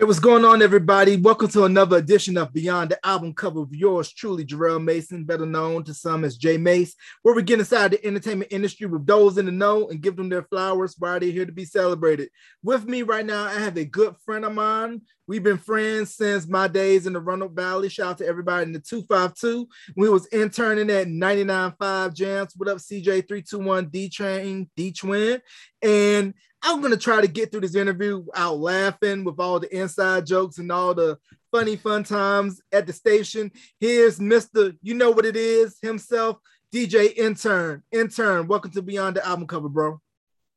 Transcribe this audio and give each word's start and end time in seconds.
Hey, 0.00 0.06
what's 0.06 0.18
going 0.18 0.46
on, 0.46 0.62
everybody? 0.62 1.18
Welcome 1.18 1.48
to 1.48 1.64
another 1.64 1.98
edition 1.98 2.38
of 2.38 2.54
Beyond 2.54 2.88
the 2.88 3.06
Album 3.06 3.34
Cover 3.34 3.60
of 3.60 3.74
yours 3.74 4.10
truly, 4.10 4.46
Jarrell 4.46 4.82
Mason, 4.82 5.24
better 5.24 5.44
known 5.44 5.84
to 5.84 5.92
some 5.92 6.24
as 6.24 6.38
J 6.38 6.56
Mace, 6.56 6.96
where 7.20 7.34
we 7.34 7.42
get 7.42 7.58
inside 7.58 7.90
the 7.90 8.06
entertainment 8.06 8.50
industry 8.50 8.86
with 8.86 9.04
those 9.04 9.36
in 9.36 9.44
the 9.44 9.52
know 9.52 9.90
and 9.90 10.00
give 10.00 10.16
them 10.16 10.30
their 10.30 10.44
flowers 10.44 10.96
while 10.98 11.20
they're 11.20 11.30
here 11.30 11.44
to 11.44 11.52
be 11.52 11.66
celebrated. 11.66 12.30
With 12.62 12.86
me 12.86 13.02
right 13.02 13.26
now, 13.26 13.44
I 13.44 13.58
have 13.58 13.76
a 13.76 13.84
good 13.84 14.16
friend 14.24 14.46
of 14.46 14.54
mine. 14.54 15.02
We've 15.26 15.42
been 15.42 15.58
friends 15.58 16.16
since 16.16 16.48
my 16.48 16.66
days 16.66 17.06
in 17.06 17.12
the 17.12 17.20
Roanoke 17.20 17.54
Valley. 17.54 17.90
Shout 17.90 18.12
out 18.12 18.18
to 18.18 18.26
everybody 18.26 18.62
in 18.62 18.72
the 18.72 18.80
252. 18.80 19.68
We 19.96 20.08
was 20.08 20.24
interning 20.28 20.88
at 20.88 21.08
99.5 21.08 22.14
Jams. 22.14 22.54
What 22.56 22.70
up, 22.70 22.78
CJ321 22.78 23.92
D 23.92 24.08
Train, 24.08 24.70
D 24.74 24.92
Twin? 24.92 25.42
And 25.82 26.32
I'm 26.62 26.80
gonna 26.80 26.96
try 26.96 27.20
to 27.20 27.28
get 27.28 27.50
through 27.50 27.62
this 27.62 27.74
interview 27.74 28.24
out 28.34 28.58
laughing 28.58 29.24
with 29.24 29.40
all 29.40 29.58
the 29.60 29.74
inside 29.74 30.26
jokes 30.26 30.58
and 30.58 30.70
all 30.70 30.94
the 30.94 31.18
funny 31.50 31.76
fun 31.76 32.04
times 32.04 32.60
at 32.70 32.86
the 32.86 32.92
station. 32.92 33.50
Here's 33.78 34.18
Mr. 34.18 34.76
You 34.82 34.94
know 34.94 35.10
what 35.10 35.24
it 35.24 35.36
is 35.36 35.78
himself, 35.80 36.38
DJ 36.72 37.16
Intern. 37.16 37.82
Intern, 37.92 38.46
welcome 38.46 38.70
to 38.72 38.82
Beyond 38.82 39.16
the 39.16 39.26
Album 39.26 39.46
Cover, 39.46 39.68
bro. 39.68 40.00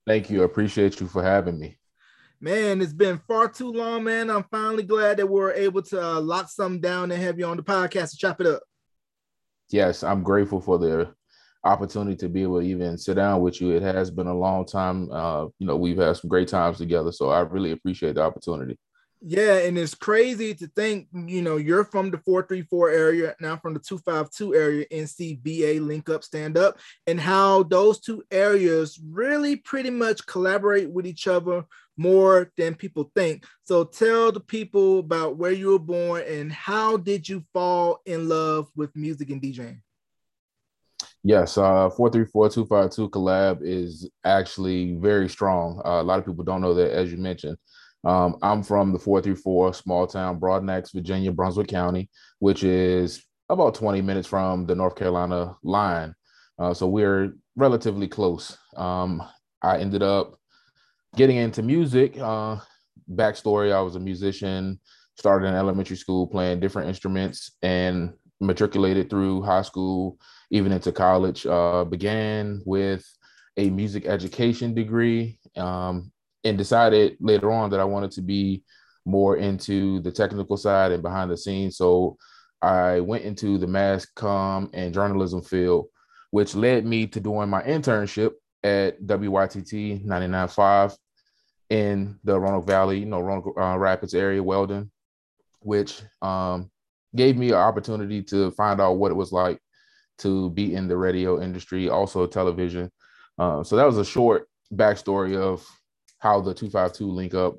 Thank 0.06 0.30
you. 0.30 0.42
I 0.42 0.46
appreciate 0.46 1.00
you 1.00 1.08
for 1.08 1.24
having 1.24 1.58
me. 1.58 1.78
Man, 2.42 2.82
it's 2.82 2.92
been 2.92 3.22
far 3.26 3.48
too 3.48 3.72
long, 3.72 4.04
man. 4.04 4.30
I'm 4.30 4.44
finally 4.52 4.84
glad 4.84 5.18
that 5.18 5.30
we're 5.30 5.54
able 5.54 5.82
to 5.84 6.04
uh, 6.04 6.20
lock 6.20 6.50
something 6.50 6.82
down 6.82 7.10
and 7.12 7.22
have 7.22 7.40
you 7.40 7.46
on 7.46 7.56
the 7.56 7.64
podcast 7.64 8.12
to 8.12 8.18
chop 8.18 8.42
it 8.42 8.48
up. 8.48 8.62
Yes, 9.70 10.04
I'm 10.04 10.24
grateful 10.24 10.60
for 10.60 10.78
the 10.78 11.16
opportunity 11.64 12.16
to 12.18 12.30
be 12.30 12.44
able 12.44 12.60
to 12.60 12.68
even 12.68 12.98
sit 12.98 13.16
down 13.16 13.42
with 13.42 13.62
you. 13.62 13.72
It 13.72 13.82
has 13.84 14.12
been 14.12 14.28
a 14.28 14.38
long 14.38 14.66
time. 14.66 15.10
Uh, 15.12 15.46
you 15.60 15.68
know, 15.68 15.76
we've 15.76 15.98
had 15.98 16.18
some 16.18 16.30
great 16.30 16.48
times 16.48 16.78
together. 16.78 17.12
So 17.12 17.30
I 17.30 17.42
really 17.42 17.72
appreciate 17.72 18.16
the 18.16 18.22
opportunity. 18.22 18.78
Yeah, 19.26 19.60
and 19.60 19.78
it's 19.78 19.96
crazy 19.96 20.54
to 20.56 20.68
think, 20.68 21.08
you 21.14 21.42
know, 21.42 21.56
you're 21.56 21.86
from 21.86 22.12
the 22.12 22.18
434 22.18 22.90
area, 22.90 23.36
now 23.40 23.56
from 23.56 23.74
the 23.74 23.80
252 23.80 24.54
area, 24.54 24.86
NCBA 24.92 25.80
link 25.80 26.10
up, 26.10 26.26
stand 26.26 26.58
up, 26.58 26.78
and 27.08 27.22
how 27.22 27.64
those 27.64 28.02
two 28.02 28.22
areas 28.32 29.00
really 29.02 29.56
pretty 29.56 29.92
much 29.92 30.26
collaborate 30.26 30.92
with 30.92 31.08
each 31.08 31.26
other 31.28 31.64
more 31.96 32.52
than 32.58 32.76
people 32.76 33.12
think. 33.16 33.46
So 33.64 33.86
tell 33.86 34.34
the 34.34 34.42
people 34.42 35.00
about 35.00 35.38
where 35.38 35.54
you 35.54 35.70
were 35.70 35.80
born 35.80 36.24
and 36.28 36.52
how 36.52 36.98
did 36.98 37.30
you 37.30 37.46
fall 37.54 38.02
in 38.06 38.28
love 38.28 38.68
with 38.76 38.94
music 38.94 39.30
and 39.30 39.42
DJing? 39.42 39.83
Yes, 41.24 41.58
uh, 41.58 41.90
434-252 41.98 43.10
collab 43.10 43.60
is 43.62 44.10
actually 44.26 44.96
very 44.96 45.30
strong. 45.30 45.82
Uh, 45.86 46.02
a 46.02 46.04
lot 46.04 46.20
of 46.20 46.26
people 46.26 46.44
don't 46.44 46.62
know 46.62 46.74
that, 46.74 46.92
as 46.92 47.12
you 47.12 47.18
mentioned. 47.18 47.58
Um, 48.04 48.36
I'm 48.42 48.62
from 48.62 48.92
the 48.92 49.00
434 49.00 49.74
small 49.74 50.06
town, 50.06 50.40
Broadnax, 50.40 50.94
Virginia, 50.94 51.32
Brunswick 51.32 51.70
County, 51.70 52.10
which 52.40 52.66
is 52.66 53.24
about 53.48 53.76
20 53.76 54.02
minutes 54.02 54.28
from 54.28 54.66
the 54.66 54.76
North 54.76 54.96
Carolina 54.96 55.56
line. 55.64 56.14
Uh, 56.60 56.74
so 56.74 56.88
we're 56.88 57.34
relatively 57.56 58.10
close. 58.10 58.58
Um, 58.76 59.24
I 59.62 59.78
ended 59.78 60.04
up 60.04 60.36
getting 61.16 61.38
into 61.38 61.64
music. 61.64 62.18
Uh, 62.20 62.58
backstory 63.10 63.74
I 63.74 63.80
was 63.82 63.96
a 63.96 64.00
musician, 64.00 64.80
started 65.18 65.48
in 65.48 65.56
elementary 65.56 65.98
school 65.98 66.28
playing 66.28 66.60
different 66.60 66.90
instruments, 66.90 67.52
and 67.62 68.14
matriculated 68.42 69.10
through 69.10 69.42
high 69.44 69.62
school, 69.62 70.18
even 70.54 70.72
into 70.72 70.92
college. 70.92 71.46
Uh, 71.48 71.84
began 71.84 72.62
with 72.64 73.04
a 73.58 73.70
music 73.72 74.06
education 74.06 74.74
degree 74.74 75.40
um, 75.58 76.12
and 76.44 76.58
decided 76.58 77.18
later 77.20 77.52
on 77.52 77.72
that 77.72 77.80
I 77.80 77.86
wanted 77.86 78.12
to 78.12 78.22
be 78.22 78.64
more 79.04 79.38
into 79.38 80.00
the 80.02 80.12
technical 80.12 80.56
side 80.56 80.92
and 80.92 81.02
behind 81.02 81.32
the 81.32 81.38
scenes. 81.38 81.76
So 81.76 82.18
I 82.62 83.00
went 83.00 83.24
into 83.24 83.58
the 83.58 83.68
mass 83.68 84.06
com 84.06 84.70
and 84.74 84.94
journalism 84.94 85.42
field, 85.42 85.88
which 86.30 86.56
led 86.56 86.86
me 86.86 87.08
to 87.08 87.20
doing 87.20 87.50
my 87.50 87.64
internship 87.64 88.34
at 88.64 89.02
WYTT 89.02 90.06
99.5 90.06 90.96
in 91.72 92.20
the 92.24 92.40
Roanoke 92.40 92.68
Valley, 92.68 93.00
you 93.00 93.06
know, 93.08 93.20
Roanoke 93.20 93.58
uh, 93.60 93.78
Rapids 93.78 94.14
area, 94.14 94.42
Weldon, 94.42 94.92
which 95.62 96.04
um, 96.22 96.70
gave 97.16 97.38
me 97.38 97.50
an 97.50 97.56
opportunity 97.56 98.22
to 98.22 98.52
find 98.52 98.80
out 98.80 98.98
what 98.98 99.12
it 99.12 99.16
was 99.16 99.32
like 99.32 99.60
to 100.20 100.50
be 100.52 100.76
in 100.76 100.88
the 100.88 100.98
radio 100.98 101.42
industry, 101.42 101.90
also 101.90 102.26
television. 102.28 102.92
Uh, 103.38 103.64
so 103.64 103.76
that 103.76 103.86
was 103.86 103.98
a 103.98 104.06
short 104.06 104.48
backstory 104.74 105.38
of 105.38 105.66
how 106.20 106.40
the 106.40 106.54
252 106.54 107.12
link 107.12 107.34
up 107.34 107.56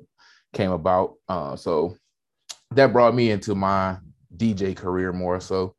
came 0.53 0.71
about. 0.71 1.15
Uh, 1.27 1.55
so 1.55 1.95
that 2.71 2.93
brought 2.93 3.15
me 3.15 3.31
into 3.31 3.55
my 3.55 3.97
DJ 4.35 4.75
career 4.75 5.13
more 5.13 5.39
so, 5.39 5.75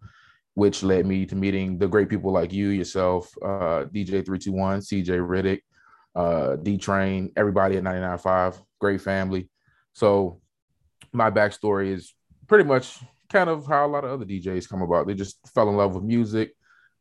which 0.54 0.82
led 0.82 1.06
me 1.06 1.26
to 1.26 1.34
meeting 1.34 1.78
the 1.78 1.88
great 1.88 2.08
people 2.08 2.32
like 2.32 2.52
you, 2.52 2.68
yourself, 2.68 3.30
uh, 3.42 3.84
DJ321, 3.92 4.78
CJ 4.82 5.18
Riddick, 5.26 5.60
uh, 6.14 6.56
D 6.56 6.78
Train, 6.78 7.32
everybody 7.36 7.76
at 7.76 7.84
99.5, 7.84 8.60
great 8.80 9.00
family. 9.00 9.48
So 9.92 10.40
my 11.12 11.30
backstory 11.30 11.92
is 11.92 12.14
pretty 12.46 12.64
much 12.64 12.98
kind 13.30 13.50
of 13.50 13.66
how 13.66 13.86
a 13.86 13.88
lot 13.88 14.04
of 14.04 14.10
other 14.10 14.24
DJs 14.24 14.68
come 14.68 14.82
about. 14.82 15.06
They 15.06 15.14
just 15.14 15.36
fell 15.54 15.68
in 15.68 15.76
love 15.76 15.94
with 15.94 16.04
music 16.04 16.52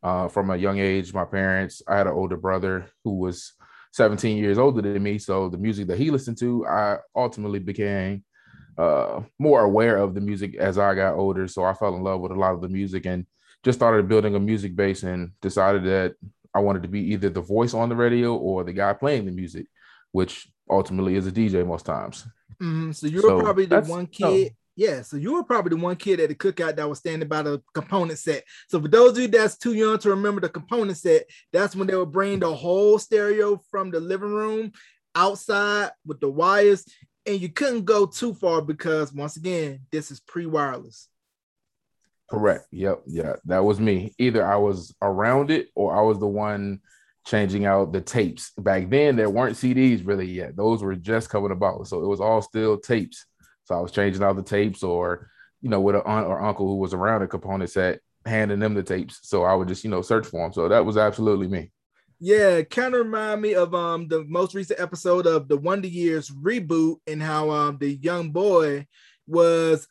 uh, 0.05 0.27
from 0.27 0.51
a 0.51 0.55
young 0.55 0.77
age. 0.77 1.13
My 1.13 1.25
parents, 1.25 1.81
I 1.87 1.97
had 1.97 2.05
an 2.05 2.13
older 2.13 2.37
brother 2.37 2.85
who 3.03 3.15
was 3.17 3.53
17 3.93 4.37
years 4.37 4.59
older 4.59 4.81
than 4.83 5.01
me. 5.01 5.17
So 5.17 5.49
the 5.49 5.57
music 5.57 5.87
that 5.87 5.97
he 5.97 6.11
listened 6.11 6.37
to, 6.39 6.67
I 6.67 6.97
ultimately 7.15 7.57
became 7.57 8.23
uh, 8.77 9.21
more 9.39 9.61
aware 9.61 9.97
of 9.97 10.13
the 10.13 10.21
music 10.21 10.55
as 10.57 10.77
I 10.77 10.93
got 10.93 11.15
older. 11.15 11.47
So 11.47 11.63
I 11.63 11.73
fell 11.73 11.95
in 11.95 12.03
love 12.03 12.21
with 12.21 12.31
a 12.31 12.35
lot 12.35 12.53
of 12.53 12.61
the 12.61 12.69
music 12.69 13.07
and 13.07 13.25
just 13.63 13.79
started 13.79 14.07
building 14.07 14.35
a 14.35 14.39
music 14.39 14.75
base 14.75 15.01
and 15.01 15.31
decided 15.41 15.83
that 15.85 16.13
I 16.53 16.59
wanted 16.59 16.83
to 16.83 16.89
be 16.89 17.01
either 17.13 17.29
the 17.29 17.41
voice 17.41 17.73
on 17.73 17.89
the 17.89 17.95
radio 17.95 18.35
or 18.35 18.63
the 18.63 18.73
guy 18.73 18.93
playing 18.93 19.25
the 19.25 19.31
music, 19.31 19.65
which 20.11 20.47
ultimately 20.69 21.15
is 21.15 21.25
a 21.25 21.31
DJ 21.31 21.65
most 21.65 21.87
times. 21.87 22.27
Mm-hmm. 22.61 22.91
So 22.91 23.07
you 23.07 23.23
were 23.23 23.29
so 23.29 23.41
probably 23.41 23.65
the 23.65 23.81
one 23.81 24.05
kid. 24.05 24.55
Yeah, 24.77 25.03
so 25.03 25.15
you 25.15 25.33
were 25.33 25.43
probably 25.43 25.69
the 25.69 25.81
one 25.81 25.95
kid 25.95 26.19
at 26.19 26.27
the 26.27 26.35
cookout 26.35 26.75
that 26.75 26.89
was 26.89 26.99
standing 26.99 27.29
by 27.29 27.41
the 27.41 27.61
component 27.73 28.19
set. 28.19 28.43
So 28.67 28.81
for 28.81 28.89
those 28.89 29.11
of 29.11 29.19
you 29.19 29.27
that's 29.29 29.57
too 29.57 29.73
young 29.73 29.97
to 29.99 30.09
remember 30.09 30.41
the 30.41 30.49
component 30.49 30.97
set, 30.97 31.23
that's 31.53 31.75
when 31.75 31.87
they 31.87 31.95
would 31.95 32.11
bring 32.11 32.39
the 32.39 32.53
whole 32.53 32.99
stereo 32.99 33.61
from 33.71 33.89
the 33.89 34.01
living 34.01 34.33
room 34.33 34.73
outside 35.15 35.91
with 36.05 36.19
the 36.19 36.29
wires, 36.29 36.85
and 37.25 37.39
you 37.39 37.49
couldn't 37.49 37.85
go 37.85 38.05
too 38.05 38.33
far 38.33 38.61
because 38.61 39.13
once 39.13 39.37
again, 39.37 39.79
this 39.91 40.11
is 40.11 40.19
pre-wireless. 40.19 41.07
Correct. 42.29 42.65
Yep. 42.71 43.03
Yeah, 43.05 43.35
that 43.45 43.63
was 43.63 43.79
me. 43.79 44.13
Either 44.17 44.45
I 44.45 44.57
was 44.57 44.93
around 45.01 45.51
it 45.51 45.69
or 45.73 45.95
I 45.95 46.01
was 46.01 46.19
the 46.19 46.27
one 46.27 46.81
changing 47.25 47.65
out 47.65 47.93
the 47.93 48.01
tapes. 48.01 48.51
Back 48.57 48.89
then, 48.89 49.15
there 49.15 49.29
weren't 49.29 49.55
CDs 49.55 50.05
really 50.05 50.27
yet; 50.27 50.57
those 50.57 50.83
were 50.83 50.95
just 50.95 51.29
coming 51.29 51.51
about, 51.51 51.87
so 51.87 52.03
it 52.03 52.07
was 52.07 52.19
all 52.19 52.41
still 52.41 52.77
tapes 52.77 53.25
so 53.65 53.75
I 53.75 53.81
was 53.81 53.91
changing 53.91 54.23
all 54.23 54.33
the 54.33 54.43
tapes 54.43 54.83
or, 54.83 55.29
you 55.61 55.69
know, 55.69 55.81
with 55.81 55.95
an 55.95 56.03
aunt 56.05 56.27
or 56.27 56.41
uncle 56.41 56.67
who 56.67 56.75
was 56.75 56.93
around 56.93 57.23
a 57.23 57.27
component 57.27 57.69
set, 57.69 57.99
handing 58.25 58.59
them 58.59 58.75
the 58.75 58.83
tapes. 58.83 59.19
So 59.23 59.43
I 59.43 59.53
would 59.53 59.67
just, 59.67 59.83
you 59.83 59.89
know, 59.89 60.03
search 60.03 60.27
for 60.27 60.43
them. 60.43 60.53
So 60.53 60.69
that 60.69 60.85
was 60.85 60.97
absolutely 60.97 61.47
me. 61.47 61.71
Yeah, 62.19 62.61
kind 62.61 62.93
of 62.93 63.05
remind 63.05 63.41
me 63.41 63.55
of 63.55 63.75
um 63.75 64.07
the 64.07 64.23
most 64.23 64.55
recent 64.55 64.79
episode 64.79 65.27
of 65.27 65.47
the 65.47 65.57
Wonder 65.57 65.87
Years 65.87 66.29
reboot 66.29 66.97
and 67.07 67.21
how 67.21 67.49
um 67.49 67.77
the 67.77 67.95
young 67.95 68.31
boy 68.31 68.87
was 69.27 69.87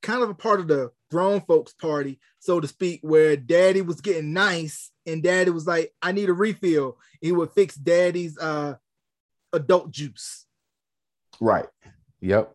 kind 0.00 0.22
of 0.22 0.30
a 0.30 0.34
part 0.34 0.60
of 0.60 0.68
the 0.68 0.90
grown 1.10 1.40
folks 1.42 1.74
party, 1.74 2.20
so 2.38 2.60
to 2.60 2.68
speak, 2.68 3.00
where 3.02 3.36
daddy 3.36 3.82
was 3.82 4.00
getting 4.00 4.32
nice 4.32 4.90
and 5.06 5.22
daddy 5.22 5.50
was 5.50 5.66
like, 5.66 5.92
I 6.00 6.12
need 6.12 6.30
a 6.30 6.32
refill. 6.32 6.98
He 7.20 7.32
would 7.32 7.50
fix 7.50 7.74
daddy's 7.74 8.38
uh 8.38 8.76
adult 9.52 9.90
juice. 9.90 10.46
Right. 11.40 11.66
Yep 12.20 12.54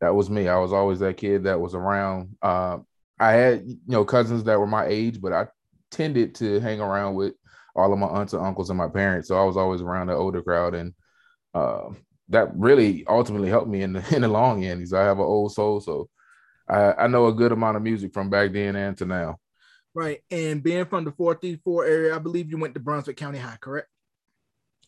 that 0.00 0.14
was 0.14 0.30
me. 0.30 0.48
I 0.48 0.58
was 0.58 0.72
always 0.72 0.98
that 1.00 1.16
kid 1.16 1.44
that 1.44 1.60
was 1.60 1.74
around. 1.74 2.36
Uh, 2.42 2.78
I 3.18 3.32
had 3.32 3.66
you 3.66 3.78
know 3.86 4.04
cousins 4.04 4.44
that 4.44 4.58
were 4.58 4.66
my 4.66 4.86
age, 4.86 5.20
but 5.20 5.32
I 5.32 5.46
tended 5.90 6.34
to 6.36 6.60
hang 6.60 6.80
around 6.80 7.14
with 7.14 7.34
all 7.76 7.92
of 7.92 7.98
my 7.98 8.06
aunts 8.06 8.32
and 8.32 8.44
uncles 8.44 8.70
and 8.70 8.78
my 8.78 8.88
parents. 8.88 9.28
So 9.28 9.40
I 9.40 9.44
was 9.44 9.56
always 9.56 9.80
around 9.80 10.08
the 10.08 10.14
older 10.14 10.42
crowd, 10.42 10.74
and 10.74 10.94
uh, 11.54 11.90
that 12.28 12.54
really 12.56 13.04
ultimately 13.08 13.48
helped 13.48 13.68
me 13.68 13.82
in 13.82 13.94
the 13.94 14.04
in 14.14 14.22
the 14.22 14.28
long 14.28 14.64
end. 14.64 14.80
Because 14.80 14.92
I 14.92 15.04
have 15.04 15.18
an 15.18 15.24
old 15.24 15.52
soul, 15.52 15.80
so 15.80 16.08
I, 16.68 16.92
I 16.92 17.06
know 17.06 17.26
a 17.26 17.34
good 17.34 17.52
amount 17.52 17.76
of 17.76 17.82
music 17.82 18.12
from 18.12 18.30
back 18.30 18.52
then 18.52 18.76
and 18.76 18.96
to 18.98 19.04
now. 19.04 19.38
Right, 19.94 20.22
and 20.30 20.60
being 20.60 20.86
from 20.86 21.04
the 21.04 21.12
434 21.12 21.86
area, 21.86 22.16
I 22.16 22.18
believe 22.18 22.50
you 22.50 22.58
went 22.58 22.74
to 22.74 22.80
Brunswick 22.80 23.16
County 23.16 23.38
High, 23.38 23.58
correct? 23.60 23.88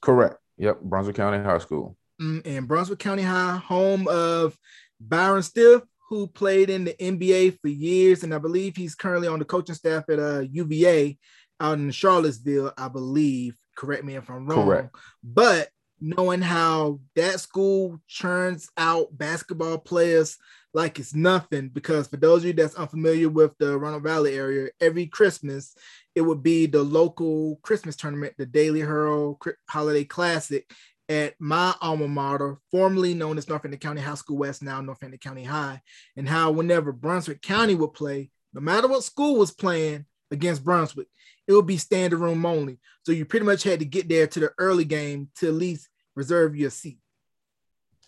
Correct. 0.00 0.37
Yep, 0.59 0.81
Brunswick 0.81 1.14
County 1.14 1.43
High 1.44 1.59
School. 1.59 1.97
Mm, 2.20 2.43
and 2.44 2.67
Brunswick 2.67 2.99
County 2.99 3.23
High, 3.23 3.56
home 3.56 4.09
of 4.09 4.59
Bryant 5.00 5.44
Stith, 5.44 5.82
who 6.08 6.26
played 6.26 6.70
in 6.70 6.84
the 6.84 6.94
NBA 6.94 7.58
for 7.60 7.69
years, 7.69 8.22
and 8.22 8.34
I 8.34 8.38
believe 8.38 8.76
he's 8.76 8.94
currently 8.94 9.28
on 9.28 9.38
the 9.38 9.44
coaching 9.44 9.75
staff 9.75 10.04
at 10.08 10.19
uh, 10.19 10.40
UVA 10.40 11.19
out 11.60 11.78
in 11.78 11.90
Charlottesville, 11.90 12.72
I 12.76 12.88
believe. 12.88 13.56
Correct 13.76 14.04
me 14.04 14.16
if 14.16 14.31
I'm 14.31 14.46
wrong. 14.46 14.66
Correct. 14.66 14.96
But 15.22 15.69
knowing 16.00 16.43
how 16.43 17.00
that 17.14 17.40
school 17.40 18.00
churns 18.06 18.69
out 18.76 19.16
basketball 19.16 19.78
players 19.78 20.37
like 20.76 20.99
it's 20.99 21.14
nothing. 21.14 21.70
Because 21.70 22.06
for 22.06 22.19
those 22.19 22.42
of 22.42 22.49
you 22.49 22.52
that's 22.52 22.75
unfamiliar 22.75 23.28
with 23.28 23.52
the 23.58 23.78
Roanoke 23.78 24.04
Valley 24.04 24.37
area, 24.37 24.69
every 24.81 25.06
Christmas 25.06 25.75
it 26.14 26.22
would 26.22 26.42
be 26.42 26.66
the 26.66 26.82
local 26.82 27.58
Christmas 27.62 27.96
tournament, 27.96 28.34
the 28.38 28.46
Daily 28.46 28.81
Herald 28.81 29.42
Holiday 29.69 30.04
Classic 30.04 30.70
at 31.08 31.35
my 31.38 31.75
alma 31.81 32.08
mater, 32.08 32.58
formerly 32.70 33.14
known 33.14 33.38
as 33.38 33.49
Northampton 33.49 33.79
County 33.79 34.00
High 34.00 34.14
School 34.14 34.38
West, 34.38 34.62
now 34.62 34.81
Northampton 34.81 35.19
County 35.19 35.44
High, 35.44 35.81
and 36.17 36.29
how 36.29 36.50
whenever 36.50 36.93
Brunswick 36.93 37.43
County 37.43 37.75
would 37.75 37.93
play, 37.93 38.31
no 38.53 38.61
matter 38.61 38.88
what 38.88 39.05
school 39.05 39.37
was 39.37 39.53
playing 39.53 40.06
against 40.31 40.64
Brunswick, 40.64 41.08
it 41.47 41.53
would 41.53 41.67
be 41.67 41.76
standing 41.76 42.19
room 42.19 42.44
only. 42.44 42.79
So 43.05 43.12
you 43.12 43.25
pretty 43.25 43.47
much 43.47 43.62
had 43.62 43.79
to 43.79 43.85
get 43.85 44.08
there 44.08 44.26
to 44.26 44.41
the 44.41 44.53
early 44.58 44.85
game 44.85 45.29
to 45.37 45.49
at 45.49 45.55
least 45.55 45.88
reserve 46.14 46.56
your 46.56 46.70
seat. 46.70 46.99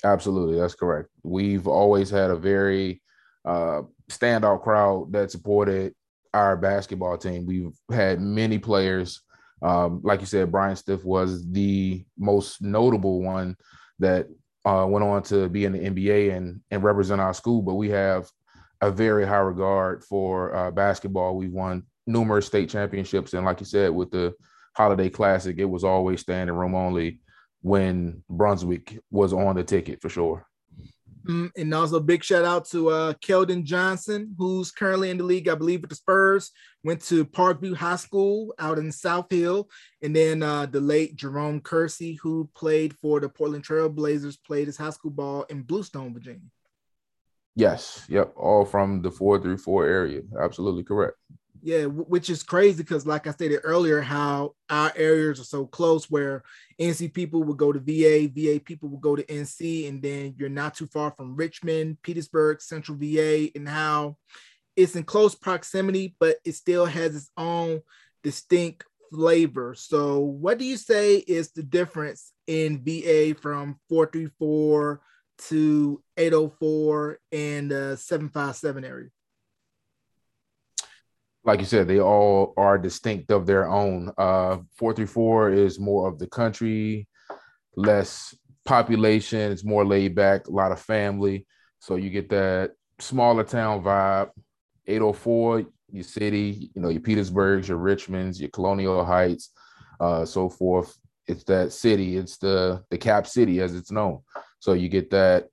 Absolutely, 0.05 0.59
that's 0.59 0.75
correct. 0.75 1.09
We've 1.23 1.67
always 1.67 2.11
had 2.11 2.31
a 2.31 2.37
very 2.37 3.03
uh, 3.45 3.83
standout 4.11 4.63
crowd 4.63 5.13
that 5.13 5.31
supported 5.31 5.95
our 6.35 6.57
basketball 6.57 7.19
team. 7.19 7.47
We've 7.47 7.77
had 7.91 8.21
many 8.21 8.59
players, 8.59 9.21
um, 9.63 10.01
like 10.05 10.21
you 10.21 10.27
said, 10.27 10.53
Bryant 10.53 10.79
Stith 10.79 11.05
was 11.05 11.49
the 11.51 12.05
most 12.17 12.63
notable 12.63 13.23
one 13.23 13.57
that 13.99 14.27
uh, 14.65 14.87
went 14.89 15.05
on 15.05 15.23
to 15.25 15.49
be 15.49 15.65
in 15.65 15.73
the 15.73 15.79
NBA 15.79 16.37
and 16.37 16.61
and 16.71 16.83
represent 16.83 17.21
our 17.21 17.35
school. 17.35 17.63
But 17.63 17.75
we 17.75 17.89
have 17.91 18.29
a 18.81 18.91
very 18.91 19.27
high 19.27 19.39
regard 19.39 20.05
for 20.05 20.55
uh, 20.55 20.71
basketball. 20.71 21.37
We've 21.37 21.53
won 21.53 21.85
numerous 22.07 22.47
state 22.47 22.71
championships, 22.71 23.35
and 23.35 23.45
like 23.45 23.61
you 23.61 23.67
said, 23.67 23.91
with 23.91 24.11
the 24.11 24.35
Holiday 24.77 25.11
Classic, 25.11 25.57
it 25.59 25.65
was 25.65 25.85
always 25.85 26.21
standing 26.21 26.55
room 26.55 26.75
only 26.75 27.21
when 27.63 28.23
Brunswick 28.31 28.99
was 29.11 29.33
on 29.33 29.57
the 29.57 29.65
ticket 29.65 30.01
for 30.01 30.09
sure. 30.09 30.48
Mm, 31.29 31.51
and 31.59 31.75
also 31.75 32.01
big 32.01 32.25
shout 32.25 32.47
out 32.47 32.65
to 32.71 32.89
uh, 32.89 33.13
Keldon 33.15 33.63
Johnson, 33.63 34.35
who's 34.39 34.71
currently 34.71 35.11
in 35.11 35.19
the 35.19 35.25
league, 35.25 35.47
I 35.47 35.55
believe, 35.55 35.83
with 35.83 35.91
the 35.91 35.97
Spurs. 35.97 36.51
Went 36.85 37.03
to 37.03 37.27
Parkview 37.27 37.77
High 37.77 37.97
School 37.97 38.55
out 38.59 38.79
in 38.79 38.91
South 38.91 39.27
Hill, 39.31 39.69
and 40.03 40.17
then 40.17 40.43
uh, 40.43 40.65
the 40.65 40.81
late 40.81 41.17
Jerome 41.17 41.61
Kersey, 41.61 42.15
who 42.23 42.49
played 42.55 42.95
for 42.95 43.21
the 43.21 43.29
Portland 43.29 43.65
Trail 43.65 43.91
Blazers, 43.91 44.39
played 44.39 44.69
his 44.69 44.79
high 44.79 44.91
school 44.91 45.11
ball 45.11 45.43
in 45.51 45.63
Bluestone, 45.63 46.15
Virginia. 46.15 46.49
Yes, 47.55 48.07
yep, 48.09 48.33
all 48.35 48.65
from 48.65 49.03
the 49.03 49.11
four 49.11 49.39
through 49.39 49.59
four 49.59 49.85
area. 49.85 50.23
Absolutely 50.41 50.85
correct. 50.85 51.17
Yeah, 51.63 51.87
which 51.87 52.31
is 52.31 52.43
crazy 52.43 52.83
because, 52.83 53.07
like 53.07 53.27
I 53.27 53.33
stated 53.33 53.61
earlier, 53.65 54.01
how 54.01 54.55
our 54.71 54.93
areas 54.95 55.41
are 55.41 55.45
so 55.45 55.67
close 55.67 56.09
where 56.11 56.43
NC 56.81 57.13
people 57.13 57.43
would 57.43 57.57
go 57.57 57.73
to 57.73 57.81
VA, 57.81 58.29
VA 58.29 58.61
people 58.61 58.89
would 58.91 59.01
go 59.01 59.17
to 59.17 59.25
NC, 59.25 59.89
and 59.89 60.01
then 60.01 60.35
you're 60.39 60.49
not 60.49 60.75
too 60.75 60.87
far 60.87 61.11
from 61.11 61.35
Richmond, 61.35 61.99
Petersburg, 62.03 62.61
Central 62.61 62.97
VA, 62.99 63.49
and 63.57 63.69
how 63.69 64.17
it's 64.77 64.95
in 64.95 65.03
close 65.03 65.35
proximity, 65.35 66.15
but 66.21 66.37
it 66.45 66.55
still 66.55 66.87
has 66.87 67.17
its 67.17 67.31
own 67.37 67.81
distinct 68.23 68.85
flavor. 69.13 69.75
So, 69.75 70.21
what 70.21 70.59
do 70.59 70.65
you 70.65 70.77
say 70.77 71.17
is 71.17 71.51
the 71.51 71.63
difference 71.63 72.33
in 72.47 72.85
VA 72.85 73.35
from 73.41 73.81
434 73.89 75.01
to 75.49 76.03
804 76.17 77.19
and 77.33 77.73
uh, 77.73 77.97
757 77.97 78.85
area? 78.85 79.09
Like 81.45 81.61
you 81.61 81.67
said, 81.67 81.89
they 81.89 82.01
all 82.01 82.53
are 82.57 82.79
distinct 82.79 83.31
of 83.31 83.47
their 83.47 83.69
own. 83.69 84.13
Uh, 84.19 84.59
434 84.77 85.53
is 85.53 85.79
more 85.79 86.09
of 86.09 86.19
the 86.19 86.27
country, 86.27 87.09
less 87.77 88.35
population, 88.65 89.51
it's 89.53 89.65
more 89.65 89.85
laid 89.85 90.15
back, 90.15 90.47
a 90.47 90.51
lot 90.51 90.73
of 90.73 90.81
family. 90.81 91.47
So 91.79 91.97
you 91.97 92.11
get 92.11 92.29
that 92.31 92.73
smaller 92.99 93.45
town 93.45 93.83
vibe. 93.83 94.31
804, 94.87 95.65
your 95.93 96.05
city, 96.05 96.71
you 96.75 96.81
know, 96.81 96.89
your 96.89 97.01
Petersburgs, 97.01 97.69
your 97.69 97.79
Richmonds, 97.79 98.41
your 98.41 98.49
Colonial 98.51 99.05
Heights, 99.05 99.51
uh, 100.01 100.25
so 100.25 100.49
forth. 100.49 100.97
It's 101.27 101.45
that 101.45 101.73
city, 101.73 102.17
it's 102.17 102.39
the 102.39 102.83
the 102.91 102.97
cap 102.97 103.27
city 103.27 103.61
as 103.61 103.75
it's 103.75 103.93
known. 103.93 104.21
So 104.61 104.73
you 104.73 104.89
get 104.89 105.11
that 105.11 105.49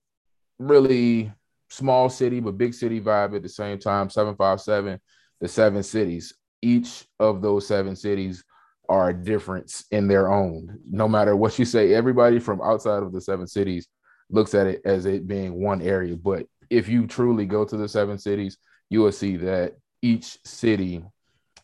really 0.58 1.34
small 1.70 2.10
city 2.10 2.40
but 2.40 2.58
big 2.58 2.74
city 2.74 3.02
vibe 3.02 3.36
at 3.36 3.44
the 3.44 3.50
same 3.50 3.78
time. 3.78 4.10
757 4.10 5.00
the 5.42 5.48
seven 5.48 5.84
cities. 5.84 6.34
Each 6.62 7.06
of 7.20 7.42
those 7.42 7.68
seven 7.68 7.96
cities 7.96 8.44
are 8.90 9.10
a 9.10 9.14
difference 9.14 9.86
in 9.92 10.08
their 10.08 10.32
own. 10.32 10.80
No 10.90 11.08
matter 11.08 11.36
what 11.36 11.58
you 11.60 11.66
say, 11.66 11.94
everybody 11.94 12.40
from 12.40 12.62
outside 12.62 13.04
of 13.04 13.12
the 13.12 13.22
seven 13.22 13.48
cities 13.48 13.88
looks 14.30 14.54
at 14.54 14.68
it 14.68 14.82
as 14.86 15.06
it 15.06 15.28
being 15.28 15.62
one 15.62 15.82
area. 15.82 16.16
But 16.16 16.46
if 16.70 16.88
you 16.88 17.08
truly 17.08 17.46
go 17.46 17.66
to 17.66 17.78
the 17.78 17.88
seven 17.88 18.18
cities, 18.18 18.58
you 18.90 19.02
will 19.02 19.12
see 19.12 19.38
that 19.38 19.76
each 20.02 20.38
city 20.46 21.04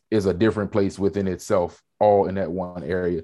is 0.09 0.25
a 0.25 0.33
different 0.33 0.71
place 0.71 0.99
within 0.99 1.27
itself, 1.27 1.81
all 1.99 2.27
in 2.27 2.35
that 2.35 2.51
one 2.51 2.83
area, 2.83 3.21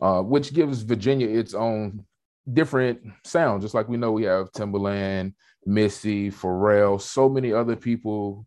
uh, 0.00 0.22
which 0.22 0.54
gives 0.54 0.82
Virginia 0.82 1.28
its 1.28 1.54
own 1.54 2.04
different 2.52 3.00
sound. 3.24 3.62
Just 3.62 3.74
like 3.74 3.88
we 3.88 3.96
know 3.96 4.12
we 4.12 4.24
have 4.24 4.52
Timbaland, 4.52 5.34
Missy, 5.66 6.30
Pharrell, 6.30 7.00
so 7.00 7.28
many 7.28 7.52
other 7.52 7.76
people 7.76 8.46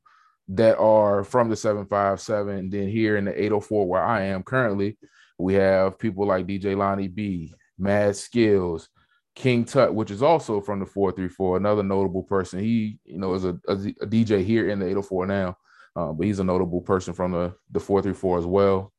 that 0.49 0.77
are 0.77 1.23
from 1.23 1.49
the 1.49 1.55
757. 1.55 2.55
And 2.55 2.71
then 2.71 2.87
here 2.87 3.17
in 3.17 3.25
the 3.25 3.31
804, 3.31 3.87
where 3.87 4.03
I 4.03 4.23
am 4.23 4.43
currently, 4.43 4.97
we 5.37 5.55
have 5.55 5.99
people 5.99 6.27
like 6.27 6.47
DJ 6.47 6.77
Lonnie 6.77 7.07
B, 7.07 7.53
Mad 7.77 8.11
Skillz, 8.11 8.87
King 9.35 9.65
Tut, 9.65 9.93
which 9.93 10.11
is 10.11 10.21
also 10.21 10.61
from 10.61 10.79
the 10.79 10.85
434, 10.85 11.57
another 11.57 11.83
notable 11.83 12.23
person. 12.23 12.59
He, 12.59 12.99
you 13.05 13.17
know, 13.17 13.33
is 13.33 13.45
a, 13.45 13.57
a, 13.67 13.73
a 13.73 14.07
DJ 14.07 14.43
here 14.43 14.69
in 14.69 14.79
the 14.79 14.85
804 14.85 15.25
now, 15.25 15.57
uh, 15.95 16.11
but 16.11 16.27
he's 16.27 16.39
a 16.39 16.43
notable 16.43 16.81
person 16.81 17.13
from 17.13 17.31
the, 17.31 17.55
the 17.71 17.79
434 17.79 18.39
as 18.39 18.45
well. 18.45 18.93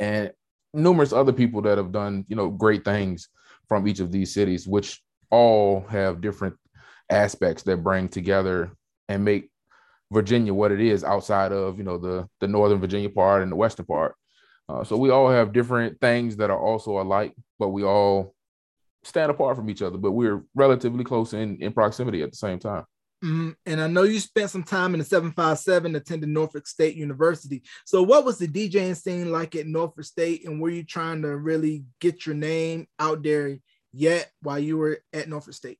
And 0.00 0.32
numerous 0.74 1.12
other 1.12 1.32
people 1.32 1.62
that 1.62 1.78
have 1.78 1.92
done, 1.92 2.24
you 2.28 2.34
know, 2.34 2.50
great 2.50 2.84
things 2.84 3.28
from 3.68 3.86
each 3.86 4.00
of 4.00 4.10
these 4.10 4.34
cities, 4.34 4.66
which 4.66 5.00
all 5.30 5.86
have 5.88 6.20
different 6.20 6.56
aspects 7.08 7.62
that 7.64 7.84
bring 7.84 8.08
together 8.08 8.72
and 9.08 9.24
make 9.24 9.51
Virginia 10.12 10.52
what 10.52 10.72
it 10.72 10.80
is 10.80 11.04
outside 11.04 11.52
of 11.52 11.78
you 11.78 11.84
know 11.84 11.98
the 11.98 12.28
the 12.40 12.48
Northern 12.48 12.80
Virginia 12.80 13.10
part 13.10 13.42
and 13.42 13.50
the 13.50 13.56
Western 13.56 13.86
part. 13.86 14.14
Uh, 14.68 14.84
so 14.84 14.96
we 14.96 15.10
all 15.10 15.30
have 15.30 15.52
different 15.52 16.00
things 16.00 16.36
that 16.36 16.50
are 16.50 16.60
also 16.60 17.00
alike, 17.00 17.34
but 17.58 17.70
we 17.70 17.82
all 17.82 18.34
stand 19.04 19.30
apart 19.30 19.56
from 19.56 19.68
each 19.68 19.82
other. 19.82 19.98
But 19.98 20.12
we're 20.12 20.44
relatively 20.54 21.04
close 21.04 21.32
in 21.32 21.60
in 21.60 21.72
proximity 21.72 22.22
at 22.22 22.30
the 22.30 22.36
same 22.36 22.58
time. 22.58 22.84
Mm-hmm. 23.24 23.50
And 23.66 23.80
I 23.80 23.86
know 23.86 24.02
you 24.02 24.18
spent 24.18 24.50
some 24.50 24.64
time 24.64 24.94
in 24.94 24.98
the 24.98 25.04
757 25.04 25.94
attending 25.94 26.32
Norfolk 26.32 26.66
State 26.66 26.96
University. 26.96 27.62
So, 27.84 28.02
what 28.02 28.24
was 28.24 28.38
the 28.38 28.48
DJing 28.48 28.96
scene 28.96 29.30
like 29.30 29.54
at 29.54 29.66
Norfolk 29.66 30.04
State, 30.04 30.44
and 30.44 30.60
were 30.60 30.70
you 30.70 30.82
trying 30.82 31.22
to 31.22 31.36
really 31.36 31.84
get 32.00 32.26
your 32.26 32.34
name 32.34 32.88
out 32.98 33.22
there 33.22 33.58
yet 33.92 34.30
while 34.42 34.58
you 34.58 34.76
were 34.76 34.98
at 35.12 35.28
Norfolk 35.28 35.54
State? 35.54 35.78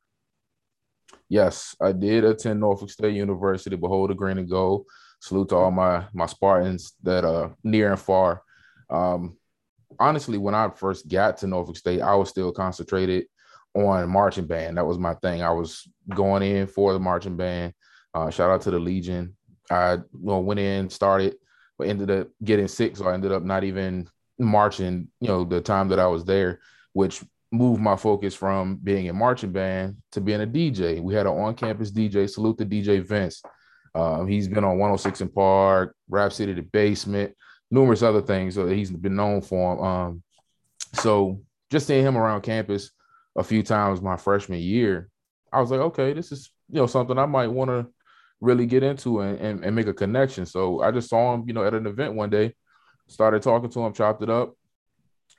Yes, 1.32 1.74
I 1.80 1.92
did 1.92 2.24
attend 2.24 2.60
Norfolk 2.60 2.90
State 2.90 3.14
University, 3.14 3.74
behold 3.74 4.10
the 4.10 4.14
green 4.14 4.36
and 4.36 4.50
gold. 4.50 4.84
Salute 5.18 5.48
to 5.48 5.56
all 5.56 5.70
my 5.70 6.04
my 6.12 6.26
Spartans 6.26 6.92
that 7.02 7.24
are 7.24 7.56
near 7.64 7.90
and 7.90 8.00
far. 8.00 8.42
Um, 8.90 9.38
honestly, 9.98 10.36
when 10.36 10.54
I 10.54 10.68
first 10.68 11.08
got 11.08 11.38
to 11.38 11.46
Norfolk 11.46 11.78
State, 11.78 12.02
I 12.02 12.14
was 12.16 12.28
still 12.28 12.52
concentrated 12.52 13.24
on 13.74 14.10
marching 14.10 14.46
band. 14.46 14.76
That 14.76 14.86
was 14.86 14.98
my 14.98 15.14
thing. 15.14 15.42
I 15.42 15.50
was 15.52 15.88
going 16.14 16.42
in 16.42 16.66
for 16.66 16.92
the 16.92 16.98
marching 16.98 17.36
band. 17.36 17.72
Uh, 18.12 18.28
shout 18.28 18.50
out 18.50 18.60
to 18.62 18.70
the 18.70 18.78
Legion. 18.78 19.34
I 19.70 19.98
well, 20.12 20.42
went 20.42 20.60
in, 20.60 20.90
started, 20.90 21.36
but 21.78 21.88
ended 21.88 22.10
up 22.10 22.28
getting 22.44 22.68
sick, 22.68 22.94
so 22.94 23.06
I 23.06 23.14
ended 23.14 23.32
up 23.32 23.42
not 23.42 23.64
even 23.64 24.06
marching. 24.38 25.08
You 25.20 25.28
know, 25.28 25.44
the 25.44 25.62
time 25.62 25.88
that 25.88 25.98
I 25.98 26.08
was 26.08 26.26
there, 26.26 26.60
which 26.92 27.24
moved 27.52 27.82
my 27.82 27.96
focus 27.96 28.34
from 28.34 28.76
being 28.76 29.08
a 29.08 29.12
marching 29.12 29.52
band 29.52 29.96
to 30.12 30.20
being 30.20 30.40
a 30.40 30.46
DJ. 30.46 31.00
We 31.00 31.14
had 31.14 31.26
an 31.26 31.34
on-campus 31.34 31.92
DJ. 31.92 32.28
Salute 32.28 32.58
to 32.58 32.66
DJ 32.66 33.06
Vince. 33.06 33.42
Um, 33.94 34.26
he's 34.26 34.48
been 34.48 34.64
on 34.64 34.78
106 34.78 35.22
& 35.32 35.34
Park, 35.34 35.94
Rap 36.08 36.32
City, 36.32 36.54
the 36.54 36.62
Basement, 36.62 37.34
numerous 37.70 38.02
other 38.02 38.22
things 38.22 38.54
that 38.54 38.70
he's 38.70 38.90
been 38.90 39.16
known 39.16 39.42
for. 39.42 39.84
Um, 39.84 40.22
so 40.94 41.42
just 41.70 41.86
seeing 41.86 42.04
him 42.04 42.16
around 42.16 42.40
campus 42.42 42.90
a 43.36 43.44
few 43.44 43.62
times 43.62 44.00
my 44.00 44.16
freshman 44.16 44.60
year, 44.60 45.10
I 45.52 45.60
was 45.60 45.70
like, 45.70 45.80
okay, 45.80 46.14
this 46.14 46.32
is 46.32 46.50
you 46.70 46.76
know 46.76 46.86
something 46.86 47.18
I 47.18 47.26
might 47.26 47.48
want 47.48 47.70
to 47.70 47.86
really 48.40 48.66
get 48.66 48.82
into 48.82 49.20
and, 49.20 49.38
and, 49.38 49.64
and 49.64 49.76
make 49.76 49.86
a 49.86 49.94
connection. 49.94 50.46
So 50.46 50.82
I 50.82 50.90
just 50.90 51.08
saw 51.10 51.34
him, 51.34 51.44
you 51.46 51.52
know, 51.52 51.64
at 51.64 51.74
an 51.74 51.86
event 51.86 52.14
one 52.14 52.30
day, 52.30 52.54
started 53.08 53.42
talking 53.42 53.70
to 53.70 53.80
him, 53.80 53.92
chopped 53.92 54.22
it 54.22 54.30
up, 54.30 54.56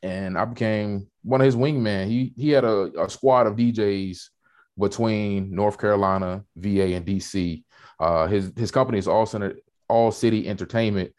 and 0.04 0.38
I 0.38 0.46
became 0.46 1.08
one 1.24 1.42
of 1.42 1.46
his 1.46 1.56
wingmen. 1.56 2.08
He 2.08 2.34
he 2.36 2.52
had 2.52 2.66
a, 2.66 2.92
a 3.02 3.10
squad 3.10 3.48
of 3.48 3.56
DJs 3.56 4.20
between 4.78 5.56
North 5.56 5.80
Carolina, 5.80 6.44
VA, 6.56 6.94
and 6.94 7.06
DC. 7.06 7.64
Uh, 8.00 8.28
his 8.28 8.52
his 8.56 8.70
company 8.70 9.00
is 9.00 9.08
All 9.08 9.28
All 9.90 10.12
City 10.12 10.48
Entertainment, 10.48 11.12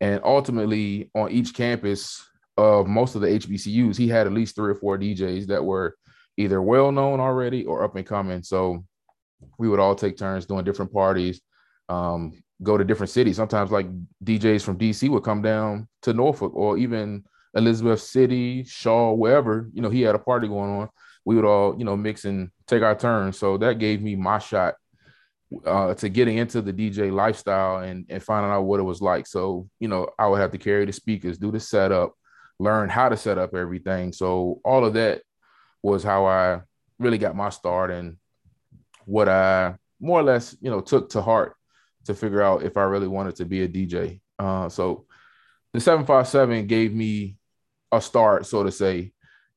and 0.00 0.20
ultimately 0.24 1.10
on 1.14 1.30
each 1.30 1.52
campus, 1.52 2.24
of 2.58 2.88
most 2.88 3.14
of 3.14 3.20
the 3.20 3.28
HBCUs, 3.28 3.96
he 3.96 4.08
had 4.08 4.26
at 4.26 4.32
least 4.32 4.56
three 4.56 4.72
or 4.72 4.74
four 4.74 4.98
DJs 4.98 5.46
that 5.46 5.64
were 5.64 5.96
either 6.36 6.60
well 6.60 6.90
known 6.90 7.20
already 7.20 7.64
or 7.64 7.84
up 7.84 7.94
and 7.94 8.04
coming. 8.04 8.42
So 8.42 8.84
we 9.58 9.68
would 9.68 9.78
all 9.78 9.94
take 9.94 10.18
turns 10.18 10.44
doing 10.44 10.64
different 10.64 10.92
parties, 10.92 11.40
um, 11.88 12.32
go 12.60 12.76
to 12.76 12.84
different 12.84 13.10
cities. 13.10 13.36
Sometimes, 13.36 13.70
like 13.70 13.86
DJs 14.24 14.64
from 14.64 14.76
DC 14.76 15.08
would 15.08 15.22
come 15.22 15.40
down 15.40 15.86
to 16.02 16.12
Norfolk 16.12 16.52
or 16.54 16.76
even 16.76 17.24
Elizabeth 17.58 18.00
City, 18.00 18.64
Shaw, 18.64 19.12
wherever. 19.12 19.68
You 19.72 19.82
know, 19.82 19.90
he 19.90 20.02
had 20.02 20.14
a 20.14 20.18
party 20.18 20.48
going 20.48 20.70
on. 20.70 20.88
We 21.24 21.36
would 21.36 21.44
all, 21.44 21.76
you 21.78 21.84
know, 21.84 21.96
mix 21.96 22.24
and 22.24 22.50
take 22.66 22.82
our 22.82 22.94
turns. 22.94 23.38
So 23.38 23.58
that 23.58 23.78
gave 23.78 24.00
me 24.00 24.16
my 24.16 24.38
shot 24.38 24.74
uh, 25.66 25.94
to 25.94 26.08
getting 26.08 26.38
into 26.38 26.62
the 26.62 26.72
DJ 26.72 27.12
lifestyle 27.12 27.78
and, 27.78 28.06
and 28.08 28.22
finding 28.22 28.52
out 28.52 28.62
what 28.62 28.80
it 28.80 28.84
was 28.84 29.02
like. 29.02 29.26
So, 29.26 29.68
you 29.80 29.88
know, 29.88 30.08
I 30.18 30.26
would 30.26 30.40
have 30.40 30.52
to 30.52 30.58
carry 30.58 30.86
the 30.86 30.92
speakers, 30.92 31.38
do 31.38 31.50
the 31.50 31.60
setup, 31.60 32.14
learn 32.58 32.88
how 32.88 33.08
to 33.08 33.16
set 33.16 33.38
up 33.38 33.54
everything. 33.54 34.12
So 34.12 34.60
all 34.64 34.84
of 34.84 34.94
that 34.94 35.22
was 35.82 36.02
how 36.02 36.26
I 36.26 36.60
really 36.98 37.18
got 37.18 37.36
my 37.36 37.50
start 37.50 37.90
and 37.90 38.16
what 39.04 39.28
I 39.28 39.74
more 40.00 40.20
or 40.20 40.22
less, 40.22 40.56
you 40.60 40.70
know, 40.70 40.80
took 40.80 41.10
to 41.10 41.22
heart 41.22 41.56
to 42.04 42.14
figure 42.14 42.42
out 42.42 42.62
if 42.62 42.76
I 42.76 42.82
really 42.82 43.08
wanted 43.08 43.36
to 43.36 43.44
be 43.44 43.62
a 43.62 43.68
DJ. 43.68 44.20
Uh, 44.38 44.68
so 44.68 45.06
the 45.72 45.80
757 45.80 46.66
gave 46.66 46.94
me 46.94 47.37
a 47.92 48.00
start, 48.00 48.46
so 48.46 48.62
to 48.62 48.70
say, 48.70 49.12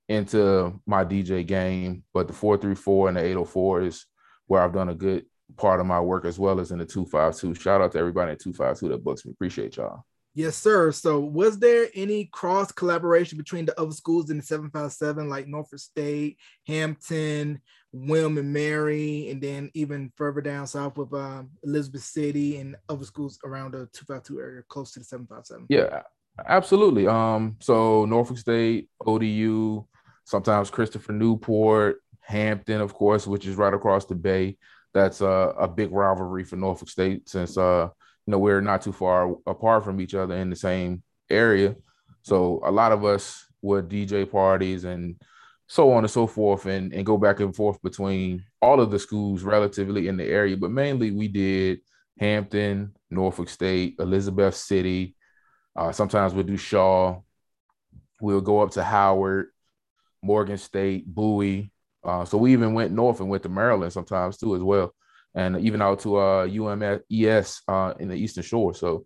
into 0.09 0.79
my 0.85 1.05
DJ 1.05 1.45
game. 1.45 2.03
But 2.13 2.27
the 2.27 2.33
434 2.33 3.09
and 3.09 3.17
the 3.17 3.21
804 3.21 3.81
is 3.83 4.05
where 4.47 4.61
I've 4.61 4.73
done 4.73 4.89
a 4.89 4.95
good 4.95 5.25
part 5.57 5.79
of 5.79 5.85
my 5.85 5.99
work 5.99 6.25
as 6.25 6.39
well 6.39 6.59
as 6.59 6.71
in 6.71 6.79
the 6.79 6.85
252. 6.85 7.59
Shout 7.59 7.81
out 7.81 7.91
to 7.93 7.99
everybody 7.99 8.31
in 8.31 8.37
252 8.37 8.89
that 8.89 9.03
books 9.03 9.25
me. 9.25 9.31
Appreciate 9.31 9.77
y'all. 9.77 10.05
Yes, 10.33 10.55
sir. 10.55 10.93
So, 10.93 11.19
was 11.19 11.59
there 11.59 11.89
any 11.93 12.29
cross 12.31 12.71
collaboration 12.71 13.37
between 13.37 13.65
the 13.65 13.77
other 13.79 13.91
schools 13.91 14.29
in 14.29 14.37
the 14.37 14.43
757, 14.43 15.29
like 15.29 15.47
Norfolk 15.47 15.79
State, 15.79 16.37
Hampton, 16.67 17.61
William 17.91 18.37
and 18.37 18.53
Mary, 18.53 19.29
and 19.29 19.41
then 19.41 19.69
even 19.73 20.11
further 20.15 20.39
down 20.39 20.67
south 20.67 20.97
with 20.97 21.13
um, 21.13 21.49
Elizabeth 21.63 22.03
City 22.03 22.57
and 22.57 22.77
other 22.87 23.03
schools 23.03 23.39
around 23.43 23.73
the 23.73 23.89
252 23.93 24.39
area 24.39 24.63
close 24.69 24.93
to 24.93 24.99
the 24.99 25.05
757? 25.05 25.65
Yeah, 25.69 26.03
absolutely. 26.45 27.07
Um, 27.07 27.57
so 27.59 28.05
Norfolk 28.05 28.37
State, 28.37 28.89
ODU, 29.05 29.85
sometimes 30.25 30.69
Christopher 30.69 31.13
Newport, 31.13 31.97
Hampton, 32.21 32.81
of 32.81 32.93
course, 32.93 33.27
which 33.27 33.45
is 33.45 33.55
right 33.55 33.73
across 33.73 34.05
the 34.05 34.15
bay. 34.15 34.57
That's 34.93 35.21
a, 35.21 35.53
a 35.57 35.67
big 35.67 35.91
rivalry 35.91 36.43
for 36.43 36.55
Norfolk 36.57 36.89
State 36.89 37.29
since 37.29 37.57
uh 37.57 37.89
you 38.25 38.31
know, 38.31 38.39
we're 38.39 38.61
not 38.61 38.81
too 38.81 38.91
far 38.91 39.35
apart 39.47 39.83
from 39.83 39.99
each 39.99 40.13
other 40.13 40.35
in 40.35 40.49
the 40.49 40.55
same 40.55 41.01
area. 41.29 41.75
So 42.21 42.61
a 42.63 42.71
lot 42.71 42.91
of 42.91 43.03
us 43.03 43.45
would 43.61 43.89
DJ 43.89 44.29
parties 44.29 44.83
and 44.83 45.19
so 45.67 45.91
on 45.91 46.03
and 46.03 46.11
so 46.11 46.27
forth 46.27 46.65
and, 46.65 46.93
and 46.93 47.05
go 47.05 47.17
back 47.17 47.39
and 47.39 47.55
forth 47.55 47.81
between 47.81 48.43
all 48.61 48.79
of 48.79 48.91
the 48.91 48.99
schools 48.99 49.43
relatively 49.43 50.07
in 50.07 50.17
the 50.17 50.25
area. 50.25 50.55
But 50.55 50.71
mainly 50.71 51.11
we 51.11 51.27
did 51.27 51.79
Hampton, 52.19 52.95
Norfolk 53.09 53.49
State, 53.49 53.95
Elizabeth 53.99 54.55
City. 54.55 55.15
Uh, 55.75 55.91
sometimes 55.91 56.33
we'll 56.33 56.43
do 56.43 56.57
Shaw. 56.57 57.21
We'll 58.19 58.41
go 58.41 58.61
up 58.61 58.71
to 58.71 58.83
Howard, 58.83 59.47
Morgan 60.21 60.57
State, 60.57 61.07
Bowie. 61.07 61.71
Uh, 62.03 62.25
so 62.25 62.37
we 62.37 62.53
even 62.53 62.73
went 62.73 62.91
north 62.91 63.19
and 63.19 63.29
went 63.29 63.43
to 63.43 63.49
Maryland 63.49 63.93
sometimes 63.93 64.37
too 64.37 64.55
as 64.55 64.61
well 64.61 64.93
and 65.35 65.59
even 65.59 65.81
out 65.81 65.99
to 65.99 66.17
uh 66.17 66.45
UMES 66.45 67.61
uh 67.67 67.93
in 67.99 68.09
the 68.09 68.15
Eastern 68.15 68.43
Shore. 68.43 68.73
So 68.73 69.05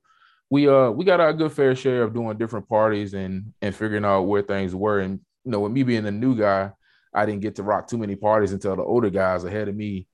we 0.50 0.67
uh 0.67 0.89
we 0.89 1.05
got 1.05 1.27
a 1.27 1.34
good 1.34 1.51
fair 1.51 1.75
share 1.75 2.03
of 2.03 2.13
doing 2.13 2.38
different 2.38 2.67
parties 2.67 3.13
and 3.13 3.53
and 3.62 3.75
figuring 3.75 4.05
out 4.05 4.24
where 4.24 4.41
things 4.41 4.74
were. 4.74 5.00
And 5.00 5.19
you 5.43 5.51
know, 5.51 5.60
with 5.60 5.72
me 5.72 5.84
being 5.84 6.03
the 6.03 6.12
new 6.12 6.36
guy, 6.36 6.72
I 7.13 7.25
didn't 7.25 7.41
get 7.41 7.55
to 7.55 7.63
rock 7.63 7.88
too 7.88 7.98
many 7.98 8.15
parties 8.15 8.53
until 8.53 8.75
the 8.75 8.84
older 8.84 9.10
guys 9.10 9.43
ahead 9.43 9.67
of 9.67 9.75
me 9.75 10.07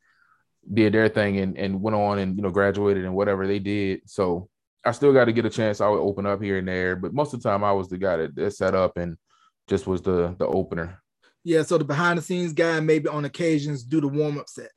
did 0.72 0.94
their 0.94 1.10
thing 1.10 1.38
and, 1.38 1.58
and 1.58 1.82
went 1.82 1.96
on 1.96 2.20
and 2.20 2.36
you 2.36 2.44
know 2.44 2.52
graduated 2.52 3.06
and 3.06 3.16
whatever 3.16 3.48
they 3.48 3.60
did. 3.60 4.02
So 4.06 4.50
I 4.84 4.92
still 4.92 5.14
got 5.14 5.26
to 5.26 5.34
get 5.34 5.46
a 5.46 5.50
chance. 5.50 5.80
I 5.80 5.88
would 5.88 6.00
open 6.00 6.26
up 6.26 6.42
here 6.42 6.58
and 6.58 6.68
there, 6.68 6.96
but 6.96 7.14
most 7.14 7.34
of 7.34 7.42
the 7.42 7.50
time 7.50 7.64
I 7.64 7.72
was 7.72 7.90
the 7.90 7.98
guy 7.98 8.18
that, 8.18 8.36
that 8.36 8.54
set 8.54 8.74
up 8.74 8.98
and 8.98 9.18
just 9.68 9.88
was 9.88 10.02
the 10.02 10.36
the 10.38 10.48
opener. 10.48 11.02
Yeah, 11.44 11.64
so 11.64 11.78
the 11.78 11.84
behind 11.84 12.18
the 12.18 12.22
scenes 12.22 12.54
guy, 12.54 12.80
maybe 12.80 13.08
on 13.08 13.26
occasions 13.26 13.84
do 13.84 14.02
the 14.02 14.08
warm 14.08 14.38
up 14.38 14.50
set. 14.50 14.72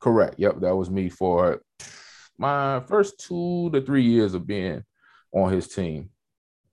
Correct. 0.00 0.34
Yep, 0.38 0.60
that 0.60 0.74
was 0.74 0.90
me 0.90 1.08
for 1.08 1.62
my 2.38 2.80
first 2.88 3.20
two 3.20 3.70
to 3.72 3.80
three 3.80 4.02
years 4.02 4.34
of 4.34 4.46
being 4.46 4.82
on 5.32 5.52
his 5.52 5.68
team. 5.68 6.10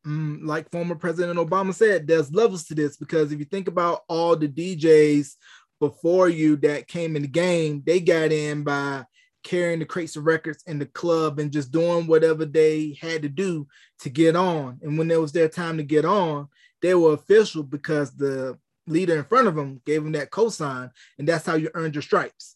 Mm, 0.06 0.46
like 0.46 0.72
former 0.72 0.96
President 0.96 1.38
Obama 1.38 1.74
said, 1.74 2.08
there's 2.08 2.34
levels 2.34 2.64
to 2.66 2.76
this 2.76 2.98
because 2.98 3.32
if 3.32 3.40
you 3.40 3.46
think 3.46 3.68
about 3.68 4.02
all 4.08 4.36
the 4.36 4.48
DJs 4.48 5.36
before 5.80 6.30
you 6.30 6.56
that 6.58 6.88
came 6.88 7.16
in 7.16 7.22
the 7.22 7.28
game, 7.28 7.84
they 7.86 8.00
got 8.00 8.32
in 8.32 8.64
by 8.64 9.06
carrying 9.44 9.80
the 9.80 9.86
crates 9.86 10.16
of 10.16 10.26
records 10.26 10.64
in 10.68 10.80
the 10.80 10.86
club 10.86 11.40
and 11.40 11.52
just 11.52 11.72
doing 11.72 12.08
whatever 12.08 12.46
they 12.46 12.98
had 13.02 13.22
to 13.22 13.30
do 13.30 13.68
to 14.00 14.10
get 14.10 14.36
on. 14.36 14.80
And 14.82 14.98
when 14.98 15.10
it 15.12 15.20
was 15.20 15.32
their 15.32 15.50
time 15.50 15.78
to 15.78 15.84
get 15.84 16.06
on, 16.06 16.48
they 16.82 16.96
were 16.96 17.14
official 17.14 17.64
because 17.64 18.12
the 18.12 18.58
leader 18.88 19.18
in 19.18 19.24
front 19.24 19.48
of 19.48 19.56
them 19.56 19.82
gave 19.86 20.04
them 20.04 20.14
that 20.14 20.32
cosign, 20.32 20.92
and 21.18 21.28
that's 21.28 21.46
how 21.46 21.56
you 21.56 21.70
earned 21.74 21.96
your 21.96 22.02
stripes. 22.02 22.56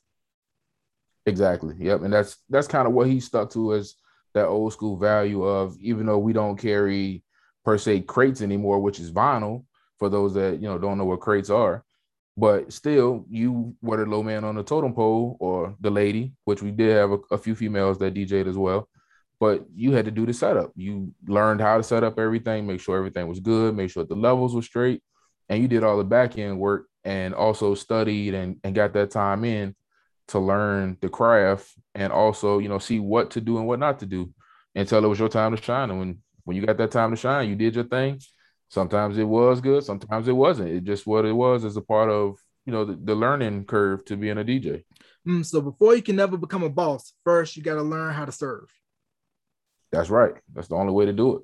Exactly. 1.26 1.76
Yep. 1.80 2.02
And 2.02 2.14
that's 2.14 2.38
that's 2.50 2.68
kind 2.68 2.88
of 2.88 2.94
what 2.94 3.08
he 3.08 3.20
stuck 3.20 3.50
to 3.52 3.74
as 3.76 3.96
that 4.34 4.48
old 4.48 4.74
school 4.74 4.98
value 4.98 5.44
of 5.44 5.78
even 5.80 6.06
though 6.06 6.18
we 6.18 6.34
don't 6.34 6.58
carry 6.58 7.24
per 7.64 7.78
se 7.78 8.02
crates 8.02 8.42
anymore, 8.42 8.80
which 8.80 9.00
is 9.00 9.12
vinyl 9.12 9.64
for 10.00 10.10
those 10.10 10.34
that 10.34 10.62
you 10.62 10.68
know 10.68 10.78
don't 10.78 10.98
know 10.98 11.06
what 11.06 11.22
crates 11.22 11.50
are. 11.50 11.86
But 12.36 12.74
still, 12.74 13.26
you 13.30 13.76
were 13.82 13.98
the 13.98 14.06
low 14.06 14.24
man 14.24 14.44
on 14.44 14.56
the 14.56 14.64
totem 14.64 14.94
pole 14.94 15.38
or 15.40 15.76
the 15.80 15.92
lady, 15.92 16.34
which 16.46 16.64
we 16.64 16.72
did 16.72 16.96
have 16.96 17.12
a, 17.12 17.18
a 17.32 17.38
few 17.38 17.54
females 17.54 18.00
that 18.00 18.16
DJed 18.16 18.48
as 18.48 18.58
well. 18.58 18.90
But 19.40 19.66
you 19.76 19.92
had 19.92 20.06
to 20.06 20.12
do 20.12 20.26
the 20.26 20.34
setup. 20.34 20.72
You 20.76 21.14
learned 21.28 21.62
how 21.62 21.78
to 21.78 21.84
set 21.84 22.04
up 22.04 22.18
everything, 22.18 22.66
make 22.66 22.80
sure 22.82 22.98
everything 22.98 23.28
was 23.28 23.40
good, 23.40 23.76
make 23.76 23.92
sure 23.92 24.04
the 24.04 24.16
levels 24.16 24.56
were 24.56 24.62
straight, 24.62 25.04
and 25.50 25.62
you 25.62 25.68
did 25.68 25.84
all 25.84 25.98
the 25.98 26.04
back 26.04 26.38
end 26.38 26.60
work 26.60 26.88
and 27.04 27.34
also 27.34 27.76
studied 27.76 28.34
and, 28.34 28.58
and 28.64 28.74
got 28.74 28.94
that 28.94 29.12
time 29.12 29.44
in 29.44 29.76
to 30.30 30.40
learn 30.40 30.98
the 31.02 31.10
craft 31.10 31.68
and 31.94 32.14
also, 32.14 32.60
you 32.60 32.70
know, 32.70 32.80
see 32.80 33.00
what 33.00 33.32
to 33.32 33.42
do 33.42 33.58
and 33.58 33.68
what 33.68 33.80
not 33.80 34.00
to 34.00 34.06
do 34.06 34.34
until 34.74 35.04
it 35.04 35.08
was 35.08 35.20
your 35.20 35.30
time 35.30 35.56
to 35.56 35.62
shine. 35.62 35.90
And 35.90 36.00
when 36.00 36.20
when 36.46 36.58
you 36.58 36.66
got 36.66 36.78
that 36.78 36.92
time 36.92 37.12
to 37.12 37.16
shine, 37.16 37.50
you 37.50 37.56
did 37.56 37.76
your 37.76 37.86
thing. 37.86 38.20
Sometimes 38.74 39.20
it 39.20 39.28
was 39.28 39.62
good, 39.62 39.84
sometimes 39.84 40.28
it 40.28 40.32
wasn't. 40.32 40.70
It 40.70 40.84
just 40.84 41.06
what 41.06 41.26
it 41.26 41.32
was 41.32 41.64
as 41.64 41.78
a 41.78 41.82
part 41.82 42.10
of 42.10 42.40
you 42.66 42.74
know 42.74 42.86
the, 42.86 42.96
the 42.96 43.14
learning 43.14 43.66
curve 43.66 44.04
to 44.06 44.18
being 44.18 44.40
a 44.40 44.44
DJ. 44.44 44.84
Mm, 45.28 45.46
so 45.46 45.62
before 45.62 45.96
you 45.96 46.02
can 46.02 46.16
never 46.16 46.38
become 46.38 46.64
a 46.64 46.72
boss, 46.72 47.14
first 47.24 47.56
you 47.56 47.62
got 47.62 47.76
to 47.76 47.84
learn 47.84 48.16
how 48.16 48.26
to 48.26 48.32
serve. 48.32 48.66
That's 49.92 50.10
right. 50.10 50.34
That's 50.52 50.70
the 50.70 50.76
only 50.76 50.92
way 50.92 51.06
to 51.06 51.14
do 51.14 51.36
it. 51.36 51.44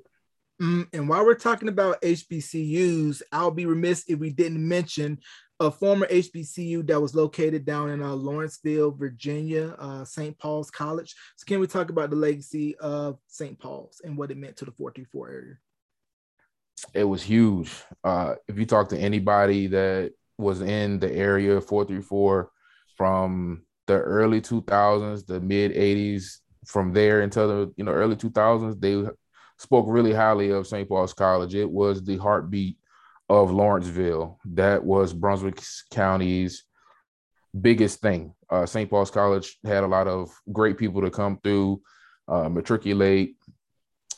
Mm, 0.60 0.88
and 0.92 1.08
while 1.08 1.24
we're 1.24 1.36
talking 1.36 1.68
about 1.68 2.02
HBCUs, 2.02 3.22
I'll 3.30 3.52
be 3.52 3.64
remiss 3.64 4.06
if 4.08 4.18
we 4.18 4.30
didn't 4.30 4.66
mention 4.66 5.20
a 5.60 5.70
former 5.70 6.08
HBCU 6.08 6.84
that 6.88 7.00
was 7.00 7.14
located 7.14 7.64
down 7.64 7.90
in 7.90 8.02
uh, 8.02 8.12
Lawrenceville, 8.12 8.90
Virginia, 8.90 9.76
uh, 9.78 10.04
St. 10.04 10.36
Paul's 10.36 10.70
College. 10.72 11.14
So, 11.36 11.44
can 11.46 11.60
we 11.60 11.68
talk 11.68 11.90
about 11.90 12.10
the 12.10 12.16
legacy 12.16 12.76
of 12.78 13.18
St. 13.28 13.56
Paul's 13.56 14.00
and 14.02 14.18
what 14.18 14.32
it 14.32 14.36
meant 14.36 14.56
to 14.56 14.64
the 14.64 14.72
434 14.72 15.30
area? 15.30 15.54
It 16.94 17.04
was 17.04 17.22
huge. 17.22 17.72
Uh, 18.04 18.34
if 18.48 18.58
you 18.58 18.66
talk 18.66 18.88
to 18.90 18.98
anybody 18.98 19.66
that 19.68 20.12
was 20.38 20.62
in 20.62 20.98
the 20.98 21.12
area 21.12 21.60
434 21.60 22.50
from 22.96 23.62
the 23.86 23.94
early 23.94 24.40
2000s, 24.40 25.26
the 25.26 25.40
mid 25.40 25.72
80s, 25.72 26.38
from 26.66 26.92
there 26.92 27.22
until 27.22 27.48
the 27.48 27.72
you 27.76 27.84
know 27.84 27.92
early 27.92 28.16
2000s, 28.16 28.80
they 28.80 29.04
spoke 29.58 29.86
really 29.88 30.12
highly 30.12 30.50
of 30.50 30.66
St. 30.66 30.88
Paul's 30.88 31.12
College. 31.14 31.54
It 31.54 31.70
was 31.70 32.02
the 32.02 32.16
heartbeat 32.16 32.76
of 33.28 33.50
Lawrenceville. 33.50 34.38
That 34.44 34.84
was 34.84 35.12
Brunswick 35.12 35.60
County's 35.90 36.64
biggest 37.58 38.00
thing. 38.00 38.34
Uh, 38.48 38.66
St. 38.66 38.88
Paul's 38.88 39.10
College 39.10 39.58
had 39.64 39.84
a 39.84 39.88
lot 39.88 40.08
of 40.08 40.30
great 40.52 40.78
people 40.78 41.02
to 41.02 41.10
come 41.10 41.38
through, 41.42 41.80
uh, 42.28 42.48
matriculate. 42.48 43.34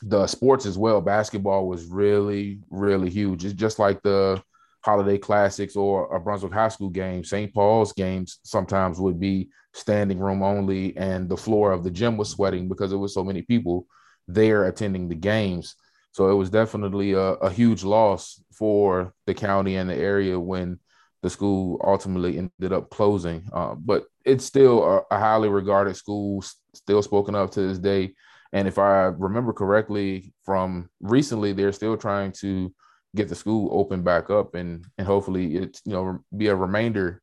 The 0.03 0.27
sports 0.27 0.67
as 0.67 0.77
well. 0.77 1.01
Basketball 1.01 1.69
was 1.69 1.87
really, 1.87 2.61
really 2.71 3.09
huge. 3.09 3.45
It's 3.45 3.55
just 3.55 3.79
like 3.79 4.03
the 4.03 4.43
holiday 4.85 5.17
classics 5.17 5.77
or 5.77 6.15
a 6.15 6.21
Brunswick 6.21 6.53
High 6.53 6.69
School 6.69 6.91
game. 6.91 7.25
St. 7.25 7.55
Paul's 7.55 7.93
games 7.93 8.41
sometimes 8.43 8.99
would 8.99 9.21
be 9.21 9.51
standing 9.75 10.19
room 10.19 10.43
only, 10.43 10.97
and 10.97 11.29
the 11.29 11.37
floor 11.37 11.73
of 11.73 11.85
the 11.85 11.91
gym 11.91 12.17
was 12.17 12.31
sweating 12.31 12.69
because 12.69 12.91
there 12.91 12.99
was 12.99 13.15
so 13.15 13.25
many 13.25 13.43
people 13.43 13.87
there 14.29 14.65
attending 14.65 15.09
the 15.09 15.15
games. 15.15 15.77
So 16.13 16.31
it 16.31 16.35
was 16.35 16.51
definitely 16.51 17.13
a, 17.13 17.35
a 17.35 17.51
huge 17.51 17.85
loss 17.85 18.43
for 18.53 19.15
the 19.27 19.35
county 19.35 19.77
and 19.77 19.89
the 19.89 19.97
area 19.97 20.39
when 20.39 20.79
the 21.23 21.31
school 21.31 21.81
ultimately 21.83 22.37
ended 22.39 22.73
up 22.73 22.91
closing. 22.91 23.49
Uh, 23.53 23.75
but 23.75 24.05
it's 24.25 24.45
still 24.45 24.85
a, 24.85 25.15
a, 25.15 25.19
highly 25.19 25.49
regarded 25.49 25.97
school, 25.97 26.45
still 26.75 27.03
spoken 27.03 27.35
of 27.35 27.51
to 27.53 27.61
this 27.61 27.79
day. 27.79 28.15
And 28.53 28.69
if 28.69 28.79
I 28.79 29.05
remember 29.05 29.53
correctly 29.53 30.35
from 30.45 30.91
recently, 31.01 31.53
they're 31.53 31.73
still 31.73 31.97
trying 31.97 32.33
to 32.41 32.73
get 33.15 33.29
the 33.29 33.35
school 33.35 33.69
open 33.73 34.03
back 34.03 34.31
up 34.31 34.55
and 34.55 34.87
and 34.97 35.07
hopefully 35.07 35.57
it 35.57 35.79
you 35.85 35.93
know 35.93 36.19
be 36.35 36.47
a 36.47 36.57
remainder 36.57 37.21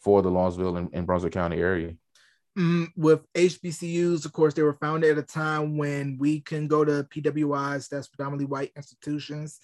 for 0.00 0.20
the 0.22 0.28
Lawrenceville 0.28 0.76
and, 0.76 0.88
and 0.92 1.06
Brunswick 1.06 1.32
County 1.32 1.58
area. 1.58 1.94
Mm, 2.56 2.88
with 2.96 3.20
HBCUs, 3.34 4.24
of 4.24 4.32
course, 4.32 4.54
they 4.54 4.62
were 4.62 4.74
founded 4.74 5.10
at 5.16 5.22
a 5.22 5.26
time 5.26 5.76
when 5.76 6.18
we 6.18 6.40
can 6.40 6.66
go 6.66 6.84
to 6.84 7.04
PWIs, 7.04 7.88
that's 7.88 8.08
predominantly 8.08 8.46
white 8.46 8.72
institutions, 8.74 9.60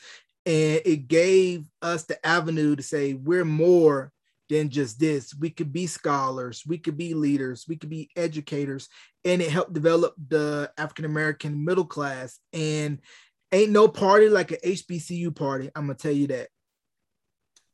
and 0.46 0.80
it 0.84 1.08
gave 1.08 1.64
us 1.82 2.04
the 2.04 2.24
avenue 2.24 2.76
to 2.76 2.82
say 2.82 3.14
we're 3.14 3.44
more 3.44 4.12
than 4.48 4.70
just 4.70 4.98
this. 5.00 5.34
We 5.34 5.50
could 5.50 5.72
be 5.72 5.86
scholars, 5.86 6.62
we 6.66 6.78
could 6.78 6.96
be 6.96 7.14
leaders, 7.14 7.64
we 7.68 7.76
could 7.76 7.90
be 7.90 8.10
educators, 8.16 8.88
and 9.24 9.40
it 9.40 9.50
helped 9.50 9.72
develop 9.72 10.14
the 10.28 10.70
African 10.76 11.04
American 11.04 11.64
middle 11.64 11.86
class. 11.86 12.38
And 12.52 13.00
ain't 13.52 13.72
no 13.72 13.88
party 13.88 14.28
like 14.28 14.50
an 14.50 14.58
HBCU 14.64 15.34
party. 15.34 15.70
I'm 15.74 15.86
gonna 15.86 15.94
tell 15.94 16.12
you 16.12 16.26
that. 16.28 16.48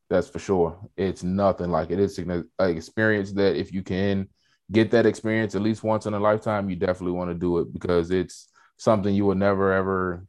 That's 0.09 0.29
for 0.29 0.41
sure. 0.41 0.79
It's 0.97 1.23
nothing 1.23 1.71
like 1.71 1.91
it. 1.91 2.01
It's 2.01 2.19
an 2.19 2.49
experience 2.59 3.33
that 3.33 3.57
if 3.57 3.73
you 3.73 3.83
can 3.83 4.29
get 4.73 4.91
that 4.91 5.07
experience 5.07 5.55
at 5.55 5.63
least 5.63 5.83
once 5.83 6.07
in 6.07 6.15
a 6.15 6.21
lifetime, 6.21 6.69
you 6.69 6.77
definitely 6.77 7.17
want 7.17 7.31
to 7.31 7.35
do 7.35 7.59
it 7.59 7.73
because 7.73 8.11
it's 8.11 8.49
something 8.77 9.15
you 9.15 9.25
will 9.25 9.35
never 9.35 9.73
ever 9.73 10.27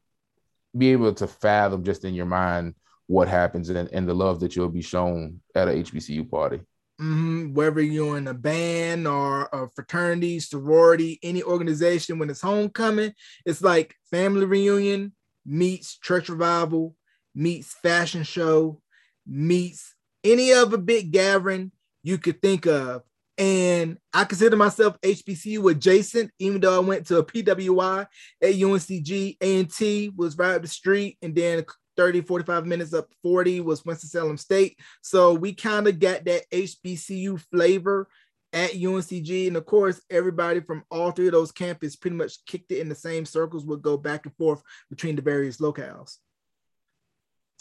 be 0.78 0.92
able 0.92 1.14
to 1.14 1.28
fathom 1.28 1.84
just 1.84 2.06
in 2.06 2.14
your 2.14 2.26
mind 2.26 2.76
what 3.12 3.28
happens 3.28 3.70
and, 3.70 3.90
and 3.92 4.08
the 4.08 4.14
love 4.14 4.40
that 4.40 4.56
you'll 4.56 4.70
be 4.70 4.82
shown 4.82 5.42
at 5.54 5.68
a 5.68 5.72
HBCU 5.72 6.30
party. 6.32 6.62
Mm-hmm. 7.02 7.54
Whether 7.54 7.82
you're 7.82 8.18
in 8.18 8.28
a 8.28 8.34
band 8.34 9.06
or 9.06 9.50
a 9.52 9.68
fraternity, 9.76 10.40
sorority, 10.40 11.20
any 11.22 11.44
organization, 11.44 12.20
when 12.20 12.30
it's 12.30 12.42
homecoming, 12.42 13.14
it's 13.46 13.62
like 13.62 13.96
family 14.10 14.46
reunion 14.46 15.14
meets 15.46 15.98
church 15.98 16.30
revival, 16.30 16.96
meets 17.36 17.74
fashion 17.74 18.24
show, 18.24 18.82
meets 19.28 19.94
any 20.24 20.54
other 20.54 20.78
big 20.78 21.12
gathering 21.12 21.72
you 22.04 22.18
could 22.18 22.42
think 22.42 22.66
of. 22.66 23.02
And 23.38 23.98
I 24.14 24.24
consider 24.24 24.56
myself 24.56 25.02
HBCU 25.02 25.72
adjacent, 25.72 26.32
even 26.40 26.62
though 26.62 26.76
I 26.76 26.80
went 26.80 27.08
to 27.08 27.18
a 27.18 27.26
PWI 27.26 28.06
at 28.42 28.54
UNCG. 28.54 29.38
A&T 29.42 30.12
was 30.16 30.38
right 30.38 30.56
up 30.56 30.62
the 30.62 30.68
street, 30.68 31.18
and 31.22 31.36
then 31.36 31.66
30, 32.02 32.22
45 32.22 32.66
minutes 32.66 32.96
up 32.96 33.08
40 33.22 33.62
was 33.62 33.86
Winston-Salem 33.86 34.38
State. 34.38 34.80
So 35.04 35.36
we 35.36 35.54
kind 35.54 35.88
of 35.88 36.00
got 36.00 36.26
that 36.26 36.50
HBCU 36.52 37.40
flavor 37.52 38.08
at 38.52 38.72
UNCG. 38.72 39.46
And 39.46 39.56
of 39.56 39.68
course, 39.68 40.02
everybody 40.10 40.62
from 40.62 40.84
all 40.90 41.12
three 41.12 41.28
of 41.28 41.34
those 41.34 41.52
campuses 41.52 42.00
pretty 42.02 42.16
much 42.16 42.44
kicked 42.48 42.72
it 42.72 42.80
in 42.80 42.90
the 42.90 42.96
same 42.96 43.24
circles, 43.24 43.66
would 43.66 43.84
go 43.84 43.98
back 43.98 44.26
and 44.26 44.36
forth 44.36 44.64
between 44.90 45.16
the 45.16 45.22
various 45.22 45.58
locales. 45.58 46.18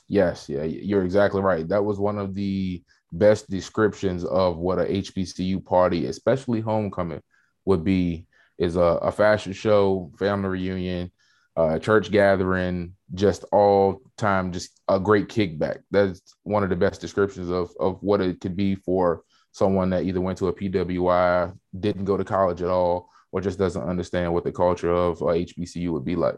Yes, 0.08 0.48
yeah, 0.48 0.62
you're 0.62 1.04
exactly 1.04 1.42
right. 1.42 1.68
That 1.68 1.84
was 1.84 1.98
one 1.98 2.16
of 2.16 2.34
the 2.34 2.82
best 3.12 3.50
descriptions 3.50 4.24
of 4.24 4.56
what 4.56 4.78
a 4.78 4.84
HBCU 4.84 5.62
party, 5.66 6.06
especially 6.06 6.62
homecoming, 6.62 7.20
would 7.66 7.84
be 7.84 8.26
is 8.56 8.76
a, 8.76 8.80
a 8.80 9.12
fashion 9.12 9.52
show, 9.52 10.10
family 10.18 10.48
reunion, 10.48 11.12
uh, 11.60 11.78
church 11.78 12.10
gathering, 12.10 12.94
just 13.14 13.44
all 13.52 14.00
time, 14.16 14.52
just 14.52 14.80
a 14.88 14.98
great 14.98 15.28
kickback. 15.28 15.78
That's 15.90 16.20
one 16.42 16.62
of 16.62 16.70
the 16.70 16.76
best 16.76 17.00
descriptions 17.00 17.50
of 17.50 17.70
of 17.78 18.02
what 18.02 18.20
it 18.20 18.40
could 18.40 18.56
be 18.56 18.74
for 18.74 19.22
someone 19.52 19.90
that 19.90 20.04
either 20.04 20.20
went 20.20 20.38
to 20.38 20.48
a 20.48 20.54
PWI, 20.54 21.56
didn't 21.78 22.04
go 22.04 22.16
to 22.16 22.24
college 22.24 22.62
at 22.62 22.68
all, 22.68 23.10
or 23.32 23.40
just 23.40 23.58
doesn't 23.58 23.82
understand 23.82 24.32
what 24.32 24.44
the 24.44 24.52
culture 24.52 24.92
of 24.92 25.20
a 25.22 25.24
HBCU 25.24 25.92
would 25.92 26.04
be 26.04 26.16
like. 26.16 26.36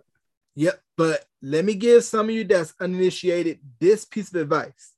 Yep. 0.57 0.81
But 0.97 1.25
let 1.41 1.65
me 1.65 1.75
give 1.75 2.05
some 2.05 2.29
of 2.29 2.35
you 2.35 2.45
that's 2.45 2.75
uninitiated 2.81 3.61
this 3.79 4.05
piece 4.05 4.29
of 4.31 4.41
advice. 4.41 4.93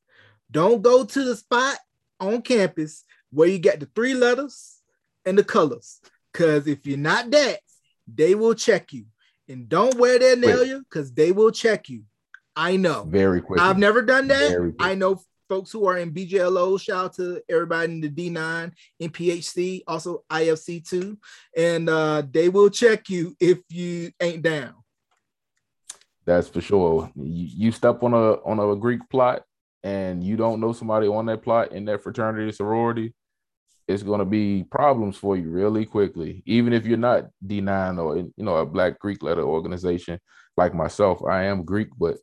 Don't 0.51 0.83
go 0.83 1.05
to 1.05 1.25
the 1.25 1.37
spot 1.37 1.79
on 2.21 2.43
campus 2.43 3.05
where 3.31 3.49
you 3.49 3.59
get 3.59 3.81
the 3.81 3.87
three 3.95 4.15
letters 4.15 4.81
and 5.25 5.37
the 5.37 5.45
colors. 5.45 6.01
Because 6.33 6.67
if 6.67 6.87
you're 6.87 6.99
not 6.99 7.31
that, 7.31 7.61
they 8.13 8.35
will 8.35 8.55
check 8.55 8.93
you. 8.93 9.07
And 9.49 9.69
don't 9.69 9.99
wear 9.99 10.19
that 10.19 10.39
nail 10.39 10.65
you 10.65 10.81
because 10.81 11.13
they 11.13 11.33
will 11.33 11.51
check 11.51 11.89
you. 11.89 12.03
I 12.57 12.77
know. 12.77 13.05
Very 13.05 13.41
quick. 13.41 13.61
I've 13.61 13.79
never 13.79 14.03
done 14.03 14.29
that. 14.29 14.75
I 14.79 14.95
know 14.95 15.21
folks 15.49 15.71
who 15.71 15.87
are 15.87 15.99
in 15.99 16.13
BGLO. 16.13 16.81
Shout 16.81 17.05
out 17.05 17.15
to 17.15 17.43
everybody 17.49 17.93
in 17.93 18.01
the 18.01 18.09
D9, 18.09 18.73
in 19.01 19.11
PHC, 19.11 19.83
also 19.87 20.25
IFC2. 20.31 21.17
And 21.57 21.89
uh, 21.89 22.23
they 22.31 22.49
will 22.49 22.71
check 22.71 23.09
you 23.11 23.37
if 23.41 23.59
you 23.69 24.13
ain't 24.21 24.43
down. 24.43 24.75
That's 26.25 26.49
for 26.49 26.61
sure. 26.61 27.11
You, 27.17 27.49
you 27.67 27.73
step 27.73 28.03
on 28.03 28.15
a 28.15 28.33
on 28.45 28.59
a 28.59 28.77
Greek 28.77 29.01
plot 29.11 29.43
and 29.83 30.25
you 30.25 30.37
don't 30.37 30.61
know 30.61 30.73
somebody 30.73 31.07
on 31.07 31.27
that 31.27 31.43
plot 31.43 31.73
in 31.73 31.85
that 31.85 32.03
fraternity 32.03 32.51
sorority, 32.51 33.13
it's 33.87 34.03
going 34.03 34.21
to 34.21 34.25
be 34.25 34.65
problems 34.71 35.17
for 35.17 35.37
you 35.37 35.51
really 35.51 35.85
quickly. 35.85 36.43
Even 36.47 36.73
if 36.73 36.87
you're 36.87 36.97
not 36.97 37.27
D9 37.47 38.03
or 38.03 38.17
you 38.17 38.33
know 38.37 38.57
a 38.57 38.67
Black 38.67 38.99
Greek 38.99 39.23
letter 39.23 39.43
organization 39.43 40.19
like 40.57 40.75
myself, 40.75 41.23
I 41.25 41.45
am 41.45 41.65
Greek, 41.65 41.89
but 41.99 42.17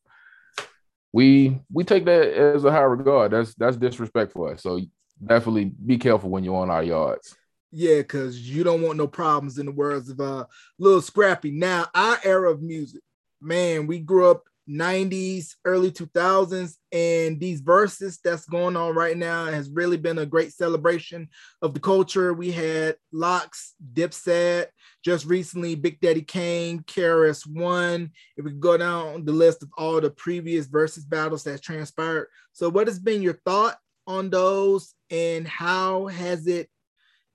we 1.13 1.59
we 1.71 1.83
take 1.83 2.05
that 2.05 2.33
as 2.33 2.65
a 2.65 2.71
high 2.71 2.81
regard. 2.81 3.31
That's 3.31 3.53
that's 3.55 3.77
disrespectful. 3.77 4.49
us. 4.49 4.63
So 4.63 4.79
definitely 5.23 5.65
be 5.65 5.97
careful 5.97 6.29
when 6.29 6.43
you're 6.43 6.55
on 6.55 6.69
our 6.69 6.83
yards. 6.83 7.35
Yeah, 7.71 7.97
because 7.97 8.39
you 8.49 8.63
don't 8.63 8.81
want 8.81 8.97
no 8.97 9.07
problems 9.07 9.57
in 9.57 9.65
the 9.65 9.71
words 9.71 10.09
of 10.09 10.19
uh 10.19 10.45
Lil 10.79 11.01
Scrappy. 11.01 11.51
Now, 11.51 11.87
our 11.93 12.17
era 12.23 12.51
of 12.51 12.61
music, 12.61 13.01
man, 13.41 13.87
we 13.87 13.99
grew 13.99 14.29
up 14.29 14.43
90s, 14.71 15.55
early 15.65 15.91
2000s, 15.91 16.75
and 16.91 17.39
these 17.39 17.61
Verzuz 17.61 18.19
that's 18.23 18.45
going 18.45 18.75
on 18.75 18.95
right 18.95 19.17
now 19.17 19.45
has 19.45 19.69
really 19.69 19.97
been 19.97 20.19
a 20.19 20.25
great 20.25 20.53
celebration 20.53 21.27
of 21.61 21.73
the 21.73 21.79
culture. 21.79 22.33
We 22.33 22.51
had 22.51 22.95
LOX, 23.11 23.73
Dipset, 23.93 24.67
just 25.03 25.25
recently, 25.25 25.75
Big 25.75 25.99
Daddy 25.99 26.21
Kane, 26.21 26.79
KRS 26.83 27.45
One. 27.47 28.11
If 28.37 28.45
we 28.45 28.51
go 28.51 28.77
down 28.77 29.25
the 29.25 29.31
list 29.31 29.63
of 29.63 29.69
all 29.77 29.99
the 29.99 30.11
previous 30.11 30.67
Verzuz 30.67 31.07
battles 31.07 31.43
that 31.43 31.61
transpired. 31.61 32.27
So, 32.53 32.69
what 32.69 32.87
has 32.87 32.99
been 32.99 33.21
your 33.21 33.39
thought 33.45 33.77
on 34.07 34.29
those, 34.29 34.93
and 35.09 35.47
how 35.47 36.07
has 36.07 36.47
it 36.47 36.69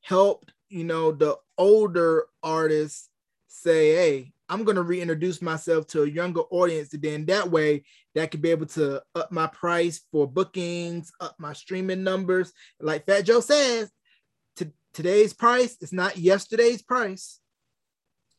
helped, 0.01 0.53
you 0.69 0.85
know, 0.85 1.13
the 1.13 1.37
older 1.59 2.27
artists 2.43 3.09
say, 3.49 3.95
hey, 3.95 4.33
I'm 4.49 4.65
going 4.65 4.77
to 4.77 4.83
reintroduce 4.83 5.43
myself 5.43 5.87
to 5.89 6.03
a 6.03 6.09
younger 6.09 6.43
audience. 6.51 6.93
And 6.93 7.03
then 7.03 7.27
that 7.27 7.51
way, 7.51 7.85
that 8.15 8.31
could 8.31 8.43
be 8.43 8.51
able 8.51 8.67
to 8.67 9.03
up 9.15 9.33
my 9.33 9.47
price 9.49 10.01
for 10.13 10.27
bookings, 10.27 11.11
up 11.21 11.35
my 11.39 11.53
streaming 11.53 12.05
numbers. 12.05 12.53
Like 12.81 13.07
Fat 13.07 13.23
Joe 13.23 13.41
says, 13.41 13.91
to 14.57 14.71
today's 14.95 15.35
price 15.35 15.77
is 15.81 15.93
not 15.93 16.17
yesterday's 16.17 16.83
price. 16.83 17.41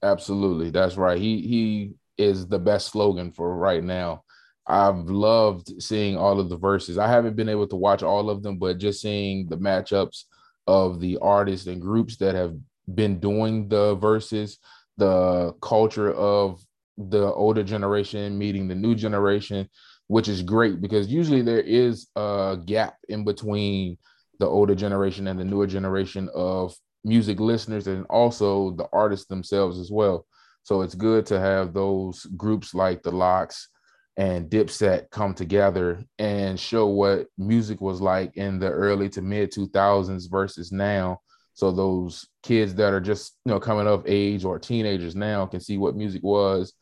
Absolutely, 0.02 0.70
that's 0.70 0.96
right. 0.96 1.20
He 1.20 1.42
he 1.42 1.94
is 2.18 2.48
the 2.48 2.60
best 2.60 2.88
slogan 2.88 3.32
for 3.32 3.56
right 3.56 3.84
now. 3.84 4.24
I've 4.66 5.10
loved 5.10 5.82
seeing 5.82 6.18
all 6.18 6.40
of 6.40 6.50
the 6.50 6.58
Verzuz. 6.58 6.98
I 6.98 7.08
haven't 7.08 7.36
been 7.36 7.50
able 7.50 7.68
to 7.68 7.76
watch 7.76 8.04
all 8.04 8.30
of 8.30 8.44
them, 8.44 8.58
but 8.58 8.78
just 8.78 9.02
seeing 9.02 9.48
the 9.48 9.58
matchups 9.58 10.24
of 10.68 11.00
the 11.00 11.18
artists 11.22 11.68
and 11.68 11.82
groups 11.82 12.18
that 12.18 12.36
have 12.36 12.56
been 12.94 13.20
doing 13.20 13.70
the 13.70 13.96
Verzuz 13.98 14.58
the 14.98 15.54
culture 15.62 16.14
of 16.14 16.62
the 16.98 17.32
older 17.34 17.64
generation 17.64 18.38
meeting 18.38 18.68
the 18.68 18.76
new 18.76 18.96
generation, 18.96 19.70
which 20.08 20.28
is 20.28 20.42
great 20.42 20.82
because 20.82 21.08
usually 21.08 21.42
there 21.42 21.62
is 21.62 22.08
a 22.16 22.58
gap 22.66 22.96
in 23.08 23.24
between 23.24 23.98
the 24.40 24.48
older 24.48 24.76
generation 24.76 25.28
and 25.28 25.40
the 25.40 25.46
newer 25.46 25.68
generation 25.68 26.30
of 26.34 26.76
music 27.04 27.40
listeners 27.40 27.88
and 27.88 28.06
also 28.10 28.72
the 28.72 28.88
artists 28.92 29.28
themselves 29.28 29.80
as 29.80 29.92
well. 29.92 30.26
So 30.64 30.82
it's 30.82 30.96
good 30.96 31.26
to 31.28 31.40
have 31.40 31.74
those 31.74 32.26
groups 32.36 32.74
like 32.74 33.02
the 33.02 33.12
LOX 33.12 33.70
and 34.18 34.50
Dipset 34.50 35.10
come 35.12 35.34
together 35.34 36.04
and 36.18 36.60
show 36.60 36.88
what 36.88 37.28
music 37.38 37.80
was 37.80 38.02
like 38.02 38.36
in 38.36 38.60
the 38.60 38.70
early 38.70 39.10
to 39.10 39.22
mid 39.22 39.52
2000s 39.52 40.30
versus 40.30 40.72
now 40.72 41.22
so 41.58 41.72
those 41.72 42.28
kids 42.44 42.76
that 42.76 42.94
are 42.94 43.02
just 43.02 43.36
you 43.44 43.52
know 43.52 43.60
coming 43.60 43.88
of 43.88 44.04
age 44.06 44.46
or 44.46 44.60
teenagers 44.60 45.16
now 45.16 45.44
can 45.48 45.60
see 45.60 45.80
what 45.80 45.96
music 45.96 46.22
was 46.22 46.74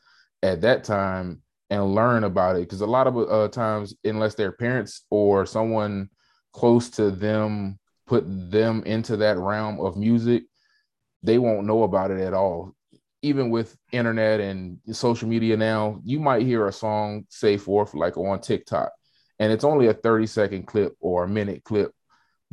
at 0.43 0.59
that 0.59 0.83
time 0.83 1.41
and 1.69 1.95
learn 1.95 2.25
about 2.25 2.57
it. 2.57 2.63
Because 2.63 2.81
a 2.81 2.85
lot 2.85 3.07
of 3.07 3.17
uh, 3.17 3.47
times 3.47 3.95
unless 4.03 4.35
their 4.35 4.51
parents 4.51 5.05
or 5.09 5.45
someone 5.45 6.09
close 6.51 6.89
to 6.89 7.09
them 7.09 7.79
put 8.05 8.25
them 8.51 8.83
into 8.85 9.15
that 9.15 9.37
realm 9.37 9.79
of 9.79 9.95
music 9.95 10.43
they 11.23 11.37
won't 11.37 11.65
know 11.65 11.83
about 11.83 12.11
it 12.11 12.19
at 12.19 12.33
all. 12.33 12.75
Even 13.21 13.49
with 13.49 13.77
internet 13.93 14.41
and 14.41 14.77
social 14.91 15.29
media 15.29 15.55
now 15.55 16.01
you 16.03 16.19
might 16.19 16.41
hear 16.41 16.67
a 16.67 16.73
song 16.73 17.23
say 17.29 17.55
forth 17.55 17.93
like 17.93 18.17
on 18.17 18.41
tiktok 18.41 18.91
and 19.39 19.53
it's 19.53 19.63
only 19.63 19.87
a 19.87 19.93
30 19.93 20.27
second 20.27 20.67
clip 20.67 20.97
or 20.99 21.23
a 21.23 21.29
minute 21.29 21.63
clip 21.63 21.94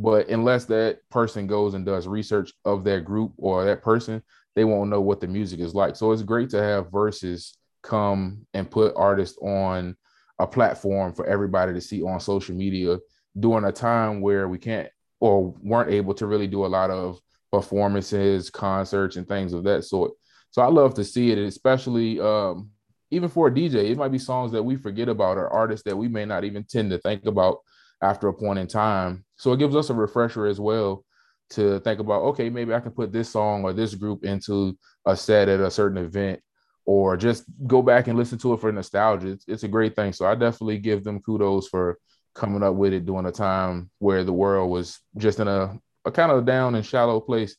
but 0.02 0.28
unless 0.28 0.64
that 0.64 0.98
person 1.10 1.46
goes 1.46 1.74
and 1.74 1.86
does 1.86 2.08
research 2.08 2.52
of 2.64 2.82
that 2.84 3.04
group 3.04 3.32
or 3.36 3.64
that 3.64 3.82
person, 3.82 4.22
they 4.56 4.64
won't 4.64 4.90
know 4.90 5.00
what 5.00 5.20
the 5.20 5.28
music 5.28 5.60
is 5.60 5.74
like. 5.74 5.94
So 5.94 6.10
it's 6.10 6.22
great 6.22 6.50
to 6.50 6.62
have 6.62 6.90
Verzuz 6.90 7.56
come 7.82 8.44
and 8.52 8.70
put 8.70 8.94
artists 8.96 9.38
on 9.40 9.96
a 10.38 10.46
platform 10.46 11.12
for 11.14 11.24
everybody 11.26 11.72
to 11.72 11.80
see 11.80 12.02
on 12.02 12.18
social 12.18 12.54
media 12.54 12.98
during 13.38 13.64
a 13.64 13.72
time 13.72 14.20
where 14.20 14.48
we 14.48 14.58
can't 14.58 14.88
or 15.20 15.54
weren't 15.62 15.90
able 15.90 16.14
to 16.14 16.26
really 16.26 16.48
do 16.48 16.66
a 16.66 16.66
lot 16.66 16.90
of 16.90 17.20
performances, 17.52 18.50
concerts, 18.50 19.16
and 19.16 19.28
things 19.28 19.52
of 19.52 19.62
that 19.62 19.84
sort. 19.84 20.10
So 20.50 20.62
I 20.62 20.66
love 20.66 20.94
to 20.94 21.04
see 21.04 21.30
it, 21.30 21.38
especially 21.38 22.18
um, 22.18 22.70
even 23.12 23.28
for 23.28 23.46
a 23.46 23.52
DJ. 23.52 23.90
It 23.90 23.98
might 23.98 24.10
be 24.10 24.18
songs 24.18 24.50
that 24.50 24.62
we 24.62 24.74
forget 24.74 25.08
about 25.08 25.38
or 25.38 25.48
artists 25.48 25.84
that 25.84 25.96
we 25.96 26.08
may 26.08 26.24
not 26.24 26.42
even 26.44 26.64
tend 26.64 26.90
to 26.90 26.98
think 26.98 27.24
about 27.26 27.58
after 28.02 28.28
a 28.28 28.34
point 28.34 28.58
in 28.58 28.66
time. 28.66 29.24
So 29.42 29.52
it 29.52 29.58
gives 29.58 29.74
us 29.74 29.90
a 29.90 29.94
refresher 29.94 30.46
as 30.46 30.60
well 30.60 31.04
to 31.50 31.80
think 31.80 31.98
about, 31.98 32.22
okay, 32.22 32.48
maybe 32.48 32.72
I 32.72 32.78
can 32.78 32.92
put 32.92 33.12
this 33.12 33.28
song 33.28 33.64
or 33.64 33.72
this 33.72 33.92
group 33.92 34.24
into 34.24 34.78
a 35.04 35.16
set 35.16 35.48
at 35.48 35.58
a 35.58 35.68
certain 35.68 35.98
event 35.98 36.38
or 36.84 37.16
just 37.16 37.42
go 37.66 37.82
back 37.82 38.06
and 38.06 38.16
listen 38.16 38.38
to 38.38 38.52
it 38.52 38.60
for 38.60 38.70
nostalgia. 38.70 39.30
It's, 39.32 39.44
it's 39.48 39.64
a 39.64 39.68
great 39.68 39.96
thing. 39.96 40.12
So 40.12 40.26
I 40.26 40.36
definitely 40.36 40.78
give 40.78 41.02
them 41.02 41.18
kudos 41.18 41.66
for 41.66 41.98
coming 42.36 42.62
up 42.62 42.76
with 42.76 42.92
it 42.92 43.04
during 43.04 43.26
a 43.26 43.32
time 43.32 43.90
where 43.98 44.22
the 44.22 44.32
world 44.32 44.70
was 44.70 45.00
just 45.16 45.40
in 45.40 45.48
a, 45.48 45.76
a 46.04 46.12
kind 46.12 46.30
of 46.30 46.46
down 46.46 46.76
and 46.76 46.86
shallow 46.86 47.18
place. 47.18 47.56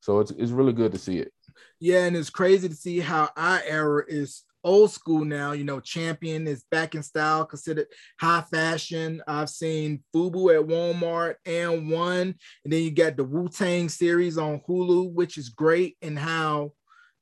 So 0.00 0.20
it's, 0.20 0.30
it's 0.30 0.52
really 0.52 0.72
good 0.72 0.92
to 0.92 0.98
see 0.98 1.18
it. 1.18 1.34
Yeah, 1.80 2.06
and 2.06 2.16
it's 2.16 2.30
crazy 2.30 2.66
to 2.70 2.74
see 2.74 3.00
how 3.00 3.28
our 3.36 3.60
era 3.68 4.04
is 4.08 4.42
old 4.66 4.90
school 4.90 5.24
now. 5.24 5.52
You 5.52 5.64
know, 5.64 5.80
Champion 5.80 6.46
is 6.46 6.64
back 6.70 6.94
in 6.94 7.02
style, 7.02 7.46
considered 7.46 7.86
high 8.20 8.42
fashion. 8.42 9.22
I've 9.26 9.48
seen 9.48 10.02
Fubu 10.14 10.54
at 10.54 10.66
Walmart 10.66 11.36
and 11.46 11.90
one, 11.90 12.34
and 12.64 12.72
then 12.72 12.82
you 12.82 12.90
got 12.90 13.16
the 13.16 13.24
Wu 13.24 13.48
Tang 13.48 13.88
series 13.88 14.36
on 14.36 14.60
Hulu, 14.68 15.12
which 15.12 15.38
is 15.38 15.48
great. 15.48 15.96
And 16.02 16.18
how, 16.18 16.72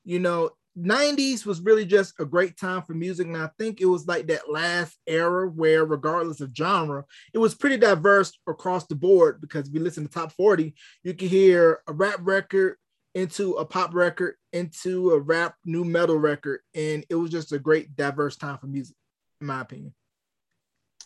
you 0.03 0.19
know, 0.19 0.51
90s 0.77 1.45
was 1.45 1.61
really 1.61 1.85
just 1.85 2.13
a 2.19 2.25
great 2.25 2.57
time 2.57 2.81
for 2.81 2.93
music. 2.93 3.27
And 3.27 3.37
I 3.37 3.49
think 3.57 3.79
it 3.79 3.85
was 3.85 4.07
like 4.07 4.27
that 4.27 4.51
last 4.51 4.97
era 5.07 5.47
where, 5.47 5.85
regardless 5.85 6.41
of 6.41 6.51
genre, 6.55 7.05
it 7.33 7.37
was 7.37 7.55
pretty 7.55 7.77
diverse 7.77 8.37
across 8.47 8.85
the 8.87 8.95
board 8.95 9.39
because 9.39 9.67
if 9.67 9.73
you 9.73 9.79
listen 9.79 10.05
to 10.05 10.11
top 10.11 10.33
40, 10.33 10.73
you 11.03 11.13
can 11.13 11.29
hear 11.29 11.79
a 11.87 11.93
rap 11.93 12.17
record 12.19 12.75
into 13.15 13.53
a 13.53 13.65
pop 13.65 13.95
record 13.95 14.35
into 14.53 15.11
a 15.11 15.19
rap 15.19 15.55
nu 15.65 15.83
metal 15.83 16.17
record. 16.17 16.59
And 16.75 17.05
it 17.09 17.15
was 17.15 17.31
just 17.31 17.53
a 17.53 17.59
great 17.59 17.95
diverse 17.95 18.35
time 18.35 18.57
for 18.57 18.67
music, 18.67 18.95
in 19.41 19.47
my 19.47 19.61
opinion. 19.61 19.93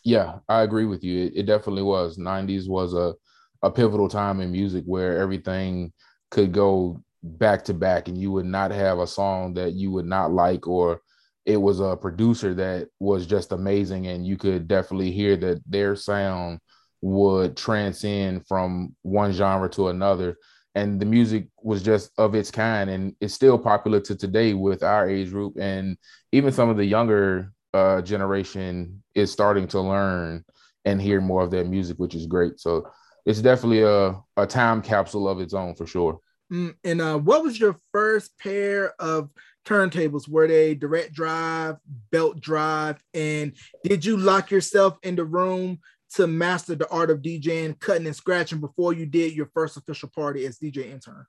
Yeah, 0.03 0.39
I 0.49 0.63
agree 0.63 0.85
with 0.85 1.03
you. 1.03 1.25
It, 1.25 1.33
it 1.35 1.45
definitely 1.45 1.83
was. 1.83 2.17
90s 2.17 2.67
was 2.67 2.93
a, 2.93 3.13
a 3.61 3.69
pivotal 3.69 4.09
time 4.09 4.41
in 4.41 4.51
music 4.51 4.83
where 4.85 5.17
everything 5.17 5.93
could 6.31 6.51
go 6.51 7.01
back 7.21 7.63
to 7.65 7.73
back 7.73 8.07
and 8.07 8.17
you 8.17 8.31
would 8.31 8.45
not 8.45 8.71
have 8.71 8.99
a 8.99 9.07
song 9.07 9.53
that 9.53 9.73
you 9.73 9.91
would 9.91 10.05
not 10.05 10.31
like 10.31 10.67
or 10.67 11.01
it 11.45 11.57
was 11.57 11.79
a 11.79 11.97
producer 11.97 12.53
that 12.53 12.87
was 12.99 13.25
just 13.25 13.51
amazing 13.51 14.07
and 14.07 14.25
you 14.25 14.37
could 14.37 14.67
definitely 14.67 15.11
hear 15.11 15.35
that 15.35 15.61
their 15.67 15.95
sound 15.95 16.59
would 17.01 17.57
transcend 17.57 18.47
from 18.47 18.95
one 19.01 19.33
genre 19.33 19.67
to 19.69 19.89
another 19.89 20.37
and 20.75 20.99
the 20.99 21.05
music 21.05 21.47
was 21.61 21.81
just 21.81 22.11
of 22.17 22.35
its 22.35 22.51
kind 22.51 22.89
and 22.89 23.15
it's 23.21 23.33
still 23.33 23.57
popular 23.57 23.99
to 23.99 24.15
today 24.15 24.53
with 24.53 24.83
our 24.83 25.09
age 25.09 25.31
group 25.31 25.57
and 25.59 25.97
even 26.31 26.51
some 26.51 26.69
of 26.69 26.77
the 26.77 26.85
younger 26.85 27.51
uh, 27.73 28.01
generation 28.01 29.01
is 29.15 29.31
starting 29.31 29.67
to 29.67 29.79
learn 29.79 30.43
and 30.85 31.01
hear 31.01 31.21
more 31.21 31.43
of 31.43 31.51
that 31.51 31.67
music 31.67 31.97
which 31.97 32.15
is 32.15 32.25
great 32.25 32.59
so 32.59 32.87
it's 33.25 33.41
definitely 33.41 33.81
a, 33.81 34.15
a 34.37 34.47
time 34.47 34.81
capsule 34.81 35.27
of 35.27 35.39
its 35.39 35.53
own 35.53 35.75
for 35.75 35.85
sure 35.85 36.19
Mm, 36.51 36.75
and 36.83 37.01
uh, 37.01 37.17
what 37.17 37.43
was 37.43 37.59
your 37.59 37.79
first 37.91 38.37
pair 38.39 38.93
of 38.99 39.29
turntables? 39.65 40.27
Were 40.27 40.47
they 40.47 40.73
direct 40.73 41.13
drive, 41.13 41.75
belt 42.11 42.39
drive? 42.39 42.97
And 43.13 43.53
did 43.83 44.03
you 44.03 44.17
lock 44.17 44.49
yourself 44.49 44.97
in 45.03 45.15
the 45.15 45.25
room 45.25 45.79
to 46.15 46.27
master 46.27 46.75
the 46.75 46.89
art 46.89 47.11
of 47.11 47.21
DJing, 47.21 47.79
cutting 47.79 48.07
and 48.07 48.15
scratching 48.15 48.59
before 48.59 48.93
you 48.93 49.05
did 49.05 49.33
your 49.33 49.49
first 49.53 49.77
official 49.77 50.09
party 50.09 50.45
as 50.45 50.57
DJ 50.57 50.91
intern? 50.91 51.25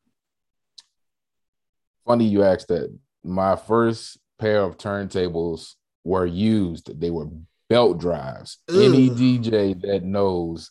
Funny 2.07 2.25
you 2.25 2.43
asked 2.43 2.69
that. 2.69 2.97
My 3.23 3.57
first 3.57 4.19
pair 4.39 4.63
of 4.63 4.79
turntables 4.79 5.75
were 6.05 6.27
used. 6.27 6.99
They 6.99 7.11
were 7.11 7.29
belt 7.69 7.99
drives. 7.99 8.59
Ugh. 8.69 8.77
Any 8.77 9.11
DJ 9.11 9.81
that 9.83 10.03
knows 10.03 10.71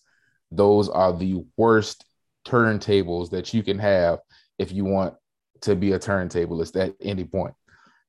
those 0.51 0.89
are 0.89 1.15
the 1.15 1.45
worst 1.55 2.05
turntables 2.45 3.29
that 3.29 3.53
you 3.53 3.61
can 3.61 3.77
have 3.77 4.19
if 4.57 4.71
you 4.71 4.85
want 4.85 5.13
to 5.61 5.75
be 5.75 5.91
a 5.91 5.99
turntablist 5.99 6.79
at 6.81 6.95
any 7.01 7.23
point. 7.23 7.53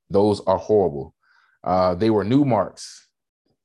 Those 0.08 0.40
are 0.40 0.56
horrible. 0.56 1.14
Uh, 1.62 1.94
they 1.94 2.10
were 2.10 2.24
Numarks. 2.24 3.00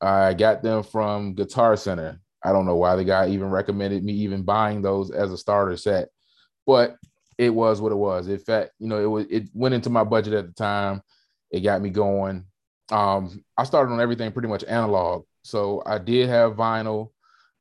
I 0.02 0.34
got 0.34 0.62
them 0.62 0.84
from 0.84 1.34
Guitar 1.34 1.78
Center. 1.78 2.20
I 2.46 2.52
don't 2.52 2.66
know 2.66 2.76
why 2.76 2.96
the 2.96 3.04
guy 3.04 3.30
even 3.30 3.50
recommended 3.50 4.04
me 4.04 4.14
even 4.14 4.44
buying 4.44 4.82
those 4.82 5.10
as 5.10 5.32
a 5.32 5.38
starter 5.38 5.76
set, 5.78 6.10
but 6.66 6.96
it 7.38 7.50
was 7.50 7.82
what 7.82 7.92
it 7.92 7.96
was. 7.96 8.28
In 8.28 8.38
fact, 8.38 8.72
you 8.80 8.88
know, 8.88 9.00
it 9.02 9.08
was 9.08 9.26
it 9.30 9.50
went 9.54 9.74
into 9.74 9.90
my 9.90 10.04
budget 10.04 10.34
at 10.34 10.46
the 10.48 10.54
time. 10.54 11.02
It 11.52 11.62
got 11.62 11.82
me 11.82 11.90
going. 11.90 12.46
Um, 12.92 13.44
I 13.58 13.64
started 13.64 13.92
on 13.92 14.00
everything 14.00 14.32
pretty 14.32 14.48
much 14.48 14.64
analog. 14.64 15.26
So 15.44 15.82
I 15.86 15.98
did 15.98 16.30
have 16.30 16.54
vinyl. 16.54 17.10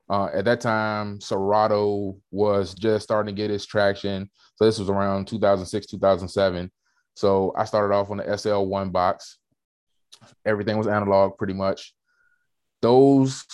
Uh, 0.08 0.28
at 0.34 0.44
that 0.44 0.60
time, 0.60 1.18
Serato 1.20 2.18
was 2.30 2.74
just 2.74 3.04
starting 3.04 3.34
to 3.34 3.42
get 3.42 3.50
its 3.50 3.64
traction. 3.64 4.30
So 4.56 4.66
this 4.66 4.78
was 4.78 4.90
around 4.90 5.28
2006, 5.28 5.86
2007. 5.86 6.70
So 7.14 7.54
I 7.56 7.64
started 7.64 7.94
off 7.94 8.10
on 8.10 8.18
the 8.18 8.24
SL1 8.24 8.92
box. 8.92 9.38
Everything 10.44 10.76
was 10.76 10.86
analog 10.86 11.38
pretty 11.38 11.54
much. 11.54 11.94
Those 12.82 13.46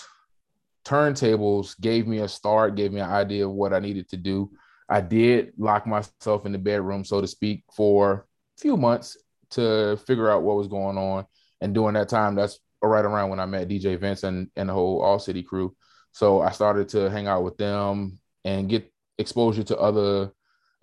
turntables 0.91 1.81
gave 1.81 2.09
me 2.09 2.19
a 2.19 2.29
start, 2.29 2.75
gave 2.75 2.93
me 2.93 3.01
an 3.01 3.09
idea 3.09 3.47
of 3.47 3.53
what 3.53 3.73
I 3.73 3.79
needed 3.79 4.09
to 4.09 4.17
do. 4.17 4.51
I 4.89 5.01
did 5.01 5.53
lock 5.57 5.87
myself 5.87 6.47
in 6.47 6.53
the 6.53 6.59
bedroom, 6.59 7.05
so 7.05 7.21
to 7.21 7.29
speak, 7.29 7.63
for 7.73 8.27
a 8.59 8.61
few 8.61 8.77
months 8.77 9.17
to 9.51 9.97
figure 10.07 10.29
out 10.29 10.43
what 10.43 10.57
was 10.57 10.67
going 10.67 10.99
on. 10.99 11.27
And 11.61 11.73
during 11.73 11.95
that 11.95 12.09
time, 12.09 12.35
that's 12.35 12.59
right 12.83 13.05
around 13.05 13.31
when 13.31 13.39
I 13.39 13.47
met 13.47 13.69
DJ 13.69 14.01
Vince 14.01 14.25
and, 14.25 14.51
and 14.57 14.69
the 14.69 14.73
whole 14.73 15.01
All 15.01 15.21
City 15.21 15.45
crew. 15.45 15.77
So 16.13 16.41
I 16.41 16.51
started 16.51 16.89
to 16.91 17.09
hang 17.09 17.29
out 17.29 17.45
with 17.45 17.57
them 17.57 18.19
and 18.45 18.69
get 18.69 18.93
exposure 19.19 19.63
to 19.65 19.79
other 19.79 20.33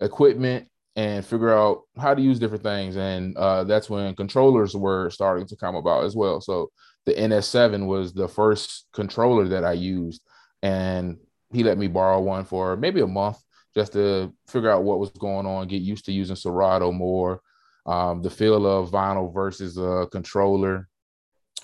equipment 0.00 0.68
and 0.96 1.24
figure 1.24 1.52
out 1.52 1.82
how 1.98 2.14
to 2.14 2.22
use 2.22 2.38
different 2.38 2.62
things. 2.62 2.96
And 2.96 3.36
uh, 3.36 3.64
that's 3.64 3.90
when 3.90 4.16
controllers 4.16 4.74
were 4.74 5.10
starting 5.10 5.46
to 5.48 5.56
come 5.56 5.74
about 5.74 6.04
as 6.04 6.16
well. 6.16 6.40
So 6.40 6.70
the 7.08 7.14
NS7 7.14 7.86
was 7.86 8.12
the 8.12 8.28
first 8.28 8.86
controller 8.92 9.48
that 9.48 9.64
I 9.64 9.72
used. 9.72 10.20
And 10.62 11.16
he 11.52 11.64
let 11.64 11.78
me 11.78 11.86
borrow 11.86 12.20
one 12.20 12.44
for 12.44 12.76
maybe 12.76 13.00
a 13.00 13.06
month 13.06 13.38
just 13.74 13.94
to 13.94 14.34
figure 14.46 14.70
out 14.70 14.84
what 14.84 14.98
was 14.98 15.10
going 15.10 15.46
on, 15.46 15.68
get 15.68 15.80
used 15.80 16.04
to 16.04 16.12
using 16.12 16.36
Serato 16.36 16.92
more, 16.92 17.40
um, 17.86 18.20
the 18.20 18.28
feel 18.28 18.66
of 18.66 18.90
vinyl 18.90 19.32
versus 19.32 19.78
a 19.78 20.06
controller, 20.12 20.88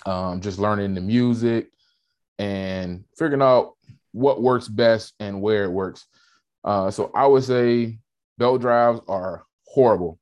um, 0.05 0.41
just 0.41 0.57
learning 0.57 0.95
the 0.95 1.01
music 1.01 1.69
and 2.39 3.03
figuring 3.17 3.41
out 3.41 3.73
what 4.11 4.41
works 4.41 4.67
best 4.67 5.13
and 5.19 5.41
where 5.41 5.65
it 5.65 5.71
works. 5.71 6.07
Uh, 6.63 6.89
so 6.89 7.11
I 7.13 7.27
would 7.27 7.43
say 7.43 7.99
belt 8.39 8.61
drives 8.61 8.99
are 9.07 9.43
horrible. 9.67 10.19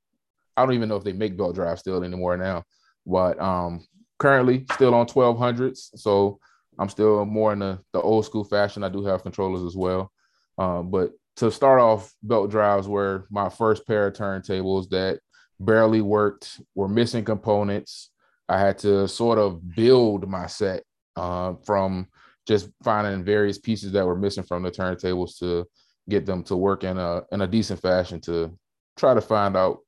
I 0.57 0.65
don't 0.65 0.75
even 0.75 0.89
know 0.89 0.97
if 0.97 1.05
they 1.05 1.13
make 1.13 1.37
belt 1.37 1.55
drives 1.55 1.79
still 1.79 2.03
anymore 2.03 2.35
now, 2.35 2.63
but 3.05 3.39
um, 3.39 3.85
currently 4.23 4.65
still 4.71 4.95
on 4.95 5.05
1200s. 5.05 5.89
So 5.99 6.39
I'm 6.79 6.87
still 6.87 7.25
more 7.25 7.51
in 7.51 7.59
the, 7.59 7.79
the 7.91 7.99
old 7.99 8.23
school 8.23 8.45
fashion. 8.45 8.81
I 8.81 8.87
do 8.87 9.03
have 9.03 9.21
controllers 9.21 9.63
as 9.63 9.75
well. 9.75 10.13
Um, 10.57 10.89
but 10.89 11.11
to 11.37 11.51
start 11.51 11.81
off, 11.81 12.09
belt 12.23 12.49
drives 12.49 12.87
were 12.87 13.27
my 13.29 13.49
first 13.49 13.85
pair 13.85 14.07
of 14.07 14.13
turntables 14.13 14.87
that 14.91 15.19
barely 15.59 15.99
worked, 15.99 16.61
were 16.73 16.87
missing 16.87 17.25
components. 17.25 18.11
I 18.47 18.57
had 18.61 18.77
to 18.79 19.09
sort 19.09 19.39
of 19.39 19.75
build 19.75 20.25
my 20.25 20.47
set 20.47 20.83
uh, 21.17 21.55
from 21.65 22.07
just 22.47 22.69
finding 22.81 23.25
various 23.25 23.57
pieces 23.57 23.91
that 23.91 24.05
were 24.05 24.15
missing 24.15 24.45
from 24.45 24.63
the 24.63 24.71
turntables 24.71 25.37
to 25.39 25.65
get 26.07 26.25
them 26.25 26.43
to 26.43 26.55
work 26.55 26.85
in 26.85 26.97
a 26.97 27.23
in 27.31 27.41
a 27.41 27.47
decent 27.47 27.81
fashion 27.81 28.19
to 28.21 28.57
try 28.97 29.13
to 29.13 29.21
find 29.21 29.57
out 29.57 29.79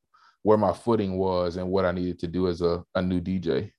where 0.43 0.57
my 0.57 0.73
footing 0.73 1.17
was 1.17 1.55
and 1.55 1.69
what 1.69 1.85
I 1.85 1.91
needed 1.91 2.19
to 2.19 2.27
do 2.27 2.49
as 2.49 2.61
a, 2.61 2.83
a 2.95 3.01
new 3.01 3.21
DJ. 3.21 3.71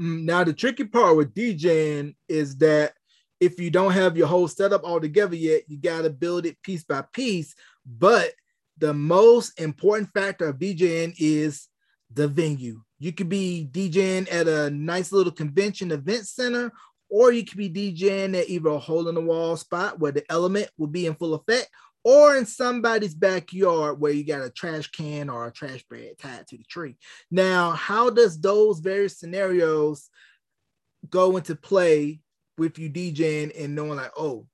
Mm, 0.00 0.24
now 0.24 0.44
the 0.44 0.52
tricky 0.52 0.84
part 0.84 1.16
with 1.16 1.34
DJing 1.34 2.14
is 2.28 2.56
that 2.58 2.94
if 3.40 3.58
you 3.58 3.70
don't 3.70 3.92
have 3.92 4.16
your 4.16 4.28
whole 4.28 4.48
setup 4.48 4.84
all 4.84 5.00
together 5.00 5.34
yet, 5.34 5.62
you 5.68 5.76
got 5.76 6.02
to 6.02 6.10
build 6.10 6.46
it 6.46 6.62
piece 6.62 6.84
by 6.84 7.02
piece. 7.12 7.54
But 7.84 8.32
the 8.78 8.94
most 8.94 9.60
important 9.60 10.10
factor 10.14 10.46
of 10.46 10.58
DJing 10.58 11.14
is 11.18 11.68
the 12.12 12.28
venue. 12.28 12.82
You 12.98 13.12
could 13.12 13.28
be 13.28 13.68
DJing 13.70 14.32
at 14.32 14.46
a 14.46 14.70
nice 14.70 15.10
little 15.10 15.32
convention 15.32 15.90
event 15.90 16.26
center, 16.26 16.72
or 17.10 17.32
you 17.32 17.44
could 17.44 17.58
be 17.58 17.70
DJing 17.70 18.38
at 18.38 18.48
either 18.48 18.70
a 18.70 18.78
hole 18.78 19.08
in 19.08 19.16
the 19.16 19.20
wall 19.20 19.56
spot 19.56 19.98
where 19.98 20.12
the 20.12 20.24
element 20.30 20.70
will 20.78 20.86
be 20.86 21.06
in 21.06 21.14
full 21.14 21.34
effect, 21.34 21.68
or 22.04 22.36
in 22.36 22.46
somebody's 22.46 23.14
backyard 23.14 24.00
where 24.00 24.12
you 24.12 24.24
got 24.24 24.42
a 24.42 24.50
trash 24.50 24.90
can 24.90 25.30
or 25.30 25.46
a 25.46 25.52
trash 25.52 25.84
bag 25.88 26.18
tied 26.18 26.46
to 26.48 26.56
the 26.56 26.64
tree. 26.64 26.96
Now, 27.30 27.70
how 27.72 28.10
does 28.10 28.40
those 28.40 28.80
various 28.80 29.18
scenarios 29.18 30.08
go 31.08 31.36
into 31.36 31.54
play 31.54 32.20
with 32.58 32.78
you 32.78 32.90
DJing 32.90 33.52
and 33.58 33.74
knowing 33.74 33.96
like, 33.96 34.12
oh, 34.16 34.46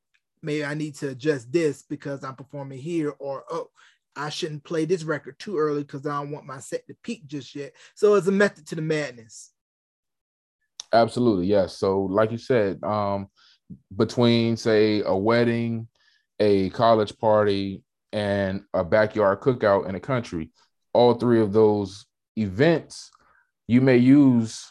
maybe 0.43 0.65
I 0.65 0.75
need 0.75 0.95
to 0.97 1.11
adjust 1.11 1.51
this 1.53 1.83
because 1.83 2.23
I'm 2.23 2.37
performing 2.37 2.79
here, 2.79 3.15
or 3.19 3.45
oh, 3.51 3.69
I 4.15 4.31
shouldn't 4.31 4.65
play 4.65 4.85
this 4.85 5.05
record 5.05 5.39
too 5.39 5.59
early 5.59 5.83
because 5.83 6.07
I 6.07 6.21
don't 6.21 6.31
want 6.31 6.47
my 6.47 6.59
set 6.59 6.87
to 6.89 6.97
peak 7.03 7.27
just 7.27 7.55
yet. 7.55 7.73
So 7.95 8.15
it's 8.15 8.27
a 8.27 8.33
method 8.33 8.67
to 8.69 8.75
the 8.75 8.83
madness. 8.83 9.53
Absolutely, 10.93 11.47
yes. 11.47 11.77
So, 11.77 12.03
like 12.03 12.33
you 12.33 12.39
said, 12.39 12.83
um, 12.83 13.29
between 13.95 14.57
say 14.57 15.03
a 15.05 15.15
wedding, 15.15 15.87
a 16.41 16.71
college 16.71 17.17
party, 17.19 17.83
and 18.13 18.63
a 18.75 18.85
backyard 18.85 19.41
cookout 19.41 19.87
in 19.87 19.93
the 19.95 20.01
country, 20.01 20.51
all 20.93 21.15
three 21.15 21.41
of 21.41 21.53
those 21.53 22.07
events, 22.37 23.11
you 23.67 23.81
may 23.81 23.97
use 23.97 24.65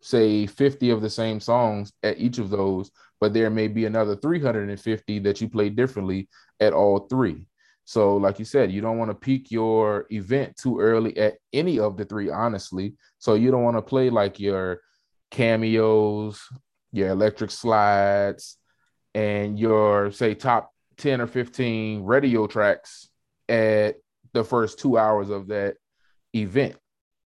say 0.00 0.46
50 0.46 0.90
of 0.90 1.00
the 1.00 1.10
same 1.10 1.38
songs 1.38 1.92
at 2.02 2.18
each 2.18 2.38
of 2.38 2.50
those, 2.50 2.90
but 3.20 3.32
there 3.32 3.50
may 3.50 3.68
be 3.68 3.84
another 3.84 4.16
350 4.16 5.20
that 5.20 5.40
you 5.40 5.48
play 5.48 5.70
differently 5.70 6.28
at 6.58 6.72
all 6.72 7.06
three. 7.06 7.46
So, 7.84 8.16
like 8.16 8.38
you 8.38 8.44
said, 8.44 8.72
you 8.72 8.80
don't 8.80 8.98
want 8.98 9.10
to 9.10 9.14
peak 9.14 9.50
your 9.50 10.06
event 10.10 10.56
too 10.56 10.80
early 10.80 11.16
at 11.16 11.34
any 11.52 11.78
of 11.78 11.96
the 11.96 12.04
three, 12.04 12.30
honestly. 12.30 12.94
So, 13.18 13.34
you 13.34 13.50
don't 13.50 13.64
want 13.64 13.76
to 13.76 13.82
play 13.82 14.10
like 14.10 14.40
your 14.40 14.80
cameos, 15.30 16.40
your 16.92 17.08
electric 17.10 17.50
slides, 17.50 18.56
and 19.14 19.58
your, 19.58 20.10
say, 20.12 20.34
top 20.34 20.71
10 20.96 21.20
or 21.20 21.26
15 21.26 22.02
radio 22.04 22.46
tracks 22.46 23.08
at 23.48 23.96
the 24.32 24.44
first 24.44 24.78
two 24.78 24.96
hours 24.98 25.30
of 25.30 25.48
that 25.48 25.76
event, 26.34 26.76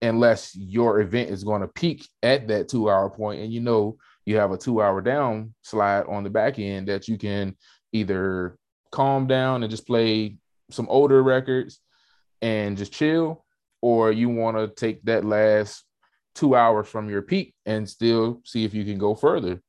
unless 0.01 0.55
your 0.55 1.01
event 1.01 1.29
is 1.29 1.43
going 1.43 1.61
to 1.61 1.67
peak 1.67 2.07
at 2.21 2.47
that 2.47 2.69
two 2.69 2.89
hour 2.89 3.09
point 3.09 3.41
and 3.41 3.51
you 3.51 3.59
know 3.59 3.97
you 4.25 4.37
have 4.37 4.51
a 4.51 4.57
two 4.57 4.81
hour 4.81 5.01
down 5.01 5.53
slide 5.63 6.05
on 6.07 6.23
the 6.23 6.29
back 6.29 6.59
end 6.59 6.87
that 6.87 7.07
you 7.07 7.17
can 7.17 7.55
either 7.91 8.57
calm 8.91 9.27
down 9.27 9.63
and 9.63 9.71
just 9.71 9.87
play 9.87 10.37
some 10.71 10.87
older 10.89 11.21
records 11.21 11.79
and 12.41 12.77
just 12.77 12.93
chill, 12.93 13.45
or 13.81 14.11
you 14.11 14.29
want 14.29 14.57
to 14.57 14.67
take 14.67 15.01
that 15.03 15.25
last 15.25 15.83
two 16.35 16.55
hours 16.55 16.87
from 16.87 17.09
your 17.09 17.21
peak 17.21 17.53
and 17.65 17.89
still 17.89 18.41
see 18.43 18.65
if 18.65 18.73
you 18.73 18.83
can 18.83 18.97
go 18.97 19.13
further 19.13 19.61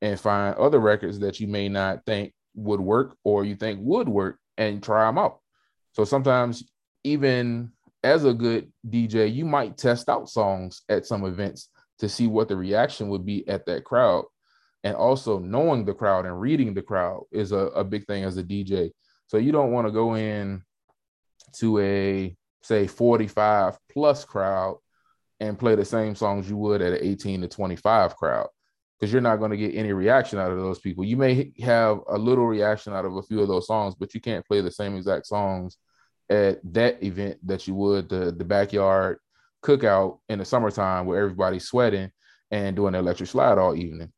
and 0.00 0.18
find 0.18 0.54
other 0.56 0.78
records 0.78 1.18
that 1.20 1.40
you 1.40 1.46
may 1.46 1.68
not 1.68 2.04
think 2.06 2.32
would 2.54 2.80
work 2.80 3.16
or 3.24 3.44
you 3.44 3.56
think 3.56 3.80
would 3.82 4.08
work 4.08 4.38
and 4.56 4.82
try 4.82 5.06
them 5.06 5.18
out. 5.18 5.38
So 5.92 6.04
sometimes, 6.04 6.64
even 7.04 7.72
as 8.02 8.24
a 8.24 8.32
good 8.32 8.72
DJ, 8.88 9.32
you 9.32 9.44
might 9.44 9.76
test 9.76 10.08
out 10.08 10.28
songs 10.28 10.82
at 10.88 11.06
some 11.06 11.24
events 11.24 11.68
to 11.98 12.08
see 12.08 12.26
what 12.26 12.48
the 12.48 12.56
reaction 12.56 13.08
would 13.08 13.24
be 13.24 13.46
at 13.48 13.66
that 13.66 13.84
crowd. 13.84 14.24
And 14.84 14.96
also 14.96 15.38
knowing 15.38 15.84
the 15.84 15.94
crowd 15.94 16.26
and 16.26 16.40
reading 16.40 16.74
the 16.74 16.82
crowd 16.82 17.24
is 17.30 17.52
a, 17.52 17.56
a 17.56 17.84
big 17.84 18.06
thing 18.06 18.24
as 18.24 18.36
a 18.36 18.42
DJ. 18.42 18.90
So 19.28 19.36
you 19.36 19.52
don't 19.52 19.70
want 19.70 19.86
to 19.86 19.92
go 19.92 20.14
in 20.14 20.62
to 21.58 21.78
a 21.78 22.36
say 22.62 22.86
45 22.86 23.76
plus 23.92 24.24
crowd 24.24 24.78
and 25.40 25.58
play 25.58 25.74
the 25.74 25.84
same 25.84 26.14
songs 26.14 26.48
you 26.48 26.56
would 26.56 26.82
at 26.82 26.92
an 26.92 26.98
18 27.00 27.42
to 27.42 27.48
25 27.48 28.16
crowd 28.16 28.48
because 29.02 29.12
you're 29.12 29.20
not 29.20 29.40
going 29.40 29.50
to 29.50 29.56
get 29.56 29.74
any 29.74 29.92
reaction 29.92 30.38
out 30.38 30.52
of 30.52 30.58
those 30.58 30.78
people. 30.78 31.02
You 31.02 31.16
may 31.16 31.52
have 31.60 32.02
a 32.08 32.16
little 32.16 32.46
reaction 32.46 32.92
out 32.92 33.04
of 33.04 33.16
a 33.16 33.22
few 33.22 33.40
of 33.40 33.48
those 33.48 33.66
songs, 33.66 33.96
but 33.98 34.14
you 34.14 34.20
can't 34.20 34.46
play 34.46 34.60
the 34.60 34.70
same 34.70 34.96
exact 34.96 35.26
songs 35.26 35.76
at 36.30 36.60
that 36.72 37.02
event 37.02 37.44
that 37.44 37.66
you 37.66 37.74
would 37.74 38.08
the, 38.08 38.30
the 38.30 38.44
backyard 38.44 39.18
cookout 39.60 40.20
in 40.28 40.38
the 40.38 40.44
summertime 40.44 41.04
where 41.04 41.20
everybody's 41.20 41.64
sweating 41.64 42.12
and 42.52 42.76
doing 42.76 42.92
the 42.92 43.00
electric 43.00 43.28
slide 43.28 43.58
all 43.58 43.74
evening. 43.74 44.12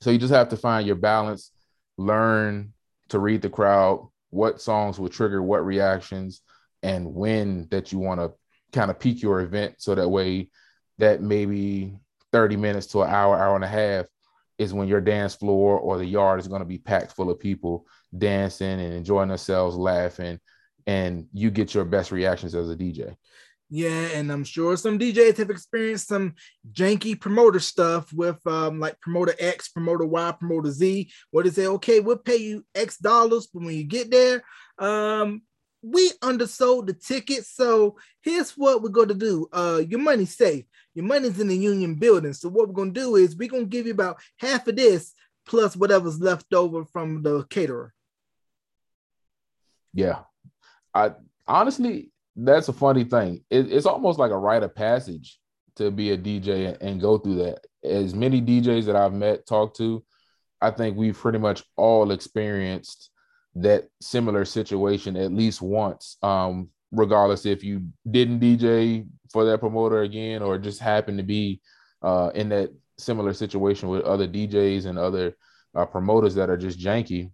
So 0.00 0.08
you 0.08 0.16
just 0.16 0.32
have 0.32 0.48
to 0.48 0.56
find 0.56 0.86
your 0.86 0.96
balance, 0.96 1.52
learn 1.98 2.72
to 3.10 3.18
read 3.18 3.42
the 3.42 3.50
crowd, 3.50 4.08
what 4.30 4.62
songs 4.62 4.98
will 4.98 5.10
trigger 5.10 5.42
what 5.42 5.66
reactions 5.66 6.40
and 6.82 7.14
when 7.14 7.68
that 7.70 7.92
you 7.92 7.98
want 7.98 8.20
to 8.20 8.32
kind 8.72 8.90
of 8.90 8.98
peak 8.98 9.20
your 9.20 9.42
event 9.42 9.74
so 9.76 9.94
that 9.94 10.08
way 10.08 10.48
that 10.96 11.20
maybe 11.20 12.00
30 12.32 12.56
minutes 12.56 12.86
to 12.88 13.02
an 13.02 13.10
hour 13.10 13.38
hour 13.38 13.54
and 13.54 13.64
a 13.64 13.68
half 13.68 14.06
is 14.58 14.74
when 14.74 14.88
your 14.88 15.00
dance 15.00 15.34
floor 15.34 15.78
or 15.78 15.98
the 15.98 16.04
yard 16.04 16.40
is 16.40 16.48
going 16.48 16.60
to 16.60 16.66
be 16.66 16.78
packed 16.78 17.12
full 17.12 17.30
of 17.30 17.38
people 17.38 17.86
dancing 18.16 18.80
and 18.80 18.92
enjoying 18.92 19.28
themselves 19.28 19.76
laughing 19.76 20.38
and 20.86 21.26
you 21.32 21.50
get 21.50 21.74
your 21.74 21.84
best 21.84 22.10
reactions 22.10 22.54
as 22.54 22.70
a 22.70 22.76
dj 22.76 23.14
yeah, 23.70 24.08
and 24.14 24.32
I'm 24.32 24.44
sure 24.44 24.76
some 24.78 24.98
DJs 24.98 25.36
have 25.36 25.50
experienced 25.50 26.08
some 26.08 26.34
janky 26.72 27.20
promoter 27.20 27.60
stuff 27.60 28.10
with 28.14 28.38
um, 28.46 28.80
like 28.80 28.98
promoter 29.00 29.34
X, 29.38 29.68
promoter 29.68 30.06
Y, 30.06 30.32
promoter 30.38 30.70
Z, 30.70 31.10
where 31.30 31.44
they 31.44 31.50
say, 31.50 31.66
okay, 31.66 32.00
we'll 32.00 32.16
pay 32.16 32.36
you 32.36 32.64
X 32.74 32.96
dollars, 32.96 33.46
but 33.52 33.62
when 33.62 33.74
you 33.74 33.84
get 33.84 34.10
there, 34.10 34.42
um, 34.78 35.42
we 35.82 36.10
undersold 36.22 36.86
the 36.86 36.94
ticket. 36.94 37.44
So 37.44 37.98
here's 38.22 38.52
what 38.52 38.82
we're 38.82 38.88
going 38.88 39.08
to 39.08 39.14
do. 39.14 39.48
Uh, 39.52 39.82
your 39.86 40.00
money's 40.00 40.36
safe. 40.36 40.64
Your 40.98 41.06
money's 41.06 41.38
in 41.38 41.46
the 41.46 41.56
union 41.56 41.94
building. 41.94 42.32
So 42.32 42.48
what 42.48 42.68
we're 42.68 42.86
to 42.86 42.90
do 42.90 43.14
is 43.14 43.36
we're 43.36 43.48
to 43.50 43.66
give 43.66 43.86
you 43.86 43.92
about 43.92 44.18
half 44.38 44.66
of 44.66 44.74
this 44.74 45.14
plus 45.46 45.76
whatever's 45.76 46.20
left 46.20 46.52
over 46.52 46.84
from 46.86 47.22
the 47.22 47.44
caterer. 47.44 47.94
Yeah. 49.94 50.22
I 50.92 51.12
honestly, 51.46 52.10
that's 52.34 52.66
a 52.66 52.72
funny 52.72 53.04
thing. 53.04 53.44
It, 53.48 53.70
it's 53.70 53.86
almost 53.86 54.18
like 54.18 54.32
a 54.32 54.36
rite 54.36 54.64
of 54.64 54.74
passage 54.74 55.38
to 55.76 55.92
be 55.92 56.10
a 56.10 56.18
DJ 56.18 56.70
and, 56.70 56.82
and 56.82 57.00
go 57.00 57.16
through 57.16 57.44
that. 57.44 57.64
As 57.84 58.12
many 58.12 58.42
DJs 58.42 58.86
that 58.86 58.96
I've 58.96 59.14
met, 59.14 59.46
talked 59.46 59.76
to, 59.76 60.04
I 60.60 60.72
think 60.72 60.96
we've 60.96 61.16
pretty 61.16 61.38
much 61.38 61.62
all 61.76 62.10
experienced 62.10 63.10
that 63.54 63.88
similar 64.00 64.44
situation 64.44 65.16
at 65.16 65.30
least 65.30 65.62
once. 65.62 66.16
Um, 66.24 66.70
regardless 66.90 67.46
if 67.46 67.62
you 67.62 67.86
didn't 68.10 68.40
DJ 68.40 69.06
for 69.30 69.44
that 69.44 69.60
promoter 69.60 70.02
again 70.02 70.42
or 70.42 70.58
just 70.58 70.80
happened 70.80 71.18
to 71.18 71.24
be 71.24 71.60
uh, 72.02 72.30
in 72.34 72.48
that 72.48 72.70
similar 72.98 73.32
situation 73.32 73.88
with 73.88 74.02
other 74.02 74.26
DJs 74.26 74.86
and 74.86 74.98
other 74.98 75.36
uh, 75.74 75.84
promoters 75.84 76.34
that 76.34 76.50
are 76.50 76.56
just 76.56 76.78
janky. 76.78 77.30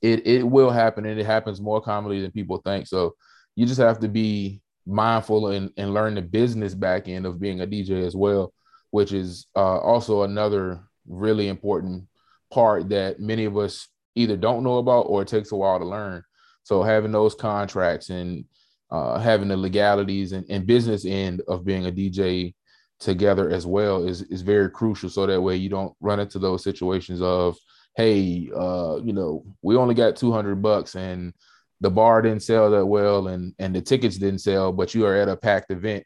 It 0.00 0.26
it 0.26 0.42
will 0.42 0.70
happen 0.70 1.06
and 1.06 1.18
it 1.18 1.26
happens 1.26 1.60
more 1.60 1.80
commonly 1.80 2.20
than 2.20 2.30
people 2.30 2.58
think. 2.58 2.86
So 2.86 3.14
you 3.56 3.66
just 3.66 3.80
have 3.80 3.98
to 4.00 4.08
be 4.08 4.60
mindful 4.86 5.48
and, 5.48 5.70
and 5.76 5.92
learn 5.92 6.14
the 6.14 6.22
business 6.22 6.74
back 6.74 7.08
end 7.08 7.26
of 7.26 7.40
being 7.40 7.60
a 7.60 7.66
DJ 7.66 8.06
as 8.06 8.14
well, 8.14 8.52
which 8.90 9.12
is 9.12 9.46
uh, 9.56 9.78
also 9.78 10.22
another 10.22 10.80
really 11.06 11.48
important 11.48 12.04
part 12.50 12.88
that 12.90 13.20
many 13.20 13.44
of 13.44 13.56
us 13.56 13.88
either 14.14 14.36
don't 14.36 14.64
know 14.64 14.78
about 14.78 15.02
or 15.02 15.22
it 15.22 15.28
takes 15.28 15.52
a 15.52 15.56
while 15.56 15.78
to 15.78 15.84
learn. 15.84 16.22
So 16.62 16.82
having 16.82 17.12
those 17.12 17.34
contracts 17.34 18.10
and 18.10 18.44
uh, 18.90 19.18
having 19.18 19.48
the 19.48 19.56
legalities 19.56 20.32
and, 20.32 20.46
and 20.48 20.66
business 20.66 21.04
end 21.04 21.42
of 21.48 21.64
being 21.64 21.86
a 21.86 21.92
DJ 21.92 22.54
together 23.00 23.50
as 23.50 23.66
well 23.66 24.06
is 24.06 24.22
is 24.22 24.42
very 24.42 24.70
crucial. 24.70 25.08
So 25.08 25.26
that 25.26 25.40
way 25.40 25.56
you 25.56 25.68
don't 25.68 25.94
run 26.00 26.20
into 26.20 26.38
those 26.38 26.64
situations 26.64 27.20
of, 27.20 27.56
hey, 27.96 28.50
uh, 28.56 28.98
you 29.02 29.12
know, 29.12 29.44
we 29.62 29.76
only 29.76 29.94
got 29.94 30.16
two 30.16 30.32
hundred 30.32 30.62
bucks 30.62 30.94
and 30.94 31.32
the 31.80 31.90
bar 31.90 32.22
didn't 32.22 32.42
sell 32.42 32.70
that 32.70 32.86
well 32.86 33.28
and 33.28 33.54
and 33.58 33.74
the 33.74 33.80
tickets 33.82 34.16
didn't 34.16 34.40
sell, 34.40 34.72
but 34.72 34.94
you 34.94 35.06
are 35.06 35.16
at 35.16 35.28
a 35.28 35.36
packed 35.36 35.70
event 35.70 36.04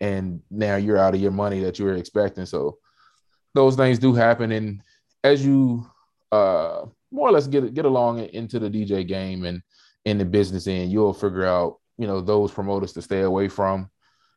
and 0.00 0.40
now 0.50 0.76
you're 0.76 0.98
out 0.98 1.14
of 1.14 1.20
your 1.20 1.30
money 1.30 1.60
that 1.60 1.78
you 1.78 1.84
were 1.84 1.94
expecting. 1.94 2.46
So 2.46 2.78
those 3.54 3.76
things 3.76 3.98
do 3.98 4.14
happen. 4.14 4.52
And 4.52 4.82
as 5.22 5.44
you 5.44 5.86
uh 6.32 6.86
more 7.12 7.28
or 7.28 7.32
less 7.32 7.46
get 7.46 7.72
get 7.72 7.84
along 7.84 8.18
into 8.18 8.58
the 8.58 8.68
DJ 8.68 9.06
game 9.06 9.44
and 9.44 9.62
in 10.04 10.18
the 10.18 10.24
business 10.24 10.66
end, 10.66 10.90
you'll 10.90 11.12
figure 11.12 11.44
out, 11.44 11.78
you 11.98 12.06
know, 12.06 12.20
those 12.20 12.52
promoters 12.52 12.92
to 12.94 13.02
stay 13.02 13.22
away 13.22 13.48
from 13.48 13.90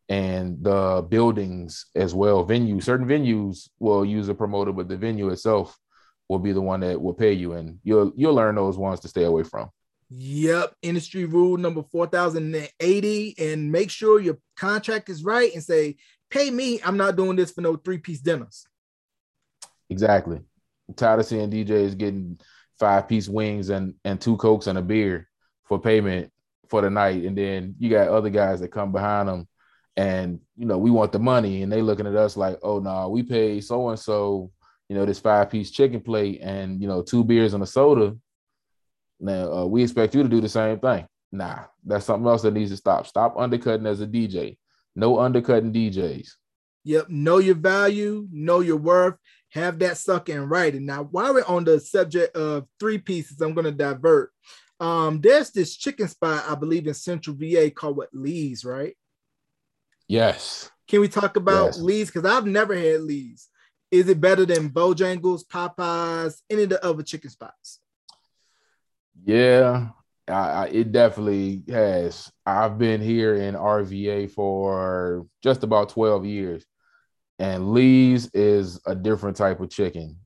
and 0.10 0.64
the 0.64 1.06
buildings 1.08 1.86
as 1.96 2.16
well. 2.16 2.46
Venues, 2.46 2.84
certain 2.84 3.08
venues 3.08 3.70
will 3.80 4.04
use 4.04 4.28
a 4.28 4.34
promoter, 4.34 4.74
but 4.74 4.88
the 4.88 4.98
venue 4.98 5.30
itself 5.30 5.78
will 6.28 6.40
be 6.40 6.52
the 6.52 6.62
one 6.62 6.80
that 6.80 7.00
will 7.00 7.14
pay 7.14 7.34
you. 7.34 7.54
And 7.54 7.80
you'll 7.84 8.12
you'll 8.16 8.34
learn 8.34 8.56
those 8.56 8.78
ones 8.78 9.00
to 9.02 9.08
stay 9.08 9.24
away 9.24 9.44
from. 9.44 9.70
Yep, 10.10 10.74
industry 10.82 11.26
rule 11.26 11.58
number 11.58 11.84
4080 11.92 13.36
and 13.38 13.72
make 13.72 13.92
sure 13.92 14.20
your 14.20 14.40
contract 14.58 15.10
is 15.10 15.24
right 15.24 15.54
and 15.54 15.64
say, 15.64 15.98
"Pay 16.32 16.50
me, 16.50 16.82
I'm 16.84 16.98
not 16.98 17.16
doing 17.16 17.36
this 17.36 17.52
for 17.52 17.62
no 17.62 17.76
three-piece 17.76 18.22
dinners." 18.22 18.66
Exactly. 19.92 20.40
I'm 20.88 20.96
tired 20.96 21.20
of 21.20 21.28
seeing 21.28 21.52
DJs 21.52 21.98
getting 21.98 22.40
five-piece 22.80 23.30
wings 23.30 23.70
and 23.70 23.94
and 24.04 24.20
two 24.20 24.38
cokes 24.38 24.66
and 24.66 24.80
a 24.80 24.82
beer 24.82 25.30
for 25.66 25.80
payment 25.80 26.32
for 26.70 26.82
the 26.82 26.90
night 26.90 27.24
and 27.24 27.38
then 27.38 27.76
you 27.80 27.90
got 27.90 28.08
other 28.08 28.30
guys 28.30 28.60
that 28.60 28.70
come 28.70 28.92
behind 28.92 29.28
them 29.28 29.48
and 30.00 30.40
you 30.56 30.66
know, 30.66 30.78
we 30.78 30.92
want 30.92 31.12
the 31.12 31.20
money 31.20 31.62
and 31.62 31.70
they 31.70 31.82
looking 31.82 32.08
at 32.08 32.16
us 32.16 32.38
like, 32.38 32.58
"Oh 32.64 32.80
no, 32.80 32.90
nah, 32.90 33.08
we 33.10 33.22
pay 33.22 33.60
so 33.60 33.90
and 33.90 34.00
so, 34.00 34.50
you 34.88 34.96
know, 34.96 35.06
this 35.06 35.20
five-piece 35.20 35.72
chicken 35.72 36.00
plate 36.00 36.40
and, 36.42 36.82
you 36.82 36.88
know, 36.88 37.02
two 37.02 37.24
beers 37.24 37.54
and 37.54 37.62
a 37.62 37.66
soda." 37.66 38.16
Now 39.20 39.52
uh, 39.52 39.66
we 39.66 39.84
expect 39.84 40.16
you 40.16 40.24
to 40.24 40.30
do 40.30 40.40
the 40.40 40.48
same 40.48 40.80
thing. 40.80 41.06
Nah, 41.34 41.66
that's 41.86 42.06
something 42.06 42.28
else 42.28 42.44
that 42.44 42.54
needs 42.54 42.72
to 42.72 42.78
stop. 42.78 43.08
Stop 43.08 43.36
undercutting 43.38 43.86
as 43.86 44.00
a 44.00 44.08
DJ. 44.08 44.58
No 44.96 45.20
undercutting 45.20 45.74
DJs. 45.74 46.30
Yep. 46.86 47.10
Know 47.10 47.40
your 47.40 47.56
value, 47.56 48.26
know 48.32 48.62
your 48.62 48.78
worth, 48.78 49.16
have 49.50 49.80
that 49.80 49.98
stuck 49.98 50.30
in 50.30 50.48
writing. 50.48 50.86
Now, 50.86 51.04
while 51.04 51.34
we're 51.34 51.44
on 51.44 51.66
the 51.66 51.78
subject 51.80 52.36
of 52.38 52.66
three 52.80 53.00
pieces, 53.00 53.42
I'm 53.42 53.54
going 53.54 53.66
to 53.66 53.72
divert. 53.72 54.32
Um, 54.80 55.20
there's 55.22 55.52
this 55.52 55.76
chicken 55.76 56.08
spot, 56.08 56.46
I 56.48 56.56
believe, 56.56 56.88
in 56.88 56.94
Central 56.94 57.36
VA 57.38 57.70
called 57.70 57.98
what 57.98 58.10
Lee's, 58.14 58.64
right? 58.64 58.96
Yes. 60.08 60.72
Can 60.88 61.02
we 61.02 61.08
talk 61.08 61.36
about 61.36 61.66
Yes. 61.68 61.80
Lee's? 61.80 62.12
Because 62.12 62.30
I've 62.30 62.46
never 62.46 62.76
had 62.76 63.02
Lee's. 63.02 63.48
Is 63.92 64.08
it 64.08 64.22
better 64.22 64.46
than 64.46 64.70
Bojangles, 64.70 65.46
Popeyes, 65.46 66.42
any 66.50 66.64
of 66.64 66.70
the 66.70 66.84
other 66.86 67.04
chicken 67.04 67.30
spots? 67.30 67.80
Yeah, 69.26 69.90
I, 70.28 70.34
I, 70.34 70.66
it 70.68 70.92
definitely 70.92 71.64
has. 71.68 72.32
I've 72.46 72.78
been 72.78 73.02
here 73.02 73.36
in 73.36 73.56
RVA 73.56 74.32
for 74.32 75.26
just 75.44 75.64
about 75.64 75.90
12 75.90 76.26
years, 76.26 76.66
and 77.40 77.74
Lee's 77.74 78.30
is 78.34 78.80
a 78.86 78.96
different 78.96 79.38
type 79.38 79.60
of 79.60 79.70
chicken. 79.70 80.18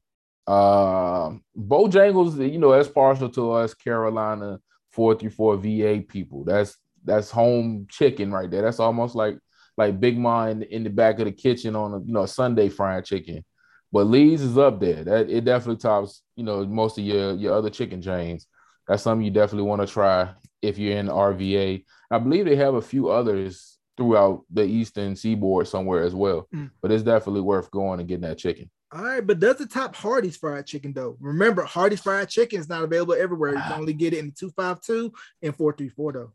Uh, 0.45 1.31
Bojangles, 1.57 2.51
you 2.51 2.59
know, 2.59 2.71
that's 2.71 2.89
partial 2.89 3.29
to 3.29 3.51
us 3.53 3.73
Carolina 3.73 4.59
434 4.91 5.57
VA 5.57 6.03
people. 6.07 6.43
That's 6.43 6.77
that's 7.03 7.29
home 7.29 7.87
chicken 7.89 8.31
right 8.31 8.49
there. 8.49 8.61
That's 8.61 8.79
almost 8.79 9.15
like 9.15 9.37
like 9.77 9.99
Big 9.99 10.17
Ma 10.17 10.47
in, 10.47 10.63
in 10.63 10.83
the 10.83 10.89
back 10.89 11.19
of 11.19 11.25
the 11.25 11.31
kitchen 11.31 11.75
on 11.75 11.93
a 11.93 11.99
you 11.99 12.13
know 12.13 12.25
Sunday 12.25 12.69
fried 12.69 13.05
chicken. 13.05 13.43
But 13.91 14.05
Lee's 14.05 14.41
is 14.41 14.57
up 14.57 14.79
there. 14.79 15.03
That 15.03 15.29
it 15.29 15.45
definitely 15.45 15.79
tops, 15.79 16.21
you 16.35 16.43
know, 16.43 16.65
most 16.65 16.97
of 16.97 17.03
your 17.03 17.33
your 17.33 17.53
other 17.53 17.69
chicken 17.69 18.01
chains. 18.01 18.47
That's 18.87 19.03
something 19.03 19.23
you 19.23 19.31
definitely 19.31 19.67
want 19.67 19.81
to 19.81 19.87
try 19.87 20.33
if 20.61 20.77
you're 20.77 20.97
in 20.97 21.07
RVA. 21.07 21.85
I 22.11 22.17
believe 22.19 22.45
they 22.45 22.55
have 22.57 22.75
a 22.75 22.81
few 22.81 23.09
others 23.09 23.77
throughout 23.95 24.43
the 24.49 24.63
eastern 24.63 25.15
seaboard 25.15 25.67
somewhere 25.67 26.03
as 26.03 26.15
well. 26.15 26.47
Mm. 26.53 26.71
But 26.81 26.91
it's 26.91 27.03
definitely 27.03 27.41
worth 27.41 27.71
going 27.71 27.99
and 27.99 28.09
getting 28.09 28.27
that 28.27 28.39
chicken. 28.39 28.69
All 28.95 29.03
right, 29.03 29.25
but 29.25 29.39
does 29.39 29.59
it 29.59 29.71
top 29.71 29.95
Hardee's 29.95 30.37
fried 30.37 30.67
chicken 30.67 30.93
though? 30.93 31.17
Remember, 31.19 31.63
Hardee's 31.63 32.01
fried 32.01 32.29
chicken 32.29 32.59
is 32.59 32.69
not 32.69 32.83
available 32.83 33.15
everywhere. 33.15 33.55
You 33.55 33.61
can 33.61 33.79
only 33.79 33.93
get 33.93 34.13
it 34.13 34.19
in 34.19 34.31
252 34.31 35.11
and 35.41 35.55
434 35.55 36.13
though. 36.13 36.31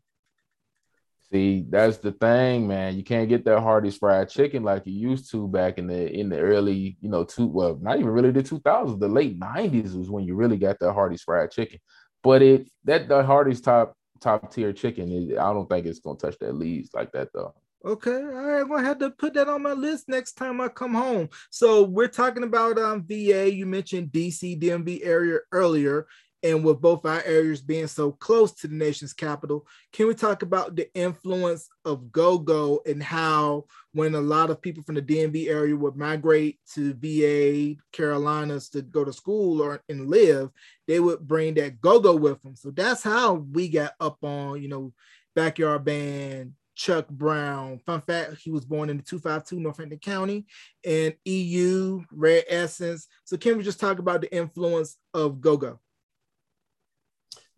See, 1.31 1.65
that's 1.69 1.99
the 1.99 2.11
thing, 2.11 2.67
man. 2.67 2.97
You 2.97 3.05
can't 3.05 3.29
get 3.29 3.45
that 3.45 3.61
Hardee's 3.61 3.99
fried 3.99 4.29
chicken 4.29 4.65
like 4.65 4.85
you 4.87 5.11
used 5.11 5.31
to 5.31 5.47
back 5.47 5.79
in 5.79 5.87
the 5.87 6.11
in 6.11 6.31
the 6.31 6.41
early, 6.41 6.97
you 7.01 7.09
know, 7.09 7.23
two 7.23 7.47
well, 7.47 7.79
not 7.81 7.99
even 7.99 8.11
really 8.11 8.33
the 8.33 8.43
2000s, 8.43 8.99
the 8.99 9.09
late 9.09 9.39
90s 9.39 9.95
was 9.95 10.11
when 10.11 10.25
you 10.25 10.35
really 10.35 10.57
got 10.57 10.81
that 10.81 10.95
Hardee's 10.95 11.23
fried 11.23 11.53
chicken. 11.53 11.79
But 12.25 12.43
it 12.43 12.69
that 12.85 13.09
the 13.09 13.23
Hardee's 13.23 13.61
top 13.61 13.95
top 14.21 14.53
tier 14.53 14.73
chicken 14.73 15.37
I 15.39 15.53
don't 15.53 15.69
think 15.69 15.87
it's 15.87 16.01
gonna 16.01 16.19
touch 16.19 16.37
that 16.41 16.57
Lee's 16.57 16.91
like 16.93 17.13
that 17.13 17.29
though. 17.33 17.55
Okay, 17.85 18.11
all 18.11 18.21
right, 18.23 18.61
I'm 18.61 18.69
gonna 18.69 18.83
have 18.83 18.99
to 18.99 19.11
put 19.11 19.35
that 19.35 19.49
on 19.49 19.63
my 19.63 19.73
list 19.73 20.09
next 20.09 20.33
time 20.33 20.61
I 20.61 20.69
come 20.69 20.95
home. 20.95 21.29
So 21.51 21.85
we're 21.85 22.09
talking 22.09 22.43
about 22.43 22.77
um 22.77 23.05
VA. 23.07 23.53
You 23.53 23.67
mentioned 23.67 24.11
DC 24.11 24.61
DMV 24.61 25.01
area 25.05 25.39
earlier, 25.53 26.09
and 26.43 26.65
with 26.65 26.81
both 26.81 27.07
our 27.07 27.23
areas 27.23 27.61
being 27.61 27.87
so 27.87 28.11
close 28.11 28.53
to 28.55 28.67
the 28.67 28.75
nation's 28.75 29.13
capital, 29.13 29.65
can 29.93 30.09
we 30.09 30.15
talk 30.15 30.43
about 30.43 30.75
the 30.75 30.93
influence 30.93 31.69
of 31.85 32.11
go-go 32.11 32.81
and 32.85 33.01
how 33.01 33.65
when 33.93 34.17
a 34.17 34.21
lot 34.21 34.51
of 34.51 34.61
people 34.61 34.83
from 34.83 34.97
the 34.97 35.03
DMV 35.03 35.49
area 35.49 35.77
would 35.77 35.97
migrate 35.97 36.59
to 36.75 36.95
VA, 36.95 37.81
Carolinas 37.93 38.71
to 38.71 38.83
go 38.83 39.05
to 39.05 39.13
school 39.13 39.63
or 39.63 39.81
and 39.89 40.09
live, 40.09 40.51
they 40.89 40.99
would 40.99 41.21
bring 41.29 41.55
that 41.55 41.81
go-go 41.81 42.17
with 42.17 42.43
them. 42.43 42.57
So 42.57 42.73
that's 42.73 43.05
how 43.05 43.35
we 43.35 43.69
got 43.69 43.93
up 44.01 44.19
on, 44.25 44.61
you 44.61 44.69
know, 44.69 44.93
backyard 45.37 45.85
band, 45.85 46.55
Chuck 46.79 47.09
Brown. 47.09 47.81
Fun 47.85 48.01
fact, 48.01 48.37
he 48.41 48.51
was 48.53 48.65
born 48.65 48.89
in 48.89 48.97
the 48.97 49.03
252 49.03 49.61
Northampton 49.61 49.99
County 49.99 50.47
and 50.87 51.13
EU, 51.25 52.03
Rare 52.13 52.45
Essence. 52.49 53.09
So 53.25 53.37
can 53.37 53.59
we 53.59 53.65
just 53.65 53.81
talk 53.81 53.99
about 53.99 54.21
the 54.21 54.35
influence 54.35 54.97
of 55.13 55.41
go-go? 55.41 55.81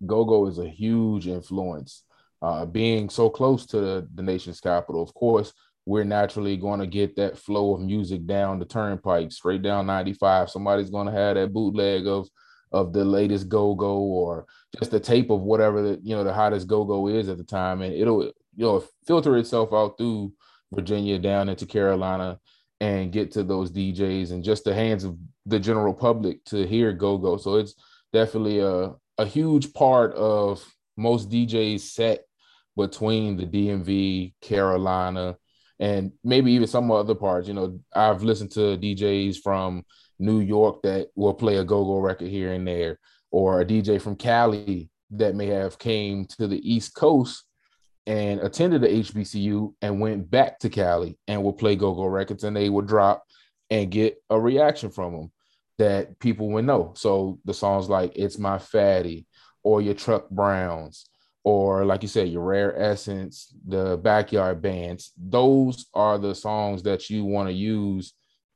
Go-Go 0.04 0.46
is 0.46 0.59
a 0.59 0.68
huge 0.68 1.28
influence. 1.28 2.04
Uh, 2.40 2.64
being 2.64 3.11
so 3.11 3.28
close 3.28 3.66
to 3.66 3.80
the, 3.80 4.09
the 4.14 4.22
nation's 4.22 4.59
capital, 4.59 5.02
of 5.02 5.12
course, 5.12 5.52
we're 5.85 6.04
naturally 6.04 6.56
going 6.56 6.80
to 6.80 6.87
get 6.87 7.14
that 7.16 7.37
flow 7.37 7.74
of 7.74 7.83
music 7.83 8.26
down 8.26 8.59
the 8.59 8.64
turnpike, 8.64 9.30
straight 9.33 9.61
down 9.61 9.87
95. 9.87 10.48
Somebody's 10.48 10.88
going 10.88 11.06
to 11.06 11.12
have 11.12 11.37
that 11.37 11.52
bootleg 11.52 12.06
of 12.06 12.26
of 12.72 12.92
the 12.92 13.04
latest 13.04 13.48
go-go 13.48 13.98
or 13.98 14.46
just 14.78 14.92
the 14.92 15.00
tape 15.00 15.30
of 15.30 15.40
whatever 15.40 15.83
the 15.83 16.00
you 16.04 16.14
know 16.14 16.22
the 16.22 16.33
hottest 16.33 16.68
go-go 16.68 17.09
is 17.09 17.28
at 17.28 17.37
the 17.37 17.44
time, 17.44 17.83
and 17.83 17.92
it'll 17.92 18.30
you 18.56 18.64
know 18.64 18.84
filter 19.06 19.36
itself 19.36 19.72
out 19.72 19.96
through 19.98 20.32
Virginia 20.72 21.18
down 21.18 21.48
into 21.48 21.66
Carolina 21.66 22.38
and 22.80 23.12
get 23.12 23.32
to 23.32 23.42
those 23.42 23.70
DJs 23.70 24.32
and 24.32 24.42
just 24.44 24.64
the 24.64 24.74
hands 24.74 25.04
of 25.04 25.16
the 25.46 25.58
general 25.58 25.92
public 25.92 26.44
to 26.46 26.66
hear 26.66 26.92
go-go. 26.92 27.36
So 27.36 27.56
it's 27.56 27.74
definitely 28.12 28.60
a 28.60 28.94
a 29.18 29.26
huge 29.26 29.74
part 29.74 30.14
of 30.14 30.64
most 30.96 31.28
DJs 31.28 31.80
set 31.80 32.20
between 32.76 33.36
the 33.36 33.46
DMV, 33.46 34.32
Carolina, 34.40 35.36
and 35.78 36.12
maybe 36.24 36.52
even 36.52 36.66
some 36.66 36.90
other 36.90 37.14
parts. 37.14 37.46
You 37.46 37.54
know, 37.54 37.80
I've 37.94 38.22
listened 38.22 38.52
to 38.52 38.78
DJs 38.78 39.42
from 39.42 39.84
New 40.18 40.40
York 40.40 40.82
that 40.82 41.08
will 41.14 41.34
play 41.34 41.56
a 41.56 41.64
go-go 41.64 41.98
record 41.98 42.28
here 42.28 42.52
and 42.52 42.66
there, 42.66 42.98
or 43.30 43.60
a 43.60 43.64
DJ 43.64 44.00
from 44.00 44.16
Cali 44.16 44.88
that 45.10 45.34
may 45.34 45.46
have 45.46 45.78
came 45.78 46.24
to 46.38 46.46
the 46.46 46.60
East 46.72 46.94
Coast 46.94 47.44
and 48.10 48.40
attended 48.40 48.80
the 48.80 48.88
HBCU 48.88 49.72
and 49.82 50.00
went 50.00 50.28
back 50.28 50.58
to 50.58 50.68
Cali 50.68 51.16
and 51.28 51.44
would 51.44 51.58
play 51.58 51.76
go-go 51.76 52.06
records 52.06 52.42
and 52.42 52.56
they 52.56 52.68
would 52.68 52.88
drop 52.88 53.22
and 53.70 53.88
get 53.88 54.20
a 54.28 54.40
reaction 54.40 54.90
from 54.90 55.12
them 55.12 55.32
that 55.78 56.18
people 56.18 56.48
would 56.48 56.64
know. 56.64 56.92
So 56.96 57.38
the 57.44 57.54
songs 57.54 57.88
like 57.88 58.10
It's 58.16 58.36
My 58.36 58.58
Fatty 58.58 59.26
or 59.62 59.80
your 59.80 59.94
Chuck 59.94 60.28
Browns 60.28 61.08
or 61.44 61.84
like 61.84 62.02
you 62.02 62.08
said, 62.08 62.30
your 62.30 62.42
Rare 62.42 62.76
Essence, 62.76 63.54
the 63.64 63.96
Backyard 63.96 64.60
Bands, 64.60 65.12
those 65.16 65.86
are 65.94 66.18
the 66.18 66.34
songs 66.34 66.82
that 66.82 67.10
you 67.10 67.24
want 67.24 67.48
to 67.48 67.54
use 67.54 68.12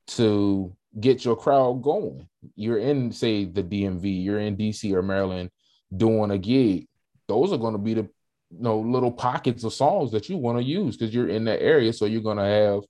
to 0.08 0.74
get 0.98 1.24
your 1.24 1.36
crowd 1.36 1.80
going. 1.80 2.28
You're 2.56 2.78
in, 2.78 3.12
say, 3.12 3.44
the 3.44 3.62
DMV, 3.62 4.24
you're 4.24 4.40
in 4.40 4.56
DC 4.56 4.92
or 4.92 5.02
Maryland 5.02 5.50
doing 5.96 6.32
a 6.32 6.38
gig. 6.38 6.88
Those 7.28 7.52
are 7.52 7.58
going 7.58 7.74
to 7.74 7.78
be 7.78 7.94
the 7.94 8.08
know 8.58 8.80
little 8.80 9.12
pockets 9.12 9.64
of 9.64 9.72
songs 9.72 10.10
that 10.12 10.28
you 10.28 10.36
want 10.36 10.58
to 10.58 10.64
use 10.64 10.96
because 10.96 11.14
you're 11.14 11.28
in 11.28 11.44
that 11.44 11.62
area. 11.62 11.92
So 11.92 12.06
you're 12.06 12.22
going 12.22 12.38
to 12.38 12.44
have 12.44 12.82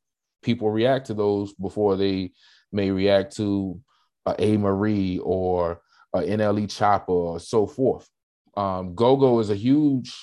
people 0.43 0.71
react 0.71 1.07
to 1.07 1.15
those 1.15 1.53
before 1.55 1.97
they 1.97 2.33
may 2.73 2.91
react 2.91 3.37
to 3.37 3.81
uh, 4.27 4.35
A. 4.39 4.57
Marie 4.57 5.19
or 5.19 5.81
uh, 6.13 6.21
NLE 6.21 6.67
Choppa 6.67 7.09
or 7.09 7.41
so 7.41 7.67
forth. 7.67 8.09
Um, 8.57 8.95
go-go 8.95 9.41
is 9.41 9.51
a 9.51 9.57
huge 9.57 10.15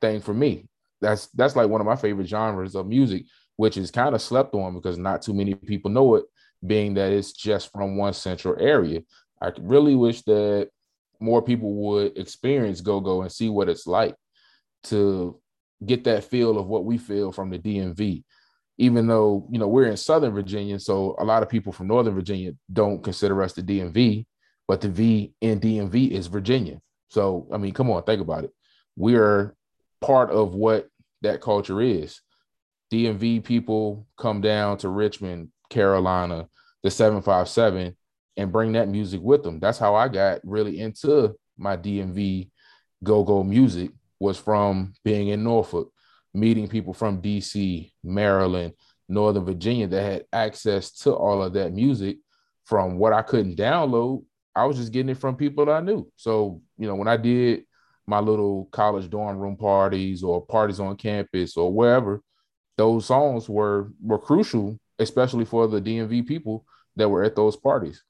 thing 0.00 0.20
for 0.20 0.34
me. 0.34 0.68
That's 1.00 1.28
that's 1.28 1.56
like 1.56 1.68
one 1.68 1.80
of 1.80 1.86
my 1.86 1.96
favorite 1.96 2.26
genres 2.26 2.74
of 2.74 2.86
music, 2.86 3.24
which 3.56 3.76
is 3.76 3.90
kind 3.90 4.14
of 4.14 4.20
slept 4.20 4.54
on 4.54 4.74
because 4.74 4.98
not 4.98 5.22
too 5.22 5.32
many 5.32 5.54
people 5.54 5.90
know 5.90 6.16
it, 6.16 6.24
being 6.66 6.94
that 6.94 7.12
it's 7.12 7.32
just 7.32 7.72
from 7.72 7.96
one 7.96 8.12
central 8.12 8.56
area. 8.58 9.02
I 9.40 9.52
really 9.60 9.94
wish 9.94 10.22
that 10.22 10.70
more 11.20 11.40
people 11.40 11.72
would 11.74 12.18
experience 12.18 12.80
go-go 12.80 13.22
and 13.22 13.32
see 13.32 13.48
what 13.48 13.68
it's 13.68 13.86
like 13.86 14.14
to 14.84 15.40
get 15.84 16.04
that 16.04 16.24
feel 16.24 16.58
of 16.58 16.66
what 16.66 16.84
we 16.84 16.98
feel 16.98 17.32
from 17.32 17.50
the 17.50 17.58
DMV. 17.58 18.24
Even 18.78 19.06
though 19.08 19.46
you 19.50 19.58
know 19.58 19.66
we're 19.66 19.86
in 19.86 19.96
Southern 19.96 20.32
Virginia, 20.32 20.78
so 20.78 21.16
a 21.18 21.24
lot 21.24 21.42
of 21.42 21.48
people 21.48 21.72
from 21.72 21.88
Northern 21.88 22.14
Virginia 22.14 22.52
don't 22.72 23.02
consider 23.02 23.42
us 23.42 23.52
the 23.52 23.62
DMV, 23.62 24.24
but 24.68 24.80
the 24.80 24.88
V 24.88 25.32
in 25.40 25.60
DMV 25.60 26.10
is 26.12 26.28
Virginia. 26.28 26.80
So, 27.08 27.48
I 27.52 27.56
mean, 27.56 27.72
come 27.72 27.90
on, 27.90 28.02
think 28.04 28.20
about 28.20 28.44
it. 28.44 28.50
We're 28.96 29.56
part 30.00 30.30
of 30.30 30.54
what 30.54 30.88
that 31.22 31.40
culture 31.40 31.80
is. 31.80 32.20
DMV 32.92 33.42
people 33.44 34.06
come 34.16 34.40
down 34.40 34.78
to 34.78 34.88
Richmond, 34.88 35.50
Carolina, 35.70 36.48
the 36.82 36.90
757, 36.90 37.96
and 38.36 38.52
bring 38.52 38.72
that 38.72 38.88
music 38.88 39.20
with 39.22 39.42
them. 39.42 39.58
That's 39.58 39.78
how 39.78 39.94
I 39.94 40.08
got 40.08 40.40
really 40.44 40.78
into 40.78 41.34
my 41.56 41.76
DMV 41.76 42.50
go 43.02 43.24
go 43.24 43.42
music, 43.42 43.90
was 44.20 44.38
from 44.38 44.94
being 45.04 45.28
in 45.28 45.44
Norfolk, 45.44 45.92
meeting 46.34 46.68
people 46.68 46.92
from 46.92 47.22
DC, 47.22 47.92
Maryland, 48.02 48.74
Northern 49.08 49.44
Virginia 49.44 49.86
that 49.86 50.02
had 50.02 50.24
access 50.32 50.90
to 50.90 51.12
all 51.12 51.42
of 51.42 51.54
that 51.54 51.72
music 51.72 52.18
from 52.64 52.98
what 52.98 53.12
I 53.12 53.22
couldn't 53.22 53.56
download 53.56 54.22
I 54.58 54.64
was 54.64 54.76
just 54.76 54.92
getting 54.92 55.10
it 55.10 55.18
from 55.18 55.36
people 55.36 55.64
that 55.64 55.72
I 55.72 55.80
knew. 55.80 56.10
So, 56.16 56.60
you 56.76 56.88
know, 56.88 56.96
when 56.96 57.06
I 57.06 57.16
did 57.16 57.62
my 58.08 58.18
little 58.18 58.68
college 58.72 59.08
dorm 59.08 59.38
room 59.38 59.56
parties 59.56 60.24
or 60.24 60.44
parties 60.44 60.80
on 60.80 60.96
campus 60.96 61.56
or 61.56 61.72
wherever, 61.72 62.22
those 62.76 63.06
songs 63.06 63.48
were 63.48 63.92
were 64.02 64.18
crucial, 64.18 64.76
especially 64.98 65.44
for 65.44 65.68
the 65.68 65.80
DMV 65.80 66.26
people 66.26 66.64
that 66.96 67.08
were 67.08 67.22
at 67.22 67.36
those 67.36 67.56
parties. 67.56 68.02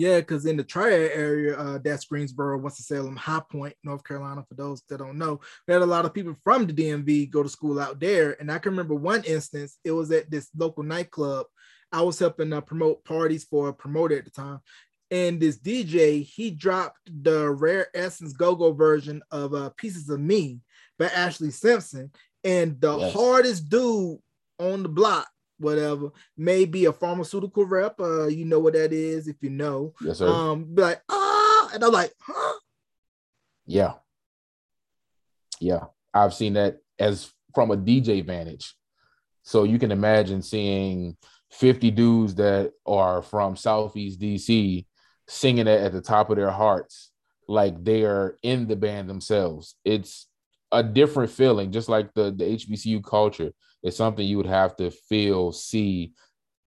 Yeah, 0.00 0.20
because 0.20 0.46
in 0.46 0.56
the 0.56 0.64
Triad 0.64 1.10
area, 1.12 1.58
uh, 1.58 1.76
that's 1.76 2.06
Greensboro, 2.06 2.56
Winston-Salem, 2.56 3.16
High 3.16 3.42
Point, 3.52 3.74
North 3.84 4.02
Carolina. 4.02 4.42
For 4.48 4.54
those 4.54 4.80
that 4.88 4.96
don't 4.96 5.18
know, 5.18 5.40
we 5.68 5.74
had 5.74 5.82
a 5.82 5.86
lot 5.86 6.06
of 6.06 6.14
people 6.14 6.34
from 6.42 6.66
the 6.66 6.72
DMV 6.72 7.28
go 7.28 7.42
to 7.42 7.50
school 7.50 7.78
out 7.78 8.00
there. 8.00 8.34
And 8.40 8.50
I 8.50 8.56
can 8.56 8.72
remember 8.72 8.94
one 8.94 9.22
instance. 9.24 9.76
It 9.84 9.90
was 9.90 10.10
at 10.10 10.30
this 10.30 10.48
local 10.56 10.84
nightclub. 10.84 11.44
I 11.92 12.00
was 12.00 12.18
helping 12.18 12.50
uh, 12.50 12.62
promote 12.62 13.04
parties 13.04 13.44
for 13.44 13.68
a 13.68 13.74
promoter 13.74 14.16
at 14.16 14.24
the 14.24 14.30
time. 14.30 14.60
And 15.10 15.38
this 15.38 15.58
DJ, 15.58 16.24
he 16.24 16.50
dropped 16.50 17.00
the 17.22 17.50
Rare 17.50 17.88
Essence 17.94 18.32
Go 18.32 18.54
Go 18.54 18.72
version 18.72 19.20
of 19.30 19.52
uh, 19.52 19.68
Pieces 19.76 20.08
of 20.08 20.18
Me 20.18 20.60
by 20.98 21.08
Ashlee 21.08 21.52
Simpson. 21.52 22.10
And 22.42 22.80
the 22.80 22.96
yes. 22.96 23.12
hardest 23.12 23.68
dude 23.68 24.18
on 24.58 24.82
the 24.82 24.88
block, 24.88 25.28
whatever, 25.60 26.10
maybe 26.36 26.86
a 26.86 26.92
pharmaceutical 26.92 27.64
rep. 27.64 28.00
Uh, 28.00 28.26
you 28.26 28.44
know 28.44 28.58
what 28.58 28.72
that 28.74 28.92
is 28.92 29.28
if 29.28 29.36
you 29.40 29.50
know. 29.50 29.94
Yes, 30.00 30.18
sir. 30.18 30.28
Um, 30.28 30.64
be 30.64 30.82
like, 30.82 31.02
ah, 31.08 31.70
and 31.74 31.84
I'm 31.84 31.92
like, 31.92 32.12
huh? 32.20 32.58
Yeah. 33.66 33.92
Yeah. 35.60 35.84
I've 36.12 36.34
seen 36.34 36.54
that 36.54 36.78
as 36.98 37.32
from 37.54 37.70
a 37.70 37.76
DJ 37.76 38.24
vantage. 38.24 38.74
So 39.42 39.64
you 39.64 39.78
can 39.78 39.90
imagine 39.90 40.42
seeing 40.42 41.16
50 41.52 41.90
dudes 41.90 42.34
that 42.36 42.72
are 42.86 43.22
from 43.22 43.56
Southeast 43.56 44.20
DC 44.20 44.86
singing 45.26 45.66
it 45.66 45.80
at 45.80 45.92
the 45.92 46.00
top 46.00 46.30
of 46.30 46.36
their 46.36 46.50
hearts, 46.50 47.10
like 47.48 47.82
they 47.84 48.04
are 48.04 48.36
in 48.42 48.66
the 48.66 48.76
band 48.76 49.08
themselves. 49.08 49.76
It's 49.84 50.26
a 50.72 50.82
different 50.82 51.30
feeling, 51.30 51.72
just 51.72 51.88
like 51.88 52.12
the, 52.14 52.32
the 52.32 52.44
HBCU 52.44 53.02
culture. 53.04 53.52
It's 53.82 53.96
something 53.96 54.26
you 54.26 54.36
would 54.36 54.46
have 54.46 54.76
to 54.76 54.90
feel, 54.90 55.52
see, 55.52 56.12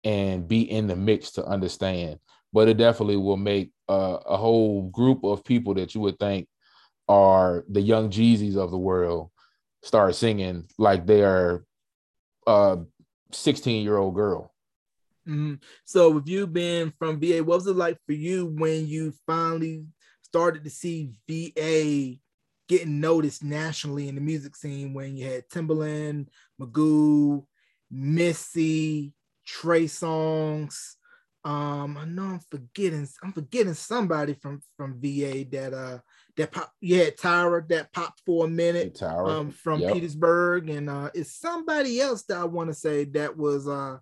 and 0.03 0.47
be 0.47 0.61
in 0.61 0.87
the 0.87 0.95
mix 0.95 1.31
to 1.31 1.45
understand. 1.45 2.19
But 2.53 2.67
it 2.67 2.77
definitely 2.77 3.17
will 3.17 3.37
make 3.37 3.71
a, 3.87 3.93
a 4.25 4.37
whole 4.37 4.89
group 4.89 5.23
of 5.23 5.43
people 5.43 5.73
that 5.75 5.95
you 5.95 6.01
would 6.01 6.19
think 6.19 6.47
are 7.07 7.65
the 7.69 7.81
young 7.81 8.09
Jeezys 8.09 8.55
of 8.55 8.71
the 8.71 8.77
world 8.77 9.31
start 9.83 10.15
singing 10.15 10.67
like 10.77 11.05
they 11.05 11.23
are 11.23 11.65
a 12.47 12.79
16 13.31 13.83
year 13.83 13.97
old 13.97 14.15
girl. 14.15 14.53
Mm-hmm. 15.27 15.55
So, 15.85 16.09
with 16.09 16.27
you 16.27 16.47
being 16.47 16.93
from 16.97 17.19
VA, 17.19 17.43
what 17.43 17.57
was 17.57 17.67
it 17.67 17.75
like 17.75 17.97
for 18.05 18.13
you 18.13 18.47
when 18.47 18.87
you 18.87 19.13
finally 19.27 19.85
started 20.23 20.63
to 20.63 20.69
see 20.69 21.11
VA 21.27 22.17
getting 22.71 23.01
noticed 23.01 23.43
nationally 23.43 24.07
in 24.07 24.15
the 24.15 24.21
music 24.21 24.55
scene? 24.55 24.93
When 24.93 25.17
you 25.17 25.25
had 25.25 25.49
Timbaland, 25.49 26.27
Magoo, 26.59 27.45
Missy, 27.91 29.13
Trey 29.45 29.85
Songz. 29.85 30.95
Um, 31.43 31.97
I 31.97 32.05
know 32.05 32.23
I'm 32.23 32.39
forgetting. 32.49 33.07
I'm 33.21 33.33
forgetting 33.33 33.73
somebody 33.73 34.35
from 34.35 34.61
from 34.77 35.01
VA 35.01 35.43
that 35.51 35.73
uh 35.73 35.97
that 36.37 36.51
pop. 36.51 36.71
You 36.79 37.03
had 37.03 37.17
Tyra 37.17 37.67
that 37.69 37.91
popped 37.91 38.21
for 38.25 38.45
a 38.45 38.49
minute. 38.49 38.95
Tyra. 38.95 39.27
Um, 39.27 39.51
from 39.51 39.81
yep. 39.81 39.93
Petersburg, 39.93 40.69
and 40.69 40.89
uh, 40.89 41.09
it's 41.13 41.35
somebody 41.35 41.99
else 41.99 42.23
that 42.23 42.37
I 42.37 42.45
want 42.45 42.69
to 42.69 42.75
say 42.75 43.05
that 43.05 43.35
was 43.35 43.67
uh 43.67 43.97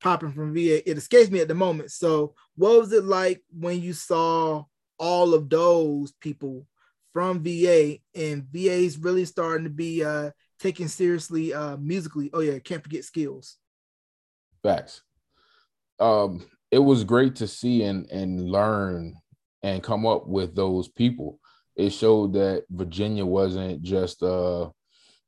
popping 0.00 0.32
from 0.32 0.54
VA. 0.54 0.88
It 0.88 0.98
escapes 0.98 1.30
me 1.30 1.40
at 1.40 1.48
the 1.48 1.54
moment. 1.54 1.90
So, 1.90 2.34
what 2.56 2.78
was 2.78 2.92
it 2.92 3.04
like 3.04 3.42
when 3.50 3.80
you 3.80 3.94
saw 3.94 4.64
all 4.98 5.34
of 5.34 5.48
those 5.48 6.12
people 6.20 6.66
from 7.12 7.42
VA 7.42 7.98
and 8.14 8.44
VA's 8.50 8.98
really 8.98 9.24
starting 9.24 9.64
to 9.64 9.70
be 9.70 10.04
uh 10.04 10.30
taken 10.58 10.88
seriously 10.88 11.52
uh 11.52 11.76
musically? 11.76 12.30
Oh 12.32 12.40
yeah, 12.40 12.58
can't 12.58 12.82
forget 12.82 13.02
Skillz. 13.02 13.56
Facts. 14.62 15.02
Um, 15.98 16.44
it 16.70 16.78
was 16.78 17.04
great 17.04 17.36
to 17.36 17.46
see 17.46 17.82
and 17.82 18.10
and 18.10 18.50
learn 18.50 19.14
and 19.62 19.82
come 19.82 20.06
up 20.06 20.26
with 20.26 20.54
those 20.54 20.88
people. 20.88 21.38
It 21.76 21.90
showed 21.90 22.34
that 22.34 22.64
Virginia 22.70 23.24
wasn't 23.24 23.82
just 23.82 24.22
a 24.22 24.70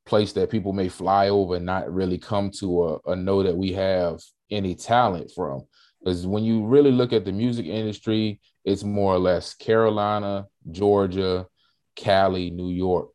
place 0.05 0.33
that 0.33 0.51
people 0.51 0.73
may 0.73 0.89
fly 0.89 1.29
over 1.29 1.57
and 1.57 1.67
not 1.67 1.93
really 1.93 2.19
come 2.19 2.51
to 2.51 3.01
a, 3.07 3.17
know 3.17 3.43
that 3.43 3.57
we 3.57 3.73
have 3.73 4.21
any 4.51 4.75
talent 4.75 5.31
from. 5.35 5.63
Because 6.01 6.27
when 6.27 6.45
you 6.45 6.67
really 6.67 6.93
look 6.93 7.13
at 7.13 7.25
the 7.25 7.33
music 7.33 7.67
industry, 7.67 8.41
it's 8.65 8.85
more 8.85 9.15
or 9.15 9.19
less 9.19 9.55
Carolina, 9.55 10.47
Georgia, 10.71 11.47
Cali, 11.97 12.51
New 12.51 12.71
York 12.71 13.09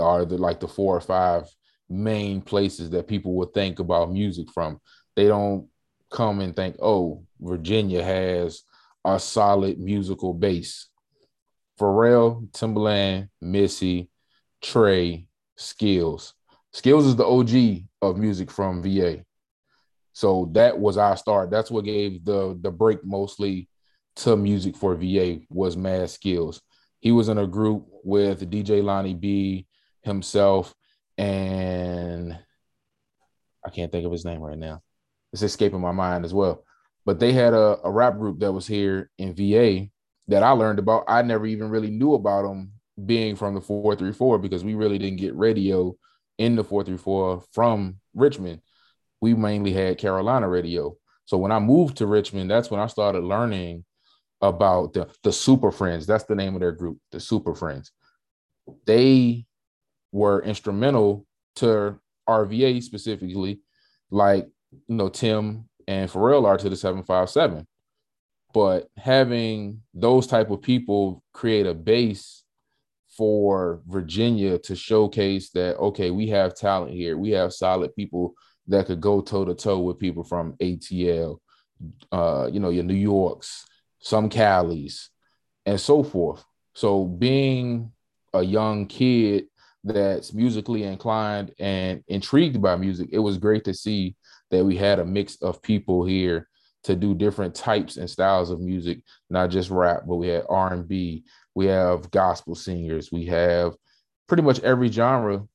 are 0.00 0.24
the 0.24 0.38
like 0.38 0.60
the 0.60 0.68
four 0.68 0.96
or 0.96 1.00
five 1.00 1.44
main 1.88 2.40
places 2.40 2.90
that 2.90 3.08
people 3.08 3.34
would 3.34 3.52
think 3.52 3.78
about 3.78 4.12
music 4.12 4.50
from. 4.50 4.80
They 5.14 5.26
don't 5.26 5.68
come 6.10 6.40
and 6.40 6.54
think, 6.54 6.76
oh, 6.80 7.24
Virginia 7.40 8.02
has 8.02 8.62
a 9.04 9.18
solid 9.18 9.78
musical 9.78 10.32
base. 10.32 10.88
Pharrell, 11.78 12.50
Timbaland, 12.52 13.28
Missy, 13.40 14.10
Trey, 14.60 15.26
Skillz. 15.58 16.32
Skillz 16.74 17.06
is 17.06 17.16
the 17.16 17.26
OG 17.26 17.84
of 18.00 18.16
music 18.16 18.50
from 18.50 18.82
VA. 18.82 19.24
So 20.12 20.50
that 20.52 20.78
was 20.78 20.96
our 20.96 21.16
start. 21.16 21.50
That's 21.50 21.70
what 21.70 21.84
gave 21.84 22.24
the 22.24 22.58
the 22.60 22.70
break 22.70 23.04
mostly 23.04 23.68
to 24.16 24.36
music 24.36 24.76
for 24.76 24.94
VA 24.94 25.40
was 25.48 25.76
Mad 25.76 26.08
Skillz. 26.08 26.60
He 27.02 27.12
was 27.12 27.28
in 27.28 27.36
a 27.36 27.46
group 27.46 27.84
with 28.02 28.50
DJ 28.50 28.82
Lonnie 28.82 29.12
B 29.14 29.66
himself 30.00 30.74
and 31.18 32.38
I 33.64 33.68
can't 33.68 33.92
think 33.92 34.06
of 34.06 34.12
his 34.12 34.24
name 34.24 34.40
right 34.40 34.58
now. 34.58 34.80
It's 35.34 35.42
escaping 35.42 35.80
my 35.80 35.92
mind 35.92 36.24
as 36.24 36.32
well. 36.32 36.64
But 37.04 37.20
they 37.20 37.32
had 37.32 37.52
a, 37.52 37.78
a 37.84 37.90
rap 37.90 38.16
group 38.16 38.40
that 38.40 38.52
was 38.52 38.66
here 38.66 39.10
in 39.18 39.34
VA 39.34 39.90
that 40.28 40.42
I 40.42 40.52
learned 40.52 40.78
about. 40.78 41.04
I 41.06 41.20
never 41.20 41.44
even 41.44 41.68
really 41.68 41.90
knew 41.90 42.14
about 42.14 42.42
them 42.42 42.72
being 43.04 43.36
from 43.36 43.54
the 43.54 43.60
434 43.60 44.38
because 44.38 44.64
we 44.64 44.74
really 44.74 44.98
didn't 44.98 45.20
get 45.20 45.36
radio 45.36 45.94
in 46.38 46.56
the 46.56 46.64
434 46.64 47.44
from 47.52 47.98
Richmond 48.14 48.62
we 49.22 49.32
mainly 49.34 49.72
had 49.72 49.96
Carolina 49.96 50.48
radio. 50.48 50.94
So 51.24 51.38
when 51.38 51.52
I 51.52 51.60
moved 51.60 51.96
to 51.98 52.06
Richmond, 52.06 52.50
that's 52.50 52.70
when 52.70 52.80
I 52.80 52.88
started 52.88 53.22
learning 53.22 53.84
about 54.42 54.92
the, 54.92 55.08
the 55.22 55.32
Super 55.32 55.70
Friends. 55.70 56.06
That's 56.06 56.24
the 56.24 56.34
name 56.34 56.54
of 56.54 56.60
their 56.60 56.72
group, 56.72 56.98
the 57.12 57.20
Super 57.20 57.54
Friends. 57.54 57.92
They 58.86 59.46
were 60.10 60.42
instrumental 60.42 61.26
to 61.56 61.98
RVA 62.28 62.82
specifically, 62.82 63.60
like 64.10 64.48
you 64.88 64.96
know, 64.96 65.08
Tim 65.08 65.68
and 65.86 66.10
Pharrell 66.10 66.44
are 66.44 66.58
to 66.58 66.68
the 66.68 66.76
757. 66.76 67.66
But 68.52 68.88
having 68.96 69.80
those 69.94 70.26
type 70.26 70.50
of 70.50 70.60
people 70.60 71.22
create 71.32 71.66
a 71.66 71.74
base 71.74 72.42
for 73.16 73.80
Virginia 73.86 74.58
to 74.58 74.74
showcase 74.76 75.50
that 75.50 75.76
okay, 75.76 76.10
we 76.10 76.28
have 76.28 76.54
talent 76.54 76.92
here, 76.92 77.16
we 77.16 77.30
have 77.30 77.52
solid 77.52 77.94
people 77.94 78.34
that 78.68 78.86
could 78.86 79.00
go 79.00 79.20
toe 79.20 79.44
to 79.44 79.54
toe 79.54 79.80
with 79.80 79.98
people 79.98 80.22
from 80.22 80.54
ATL, 80.54 81.38
uh, 82.12 82.48
you 82.52 82.60
know, 82.60 82.70
your 82.70 82.84
New 82.84 82.94
Yorks, 82.94 83.64
some 84.02 84.28
Cali's, 84.28 85.10
and 85.64 85.80
so 85.80 86.02
forth. 86.02 86.44
So 86.74 87.04
being 87.06 87.92
a 88.34 88.42
young 88.42 88.86
kid 88.86 89.46
that's 89.84 90.32
musically 90.34 90.84
inclined 90.84 91.54
and 91.58 92.02
intrigued 92.08 92.60
by 92.60 92.76
music, 92.76 93.08
it 93.12 93.18
was 93.18 93.38
great 93.38 93.64
to 93.64 93.74
see 93.74 94.16
that 94.50 94.64
we 94.64 94.76
had 94.76 94.98
a 94.98 95.04
mix 95.04 95.36
of 95.36 95.62
people 95.62 96.04
here 96.04 96.48
to 96.84 96.96
do 96.96 97.14
different 97.14 97.54
types 97.54 97.96
and 97.96 98.10
styles 98.10 98.50
of 98.50 98.60
music, 98.60 99.02
not 99.30 99.50
just 99.50 99.70
rap, 99.70 100.02
but 100.06 100.16
we 100.16 100.28
had 100.28 100.44
R&B, 100.48 101.24
we 101.54 101.66
have 101.66 102.10
gospel 102.10 102.54
singers, 102.54 103.10
we 103.12 103.24
have 103.26 103.74
pretty 104.26 104.42
much 104.42 104.60
every 104.60 104.90
genre 104.90 105.46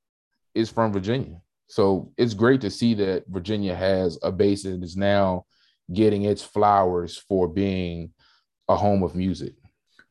is 0.55 0.69
from 0.69 0.93
Virginia. 0.93 1.37
So 1.67 2.13
it's 2.17 2.33
great 2.33 2.61
to 2.61 2.69
see 2.69 2.93
that 2.95 3.25
Virginia 3.27 3.75
has 3.75 4.17
a 4.23 4.31
base 4.31 4.63
and 4.63 4.81
is 4.83 4.95
now 4.95 5.45
getting 5.93 6.23
its 6.23 6.41
flowers 6.41 7.17
for 7.17 7.47
being 7.47 8.11
a 8.67 8.75
home 8.75 9.03
of 9.03 9.15
music. 9.15 9.53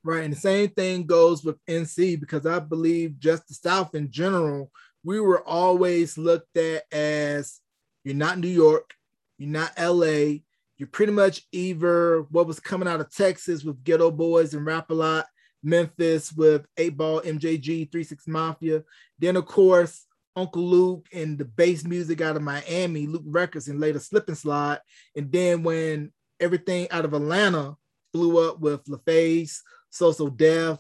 Right. 0.03 0.25
And 0.25 0.33
the 0.33 0.39
same 0.39 0.69
thing 0.71 1.05
goes 1.05 1.45
with 1.45 1.57
NC 1.67 2.21
because 2.21 2.47
I 2.47 2.61
believe 2.61 3.19
just 3.19 3.49
the 3.49 3.55
South 3.55 3.95
in 3.95 4.11
general, 4.11 4.71
we 5.03 5.21
were 5.21 5.47
always 5.47 6.17
looked 6.17 6.57
at 6.57 6.85
as 6.93 7.61
you're 8.05 8.15
not 8.15 8.39
New 8.39 8.49
York, 8.49 8.95
you're 9.39 9.51
not 9.51 9.73
LA, 9.77 10.43
you're 10.77 10.89
pretty 10.93 11.13
much 11.13 11.43
either 11.53 12.23
what 12.31 12.47
was 12.47 12.61
coming 12.61 12.87
out 12.87 13.01
of 13.01 13.11
Texas 13.11 13.65
with 13.65 13.83
Geto 13.83 14.15
Boys 14.15 14.55
and 14.55 14.65
Rap 14.65 14.91
a 14.91 14.95
Lot, 14.95 15.27
Memphis 15.63 16.33
with 16.33 16.67
8 16.77 16.97
Ball, 16.97 17.21
MJG, 17.23 17.91
3 17.91 18.05
6 18.05 18.29
Mafia. 18.29 18.85
Then, 19.19 19.37
of 19.37 19.47
course, 19.47 20.07
Uncle 20.37 20.63
Luke 20.63 21.07
and 21.13 21.39
the 21.39 21.47
bass 21.47 21.85
music 21.85 22.21
out 22.21 22.37
of 22.37 22.43
Miami, 22.43 23.07
Luke 23.07 23.25
Records, 23.27 23.69
and 23.69 23.81
later 23.81 23.99
Slip 23.99 24.29
and 24.29 24.39
Slide. 24.39 24.79
And 25.17 25.33
then 25.33 25.63
when 25.63 26.13
everything 26.39 26.89
out 26.91 27.07
of 27.07 27.15
Atlanta 27.15 27.77
blew 28.17 28.49
up 28.49 28.61
with 28.61 28.85
LaFace, 28.85 29.59
So 29.91 30.11
So 30.11 30.31
Def, 30.31 30.79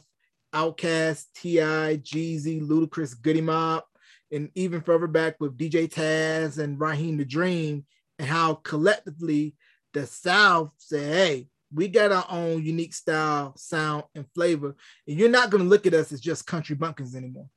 Outkast, 0.54 1.26
T.I., 1.34 1.98
Jeezy, 1.98 2.66
Ludacris, 2.66 3.20
Goodie 3.20 3.42
Mob, 3.42 3.84
and 4.32 4.50
even 4.54 4.80
further 4.80 5.06
back 5.06 5.36
with 5.38 5.58
DJ 5.58 5.92
Taz 5.92 6.58
and 6.58 6.80
Raheem 6.80 7.18
the 7.18 7.24
Dream, 7.26 7.84
and 8.18 8.26
how 8.26 8.54
collectively 8.54 9.54
the 9.92 10.06
South 10.06 10.72
said, 10.78 11.12
hey, 11.12 11.48
we 11.74 11.88
got 11.88 12.10
our 12.10 12.24
own 12.30 12.64
unique 12.64 12.94
style, 12.94 13.54
sound, 13.56 14.04
and 14.14 14.24
flavor. 14.34 14.74
And 15.06 15.18
you're 15.18 15.28
not 15.28 15.50
going 15.50 15.62
to 15.62 15.68
look 15.68 15.86
at 15.86 15.94
us 15.94 16.12
as 16.12 16.20
just 16.20 16.46
country 16.46 16.74
bumpkins 16.74 17.14
anymore. 17.14 17.48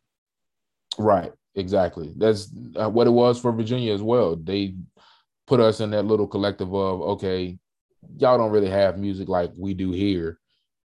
Right. 0.97 1.31
Exactly. 1.55 2.13
That's 2.17 2.51
uh, 2.75 2.89
what 2.89 3.07
it 3.07 3.11
was 3.11 3.39
for 3.39 3.51
Virginia 3.51 3.93
as 3.93 4.01
well. 4.01 4.35
They 4.35 4.75
put 5.47 5.59
us 5.59 5.79
in 5.79 5.91
that 5.91 6.05
little 6.05 6.27
collective 6.27 6.73
of 6.73 7.01
okay, 7.01 7.57
y'all 8.17 8.37
don't 8.37 8.51
really 8.51 8.69
have 8.69 8.97
music 8.97 9.29
like 9.29 9.51
we 9.57 9.73
do 9.73 9.91
here, 9.91 10.39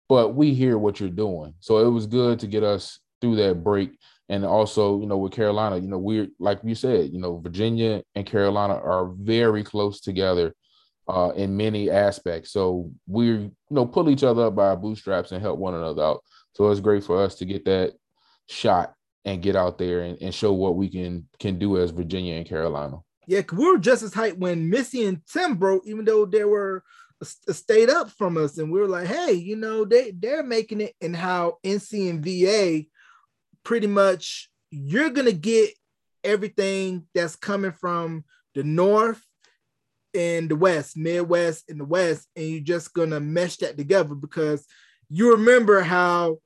but 0.09 0.35
we 0.35 0.53
hear 0.53 0.77
what 0.77 0.99
you're 0.99 1.09
doing. 1.09 1.53
So 1.59 1.79
it 1.79 1.89
was 1.89 2.07
good 2.07 2.39
to 2.39 2.47
get 2.47 2.63
us 2.63 2.99
through 3.21 3.37
that 3.37 3.63
break. 3.63 3.97
And 4.29 4.43
also, 4.43 4.99
you 4.99 5.05
know, 5.05 5.17
with 5.17 5.33
Carolina, 5.33 5.77
you 5.77 5.87
know, 5.87 5.99
we're 5.99 6.27
like 6.39 6.59
you 6.63 6.75
said, 6.75 7.11
you 7.11 7.19
know, 7.19 7.37
Virginia 7.37 8.01
and 8.15 8.25
Carolina 8.25 8.73
are 8.73 9.11
very 9.19 9.63
close 9.63 10.01
together 10.01 10.55
uh, 11.07 11.31
in 11.35 11.55
many 11.55 11.91
aspects. 11.91 12.51
So 12.51 12.91
we, 13.07 13.27
you 13.27 13.51
know, 13.69 13.85
pull 13.85 14.09
each 14.09 14.23
other 14.23 14.47
up 14.47 14.55
by 14.55 14.67
our 14.69 14.77
bootstraps 14.77 15.31
and 15.31 15.41
help 15.41 15.59
one 15.59 15.75
another 15.75 16.03
out. 16.03 16.23
So 16.53 16.69
it's 16.71 16.79
great 16.79 17.03
for 17.03 17.21
us 17.21 17.35
to 17.35 17.45
get 17.45 17.65
that 17.65 17.93
shot 18.47 18.93
and 19.25 19.41
get 19.41 19.55
out 19.55 19.77
there 19.77 20.01
and, 20.01 20.19
and 20.21 20.33
show 20.33 20.53
what 20.53 20.75
we 20.75 20.89
can 20.89 21.27
can 21.39 21.59
do 21.59 21.77
as 21.77 21.91
Virginia 21.91 22.35
and 22.35 22.47
Carolina. 22.47 22.97
Yeah, 23.27 23.41
we 23.51 23.71
were 23.71 23.77
just 23.77 24.03
as 24.03 24.11
hyped 24.11 24.37
when 24.37 24.69
Missy 24.69 25.05
and 25.05 25.21
Tim 25.25 25.55
broke, 25.55 25.83
even 25.85 26.05
though 26.05 26.25
they 26.25 26.43
were 26.43 26.83
state 27.23 27.89
up 27.89 28.09
from 28.11 28.37
us, 28.37 28.57
and 28.57 28.71
we 28.71 28.79
were 28.79 28.87
like, 28.87 29.07
hey, 29.07 29.33
you 29.33 29.55
know, 29.55 29.85
they 29.85 30.11
they're 30.11 30.43
making 30.43 30.81
it, 30.81 30.93
and 31.01 31.15
how 31.15 31.57
NC 31.63 32.09
and 32.09 32.23
VA 32.23 32.87
pretty 33.63 33.87
much 33.87 34.49
you're 34.69 35.09
gonna 35.09 35.31
get 35.31 35.71
everything 36.23 37.07
that's 37.13 37.35
coming 37.35 37.71
from 37.71 38.23
the 38.53 38.63
north 38.63 39.23
and 40.13 40.49
the 40.49 40.55
west, 40.55 40.97
Midwest 40.97 41.69
and 41.69 41.79
the 41.79 41.85
west, 41.85 42.27
and 42.35 42.45
you're 42.45 42.61
just 42.61 42.93
gonna 42.93 43.19
mesh 43.19 43.57
that 43.57 43.77
together. 43.77 44.15
Because 44.15 44.65
you 45.09 45.31
remember 45.31 45.81
how 45.81 46.39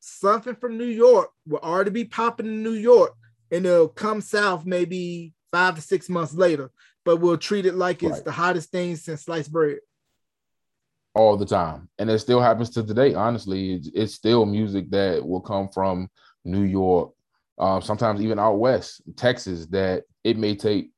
something 0.00 0.54
from 0.56 0.78
New 0.78 0.84
York 0.84 1.30
will 1.46 1.58
already 1.58 1.90
be 1.90 2.04
popping 2.04 2.46
in 2.46 2.62
New 2.62 2.72
York, 2.72 3.14
and 3.50 3.66
it'll 3.66 3.88
come 3.88 4.20
south 4.20 4.64
maybe 4.64 5.34
five 5.56 5.74
to 5.74 5.80
six 5.80 6.10
months 6.10 6.34
later, 6.34 6.70
but 7.02 7.16
we'll 7.16 7.38
treat 7.38 7.64
it 7.64 7.76
like 7.76 8.02
it's 8.02 8.16
right. 8.16 8.24
the 8.24 8.30
hottest 8.30 8.70
thing 8.70 8.94
since 8.94 9.24
sliced 9.24 9.50
bread. 9.50 9.78
All 11.14 11.38
the 11.38 11.46
time, 11.46 11.88
and 11.98 12.10
it 12.10 12.18
still 12.18 12.42
happens 12.42 12.68
to 12.70 12.84
today. 12.84 13.14
Honestly, 13.14 13.72
it's, 13.72 13.88
it's 13.94 14.14
still 14.14 14.44
music 14.44 14.90
that 14.90 15.26
will 15.26 15.40
come 15.40 15.70
from 15.70 16.10
New 16.44 16.64
York, 16.64 17.12
um, 17.58 17.80
sometimes 17.80 18.20
even 18.20 18.38
out 18.38 18.58
west, 18.58 19.00
Texas, 19.16 19.64
that 19.68 20.04
it 20.24 20.36
may 20.36 20.54
take 20.54 20.90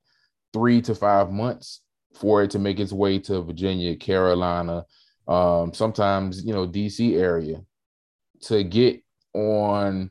three 0.52 0.82
to 0.82 0.92
five 0.92 1.30
months 1.30 1.82
for 2.16 2.42
it 2.42 2.50
to 2.50 2.58
make 2.58 2.80
its 2.80 2.92
way 2.92 3.20
to 3.20 3.42
Virginia, 3.42 3.94
Carolina, 3.94 4.84
um, 5.28 5.72
sometimes 5.72 6.44
you 6.44 6.52
know 6.52 6.66
DC 6.66 7.16
area 7.16 7.62
to 8.40 8.64
get 8.64 9.04
on 9.34 10.10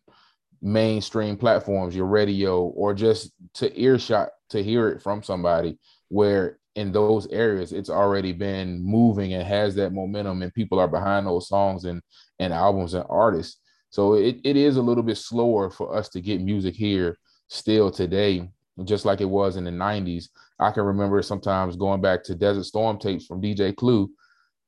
mainstream 0.61 1.35
platforms, 1.35 1.93
your 1.93 2.05
radio, 2.05 2.61
or 2.61 2.93
just 2.93 3.31
to 3.55 3.77
earshot 3.77 4.29
to 4.49 4.63
hear 4.63 4.89
it 4.89 5.01
from 5.01 5.23
somebody 5.23 5.77
where 6.09 6.59
in 6.75 6.91
those 6.91 7.27
areas 7.27 7.73
it's 7.73 7.89
already 7.89 8.31
been 8.31 8.83
moving 8.83 9.33
and 9.33 9.47
has 9.47 9.75
that 9.75 9.93
momentum 9.93 10.41
and 10.41 10.53
people 10.53 10.79
are 10.79 10.87
behind 10.87 11.25
those 11.25 11.47
songs 11.47 11.85
and 11.85 12.01
and 12.39 12.53
albums 12.53 12.93
and 12.93 13.05
artists. 13.09 13.59
So 13.89 14.13
it, 14.13 14.37
it 14.43 14.55
is 14.55 14.77
a 14.77 14.81
little 14.81 15.03
bit 15.03 15.17
slower 15.17 15.69
for 15.69 15.95
us 15.95 16.09
to 16.09 16.21
get 16.21 16.41
music 16.41 16.75
here 16.75 17.17
still 17.47 17.89
today, 17.89 18.49
just 18.83 19.05
like 19.05 19.21
it 19.21 19.25
was 19.25 19.55
in 19.55 19.63
the 19.63 19.71
90s. 19.71 20.25
I 20.59 20.71
can 20.71 20.83
remember 20.83 21.21
sometimes 21.21 21.77
going 21.77 22.01
back 22.01 22.23
to 22.25 22.35
Desert 22.35 22.65
Storm 22.65 22.99
tapes 22.99 23.25
from 23.25 23.41
DJ 23.41 23.75
Clue 23.75 24.11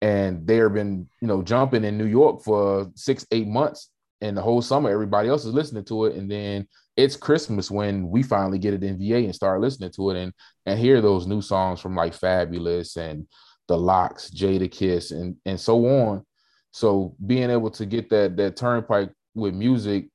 and 0.02 0.46
they've 0.48 0.74
been 0.74 1.08
you 1.22 1.28
know 1.28 1.42
jumping 1.42 1.84
in 1.84 1.98
New 1.98 2.06
York 2.06 2.44
for 2.44 2.90
six 2.96 3.26
eight 3.32 3.48
months, 3.48 3.92
and 4.22 4.36
the 4.36 4.42
whole 4.42 4.62
summer 4.62 4.90
everybody 4.90 5.30
else 5.30 5.46
is 5.46 5.54
listening 5.54 5.86
to 5.86 6.06
it, 6.06 6.16
and 6.16 6.30
then 6.30 6.68
it's 6.96 7.16
Christmas 7.16 7.72
when 7.72 8.10
we 8.10 8.24
finally 8.24 8.60
get 8.60 8.74
it 8.74 8.84
in 8.84 8.98
VA 8.98 9.18
and 9.18 9.36
start 9.36 9.62
listening 9.62 9.92
to 9.92 10.10
it 10.10 10.18
and 10.18 10.34
and 10.66 10.80
hear 10.80 11.02
those 11.02 11.28
new 11.28 11.42
songs 11.42 11.80
from 11.80 11.96
like 11.96 12.14
Fabolous 12.14 12.98
and 12.98 13.28
the 13.68 13.78
LOX, 13.78 14.30
Jada 14.32 14.70
Kiss, 14.70 15.12
and 15.12 15.36
and 15.46 15.60
so 15.60 15.86
on. 15.86 16.26
So 16.72 17.16
being 17.26 17.50
able 17.50 17.72
to 17.72 17.86
get 17.86 18.10
that 18.10 18.38
that 18.38 18.56
turnpike 18.56 19.12
with 19.34 19.54
music 19.54 20.10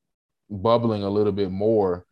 bubbling 0.51 1.03
a 1.03 1.11
little 1.11 1.33
bit 1.33 1.51
more 1.51 2.05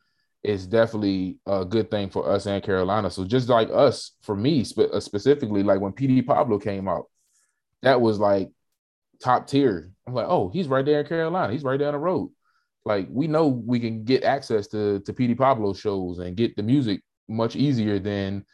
is 0.43 0.67
definitely 0.67 1.39
a 1.47 1.65
good 1.65 1.91
thing 1.91 2.11
for 2.11 2.29
us 2.29 2.47
and 2.47 2.63
Carolina. 2.63 3.11
So 3.11 3.25
just 3.25 3.49
like 3.49 3.69
us, 3.73 4.13
for 4.23 4.35
me 4.35 4.65
spe- 4.65 4.91
uh, 4.93 5.01
specifically, 5.01 5.63
like 5.63 5.81
when 5.81 5.93
Petey 5.93 6.23
Pablo 6.23 6.59
came 6.59 6.89
out, 6.89 7.07
that 7.83 8.01
was 8.01 8.19
like 8.19 8.51
top 9.23 9.47
tier. 9.47 9.93
I'm 10.07 10.15
like, 10.15 10.27
oh, 10.29 10.49
he's 10.49 10.67
right 10.69 10.85
there 10.85 11.01
in 11.01 11.07
Carolina. 11.07 11.53
He's 11.53 11.63
right 11.63 11.79
down 11.79 11.93
the 11.93 11.99
road. 11.99 12.31
Like 12.85 13.07
we 13.11 13.27
know 13.29 13.47
we 13.47 13.79
can 13.79 14.05
get 14.05 14.25
access 14.25 14.67
to 14.69 15.01
to 15.01 15.13
Petey 15.13 15.35
Pablo 15.35 15.73
shows 15.73 16.19
and 16.19 16.37
get 16.37 16.57
the 16.57 16.63
music 16.63 17.01
much 17.29 17.57
easier 17.57 17.99
than 17.99 18.45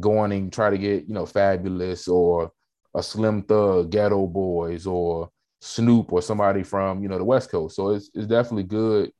going 0.00 0.32
and 0.32 0.52
try 0.52 0.70
to 0.70 0.78
get 0.78 1.06
you 1.06 1.14
know 1.14 1.24
Fabolous 1.24 2.08
or 2.08 2.50
a 2.94 3.02
Slim 3.02 3.42
Thug, 3.42 3.90
Geto 3.90 4.30
Boys, 4.30 4.86
or 4.86 5.30
Snoop 5.60 6.12
or 6.12 6.22
somebody 6.22 6.62
from 6.62 7.02
you 7.02 7.08
know 7.08 7.18
the 7.18 7.24
West 7.24 7.50
Coast. 7.50 7.76
So 7.76 7.90
it's 7.90 8.10
it's 8.14 8.26
definitely 8.26 8.64
good 8.64 9.12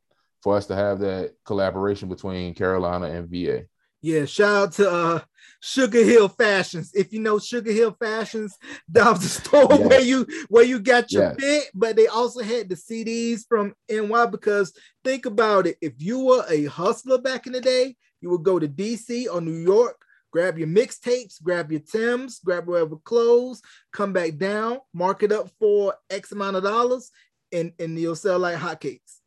for 0.42 0.56
us 0.56 0.66
to 0.66 0.74
have 0.74 1.00
that 1.00 1.34
collaboration 1.44 2.08
between 2.08 2.54
Carolina 2.54 3.06
and 3.06 3.28
VA. 3.28 3.64
Yeah, 4.00 4.24
shout 4.26 4.56
out 4.56 4.72
to 4.72 4.90
uh 4.90 5.20
Sugar 5.60 6.04
Hill 6.04 6.28
Fashions. 6.28 6.92
If 6.94 7.12
you 7.12 7.20
know 7.20 7.38
Sugar 7.38 7.72
Hill 7.72 7.96
Fashions, 7.98 8.56
that 8.90 9.10
was 9.10 9.22
the 9.22 9.28
store 9.28 9.68
yes. 9.70 9.80
where 9.80 10.00
you 10.00 10.26
where 10.48 10.64
you 10.64 10.78
got 10.78 11.10
your 11.10 11.24
yes. 11.24 11.36
fit, 11.38 11.70
but 11.74 11.96
they 11.96 12.06
also 12.06 12.40
had 12.40 12.68
the 12.68 12.76
CDs 12.76 13.42
from 13.48 13.74
NY 13.90 14.26
because 14.26 14.72
think 15.04 15.26
about 15.26 15.66
it. 15.66 15.76
If 15.80 15.94
you 15.98 16.20
were 16.20 16.44
a 16.48 16.66
hustler 16.66 17.18
back 17.18 17.46
in 17.46 17.52
the 17.52 17.60
day, 17.60 17.96
you 18.20 18.30
would 18.30 18.44
go 18.44 18.58
to 18.58 18.68
DC 18.68 19.26
or 19.32 19.40
New 19.40 19.58
York, 19.58 20.00
grab 20.32 20.58
your 20.58 20.68
mixtapes, 20.68 21.42
grab 21.42 21.70
your 21.72 21.80
Tims, 21.80 22.40
grab 22.44 22.66
whatever 22.66 22.96
clothes, 22.96 23.60
come 23.92 24.12
back 24.12 24.36
down, 24.36 24.78
mark 24.94 25.22
it 25.22 25.32
up 25.32 25.50
for 25.58 25.94
X 26.10 26.32
amount 26.32 26.56
of 26.56 26.62
dollars, 26.62 27.10
and, 27.52 27.72
and 27.78 27.98
you'll 27.98 28.16
sell 28.16 28.38
like 28.38 28.56
hotcakes. 28.56 29.17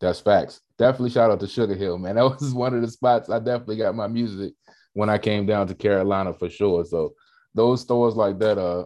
That's 0.00 0.20
facts. 0.20 0.60
Definitely 0.78 1.10
shout 1.10 1.30
out 1.30 1.40
to 1.40 1.46
Sugar 1.46 1.74
Hill, 1.74 1.98
man. 1.98 2.14
That 2.16 2.40
was 2.40 2.54
one 2.54 2.74
of 2.74 2.82
the 2.82 2.90
spots 2.90 3.30
I 3.30 3.38
definitely 3.38 3.76
got 3.76 3.94
my 3.94 4.06
music 4.06 4.52
when 4.92 5.10
I 5.10 5.18
came 5.18 5.46
down 5.46 5.66
to 5.68 5.74
Carolina 5.74 6.32
for 6.32 6.48
sure. 6.48 6.84
So 6.84 7.14
those 7.54 7.80
stores 7.80 8.16
like 8.16 8.38
that 8.38 8.58
uh 8.58 8.84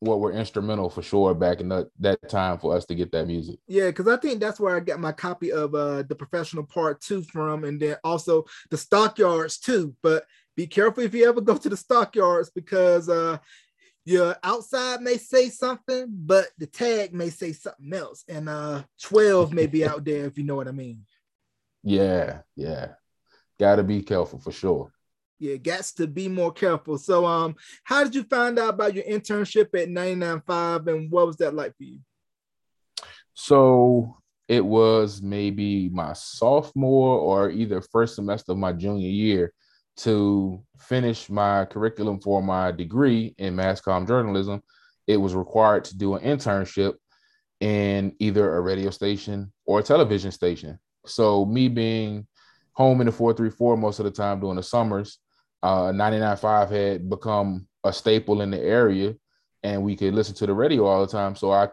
what 0.00 0.18
were 0.18 0.32
instrumental 0.32 0.90
for 0.90 1.00
sure 1.00 1.32
back 1.32 1.60
in 1.60 1.68
that, 1.68 1.86
that 2.00 2.18
time 2.28 2.58
for 2.58 2.76
us 2.76 2.84
to 2.84 2.94
get 2.94 3.12
that 3.12 3.24
music. 3.24 3.60
Yeah, 3.68 3.86
because 3.86 4.08
I 4.08 4.16
think 4.16 4.40
that's 4.40 4.58
where 4.58 4.76
I 4.76 4.80
got 4.80 4.98
my 4.98 5.12
copy 5.12 5.52
of 5.52 5.74
uh 5.76 6.02
the 6.02 6.16
professional 6.16 6.64
part 6.64 7.00
two 7.00 7.22
from, 7.22 7.62
and 7.62 7.80
then 7.80 7.96
also 8.02 8.44
the 8.70 8.76
stockyards 8.76 9.58
too. 9.58 9.94
But 10.02 10.24
be 10.56 10.66
careful 10.66 11.04
if 11.04 11.14
you 11.14 11.28
ever 11.28 11.40
go 11.40 11.56
to 11.56 11.68
the 11.68 11.76
stockyards 11.76 12.50
because 12.50 13.08
uh 13.08 13.38
your 14.04 14.36
outside 14.42 15.00
may 15.00 15.16
say 15.16 15.48
something, 15.48 16.06
but 16.10 16.48
the 16.58 16.66
tag 16.66 17.14
may 17.14 17.30
say 17.30 17.52
something 17.52 17.92
else. 17.92 18.24
And 18.28 18.48
uh 18.48 18.82
12 19.02 19.52
may 19.52 19.66
be 19.66 19.84
out 19.86 20.04
there 20.04 20.26
if 20.26 20.36
you 20.36 20.44
know 20.44 20.56
what 20.56 20.68
I 20.68 20.72
mean. 20.72 21.04
Yeah, 21.82 22.40
yeah. 22.56 22.94
Gotta 23.58 23.82
be 23.82 24.02
careful 24.02 24.38
for 24.38 24.52
sure. 24.52 24.92
Yeah, 25.38 25.56
gets 25.56 25.92
to 25.94 26.06
be 26.06 26.28
more 26.28 26.52
careful. 26.52 26.98
So 26.98 27.26
um, 27.26 27.56
how 27.82 28.04
did 28.04 28.14
you 28.14 28.22
find 28.22 28.58
out 28.58 28.74
about 28.74 28.94
your 28.94 29.04
internship 29.04 29.74
at 29.80 29.88
99.5 29.88 30.86
and 30.86 31.10
what 31.10 31.26
was 31.26 31.36
that 31.38 31.54
like 31.54 31.76
for 31.76 31.82
you? 31.82 31.98
So 33.34 34.18
it 34.48 34.64
was 34.64 35.20
maybe 35.20 35.88
my 35.88 36.12
sophomore 36.12 37.18
or 37.18 37.50
either 37.50 37.80
first 37.80 38.14
semester 38.14 38.52
of 38.52 38.58
my 38.58 38.72
junior 38.72 39.08
year 39.08 39.52
to 39.98 40.62
finish 40.78 41.28
my 41.28 41.64
curriculum 41.66 42.20
for 42.20 42.42
my 42.42 42.72
degree 42.72 43.34
in 43.38 43.56
mass 43.56 43.80
comm 43.80 44.06
journalism, 44.06 44.62
it 45.06 45.16
was 45.16 45.34
required 45.34 45.84
to 45.84 45.96
do 45.96 46.14
an 46.14 46.22
internship 46.22 46.94
in 47.60 48.14
either 48.18 48.56
a 48.56 48.60
radio 48.60 48.90
station 48.90 49.52
or 49.66 49.80
a 49.80 49.82
television 49.82 50.32
station. 50.32 50.78
So 51.06 51.44
me 51.44 51.68
being 51.68 52.26
home 52.72 53.00
in 53.00 53.06
the 53.06 53.12
434 53.12 53.76
most 53.76 53.98
of 53.98 54.04
the 54.04 54.10
time 54.10 54.40
during 54.40 54.56
the 54.56 54.62
summers, 54.62 55.18
uh 55.62 55.92
99.5 55.92 56.70
had 56.70 57.08
become 57.08 57.68
a 57.84 57.92
staple 57.92 58.42
in 58.42 58.50
the 58.50 58.60
area 58.60 59.14
and 59.62 59.82
we 59.82 59.96
could 59.96 60.14
listen 60.14 60.34
to 60.36 60.46
the 60.46 60.54
radio 60.54 60.86
all 60.86 61.04
the 61.04 61.12
time. 61.12 61.36
So 61.36 61.52
I 61.52 61.68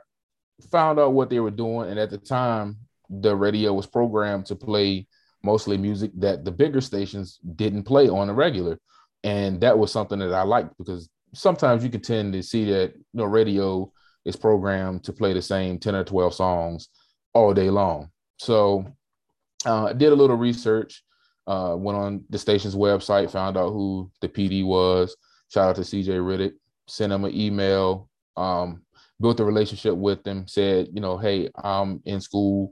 found 0.72 1.00
out 1.00 1.14
what 1.14 1.30
they 1.30 1.40
were 1.40 1.52
doing. 1.52 1.90
And 1.90 2.00
at 2.00 2.10
the 2.10 2.18
time, 2.18 2.78
the 3.10 3.36
radio 3.36 3.74
was 3.74 3.88
programmed 3.88 4.46
to 4.48 4.56
play 4.56 5.08
mostly 5.44 5.78
music 5.78 6.12
that 6.18 6.46
the 6.46 6.52
bigger 6.52 6.82
stations 6.82 7.40
didn't 7.56 7.84
play 7.84 8.10
on 8.10 8.30
a 8.30 8.34
regular. 8.34 8.80
And 9.24 9.60
that 9.62 9.78
was 9.78 9.92
something 9.92 10.20
that 10.20 10.34
I 10.34 10.44
liked 10.44 10.78
because 10.78 11.10
sometimes 11.34 11.84
you 11.84 11.90
can 11.90 12.02
tend 12.02 12.34
to 12.34 12.44
see 12.44 12.66
that 12.66 12.94
you 12.96 13.04
know 13.14 13.26
radio 13.26 13.92
is 14.26 14.36
programmed 14.36 15.04
to 15.04 15.14
play 15.14 15.34
the 15.34 15.42
same 15.42 15.80
10 15.80 15.96
or 15.96 16.04
12 16.04 16.34
songs 16.34 16.90
all 17.34 17.54
day 17.54 17.70
long. 17.70 18.10
So 18.38 18.86
uh, 19.66 19.86
I 19.86 19.94
did 19.94 20.12
a 20.12 20.16
little 20.16 20.38
research, 20.38 21.04
uh, 21.48 21.76
went 21.78 21.98
on 21.98 22.24
the 22.30 22.38
station's 22.38 22.76
website, 22.76 23.32
found 23.32 23.58
out 23.58 23.72
who 23.72 24.12
the 24.22 24.30
PD 24.30 24.66
was. 24.66 25.16
Shout 25.50 25.70
out 25.70 25.76
to 25.76 25.82
CJ 25.82 26.08
Riddick, 26.08 26.54
sent 26.88 27.12
him 27.12 27.26
an 27.26 27.36
email, 27.36 28.10
um, 28.38 28.84
built 29.20 29.40
a 29.40 29.46
relationship 29.46 29.96
with 29.96 30.24
them, 30.24 30.48
said, 30.48 30.88
you 30.94 31.02
know, 31.02 31.18
hey, 31.18 31.50
I'm 31.62 32.02
in 32.06 32.22
school 32.22 32.72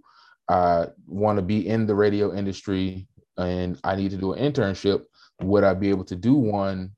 I 0.49 0.87
want 1.07 1.37
to 1.37 1.41
be 1.41 1.67
in 1.67 1.85
the 1.85 1.95
radio 1.95 2.33
industry 2.33 3.07
and 3.37 3.79
I 3.83 3.95
need 3.95 4.11
to 4.11 4.17
do 4.17 4.33
an 4.33 4.51
internship, 4.51 5.03
would 5.41 5.63
I 5.63 5.73
be 5.73 5.89
able 5.89 6.05
to 6.05 6.15
do 6.15 6.33
one 6.33 6.91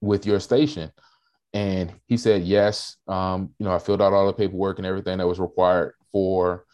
with 0.00 0.26
your 0.26 0.40
station? 0.40 0.92
And 1.52 1.92
he 2.06 2.16
said, 2.16 2.42
yes. 2.42 2.96
Um, 3.08 3.50
you 3.58 3.66
know, 3.66 3.74
I 3.74 3.78
filled 3.78 4.02
out 4.02 4.12
all 4.12 4.26
the 4.26 4.32
paperwork 4.32 4.78
and 4.78 4.86
everything 4.86 5.18
that 5.18 5.26
was 5.26 5.40
required 5.40 5.94
for 6.12 6.64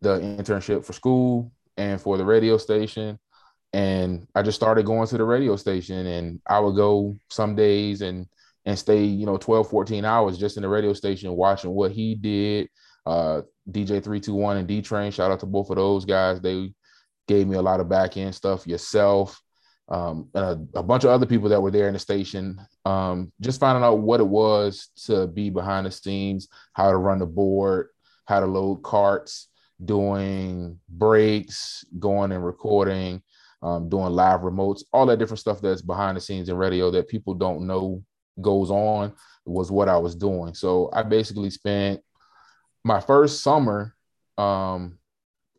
the 0.00 0.18
internship 0.18 0.84
for 0.84 0.92
school 0.92 1.52
and 1.76 2.00
for 2.00 2.16
the 2.16 2.24
radio 2.24 2.58
station. 2.58 3.18
And 3.72 4.26
I 4.34 4.42
just 4.42 4.56
started 4.56 4.86
going 4.86 5.06
to 5.08 5.18
the 5.18 5.24
radio 5.24 5.56
station 5.56 6.06
and 6.06 6.40
I 6.48 6.58
would 6.58 6.76
go 6.76 7.18
some 7.30 7.54
days 7.54 8.00
and 8.00 8.26
and 8.64 8.76
stay, 8.76 9.04
you 9.04 9.26
know, 9.26 9.36
12, 9.36 9.70
14 9.70 10.04
hours 10.04 10.38
just 10.38 10.56
in 10.56 10.64
the 10.64 10.68
radio 10.68 10.92
station 10.92 11.32
watching 11.32 11.70
what 11.70 11.92
he 11.92 12.16
did. 12.16 12.68
Uh, 13.04 13.42
DJ 13.70 14.02
321 14.02 14.58
and 14.58 14.68
D 14.68 14.82
Train, 14.82 15.10
shout 15.10 15.30
out 15.30 15.40
to 15.40 15.46
both 15.46 15.70
of 15.70 15.76
those 15.76 16.04
guys. 16.04 16.40
They 16.40 16.72
gave 17.26 17.46
me 17.46 17.56
a 17.56 17.62
lot 17.62 17.80
of 17.80 17.88
back 17.88 18.16
end 18.16 18.34
stuff, 18.34 18.66
yourself, 18.66 19.40
um, 19.88 20.28
and 20.34 20.44
a, 20.74 20.78
a, 20.78 20.82
bunch 20.82 21.04
of 21.04 21.10
other 21.10 21.26
people 21.26 21.48
that 21.48 21.60
were 21.60 21.70
there 21.70 21.88
in 21.88 21.94
the 21.94 21.98
station. 21.98 22.60
Um, 22.84 23.32
just 23.40 23.60
finding 23.60 23.84
out 23.84 23.98
what 23.98 24.20
it 24.20 24.26
was 24.26 24.90
to 25.06 25.26
be 25.26 25.50
behind 25.50 25.86
the 25.86 25.90
scenes, 25.90 26.48
how 26.72 26.90
to 26.90 26.96
run 26.96 27.18
the 27.18 27.26
board, 27.26 27.88
how 28.26 28.40
to 28.40 28.46
load 28.46 28.82
carts, 28.82 29.48
doing 29.84 30.78
breaks, 30.88 31.84
going 31.98 32.32
and 32.32 32.44
recording, 32.44 33.22
um, 33.62 33.88
doing 33.88 34.12
live 34.12 34.40
remotes, 34.40 34.82
all 34.92 35.06
that 35.06 35.18
different 35.18 35.40
stuff 35.40 35.60
that's 35.60 35.82
behind 35.82 36.16
the 36.16 36.20
scenes 36.20 36.48
in 36.48 36.56
radio 36.56 36.90
that 36.90 37.08
people 37.08 37.34
don't 37.34 37.66
know 37.66 38.02
goes 38.40 38.70
on 38.70 39.12
was 39.44 39.70
what 39.70 39.88
I 39.88 39.96
was 39.96 40.14
doing. 40.14 40.54
So 40.54 40.90
I 40.92 41.02
basically 41.02 41.50
spent 41.50 42.00
my 42.86 43.00
first 43.00 43.42
summer 43.42 43.94
um, 44.38 44.98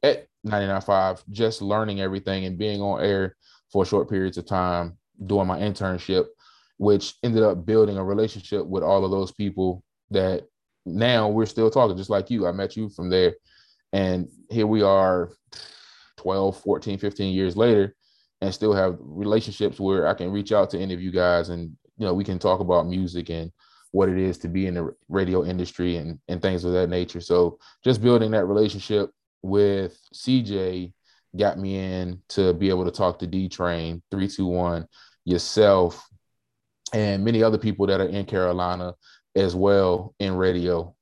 at 0.02 0.28
99.5 0.46 1.24
just 1.30 1.62
learning 1.62 2.00
everything 2.00 2.46
and 2.46 2.58
being 2.58 2.82
on 2.82 3.04
air 3.04 3.36
for 3.72 3.86
short 3.86 4.10
periods 4.10 4.38
of 4.38 4.46
time 4.46 4.98
doing 5.26 5.48
my 5.48 5.60
internship 5.60 6.28
which 6.78 7.16
ended 7.24 7.44
up 7.44 7.66
building 7.66 7.98
a 7.98 8.04
relationship 8.04 8.66
with 8.66 8.84
all 8.84 9.04
of 9.04 9.12
those 9.12 9.32
people 9.32 9.84
that 10.12 10.44
now 10.86 11.28
we're 11.28 11.46
still 11.46 11.70
talking 11.70 11.98
just 11.98 12.10
like 12.10 12.30
you. 12.30 12.48
I 12.48 12.52
met 12.52 12.76
you 12.76 12.90
from 12.90 13.10
there. 13.10 13.36
And 13.94 14.28
here 14.50 14.68
we 14.68 14.82
are 14.82 15.32
12 16.18 16.60
14 16.62 16.98
15 16.98 17.34
years 17.34 17.56
later 17.56 17.96
and 18.42 18.54
still 18.54 18.74
have 18.74 18.98
relationships 19.00 19.80
where 19.80 20.08
i 20.08 20.14
can 20.16 20.32
reach 20.32 20.52
out 20.52 20.68
to 20.70 20.80
any 20.80 20.94
of 20.94 21.02
you 21.02 21.12
guys 21.12 21.50
and 21.50 21.78
you 21.98 22.06
know 22.06 22.14
we 22.14 22.24
can 22.24 22.40
talk 22.40 22.60
about 22.60 22.88
music 22.88 23.30
and 23.30 23.52
what 23.92 24.10
it 24.10 24.18
is 24.18 24.38
to 24.38 24.48
be 24.48 24.68
in 24.68 24.74
the 24.74 24.94
radio 25.10 25.46
industry 25.46 25.98
and, 25.98 26.20
and 26.28 26.42
things 26.42 26.64
of 26.64 26.74
that 26.74 26.90
nature 26.90 27.22
so 27.22 27.58
just 27.84 28.02
building 28.02 28.32
that 28.32 28.46
relationship 28.46 29.12
with 29.42 29.98
cj 30.14 30.92
got 31.38 31.58
me 31.58 31.78
in 31.78 32.22
to 32.30 32.54
be 32.54 32.70
able 32.70 32.86
to 32.86 32.92
talk 32.92 33.20
to 33.20 33.28
d 33.28 33.48
train 33.48 34.02
321 34.12 34.86
yourself 35.26 36.08
and 36.94 37.24
many 37.24 37.44
other 37.44 37.58
people 37.58 37.86
that 37.88 38.02
are 38.02 38.08
in 38.08 38.26
carolina 38.26 38.94
as 39.36 39.56
well 39.56 40.16
in 40.20 40.36
radio 40.36 40.94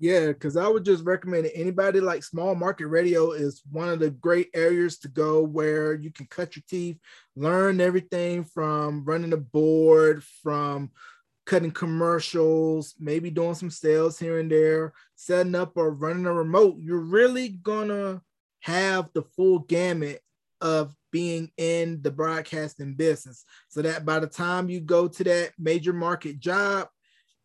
yeah, 0.00 0.28
because 0.28 0.56
I 0.56 0.66
would 0.66 0.86
just 0.86 1.04
recommend. 1.04 1.50
Anybody 1.54 2.00
like 2.00 2.24
small 2.24 2.54
market 2.54 2.86
radio 2.86 3.32
is 3.32 3.60
one 3.70 3.90
of 3.90 4.00
the 4.00 4.08
great 4.08 4.48
areas 4.54 4.98
to 5.00 5.08
go 5.08 5.42
where 5.42 5.92
you 5.92 6.10
can 6.10 6.26
cut 6.26 6.56
your 6.56 6.62
teeth, 6.66 6.96
learn 7.36 7.82
everything 7.82 8.44
from 8.44 9.04
running 9.04 9.34
a 9.34 9.36
board, 9.36 10.24
from 10.42 10.90
cutting 11.46 11.70
commercials, 11.70 12.94
maybe 12.98 13.30
doing 13.30 13.54
some 13.54 13.70
sales 13.70 14.18
here 14.18 14.38
and 14.38 14.50
there, 14.50 14.92
setting 15.16 15.54
up 15.54 15.72
or 15.76 15.90
running 15.90 16.26
a 16.26 16.32
remote. 16.32 16.76
You're 16.78 17.00
really 17.00 17.48
gonna 17.48 18.22
have 18.60 19.10
the 19.12 19.22
full 19.22 19.60
gamut 19.60 20.20
of 20.60 20.94
being 21.10 21.50
in 21.56 22.02
the 22.02 22.10
broadcasting 22.10 22.94
business 22.94 23.44
so 23.68 23.82
that 23.82 24.04
by 24.04 24.20
the 24.20 24.26
time 24.26 24.68
you 24.68 24.80
go 24.80 25.08
to 25.08 25.24
that 25.24 25.52
major 25.58 25.92
market 25.92 26.38
job, 26.38 26.88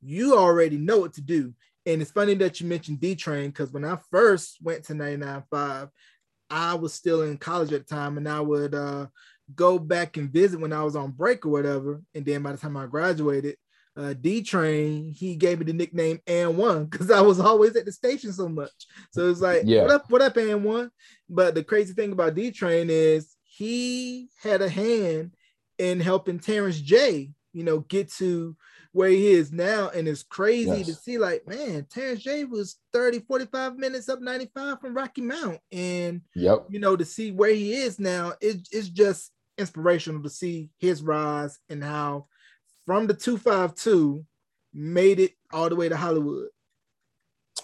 you 0.02 0.38
already 0.38 0.78
know 0.78 1.00
what 1.00 1.14
to 1.14 1.22
do 1.22 1.54
and 1.86 2.02
it's 2.02 2.12
funny 2.12 2.34
that 2.36 2.60
you 2.60 2.68
mentioned 2.68 3.00
D 3.00 3.16
Train 3.16 3.50
because 3.50 3.72
when 3.72 3.86
I 3.86 3.98
first 4.10 4.58
went 4.62 4.84
to 4.86 4.93
99.5, 4.93 5.89
I 6.50 6.74
was 6.76 6.93
still 6.93 7.22
in 7.24 7.38
college 7.38 7.74
at 7.74 7.88
the 7.88 7.96
time 7.96 8.18
and 8.18 8.28
I 8.28 8.39
would 8.39 8.74
uh, 8.74 9.08
go 9.54 9.78
back 9.78 10.18
and 10.18 10.32
visit 10.32 10.60
when 10.60 10.74
I 10.74 10.84
was 10.84 10.96
on 10.96 11.12
break 11.12 11.46
or 11.46 11.50
whatever. 11.50 12.02
And 12.16 12.26
then 12.26 12.41
by 12.41 12.54
the 12.54 12.58
time 12.58 12.78
I 12.78 12.88
graduated, 12.88 13.58
uh, 13.98 14.14
D 14.14 14.41
Train, 14.41 15.14
he 15.14 15.36
gave 15.36 15.60
me 15.60 15.66
the 15.66 15.74
nickname 15.74 16.20
and 16.28 16.58
one 16.58 16.86
because 16.86 17.12
I 17.12 17.22
was 17.22 17.39
always 17.39 17.76
at 17.76 17.86
the 17.86 17.91
station 17.91 18.34
so 18.34 18.50
much. 18.50 18.72
So 19.12 19.30
it's 19.30 19.41
like, 19.41 19.64
yeah. 19.66 19.82
what 19.84 19.91
up, 19.91 20.12
what 20.12 20.22
up, 20.22 20.38
and 20.38 20.64
one? 20.64 20.91
But 21.30 21.56
the 21.56 21.64
crazy 21.64 21.93
thing 21.93 22.12
about 22.12 22.36
D 22.36 22.52
Train 22.52 22.89
is 22.89 23.36
he 23.43 24.28
had 24.41 24.62
a 24.62 24.70
hand 24.70 25.32
in 25.78 26.00
helping 26.00 26.39
Terrence 26.39 26.80
J, 26.80 27.32
you 27.54 27.64
know, 27.64 27.80
get 27.80 28.12
to 28.14 28.56
where 28.91 29.10
he 29.10 29.28
is 29.32 29.52
now. 29.52 29.89
And 29.89 30.08
it's 30.08 30.24
crazy 30.24 30.70
yes. 30.70 30.88
to 30.88 30.93
see, 30.93 31.18
like, 31.18 31.48
man, 31.48 31.86
Terrence 31.89 32.22
J 32.22 32.46
was 32.46 32.78
30, 32.93 33.20
45 33.20 33.78
minutes 33.78 34.10
up 34.10 34.22
95 34.22 34.80
from 34.80 34.93
Rocky 34.93 35.22
Mount. 35.22 35.60
And, 35.72 36.22
yep. 36.34 36.66
you 36.70 36.80
know, 36.80 36.96
to 36.96 37.06
see 37.06 37.32
where 37.32 37.54
he 37.54 37.74
is 37.74 38.00
now, 38.00 38.34
it, 38.41 38.68
it's 38.72 38.89
just 38.89 39.32
inspirational 39.58 40.24
to 40.24 40.30
see 40.30 40.70
his 40.80 41.02
rise 41.02 41.60
and 41.70 41.84
how 41.84 42.28
from 42.86 43.08
the 43.08 43.14
252 43.14 44.26
made 44.74 45.20
it 45.20 45.32
all 45.52 45.70
the 45.70 45.76
way 45.76 45.90
to 45.90 45.98
Hollywood. 45.98 46.50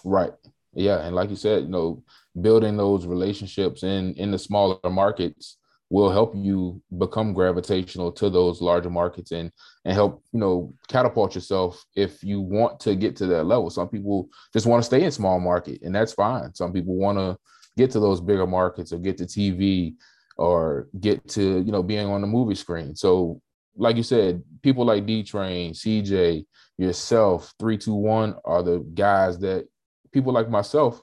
Right. 0.04 0.32
Yeah. 0.74 1.04
And 1.04 1.14
like 1.14 1.30
you 1.30 1.36
said, 1.36 1.64
you 1.64 1.68
know, 1.68 2.02
building 2.40 2.76
those 2.76 3.06
relationships 3.06 3.82
in 3.82 4.14
in 4.14 4.30
the 4.30 4.38
smaller 4.38 4.78
markets 4.90 5.58
will 5.92 6.10
help 6.10 6.34
you 6.34 6.80
become 6.96 7.34
gravitational 7.34 8.10
to 8.10 8.30
those 8.30 8.62
larger 8.62 8.88
markets 8.88 9.30
and 9.30 9.52
and 9.84 9.92
help 9.92 10.24
you 10.32 10.40
know 10.40 10.72
catapult 10.88 11.34
yourself 11.34 11.84
if 11.94 12.24
you 12.24 12.40
want 12.40 12.80
to 12.80 12.96
get 12.96 13.14
to 13.14 13.26
that 13.26 13.44
level 13.44 13.68
some 13.68 13.88
people 13.88 14.26
just 14.54 14.64
want 14.64 14.82
to 14.82 14.86
stay 14.86 15.04
in 15.04 15.10
small 15.10 15.38
market 15.38 15.82
and 15.82 15.94
that's 15.94 16.14
fine 16.14 16.54
some 16.54 16.72
people 16.72 16.94
want 16.94 17.18
to 17.18 17.36
get 17.76 17.90
to 17.90 18.00
those 18.00 18.22
bigger 18.22 18.46
markets 18.46 18.90
or 18.90 18.98
get 18.98 19.18
to 19.18 19.26
tv 19.26 19.94
or 20.38 20.88
get 20.98 21.28
to 21.28 21.58
you 21.60 21.70
know 21.70 21.82
being 21.82 22.06
on 22.06 22.22
the 22.22 22.26
movie 22.26 22.54
screen 22.54 22.96
so 22.96 23.38
like 23.76 23.96
you 23.96 24.02
said 24.02 24.42
people 24.62 24.84
like 24.84 25.06
d 25.06 25.22
train 25.22 25.72
cj 25.72 26.44
yourself 26.78 27.52
321 27.58 28.34
are 28.44 28.62
the 28.62 28.78
guys 28.94 29.38
that 29.38 29.66
people 30.12 30.32
like 30.32 30.48
myself 30.48 31.00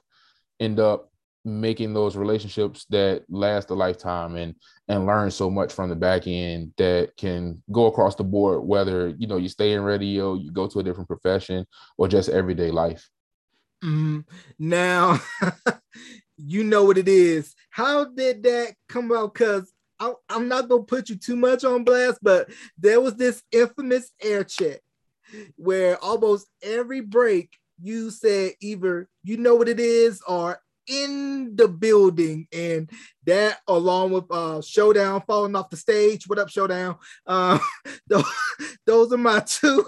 end 0.60 0.78
up 0.78 1.10
making 1.44 1.94
those 1.94 2.16
relationships 2.16 2.84
that 2.90 3.24
last 3.30 3.70
a 3.70 3.74
lifetime 3.74 4.36
and 4.36 4.54
and 4.88 5.06
learn 5.06 5.30
so 5.30 5.48
much 5.48 5.72
from 5.72 5.88
the 5.88 5.96
back 5.96 6.26
end 6.26 6.72
that 6.76 7.16
can 7.16 7.62
go 7.72 7.86
across 7.86 8.14
the 8.14 8.24
board 8.24 8.62
whether 8.62 9.08
you 9.18 9.26
know 9.26 9.38
you 9.38 9.48
stay 9.48 9.72
in 9.72 9.80
radio 9.80 10.34
you 10.34 10.50
go 10.52 10.66
to 10.66 10.80
a 10.80 10.82
different 10.82 11.08
profession 11.08 11.66
or 11.96 12.08
just 12.08 12.28
everyday 12.28 12.70
life. 12.70 13.08
Mm, 13.82 14.24
now 14.58 15.18
you 16.36 16.64
know 16.64 16.84
what 16.84 16.98
it 16.98 17.08
is. 17.08 17.54
How 17.70 18.04
did 18.04 18.42
that 18.42 18.74
come 18.88 19.10
about? 19.10 19.32
Because 19.32 19.72
i'm 20.28 20.48
not 20.48 20.68
gonna 20.68 20.82
put 20.82 21.08
you 21.08 21.16
too 21.16 21.36
much 21.36 21.64
on 21.64 21.84
blast 21.84 22.18
but 22.22 22.48
there 22.78 23.00
was 23.00 23.14
this 23.16 23.42
infamous 23.52 24.12
air 24.22 24.44
check 24.44 24.80
where 25.56 26.02
almost 26.02 26.46
every 26.62 27.00
break 27.00 27.50
you 27.82 28.10
said 28.10 28.52
either 28.60 29.08
you 29.22 29.36
know 29.36 29.54
what 29.54 29.68
it 29.68 29.80
is 29.80 30.22
or 30.26 30.60
in 30.90 31.54
the 31.54 31.68
building, 31.68 32.48
and 32.52 32.90
that 33.24 33.58
along 33.68 34.10
with 34.10 34.24
uh 34.30 34.60
Showdown 34.60 35.22
falling 35.26 35.54
off 35.54 35.70
the 35.70 35.76
stage. 35.76 36.26
What 36.26 36.38
up, 36.38 36.48
Showdown? 36.48 36.96
Uh, 37.26 37.58
those 38.86 39.12
are 39.12 39.18
my 39.18 39.40
two 39.46 39.84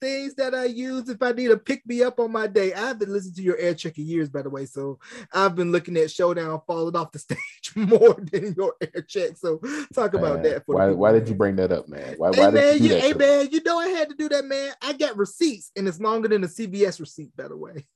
things 0.00 0.34
that 0.34 0.54
I 0.54 0.66
use 0.66 1.08
if 1.08 1.22
I 1.22 1.32
need 1.32 1.48
to 1.48 1.56
pick 1.56 1.86
me 1.86 2.02
up 2.02 2.20
on 2.20 2.32
my 2.32 2.46
day. 2.46 2.72
I've 2.74 2.98
been 2.98 3.12
listening 3.12 3.34
to 3.34 3.42
your 3.42 3.58
air 3.58 3.74
check 3.74 3.98
in 3.98 4.06
years, 4.06 4.28
by 4.28 4.42
the 4.42 4.50
way, 4.50 4.66
so 4.66 4.98
I've 5.32 5.54
been 5.54 5.72
looking 5.72 5.96
at 5.96 6.10
Showdown 6.10 6.60
falling 6.66 6.96
off 6.96 7.12
the 7.12 7.18
stage 7.20 7.38
more 7.74 8.14
than 8.14 8.54
your 8.56 8.74
air 8.80 9.02
check. 9.02 9.36
So 9.36 9.60
talk 9.92 10.14
about 10.14 10.42
that. 10.42 10.62
why? 10.66 10.88
Why 10.90 11.12
did 11.12 11.28
you 11.28 11.34
bring 11.34 11.56
that 11.56 11.72
up, 11.72 11.88
man? 11.88 12.14
Why? 12.16 12.30
Hey, 12.32 12.40
why 12.40 12.50
man, 12.50 12.52
did 12.52 12.80
you, 12.80 12.94
you 12.94 13.00
Hey 13.00 13.12
man, 13.12 13.48
you 13.50 13.62
know 13.64 13.78
I 13.78 13.88
had 13.88 14.08
to 14.10 14.14
do 14.16 14.28
that, 14.28 14.44
man. 14.44 14.72
I 14.82 14.92
got 14.92 15.16
receipts, 15.16 15.70
and 15.76 15.88
it's 15.88 16.00
longer 16.00 16.28
than 16.28 16.44
a 16.44 16.48
CVS 16.48 17.00
receipt, 17.00 17.36
by 17.36 17.48
the 17.48 17.56
way 17.56 17.86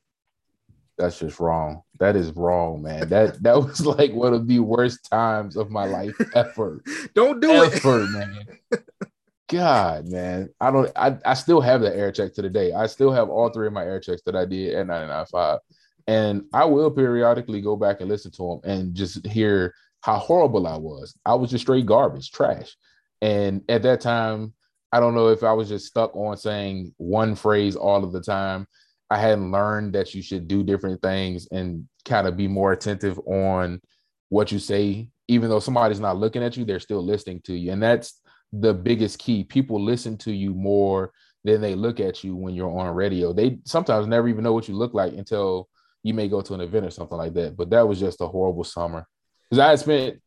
that's 0.99 1.21
just 1.21 1.39
wrong. 1.41 1.83
That 2.01 2.17
is 2.17 2.33
wrong, 2.33 2.83
man. 2.83 3.09
That 3.09 3.43
that 3.43 3.57
was 3.63 3.87
like 3.87 4.13
one 4.13 4.35
of 4.35 4.47
the 4.47 4.59
worst 4.59 5.09
times 5.11 5.57
of 5.57 5.71
my 5.71 5.85
life 5.85 6.15
ever. 6.35 6.83
don't 7.15 7.41
do 7.41 7.51
ever, 7.51 8.03
it, 8.03 8.11
man. 8.11 8.47
God, 9.49 10.09
man. 10.09 10.51
I 10.61 10.71
don't 10.71 10.91
I, 10.95 11.17
I 11.25 11.35
still 11.35 11.61
have 11.61 11.81
the 11.81 11.95
air 11.95 12.13
check 12.13 12.35
to 12.35 12.43
the 12.43 12.51
day. 12.51 12.73
I 12.73 12.87
still 12.87 13.13
have 13.13 13.31
all 13.31 13.49
three 13.49 13.67
of 13.67 13.73
my 13.73 13.85
air 13.85 14.01
checks 14.01 14.23
that 14.27 14.37
I 14.37 14.45
did 14.45 14.75
at 14.75 14.87
99.5. 14.87 15.59
And 16.07 16.45
I 16.53 16.65
will 16.65 16.91
periodically 16.91 17.61
go 17.61 17.77
back 17.77 18.01
and 18.01 18.09
listen 18.09 18.31
to 18.33 18.61
them 18.63 18.71
and 18.71 18.95
just 18.95 19.27
hear 19.27 19.75
how 20.01 20.17
horrible 20.17 20.67
I 20.67 20.77
was. 20.77 21.15
I 21.27 21.35
was 21.35 21.51
just 21.51 21.63
straight 21.65 21.87
garbage, 21.87 22.31
trash. 22.31 22.77
And 23.21 23.63
at 23.69 23.83
that 23.83 24.01
time, 24.01 24.55
I 24.93 25.01
don't 25.01 25.15
know 25.15 25.29
if 25.29 25.43
I 25.43 25.53
was 25.53 25.69
just 25.69 25.87
stuck 25.87 26.15
on 26.17 26.37
saying 26.37 26.95
one 26.97 27.35
phrase 27.35 27.77
all 27.77 28.05
of 28.05 28.13
the 28.13 28.23
time 28.23 28.67
I 29.11 29.19
hadn't 29.19 29.51
learned 29.51 29.95
that 29.95 30.15
you 30.15 30.23
should 30.23 30.49
do 30.49 30.63
different 30.63 31.01
things 31.01 31.49
and 31.51 31.89
kind 32.05 32.27
of 32.27 32.37
be 32.37 32.49
more 32.49 32.73
attentive 32.73 33.19
on 33.27 33.81
what 34.29 34.53
you 34.53 34.59
say, 34.59 35.09
even 35.29 35.49
though 35.49 35.61
somebody's 35.61 36.01
not 36.01 36.19
looking 36.19 36.43
at 36.43 36.57
you, 36.57 36.65
they're 36.65 36.81
still 36.81 37.03
listening 37.03 37.41
to 37.45 37.55
you. 37.55 37.73
And 37.73 37.83
that's 37.83 38.21
the 38.53 38.75
biggest 38.75 39.19
key. 39.19 39.45
People 39.45 39.83
listen 39.83 40.17
to 40.19 40.33
you 40.33 40.55
more 40.55 41.13
than 41.45 41.61
they 41.61 41.75
look 41.75 42.01
at 42.01 42.25
you 42.25 42.37
when 42.37 42.55
you're 42.55 42.71
on 42.71 42.95
radio. 42.95 43.33
They 43.33 43.59
sometimes 43.65 44.07
never 44.07 44.29
even 44.29 44.45
know 44.45 44.53
what 44.53 44.69
you 44.69 44.75
look 44.75 44.95
like 44.95 45.13
until 45.13 45.69
you 46.03 46.15
may 46.15 46.29
go 46.29 46.41
to 46.41 46.55
an 46.55 46.61
event 46.61 46.87
or 46.87 46.91
something 46.91 47.19
like 47.19 47.35
that. 47.35 47.57
But 47.57 47.71
that 47.71 47.87
was 47.87 48.01
just 48.01 48.21
a 48.21 48.27
horrible 48.27 48.65
summer 48.65 49.07
because 49.49 49.61
I 49.61 49.75
spent 49.77 50.21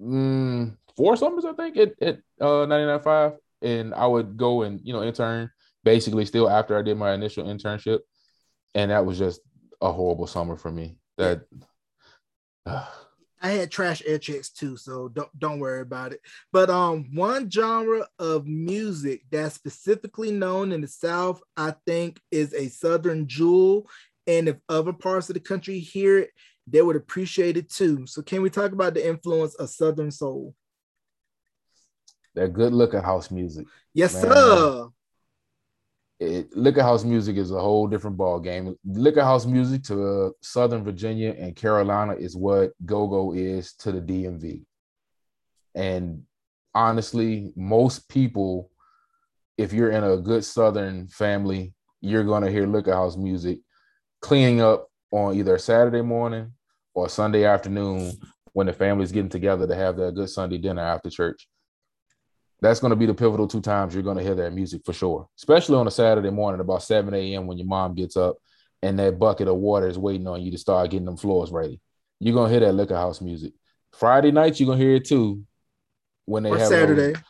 mm, 0.00 0.76
four 0.96 1.16
summers, 1.16 1.44
I 1.44 1.52
think, 1.52 1.76
at, 1.76 1.92
at 2.00 2.16
uh, 2.40 2.66
99.5, 2.66 3.36
and 3.62 3.94
I 3.94 4.06
would 4.06 4.36
go 4.36 4.62
and 4.62 4.80
you 4.82 4.92
know 4.92 5.02
intern 5.02 5.50
basically 5.84 6.24
still 6.24 6.50
after 6.50 6.76
I 6.76 6.82
did 6.82 6.96
my 6.96 7.12
initial 7.12 7.46
internship, 7.46 8.00
and 8.74 8.90
that 8.90 9.06
was 9.06 9.18
just 9.18 9.40
a 9.80 9.92
horrible 9.92 10.26
summer 10.26 10.56
for 10.56 10.70
me. 10.70 10.96
That. 11.18 11.42
Uh, 12.68 12.84
I 13.46 13.50
had 13.50 13.70
trash 13.70 14.02
air 14.04 14.18
checks 14.18 14.50
too, 14.50 14.76
so 14.76 15.06
don't 15.08 15.38
don't 15.38 15.60
worry 15.60 15.80
about 15.80 16.12
it. 16.12 16.20
But 16.52 16.68
um, 16.68 17.06
one 17.14 17.48
genre 17.48 18.08
of 18.18 18.44
music 18.44 19.22
that's 19.30 19.54
specifically 19.54 20.32
known 20.32 20.72
in 20.72 20.80
the 20.80 20.88
South, 20.88 21.40
I 21.56 21.74
think, 21.86 22.20
is 22.32 22.52
a 22.52 22.66
Southern 22.68 23.28
jewel. 23.28 23.88
And 24.26 24.48
if 24.48 24.56
other 24.68 24.92
parts 24.92 25.30
of 25.30 25.34
the 25.34 25.40
country 25.40 25.78
hear 25.78 26.18
it, 26.18 26.30
they 26.66 26.82
would 26.82 26.96
appreciate 26.96 27.56
it 27.56 27.70
too. 27.70 28.04
So, 28.08 28.20
can 28.20 28.42
we 28.42 28.50
talk 28.50 28.72
about 28.72 28.94
the 28.94 29.06
influence 29.06 29.54
of 29.54 29.70
Southern 29.70 30.10
soul? 30.10 30.52
That 32.34 32.52
good 32.52 32.72
looking 32.72 33.00
house 33.00 33.30
music. 33.30 33.68
Yes, 33.94 34.12
man. 34.12 34.22
sir 34.22 34.88
it, 36.18 36.56
liquor 36.56 36.82
house 36.82 37.04
music 37.04 37.36
is 37.36 37.50
a 37.50 37.60
whole 37.60 37.86
different 37.86 38.16
ball 38.16 38.40
game. 38.40 38.74
Liquor 38.84 39.22
house 39.22 39.46
music 39.46 39.82
to 39.84 40.04
uh, 40.04 40.30
Southern 40.40 40.82
Virginia 40.82 41.34
and 41.38 41.54
Carolina 41.54 42.14
is 42.14 42.36
what 42.36 42.72
go-go 42.84 43.32
is 43.34 43.74
to 43.74 43.92
the 43.92 44.00
DMV. 44.00 44.62
And 45.74 46.22
honestly, 46.74 47.52
most 47.54 48.08
people, 48.08 48.70
if 49.58 49.72
you're 49.72 49.90
in 49.90 50.04
a 50.04 50.16
good 50.16 50.44
Southern 50.44 51.08
family, 51.08 51.74
you're 52.00 52.24
gonna 52.24 52.50
hear 52.50 52.66
liquor 52.66 52.94
house 52.94 53.16
music 53.16 53.58
cleaning 54.22 54.60
up 54.60 54.88
on 55.10 55.34
either 55.34 55.58
Saturday 55.58 56.02
morning 56.02 56.52
or 56.94 57.08
Sunday 57.08 57.44
afternoon 57.44 58.12
when 58.54 58.66
the 58.66 58.72
family's 58.72 59.12
getting 59.12 59.28
together 59.28 59.66
to 59.66 59.74
have 59.74 59.96
their 59.96 60.12
good 60.12 60.30
Sunday 60.30 60.56
dinner 60.56 60.82
after 60.82 61.10
church 61.10 61.46
that's 62.60 62.80
going 62.80 62.90
to 62.90 62.96
be 62.96 63.06
the 63.06 63.14
pivotal 63.14 63.46
two 63.46 63.60
times 63.60 63.94
you're 63.94 64.02
going 64.02 64.16
to 64.16 64.22
hear 64.22 64.34
that 64.34 64.52
music 64.52 64.82
for 64.84 64.92
sure, 64.92 65.28
especially 65.36 65.76
on 65.76 65.86
a 65.86 65.90
Saturday 65.90 66.30
morning 66.30 66.60
about 66.60 66.82
7 66.82 67.12
a.m. 67.12 67.46
when 67.46 67.58
your 67.58 67.66
mom 67.66 67.94
gets 67.94 68.16
up 68.16 68.36
and 68.82 68.98
that 68.98 69.18
bucket 69.18 69.48
of 69.48 69.56
water 69.56 69.88
is 69.88 69.98
waiting 69.98 70.26
on 70.26 70.42
you 70.42 70.50
to 70.50 70.58
start 70.58 70.90
getting 70.90 71.06
them 71.06 71.16
floors 71.16 71.50
ready. 71.50 71.80
You're 72.20 72.34
going 72.34 72.50
to 72.50 72.58
hear 72.58 72.66
that 72.66 72.72
liquor 72.72 72.96
house 72.96 73.20
music. 73.20 73.52
Friday 73.92 74.30
nights, 74.30 74.58
you're 74.58 74.66
going 74.66 74.78
to 74.78 74.84
hear 74.84 74.94
it 74.96 75.06
too 75.06 75.44
when 76.24 76.42
they 76.42 76.50
or 76.50 76.58
have 76.58 76.68
Saturday. 76.68 77.12
Those, 77.12 77.22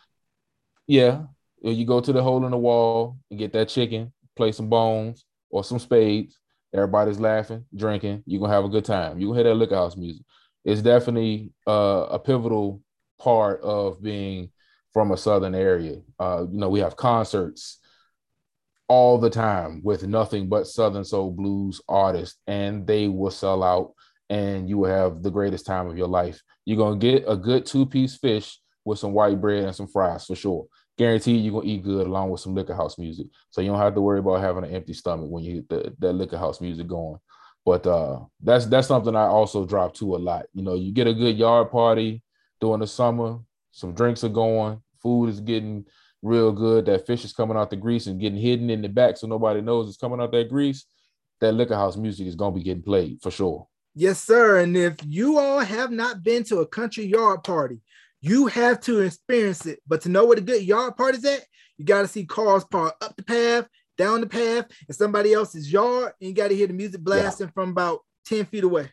yeah. 0.87 1.23
You 1.63 1.85
go 1.85 2.01
to 2.01 2.13
the 2.13 2.23
hole 2.23 2.45
in 2.45 2.51
the 2.53 2.57
wall 2.57 3.17
and 3.31 3.39
get 3.39 3.53
that 3.55 3.69
chicken, 3.69 4.13
play 4.37 4.53
some 4.53 4.69
bones 4.69 5.25
or 5.51 5.65
some 5.65 5.79
spades. 5.79 6.39
Everybody's 6.73 7.19
laughing, 7.19 7.65
drinking. 7.75 8.23
You're 8.27 8.41
going 8.41 8.51
to 8.51 8.55
have 8.55 8.65
a 8.65 8.69
good 8.69 8.85
time. 8.85 9.19
You're 9.19 9.29
going 9.29 9.39
to 9.39 9.45
hear 9.45 9.55
that 9.55 9.59
liquor 9.59 9.75
house 9.75 9.97
music. 9.97 10.25
It's 10.65 10.83
definitely 10.83 11.53
uh, 11.67 12.07
a 12.11 12.19
pivotal 12.19 12.83
part 13.19 13.63
of 13.63 14.03
being 14.03 14.51
from 14.97 15.13
a 15.13 15.17
southern 15.19 15.55
area. 15.55 15.97
Uh, 16.19 16.47
you 16.51 16.59
know, 16.59 16.71
we 16.71 16.81
have 16.81 16.97
concerts 16.97 17.81
all 18.89 19.19
the 19.19 19.29
time 19.29 19.83
with 19.85 20.07
nothing 20.07 20.49
but 20.49 20.67
southern 20.67 21.05
soul 21.05 21.31
blues 21.31 21.83
artists, 21.87 22.39
and 22.47 22.87
they 22.87 23.07
will 23.07 23.31
sell 23.31 23.63
out, 23.63 23.93
and 24.31 24.71
you 24.71 24.79
will 24.79 24.89
have 24.89 25.23
the 25.23 25.31
greatest 25.31 25.67
time 25.67 25.87
of 25.87 25.99
your 25.99 26.09
life. 26.09 26.41
You're 26.65 26.79
gonna 26.79 26.97
get 26.97 27.25
a 27.29 27.37
good 27.37 27.67
two-piece 27.67 28.17
fish 28.17 28.59
with 28.87 28.99
some 28.99 29.13
white 29.13 29.39
bread 29.39 29.65
and 29.65 29.77
some 29.77 29.87
fries 29.87 30.25
for 30.25 30.35
sure. 30.35 30.67
Guaranteed 30.97 31.45
you're 31.45 31.61
gonna 31.61 31.71
eat 31.71 31.85
good 31.85 32.07
along 32.07 32.31
with 32.31 32.41
some 32.41 32.55
liquor 32.55 32.75
house 32.75 32.97
music. 32.97 33.27
So 33.51 33.61
you 33.61 33.69
don't 33.69 33.79
have 33.79 33.95
to 33.97 34.01
worry 34.01 34.21
about 34.21 34.41
having 34.41 34.65
an 34.65 34.75
empty 34.75 34.95
stomach 34.95 35.29
when 35.29 35.45
you 35.45 35.57
get 35.57 35.69
the, 35.69 35.95
that 35.99 36.15
liquor 36.15 36.39
house 36.39 36.63
music 36.63 36.87
going. 36.87 37.19
But 37.67 37.87
uh, 37.87 38.21
that's 38.43 38.65
that's 38.65 38.89
something 38.89 39.15
I 39.15 39.27
also 39.27 39.67
drop 39.67 39.93
to 39.97 40.17
a 40.17 40.17
lot. 40.17 40.47
You 40.55 40.63
know, 40.63 40.75
you 40.75 40.91
get 40.91 41.07
a 41.07 41.13
good 41.13 41.37
yard 41.37 41.71
party 41.71 42.23
during 42.63 42.81
the 42.81 42.87
summer, 42.87 43.41
some 43.77 43.93
drinks 43.93 44.25
are 44.25 44.31
going, 44.31 44.81
food 45.01 45.29
is 45.29 45.41
getting 45.41 45.85
real 46.23 46.53
good. 46.53 46.87
That 46.87 47.07
fish 47.07 47.25
is 47.25 47.33
coming 47.33 47.57
out 47.57 47.71
the 47.71 47.77
grease 47.77 48.07
and 48.07 48.21
getting 48.21 48.39
hidden 48.39 48.71
in 48.71 48.83
the 48.83 48.89
back 48.89 49.17
so 49.17 49.27
nobody 49.27 49.61
knows 49.61 49.89
it's 49.89 49.97
coming 49.97 50.21
out 50.21 50.33
that 50.33 50.49
grease. 50.49 50.85
That 51.41 51.53
liquor 51.53 51.75
house 51.75 51.97
music 51.97 52.27
is 52.27 52.35
gonna 52.35 52.55
be 52.55 52.63
getting 52.63 52.83
played 52.83 53.21
for 53.23 53.31
sure. 53.31 53.69
Yes, 53.95 54.23
sir. 54.23 54.59
And 54.59 54.77
if 54.77 54.97
you 55.07 55.39
all 55.39 55.61
have 55.61 55.91
not 55.91 56.23
been 56.23 56.45
to 56.45 56.59
a 56.59 56.67
country 56.67 57.07
yard 57.07 57.45
party, 57.45 57.81
you 58.21 58.47
have 58.47 58.81
to 58.83 59.01
experience 59.01 59.65
it. 59.67 59.81
But 59.87 60.03
to 60.03 60.09
know 60.09 60.27
where 60.27 60.37
the 60.37 60.43
good 60.43 60.63
yard 60.63 60.97
party's 60.97 61.25
at, 61.25 61.45
you 61.79 61.85
got 61.85 62.03
to 62.03 62.09
see 62.09 62.25
cars 62.25 62.65
parked 62.65 63.03
up 63.03 63.17
the 63.17 63.23
path, 63.23 63.67
down 63.97 64.21
the 64.21 64.27
path, 64.27 64.67
in 64.89 64.95
somebody 64.95 65.33
else's 65.33 65.73
yard, 65.73 66.13
and 66.21 66.29
you 66.29 66.35
got 66.35 66.49
to 66.49 66.55
hear 66.55 66.67
the 66.67 66.73
music 66.73 67.01
blasting 67.01 67.47
yeah. 67.47 67.53
from 67.53 67.71
about 67.71 68.01
10 68.27 68.47
feet 68.47 68.65
away. 68.65 68.91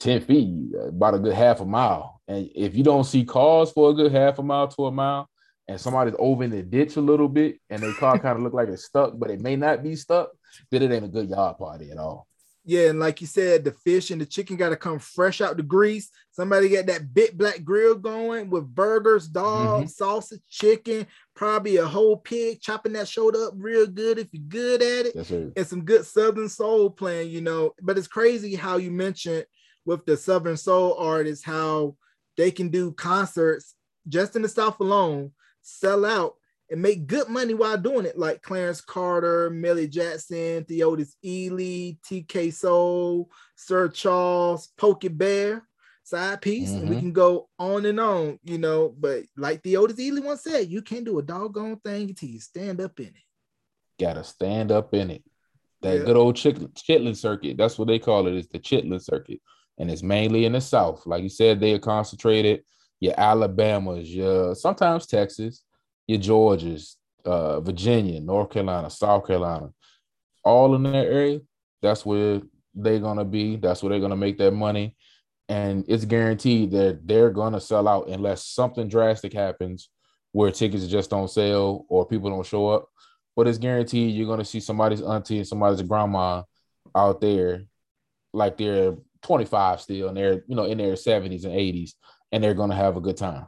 10 0.00 0.22
feet, 0.22 0.74
about 0.88 1.14
a 1.14 1.18
good 1.18 1.34
half 1.34 1.60
a 1.60 1.64
mile. 1.64 2.20
And 2.26 2.50
if 2.54 2.74
you 2.74 2.82
don't 2.82 3.04
see 3.04 3.24
cars 3.24 3.70
for 3.70 3.90
a 3.90 3.94
good 3.94 4.12
half 4.12 4.38
a 4.38 4.42
mile 4.42 4.68
to 4.68 4.86
a 4.86 4.92
mile, 4.92 5.28
and 5.68 5.80
somebody's 5.80 6.14
over 6.18 6.42
in 6.42 6.50
the 6.50 6.62
ditch 6.62 6.96
a 6.96 7.00
little 7.00 7.28
bit, 7.28 7.60
and 7.70 7.82
their 7.82 7.94
car 7.94 8.18
kind 8.18 8.36
of 8.36 8.42
look 8.42 8.54
like 8.54 8.68
it's 8.68 8.84
stuck, 8.84 9.12
but 9.16 9.30
it 9.30 9.40
may 9.40 9.56
not 9.56 9.82
be 9.82 9.94
stuck, 9.94 10.30
then 10.70 10.82
it 10.82 10.92
ain't 10.92 11.04
a 11.04 11.08
good 11.08 11.28
yard 11.28 11.58
party 11.58 11.90
at 11.90 11.98
all. 11.98 12.26
Yeah, 12.64 12.90
and 12.90 13.00
like 13.00 13.20
you 13.20 13.26
said, 13.26 13.64
the 13.64 13.72
fish 13.72 14.10
and 14.10 14.20
the 14.20 14.26
chicken 14.26 14.56
got 14.56 14.68
to 14.68 14.76
come 14.76 14.98
fresh 14.98 15.40
out 15.40 15.56
the 15.56 15.62
grease. 15.62 16.10
Somebody 16.32 16.68
got 16.68 16.86
that 16.86 17.12
big 17.12 17.36
black 17.36 17.64
grill 17.64 17.94
going 17.94 18.50
with 18.50 18.74
burgers, 18.74 19.26
dogs, 19.26 19.92
mm-hmm. 19.92 20.04
sausage, 20.04 20.42
chicken, 20.48 21.06
probably 21.34 21.78
a 21.78 21.86
whole 21.86 22.16
pig, 22.16 22.60
chopping 22.60 22.92
that 22.92 23.08
shoulder 23.08 23.46
up 23.46 23.54
real 23.56 23.86
good 23.86 24.18
if 24.18 24.28
you're 24.32 24.42
good 24.46 24.82
at 24.82 25.06
it, 25.06 25.16
yes, 25.16 25.30
and 25.30 25.66
some 25.66 25.84
good 25.84 26.04
Southern 26.04 26.48
soul 26.48 26.90
playing, 26.90 27.30
you 27.30 27.40
know. 27.40 27.72
But 27.80 27.96
it's 27.96 28.08
crazy 28.08 28.54
how 28.54 28.76
you 28.76 28.90
mentioned 28.90 29.46
with 29.84 30.04
the 30.06 30.16
Southern 30.16 30.56
soul 30.56 30.94
artists 30.98 31.44
how 31.44 31.96
they 32.36 32.50
can 32.50 32.68
do 32.68 32.92
concerts 32.92 33.74
just 34.08 34.36
in 34.36 34.42
the 34.42 34.48
South 34.48 34.80
alone, 34.80 35.32
sell 35.62 36.04
out 36.04 36.34
and 36.70 36.80
make 36.80 37.06
good 37.06 37.28
money 37.28 37.54
while 37.54 37.76
doing 37.76 38.06
it, 38.06 38.18
like 38.18 38.42
Clarence 38.42 38.80
Carter, 38.80 39.50
Millie 39.50 39.88
Jackson, 39.88 40.64
Theodis 40.64 41.14
Ealey, 41.24 41.98
TK 42.08 42.52
Soul, 42.52 43.28
Sir 43.56 43.88
Charles, 43.88 44.68
Pokey 44.78 45.08
Bear, 45.08 45.66
side 46.04 46.40
piece, 46.40 46.70
mm-hmm. 46.70 46.80
and 46.80 46.88
we 46.88 46.96
mm-hmm. 46.96 47.06
can 47.06 47.12
go 47.12 47.48
on 47.58 47.86
and 47.86 47.98
on, 47.98 48.38
you 48.44 48.58
know. 48.58 48.94
But 48.96 49.24
like 49.36 49.62
Theodis 49.62 49.98
Ealey 49.98 50.22
once 50.22 50.42
said, 50.42 50.68
you 50.68 50.82
can't 50.82 51.04
do 51.04 51.18
a 51.18 51.22
doggone 51.22 51.80
thing 51.80 52.08
until 52.08 52.28
you 52.28 52.40
stand 52.40 52.80
up 52.80 53.00
in 53.00 53.06
it. 53.06 53.14
Gotta 53.98 54.24
stand 54.24 54.70
up 54.70 54.94
in 54.94 55.10
it. 55.10 55.24
That 55.82 55.98
yeah. 55.98 56.04
good 56.04 56.16
old 56.16 56.36
chitlin 56.36 57.16
circuit. 57.16 57.56
That's 57.56 57.78
what 57.78 57.88
they 57.88 57.98
call 57.98 58.26
it. 58.26 58.34
Is 58.34 58.48
the 58.48 58.58
chitlin 58.58 59.02
circuit 59.02 59.40
and 59.80 59.90
it's 59.90 60.02
mainly 60.02 60.44
in 60.44 60.52
the 60.52 60.60
South. 60.60 61.06
Like 61.06 61.22
you 61.22 61.30
said, 61.30 61.58
they 61.58 61.72
are 61.72 61.78
concentrated. 61.78 62.62
Your 63.00 63.18
Alabamas, 63.18 64.14
your 64.14 64.54
sometimes 64.54 65.06
Texas, 65.06 65.64
your 66.06 66.18
Georgias, 66.18 66.96
uh, 67.24 67.60
Virginia, 67.60 68.20
North 68.20 68.50
Carolina, 68.50 68.90
South 68.90 69.26
Carolina, 69.26 69.70
all 70.44 70.74
in 70.74 70.82
that 70.82 71.06
area. 71.06 71.40
That's 71.80 72.04
where 72.04 72.42
they're 72.74 72.98
gonna 72.98 73.24
be. 73.24 73.56
That's 73.56 73.82
where 73.82 73.88
they're 73.88 74.00
gonna 74.00 74.16
make 74.16 74.36
their 74.36 74.50
money, 74.50 74.96
and 75.48 75.82
it's 75.88 76.04
guaranteed 76.04 76.72
that 76.72 77.06
they're 77.06 77.30
gonna 77.30 77.60
sell 77.60 77.88
out 77.88 78.08
unless 78.08 78.44
something 78.44 78.86
drastic 78.86 79.32
happens 79.32 79.88
where 80.32 80.50
tickets 80.50 80.86
just 80.86 81.08
don't 81.08 81.30
sell 81.30 81.86
or 81.88 82.06
people 82.06 82.28
don't 82.28 82.46
show 82.46 82.68
up. 82.68 82.90
But 83.34 83.48
it's 83.48 83.56
guaranteed 83.56 84.14
you're 84.14 84.28
gonna 84.28 84.44
see 84.44 84.60
somebody's 84.60 85.00
auntie 85.00 85.38
and 85.38 85.48
somebody's 85.48 85.80
grandma 85.80 86.42
out 86.94 87.22
there 87.22 87.64
like 88.34 88.58
they're 88.58 88.94
25 89.22 89.80
still, 89.80 90.08
and 90.08 90.16
they're 90.16 90.44
you 90.46 90.56
know 90.56 90.64
in 90.64 90.78
their 90.78 90.94
70s 90.94 91.44
and 91.44 91.54
80s, 91.54 91.92
and 92.32 92.42
they're 92.42 92.54
gonna 92.54 92.74
have 92.74 92.96
a 92.96 93.00
good 93.00 93.16
time. 93.16 93.46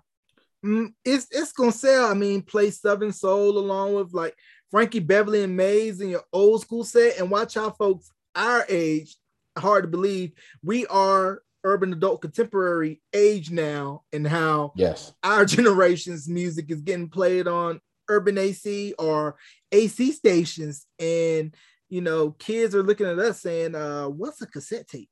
Mm, 0.64 0.92
it's 1.04 1.26
it's 1.30 1.52
gonna 1.52 1.72
sell. 1.72 2.10
I 2.10 2.14
mean, 2.14 2.42
play 2.42 2.70
Southern 2.70 3.12
Soul 3.12 3.58
along 3.58 3.94
with 3.94 4.12
like 4.12 4.34
Frankie 4.70 5.00
Beverly 5.00 5.42
and 5.42 5.56
Maze 5.56 6.00
and 6.00 6.10
your 6.10 6.24
old 6.32 6.60
school 6.60 6.84
set, 6.84 7.18
and 7.18 7.30
watch 7.30 7.54
how 7.54 7.70
folks 7.70 8.10
our 8.34 8.64
age. 8.68 9.16
Hard 9.58 9.84
to 9.84 9.88
believe 9.88 10.32
we 10.62 10.86
are 10.86 11.42
urban 11.64 11.92
adult 11.92 12.22
contemporary 12.22 13.02
age 13.12 13.50
now, 13.50 14.02
and 14.12 14.26
how 14.26 14.72
yes 14.76 15.12
our 15.22 15.44
generation's 15.46 16.28
music 16.28 16.70
is 16.70 16.80
getting 16.80 17.08
played 17.08 17.46
on 17.46 17.80
urban 18.08 18.38
AC 18.38 18.94
or 18.98 19.36
AC 19.72 20.12
stations, 20.12 20.86
and 20.98 21.54
you 21.88 22.00
know 22.00 22.30
kids 22.30 22.74
are 22.74 22.82
looking 22.82 23.06
at 23.06 23.18
us 23.18 23.40
saying, 23.40 23.74
uh, 23.74 24.06
"What's 24.06 24.40
a 24.42 24.46
cassette 24.46 24.86
tape?" 24.88 25.10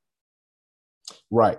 Right. 1.29 1.57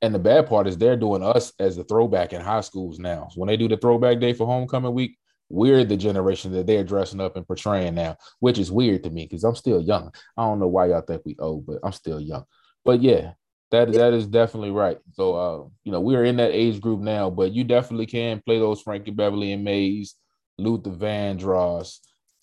And 0.00 0.14
the 0.14 0.18
bad 0.18 0.48
part 0.48 0.66
is 0.66 0.76
they're 0.76 0.96
doing 0.96 1.22
us 1.22 1.52
as 1.60 1.76
the 1.76 1.84
throwback 1.84 2.32
in 2.32 2.40
high 2.40 2.62
schools 2.62 2.98
now. 2.98 3.28
So 3.30 3.40
when 3.40 3.48
they 3.48 3.56
do 3.56 3.68
the 3.68 3.76
throwback 3.76 4.18
day 4.18 4.32
for 4.32 4.46
homecoming 4.46 4.94
week, 4.94 5.16
we're 5.48 5.84
the 5.84 5.96
generation 5.96 6.50
that 6.52 6.66
they're 6.66 6.82
dressing 6.82 7.20
up 7.20 7.36
and 7.36 7.46
portraying 7.46 7.94
now, 7.94 8.16
which 8.40 8.58
is 8.58 8.72
weird 8.72 9.04
to 9.04 9.10
me 9.10 9.26
because 9.26 9.44
I'm 9.44 9.54
still 9.54 9.80
young. 9.80 10.12
I 10.36 10.42
don't 10.44 10.58
know 10.58 10.66
why 10.66 10.86
y'all 10.86 11.02
think 11.02 11.22
we 11.24 11.36
old, 11.38 11.66
but 11.66 11.78
I'm 11.84 11.92
still 11.92 12.20
young. 12.20 12.44
But 12.84 13.02
yeah, 13.02 13.32
That 13.70 13.92
that 13.92 14.12
is 14.12 14.26
definitely 14.26 14.70
right. 14.70 14.98
So 15.12 15.34
uh, 15.34 15.68
you 15.84 15.92
know, 15.92 16.00
we're 16.00 16.24
in 16.24 16.36
that 16.36 16.52
age 16.52 16.80
group 16.80 17.00
now, 17.00 17.30
but 17.30 17.52
you 17.52 17.64
definitely 17.64 18.06
can 18.06 18.42
play 18.44 18.58
those 18.58 18.82
Frankie 18.82 19.12
Beverly 19.12 19.52
and 19.52 19.64
Maze, 19.64 20.14
Luther 20.58 20.90
Vandross, 20.90 21.98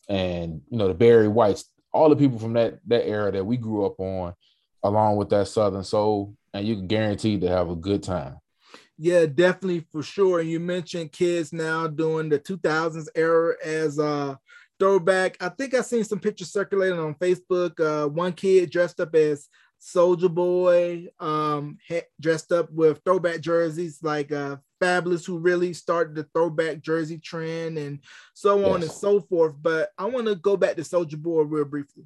and 0.08 0.62
you 0.70 0.78
know, 0.78 0.88
the 0.88 0.94
Barry 0.96 1.28
Whites, 1.28 1.66
all 1.92 2.10
the 2.10 2.16
people 2.16 2.40
from 2.40 2.54
that 2.54 2.80
that 2.88 3.08
era 3.08 3.32
that 3.32 3.46
we 3.46 3.58
grew 3.58 3.86
up 3.86 4.00
on, 4.00 4.34
along 4.84 5.18
with 5.18 5.30
that 5.30 5.48
Southern 5.48 5.84
Soul, 5.84 6.36
and 6.54 6.68
you 6.68 6.76
can 6.76 6.88
guarantee 6.88 7.40
to 7.40 7.48
have 7.48 7.70
a 7.70 7.76
good 7.76 8.04
time. 8.04 8.38
Yeah, 8.98 9.26
definitely 9.28 9.86
for 9.92 10.04
sure. 10.04 10.42
And 10.42 10.50
you 10.50 10.60
mentioned 10.60 11.14
kids 11.14 11.54
now 11.54 11.88
doing 11.88 12.28
the 12.28 12.40
2000s 12.40 13.08
era 13.16 13.56
as 13.64 13.98
uh 13.98 14.36
throwback. 14.80 15.38
I 15.42 15.50
think 15.50 15.74
I 15.74 15.82
seen 15.82 16.04
some 16.04 16.20
pictures 16.20 16.52
circulating 16.52 17.00
on 17.00 17.16
Facebook. 17.16 17.80
Uh, 17.80 18.08
one 18.08 18.34
kid 18.34 18.72
dressed 18.72 19.00
up 19.00 19.14
as 19.14 19.48
Soldier 19.78 20.30
Boy, 20.30 21.08
um, 21.20 21.78
dressed 22.20 22.52
up 22.52 22.72
with 22.72 23.02
throwback 23.04 23.42
jerseys 23.42 24.00
like 24.02 24.32
uh, 24.32 24.58
Fabolous, 24.82 25.26
who 25.26 25.38
really 25.38 25.74
started 25.74 26.16
the 26.16 26.28
throwback 26.34 26.82
jersey 26.82 27.18
trend, 27.18 27.78
and 27.78 28.00
so 28.34 28.66
on 28.66 28.82
yes. 28.82 28.90
and 28.90 28.92
so 28.92 29.22
forth. 29.22 29.56
But 29.62 29.90
I 29.98 30.06
want 30.06 30.28
to 30.28 30.36
go 30.36 30.58
back 30.58 30.76
to 30.76 30.84
Soldier 30.84 31.18
Boy 31.18 31.42
real 31.42 31.66
briefly. 31.66 32.06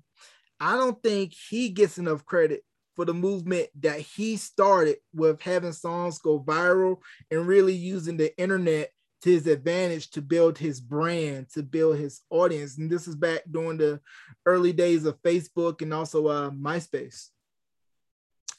I 0.60 0.76
don't 0.76 1.02
think 1.02 1.34
he 1.50 1.70
gets 1.70 1.98
enough 1.98 2.26
credit 2.26 2.64
for 2.96 3.06
the 3.06 3.14
movement 3.14 3.70
that 3.82 4.00
he 4.00 4.38
started 4.38 4.98
with 5.14 5.42
having 5.42 5.74
songs 5.74 6.20
go 6.20 6.40
viral 6.42 6.98
and 7.32 7.48
really 7.48 7.74
using 7.74 8.18
the 8.18 8.38
internet 8.40 8.90
to 9.24 9.32
his 9.32 9.48
advantage 9.48 10.12
to 10.12 10.22
build 10.22 10.58
his 10.58 10.80
brand, 10.80 11.50
to 11.54 11.64
build 11.64 11.98
his 11.98 12.22
audience. 12.30 12.78
And 12.78 12.92
this 12.92 13.08
is 13.08 13.16
back 13.16 13.42
during 13.50 13.78
the 13.78 14.00
early 14.46 14.74
days 14.74 15.06
of 15.06 15.22
Facebook 15.22 15.82
and 15.82 15.94
also 15.94 16.28
uh, 16.28 16.50
MySpace. 16.50 17.30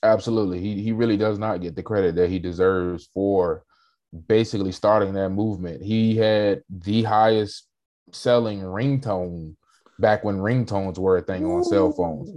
Absolutely. 0.02 0.60
He, 0.60 0.82
he 0.82 0.92
really 0.92 1.16
does 1.16 1.38
not 1.38 1.60
get 1.60 1.76
the 1.76 1.82
credit 1.82 2.14
that 2.16 2.30
he 2.30 2.38
deserves 2.38 3.08
for 3.14 3.64
basically 4.26 4.72
starting 4.72 5.14
that 5.14 5.30
movement. 5.30 5.82
He 5.82 6.16
had 6.16 6.62
the 6.68 7.02
highest 7.02 7.68
selling 8.12 8.60
ringtone 8.60 9.56
back 9.98 10.24
when 10.24 10.38
ringtones 10.38 10.98
were 10.98 11.18
a 11.18 11.22
thing 11.22 11.44
on 11.44 11.64
cell 11.64 11.92
phones. 11.92 12.30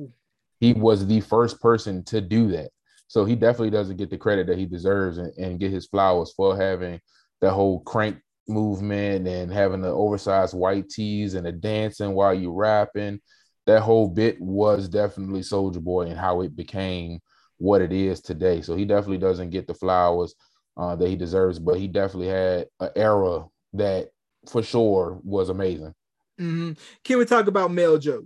He 0.60 0.74
was 0.74 1.05
the 1.05 1.22
first 1.22 1.62
person 1.62 2.03
to 2.05 2.22
do 2.22 2.47
that. 2.51 2.70
So 3.08 3.26
he 3.26 3.36
definitely 3.36 3.70
doesn't 3.70 3.97
get 3.97 4.10
the 4.10 4.18
credit 4.18 4.47
that 4.47 4.58
he 4.58 4.66
deserves 4.66 5.18
and, 5.18 5.32
and 5.38 5.60
get 5.60 5.72
his 5.72 5.88
flowers 5.88 6.34
for 6.36 6.58
having 6.58 6.99
the 7.41 7.51
whole 7.51 7.80
crank 7.82 8.18
movement 8.47 9.28
and 9.28 9.51
having 9.51 9.82
the 9.82 9.89
oversized 9.89 10.53
white 10.53 10.89
tees 10.89 11.34
and 11.34 11.45
the 11.45 11.51
dancing 11.51 12.14
while 12.14 12.34
you 12.34 12.51
rapping. 12.51 13.20
That 13.66 13.82
whole 13.82 14.08
bit 14.08 14.39
was 14.39 14.88
definitely 14.88 15.43
Soldier 15.43 15.82
Boy 15.82 16.03
and 16.03 16.18
how 16.18 16.41
it 16.41 16.55
became 16.55 17.20
what 17.58 17.82
it 17.82 17.91
is 17.91 18.22
today. 18.22 18.62
So 18.62 18.76
he 18.76 18.86
definitely 18.86 19.18
doesn't 19.18 19.49
get 19.49 19.68
the 19.68 19.74
flowers 19.74 20.36
uh, 20.78 20.95
that 20.95 21.10
he 21.10 21.16
deserves, 21.16 21.60
but 21.60 21.78
he 21.78 21.88
definitely 21.88 22.28
had 22.28 22.68
an 22.80 22.89
era 22.95 23.45
that 23.74 24.10
for 24.47 24.64
sure 24.64 25.20
was 25.24 25.49
amazing. 25.49 25.93
Mm-hmm. 26.40 26.74
Can 27.04 27.18
we 27.18 27.26
talk 27.26 27.48
about 27.48 27.72
Mel 27.72 27.98
Joes? 27.98 28.26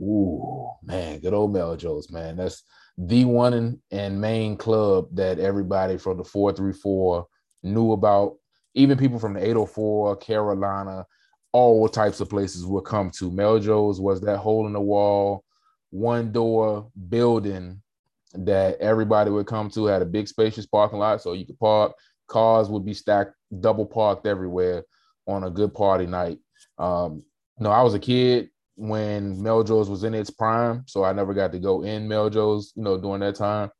Ooh, 0.00 0.70
man, 0.82 1.18
good 1.20 1.34
old 1.34 1.52
Mel 1.52 1.76
Joes, 1.76 2.10
man. 2.10 2.36
That's 2.36 2.62
the 2.98 3.24
one 3.24 3.80
and 3.90 4.20
main 4.20 4.56
club 4.56 5.08
that 5.12 5.38
everybody 5.38 5.96
from 5.96 6.18
the 6.18 6.24
434 6.24 7.26
knew 7.62 7.92
about. 7.92 8.36
Even 8.74 8.98
people 8.98 9.18
from 9.18 9.34
the 9.34 9.40
804, 9.40 10.16
Carolina, 10.16 11.06
all 11.52 11.88
types 11.88 12.20
of 12.20 12.28
places 12.28 12.66
would 12.66 12.84
come 12.84 13.10
to. 13.18 13.30
Mel 13.30 13.58
Joe's 13.58 14.00
was 14.00 14.20
that 14.22 14.38
hole 14.38 14.66
in 14.66 14.72
the 14.72 14.80
wall, 14.80 15.44
one 15.90 16.32
door 16.32 16.90
building 17.08 17.80
that 18.34 18.76
everybody 18.80 19.30
would 19.30 19.46
come 19.46 19.70
to, 19.70 19.86
had 19.86 20.02
a 20.02 20.06
big 20.06 20.26
spacious 20.26 20.66
parking 20.66 20.98
lot 20.98 21.22
so 21.22 21.32
you 21.32 21.46
could 21.46 21.58
park. 21.58 21.92
Cars 22.26 22.68
would 22.68 22.84
be 22.84 22.94
stacked, 22.94 23.34
double 23.60 23.86
parked 23.86 24.26
everywhere 24.26 24.84
on 25.26 25.44
a 25.44 25.50
good 25.50 25.74
party 25.74 26.06
night. 26.06 26.38
Um, 26.78 27.22
no, 27.58 27.70
I 27.70 27.82
was 27.82 27.94
a 27.94 27.98
kid 27.98 28.50
when 28.76 29.40
Mel 29.42 29.62
Joe's 29.62 29.88
was 29.88 30.04
in 30.04 30.14
its 30.14 30.30
prime, 30.30 30.84
so 30.86 31.04
I 31.04 31.12
never 31.12 31.34
got 31.34 31.52
to 31.52 31.58
go 31.58 31.82
in 31.82 32.08
Mel 32.08 32.30
Joe's, 32.30 32.72
you 32.74 32.82
know, 32.82 32.98
during 32.98 33.20
that 33.20 33.36
time. 33.36 33.70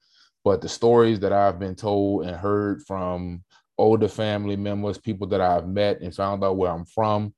But 0.45 0.61
the 0.61 0.69
stories 0.69 1.21
that 1.21 1.33
I've 1.33 1.59
been 1.59 1.75
told 1.75 2.27
and 2.27 2.37
heard 2.37 2.83
from 2.87 3.43
older 3.79 4.09
family 4.09 4.57
members, 4.57 4.99
people 4.99 5.27
that 5.29 5.41
I've 5.41 5.67
met 5.67 6.01
and 6.01 6.15
found 6.15 6.45
out 6.45 6.57
where 6.57 6.71
I'm 6.71 6.85
from. 6.85 7.35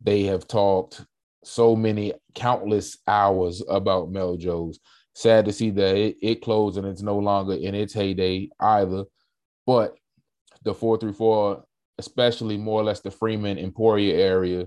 They 0.00 0.24
have 0.24 0.46
talked 0.46 1.04
so 1.42 1.74
many 1.74 2.12
countless 2.34 2.98
hours 3.06 3.62
about 3.68 4.10
Mel 4.10 4.36
Joe's. 4.36 4.78
Sad 5.14 5.44
to 5.44 5.52
see 5.52 5.70
that 5.70 5.96
it, 5.96 6.16
it 6.20 6.42
closed 6.42 6.76
and 6.76 6.86
it's 6.86 7.02
no 7.02 7.18
longer 7.18 7.54
in 7.54 7.74
its 7.74 7.94
heyday 7.94 8.48
either. 8.58 9.04
But 9.66 9.96
the 10.62 10.74
434, 10.74 11.64
especially 11.98 12.56
more 12.56 12.80
or 12.80 12.84
less 12.84 13.00
the 13.00 13.10
Freeman 13.10 13.58
Emporia 13.58 14.16
area, 14.16 14.66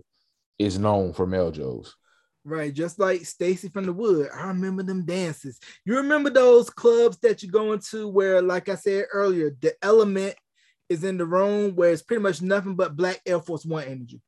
is 0.59 0.79
known 0.79 1.13
for 1.13 1.27
Mel 1.27 1.51
Joe's. 1.51 1.95
Right, 2.43 2.73
just 2.73 2.97
like 2.97 3.25
Stacy 3.25 3.67
from 3.67 3.85
the 3.85 3.93
Wood. 3.93 4.29
I 4.33 4.47
remember 4.47 4.81
them 4.81 5.05
dances. 5.05 5.59
You 5.85 5.97
remember 5.97 6.29
those 6.29 6.69
clubs 6.69 7.17
that 7.17 7.43
you 7.43 7.49
go 7.49 7.73
into 7.73 8.07
where, 8.07 8.41
like 8.41 8.69
I 8.69 8.75
said 8.75 9.05
earlier, 9.11 9.55
the 9.59 9.73
element 9.81 10.35
is 10.89 11.03
in 11.03 11.17
the 11.17 11.25
room 11.25 11.75
where 11.75 11.91
it's 11.91 12.01
pretty 12.01 12.23
much 12.23 12.41
nothing 12.41 12.75
but 12.75 12.95
black 12.95 13.21
Air 13.25 13.41
Force 13.41 13.65
One 13.65 13.83
energy. 13.83 14.21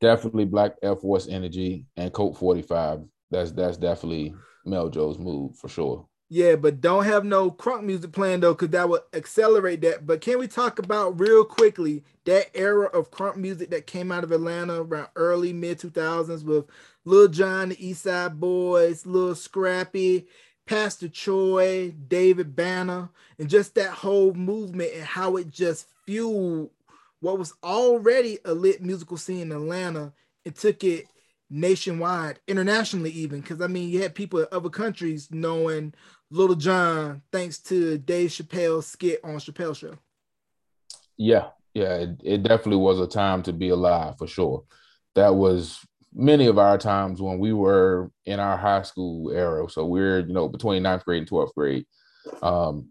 Definitely 0.00 0.46
black 0.46 0.76
Air 0.82 0.96
Force 0.96 1.28
energy 1.28 1.86
and 1.96 2.12
Colt 2.12 2.38
45. 2.38 3.00
That's 3.30 3.52
that's 3.52 3.76
definitely 3.76 4.34
Mel 4.64 4.88
Joe's 4.88 5.18
move 5.18 5.56
for 5.58 5.68
sure. 5.68 6.08
Yeah, 6.28 6.56
but 6.56 6.80
don't 6.80 7.04
have 7.04 7.24
no 7.24 7.52
crunk 7.52 7.84
music 7.84 8.10
playing 8.10 8.40
though, 8.40 8.52
because 8.54 8.70
that 8.70 8.88
would 8.88 9.02
accelerate 9.12 9.80
that. 9.82 10.06
But 10.06 10.20
can 10.20 10.38
we 10.38 10.48
talk 10.48 10.80
about 10.80 11.20
real 11.20 11.44
quickly 11.44 12.02
that 12.24 12.50
era 12.52 12.86
of 12.86 13.12
crunk 13.12 13.36
music 13.36 13.70
that 13.70 13.86
came 13.86 14.10
out 14.10 14.24
of 14.24 14.32
Atlanta 14.32 14.82
around 14.82 15.08
early 15.14 15.52
mid 15.52 15.78
2000s 15.78 16.44
with 16.44 16.66
Lil 17.04 17.28
Jon, 17.28 17.68
the 17.68 17.86
East 17.86 18.02
Side 18.02 18.40
Boyz, 18.40 19.06
Lil 19.06 19.36
Scrappy, 19.36 20.26
Pastor 20.66 21.08
Troy, 21.08 21.92
David 22.08 22.56
Banner, 22.56 23.08
and 23.38 23.48
just 23.48 23.76
that 23.76 23.90
whole 23.90 24.34
movement 24.34 24.90
and 24.94 25.04
how 25.04 25.36
it 25.36 25.48
just 25.48 25.86
fueled 26.06 26.70
what 27.20 27.38
was 27.38 27.54
already 27.62 28.38
a 28.44 28.52
lit 28.52 28.82
musical 28.82 29.16
scene 29.16 29.40
in 29.42 29.52
Atlanta 29.52 30.12
and 30.44 30.54
took 30.54 30.82
it 30.84 31.06
nationwide, 31.50 32.40
internationally, 32.48 33.10
even. 33.10 33.40
Because 33.40 33.60
I 33.60 33.66
mean, 33.66 33.88
you 33.88 34.02
had 34.02 34.14
people 34.14 34.40
in 34.40 34.46
other 34.52 34.70
countries 34.70 35.28
knowing 35.30 35.94
Lil 36.30 36.54
Jon 36.54 37.22
thanks 37.32 37.58
to 37.58 37.98
Dave 37.98 38.30
Chappelle's 38.30 38.86
skit 38.86 39.20
on 39.22 39.36
Chappelle 39.36 39.76
Show. 39.76 39.94
Yeah, 41.16 41.48
yeah, 41.74 41.94
it, 41.96 42.20
it 42.22 42.42
definitely 42.42 42.76
was 42.76 43.00
a 43.00 43.06
time 43.06 43.42
to 43.44 43.52
be 43.52 43.70
alive 43.70 44.18
for 44.18 44.26
sure. 44.26 44.64
That 45.14 45.34
was 45.34 45.78
many 46.12 46.46
of 46.46 46.58
our 46.58 46.78
times 46.78 47.20
when 47.20 47.38
we 47.38 47.52
were 47.52 48.10
in 48.24 48.40
our 48.40 48.56
high 48.56 48.82
school 48.82 49.30
era. 49.30 49.68
So 49.68 49.84
we're, 49.84 50.20
you 50.20 50.32
know, 50.32 50.48
between 50.48 50.82
ninth 50.82 51.04
grade 51.04 51.20
and 51.20 51.30
12th 51.30 51.54
grade. 51.54 51.86
Um, 52.42 52.88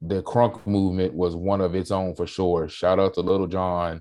the 0.00 0.22
crunk 0.22 0.64
movement 0.66 1.12
was 1.12 1.34
one 1.34 1.60
of 1.60 1.74
its 1.74 1.90
own 1.90 2.14
for 2.14 2.26
sure. 2.26 2.68
Shout 2.68 3.00
out 3.00 3.14
to 3.14 3.20
Lil 3.20 3.48
Jon 3.48 4.00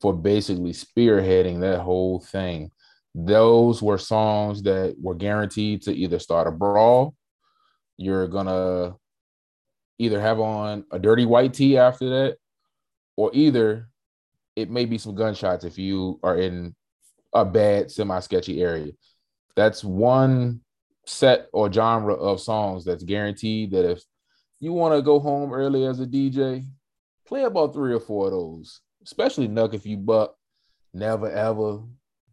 for 0.00 0.12
basically 0.12 0.72
spearheading 0.72 1.60
that 1.60 1.80
whole 1.80 2.20
thing. 2.20 2.70
Those 3.14 3.82
were 3.82 3.98
songs 3.98 4.62
that 4.62 4.96
were 5.00 5.14
guaranteed 5.14 5.82
to 5.82 5.94
either 5.94 6.18
start 6.18 6.46
a 6.46 6.50
brawl, 6.50 7.14
you're 7.98 8.28
gonna 8.28 8.96
either 9.98 10.20
have 10.20 10.40
on 10.40 10.84
a 10.90 10.98
dirty 10.98 11.26
white 11.26 11.54
tee 11.54 11.76
after 11.76 12.08
that, 12.08 12.36
or 13.16 13.30
either 13.34 13.88
it 14.56 14.70
may 14.70 14.84
be 14.84 14.98
some 14.98 15.14
gunshots 15.14 15.64
if 15.64 15.78
you 15.78 16.18
are 16.22 16.36
in 16.36 16.74
a 17.34 17.44
bad 17.44 17.90
semi-sketchy 17.90 18.62
area. 18.62 18.92
That's 19.56 19.84
one 19.84 20.60
set 21.06 21.48
or 21.52 21.72
genre 21.72 22.14
of 22.14 22.40
songs 22.40 22.84
that's 22.84 23.04
guaranteed 23.04 23.72
that 23.72 23.90
if 23.90 24.02
you 24.60 24.72
want 24.72 24.94
to 24.94 25.02
go 25.02 25.18
home 25.20 25.52
early 25.52 25.84
as 25.84 26.00
a 26.00 26.06
DJ, 26.06 26.64
play 27.26 27.42
about 27.42 27.74
three 27.74 27.94
or 27.94 28.00
four 28.00 28.26
of 28.26 28.32
those, 28.32 28.80
especially 29.02 29.48
Knuck 29.48 29.74
if 29.74 29.86
you 29.86 29.96
buck, 29.96 30.34
never 30.94 31.30
ever 31.30 31.82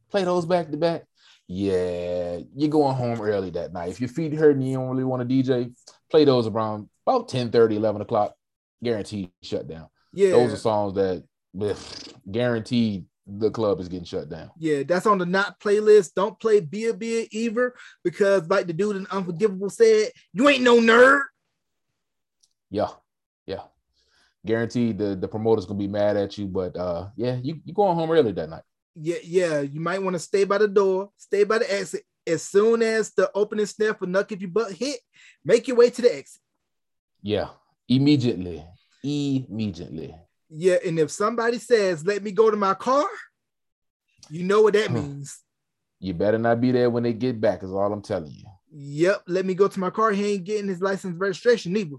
play 0.10 0.24
those 0.24 0.46
back 0.46 0.72
to 0.72 0.78
back. 0.78 1.04
Yeah, 1.48 2.40
you're 2.56 2.70
going 2.70 2.96
home 2.96 3.22
early 3.22 3.50
that 3.52 3.74
night. 3.74 3.90
If 3.90 4.00
your 4.00 4.10
feet 4.10 4.34
hurt 4.34 4.56
and 4.56 4.68
you 4.68 4.76
don't 4.76 4.90
really 4.90 5.04
want 5.04 5.28
to 5.28 5.36
DJ, 5.36 5.74
play 6.12 6.24
those 6.24 6.46
around 6.46 6.90
about 7.08 7.28
10 7.28 7.50
30, 7.50 7.76
11 7.76 8.02
o'clock, 8.02 8.36
guaranteed 8.84 9.32
shut 9.42 9.68
down. 9.68 9.88
Yeah, 10.14 10.32
those 10.32 10.54
are 10.54 10.58
songs 10.58 10.94
that 10.94 11.24
guaranteed 12.30 13.06
the 13.26 13.52
club 13.52 13.80
is 13.80 13.88
getting 13.88 14.06
shut 14.06 14.30
down. 14.30 14.52
Yeah, 14.58 14.84
that's 14.84 15.06
on 15.06 15.18
the 15.18 15.26
not 15.26 15.60
playlist. 15.60 16.14
Don't 16.14 16.40
play 16.40 16.60
Bia' 16.60 16.94
Bia' 16.94 17.28
either 17.32 17.74
because, 18.04 18.48
like 18.48 18.68
the 18.68 18.74
dude 18.74 18.96
in 18.96 19.08
Unforgivable 19.08 19.70
said, 19.70 20.12
you 20.34 20.50
ain't 20.50 20.64
no 20.64 20.80
nerd. 20.80 21.24
Yeah, 22.70 22.90
yeah. 23.46 23.62
Guaranteed 24.46 24.98
the, 24.98 25.16
the 25.16 25.28
promoter's 25.28 25.66
gonna 25.66 25.80
be 25.80 25.88
mad 25.88 26.18
at 26.18 26.38
you, 26.38 26.48
but 26.48 26.76
uh 26.78 27.10
yeah, 27.16 27.40
you 27.42 27.60
you 27.66 27.74
going 27.74 27.96
home 27.96 28.12
early 28.12 28.32
that 28.32 28.50
night. 28.50 28.64
Yeah, 29.02 29.18
yeah. 29.24 29.62
You 29.62 29.80
might 29.80 30.02
want 30.02 30.16
to 30.16 30.20
stay 30.20 30.44
by 30.44 30.58
the 30.58 30.68
door, 30.68 31.12
stay 31.18 31.44
by 31.44 31.60
the 31.60 31.74
exit, 31.74 32.04
as 32.28 32.44
soon 32.44 32.82
as 32.82 33.12
the 33.12 33.32
opening 33.34 33.66
snap 33.66 34.00
for 34.00 34.06
Knuck 34.06 34.32
If 34.32 34.42
You 34.42 34.48
Buck 34.48 34.72
hit, 34.72 35.00
make 35.44 35.68
your 35.68 35.78
way 35.78 35.90
to 35.90 36.02
the 36.02 36.16
exit. 36.16 36.42
Yeah, 37.22 37.50
immediately. 37.88 38.66
Immediately. 39.04 40.16
Yeah, 40.50 40.78
and 40.86 41.00
if 41.00 41.12
somebody 41.12 41.60
says, 41.60 42.06
let 42.06 42.24
me 42.24 42.32
go 42.32 42.50
to 42.50 42.58
my 42.58 42.74
car, 42.74 43.08
you 44.30 44.44
know 44.44 44.62
what 44.62 44.74
that 44.74 44.92
means. 44.92 45.40
You 46.00 46.14
better 46.14 46.38
not 46.38 46.62
be 46.62 46.72
there 46.72 46.90
when 46.90 47.04
they 47.04 47.14
get 47.14 47.42
back, 47.42 47.62
is 47.62 47.72
all 47.72 47.92
I'm 47.92 48.02
telling 48.02 48.32
you. 48.32 48.46
Yep, 48.72 49.24
let 49.28 49.46
me 49.46 49.54
go 49.54 49.68
to 49.68 49.80
my 49.80 49.90
car. 49.90 50.12
He 50.12 50.34
ain't 50.34 50.46
getting 50.46 50.70
his 50.70 50.82
license 50.82 51.18
registration 51.18 51.76
either. 51.76 51.98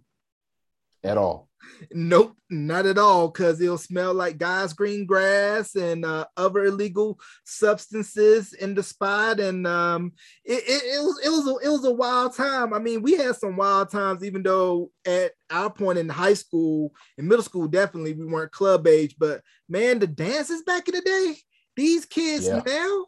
At 1.04 1.18
all. 1.18 1.49
Nope, 1.92 2.36
not 2.48 2.86
at 2.86 2.98
all, 2.98 3.28
because 3.28 3.60
it'll 3.60 3.78
smell 3.78 4.14
like 4.14 4.38
guy's 4.38 4.72
green 4.72 5.06
grass 5.06 5.74
and 5.74 6.04
uh, 6.04 6.26
other 6.36 6.64
illegal 6.64 7.18
substances 7.44 8.52
in 8.52 8.74
the 8.74 8.82
spot. 8.82 9.40
And 9.40 9.66
um, 9.66 10.12
it, 10.44 10.62
it, 10.66 10.82
it, 10.84 11.00
was 11.00 11.20
it 11.24 11.28
was 11.28 11.46
a, 11.46 11.66
it 11.66 11.70
was 11.70 11.84
a 11.84 11.92
wild 11.92 12.34
time. 12.36 12.72
I 12.72 12.78
mean, 12.78 13.02
we 13.02 13.16
had 13.16 13.36
some 13.36 13.56
wild 13.56 13.90
times, 13.90 14.24
even 14.24 14.42
though 14.42 14.90
at 15.06 15.32
our 15.50 15.70
point 15.70 15.98
in 15.98 16.08
high 16.08 16.34
school 16.34 16.92
and 17.18 17.28
middle 17.28 17.44
school, 17.44 17.66
definitely 17.66 18.14
we 18.14 18.26
weren't 18.26 18.52
club 18.52 18.86
age. 18.86 19.16
But 19.18 19.40
man, 19.68 19.98
the 19.98 20.06
dances 20.06 20.62
back 20.62 20.88
in 20.88 20.94
the 20.94 21.00
day, 21.00 21.36
these 21.76 22.04
kids 22.04 22.46
yeah. 22.46 22.62
now, 22.64 23.06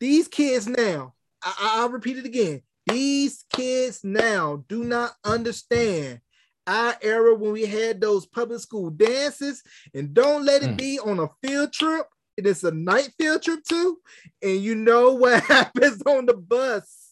these 0.00 0.28
kids 0.28 0.66
now, 0.66 1.14
I, 1.42 1.54
I'll 1.80 1.90
repeat 1.90 2.18
it 2.18 2.26
again. 2.26 2.62
These 2.86 3.44
kids 3.52 4.00
now 4.02 4.64
do 4.68 4.82
not 4.82 5.12
understand 5.24 6.20
our 6.68 6.94
era 7.00 7.34
when 7.34 7.52
we 7.52 7.64
had 7.66 8.00
those 8.00 8.26
public 8.26 8.60
school 8.60 8.90
dances, 8.90 9.62
and 9.94 10.14
don't 10.14 10.44
let 10.44 10.62
it 10.62 10.70
mm. 10.70 10.76
be 10.76 10.98
on 11.00 11.18
a 11.18 11.28
field 11.42 11.72
trip. 11.72 12.06
It 12.36 12.46
is 12.46 12.62
a 12.62 12.70
night 12.70 13.12
field 13.18 13.42
trip 13.42 13.64
too, 13.64 13.98
and 14.42 14.60
you 14.60 14.74
know 14.74 15.12
what 15.14 15.42
happens 15.44 16.02
on 16.02 16.26
the 16.26 16.34
bus 16.34 17.06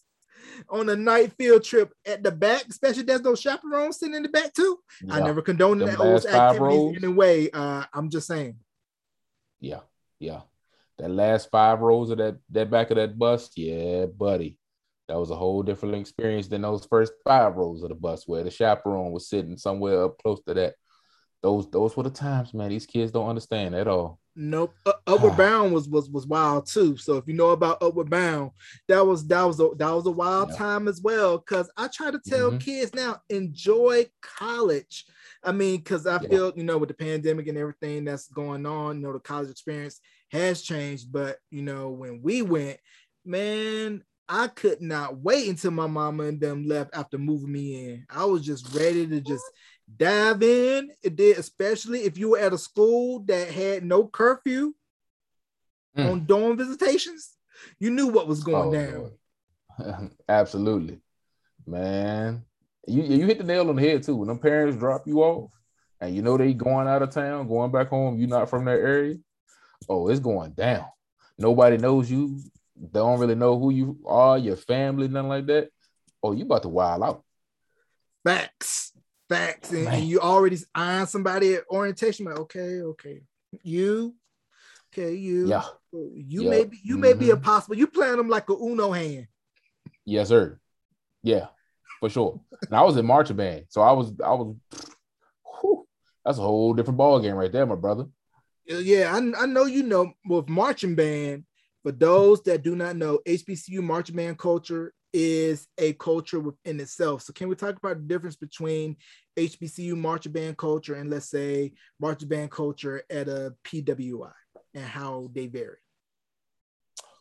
on 0.71 0.89
a 0.89 0.97
night 0.97 1.33
field 1.37 1.65
trip 1.65 1.93
at 2.07 2.23
the 2.23 2.31
back, 2.31 2.65
especially 2.69 3.03
there's 3.03 3.23
no 3.23 3.35
chaperones 3.35 3.99
sitting 3.99 4.15
in 4.15 4.23
the 4.23 4.29
back 4.29 4.53
too. 4.55 4.79
Yeah. 5.03 5.15
I 5.15 5.21
never 5.21 5.43
condone 5.43 5.79
that 5.79 5.99
those 5.99 6.27
activities 6.27 6.97
in 6.97 7.05
any 7.05 7.13
way. 7.13 7.51
Uh, 7.51 7.85
I'm 7.93 8.11
just 8.11 8.27
saying. 8.27 8.57
Yeah, 9.61 9.81
yeah. 10.19 10.43
That 10.99 11.11
last 11.11 11.51
five 11.51 11.81
rows 11.81 12.11
of 12.11 12.19
that 12.19 12.39
that 12.51 12.71
back 12.71 12.91
of 12.91 12.97
that 12.97 13.19
bus, 13.19 13.51
yeah, 13.57 14.07
buddy 14.07 14.59
that 15.09 15.19
was 15.19 15.31
a 15.31 15.37
whole 15.37 15.63
different 15.63 15.95
experience 15.95 16.49
than 16.49 16.63
those 16.63 16.87
first 16.87 17.13
five 17.25 17.55
rows 17.57 17.83
of 17.83 17.91
the 17.91 17.95
bus 17.95 18.27
where 18.27 18.43
the 18.43 18.51
chaperone 18.51 19.13
was 19.13 19.29
sitting 19.29 19.57
somewhere 19.57 20.05
up 20.05 20.19
close 20.19 20.43
to 20.47 20.55
that. 20.55 20.75
Those 21.43 21.71
those 21.71 21.97
were 21.97 22.03
the 22.03 22.11
times, 22.11 22.55
man. 22.55 22.71
These 22.71 22.87
kids 22.87 23.13
don't 23.13 23.29
understand 23.29 23.75
at 23.75 23.87
all. 23.87 24.19
Nope. 24.39 24.75
Uh, 24.85 24.93
Upward 25.07 25.37
Bound 25.37 25.73
was 25.73 25.89
was 25.89 26.11
was 26.11 26.27
wild 26.27 26.67
too. 26.67 26.97
So 26.97 27.17
if 27.17 27.27
you 27.27 27.35
know 27.35 27.51
about 27.51 27.83
Upward 27.83 28.11
Bound, 28.11 28.51
that 28.89 29.05
was 29.07 29.27
that 29.29 29.43
was 29.43 29.61
a 29.61 29.71
that 29.77 29.91
was 29.91 30.07
a 30.07 30.11
wild 30.11 30.51
yeah. 30.51 30.57
time 30.57 30.89
as 30.89 31.01
well. 31.01 31.39
Cause 31.39 31.71
I 31.77 31.89
try 31.89 32.11
to 32.11 32.21
tell 32.27 32.51
mm-hmm. 32.51 32.59
kids 32.59 32.95
now 32.95 33.21
enjoy 33.31 34.07
college. 34.21 35.07
I 35.43 35.53
mean, 35.53 35.79
because 35.79 36.07
I 36.07 36.21
yeah. 36.21 36.29
feel 36.29 36.53
you 36.55 36.65
know 36.65 36.77
with 36.77 36.89
the 36.89 36.95
pandemic 36.95 37.47
and 37.47 37.57
everything 37.57 38.05
that's 38.05 38.29
going 38.29 38.67
on, 38.67 38.97
you 38.97 39.03
know 39.03 39.13
the 39.13 39.21
college 39.21 39.51
experience 39.51 40.01
has 40.33 40.61
changed. 40.61 41.11
But 41.11 41.39
you 41.51 41.63
know 41.63 41.91
when 41.91 42.21
we 42.23 42.43
went, 42.43 42.79
man, 43.25 44.03
I 44.29 44.49
could 44.49 44.81
not 44.83 45.19
wait 45.19 45.49
until 45.49 45.71
my 45.71 45.87
mama 45.87 46.25
and 46.25 46.41
them 46.41 46.67
left 46.67 46.95
after 46.95 47.19
moving 47.19 47.53
me 47.53 47.91
in. 47.91 48.07
I 48.11 48.25
was 48.25 48.45
just 48.45 48.75
ready 48.75 49.07
to 49.07 49.21
just 49.21 49.45
dive 49.97 50.43
in. 50.43 50.91
It 51.03 51.17
did, 51.17 51.39
especially 51.39 52.01
if 52.01 52.19
you 52.19 52.31
were 52.31 52.39
at 52.39 52.53
a 52.53 52.59
school 52.59 53.21
that 53.27 53.49
had 53.49 53.85
no 53.85 54.07
curfew 54.07 54.75
mm. 55.97 56.11
on 56.11 56.25
dorm 56.27 56.57
visitations. 56.57 57.37
You 57.79 57.91
knew 57.91 58.09
what 58.09 58.27
was 58.27 58.43
going 58.43 58.75
oh, 58.75 59.11
down. 59.79 60.11
Absolutely, 60.29 61.01
man. 61.67 62.45
You 62.87 63.03
you 63.03 63.27
hit 63.27 63.39
the 63.39 63.45
nail 63.45 63.69
on 63.69 63.77
the 63.77 63.83
head 63.83 64.03
too. 64.03 64.17
When 64.17 64.29
them 64.29 64.39
parents 64.39 64.77
drop 64.77 65.07
you 65.07 65.23
off, 65.23 65.51
and 66.01 66.15
you 66.15 66.23
know 66.23 66.37
they 66.37 66.53
going 66.53 66.89
out 66.89 67.03
of 67.03 67.11
town, 67.11 67.49
going 67.49 67.73
back 67.73 67.89
home. 67.89 68.19
You're 68.19 68.29
not 68.29 68.51
from 68.51 68.65
that 68.67 68.79
area. 68.79 69.17
Oh, 69.89 70.09
it's 70.09 70.21
going 70.21 70.53
down. 70.53 70.85
Nobody 71.39 71.79
knows 71.79 72.11
you 72.11 72.41
don't 72.93 73.19
really 73.19 73.35
know 73.35 73.59
who 73.59 73.71
you 73.71 73.99
are, 74.07 74.39
your 74.39 74.57
family, 74.57 75.09
nothing 75.09 75.29
like 75.29 75.47
that, 75.47 75.71
oh, 76.23 76.33
you 76.33 76.45
about 76.45 76.63
to 76.63 76.69
wild 76.69 77.03
out. 77.03 77.25
Facts, 78.25 78.93
facts, 79.29 79.71
and, 79.71 79.89
and 79.89 80.05
you 80.05 80.21
already 80.21 80.59
eyeing 80.75 81.07
somebody 81.07 81.55
at 81.55 81.65
orientation. 81.71 82.27
Like, 82.27 82.39
okay, 82.41 82.81
okay, 82.83 83.21
you, 83.63 84.15
okay, 84.93 85.15
you, 85.15 85.49
yeah, 85.49 85.63
you 85.93 86.43
yep. 86.43 86.51
may 86.51 86.65
be, 86.65 86.81
you 86.83 86.95
mm-hmm. 86.95 87.01
may 87.03 87.13
be 87.15 87.31
a 87.31 87.35
mm-hmm. 87.35 87.45
possible. 87.45 87.77
You 87.77 87.87
playing 87.87 88.17
them 88.17 88.29
like 88.29 88.49
a 88.51 88.55
Uno 88.55 88.93
hand. 88.93 89.29
Yes, 90.05 90.29
sir. 90.29 90.59
Yeah, 91.23 91.47
for 92.01 92.09
sure. 92.09 92.41
and 92.67 92.77
I 92.77 92.83
was 92.83 92.97
in 92.97 93.07
marching 93.07 93.37
band, 93.37 93.67
so 93.69 93.81
I 93.81 93.93
was, 93.93 94.13
I 94.25 94.33
was. 94.33 94.55
Whew, 95.61 95.87
that's 96.25 96.39
a 96.39 96.43
whole 96.43 96.75
different 96.75 96.99
ball 96.99 97.21
game 97.21 97.35
right 97.35 97.51
there, 97.51 97.67
my 97.67 97.75
brother. 97.77 98.07
Yeah, 98.67 99.15
I, 99.15 99.43
I 99.43 99.47
know 99.47 99.65
you 99.65 99.85
know 99.85 100.13
with 100.25 100.49
marching 100.49 100.97
band 100.97 101.45
for 101.87 101.93
those 101.93 102.43
that 102.43 102.65
do 102.65 102.75
not 102.75 102.97
know, 102.97 103.21
HBCU 103.29 103.81
marching 103.81 104.17
band 104.17 104.41
culture 104.41 104.93
is 105.13 105.69
a 105.79 105.93
culture 105.93 106.41
within 106.41 106.81
itself. 106.81 107.23
So, 107.23 107.33
can 107.33 107.49
we 107.49 107.55
talk 107.55 107.77
about 107.77 107.99
the 107.99 108.03
difference 108.03 108.35
between 108.35 108.97
HBCU 109.37 109.97
marching 109.97 110.33
band 110.33 110.59
culture 110.59 110.97
and 110.97 111.09
let's 111.09 111.31
say 111.31 111.75
marching 112.01 112.27
band 112.27 112.51
culture 112.51 113.05
at 113.09 113.29
a 113.29 113.55
PWI 113.65 114.33
and 114.75 114.83
how 114.83 115.31
they 115.33 115.47
vary? 115.47 115.77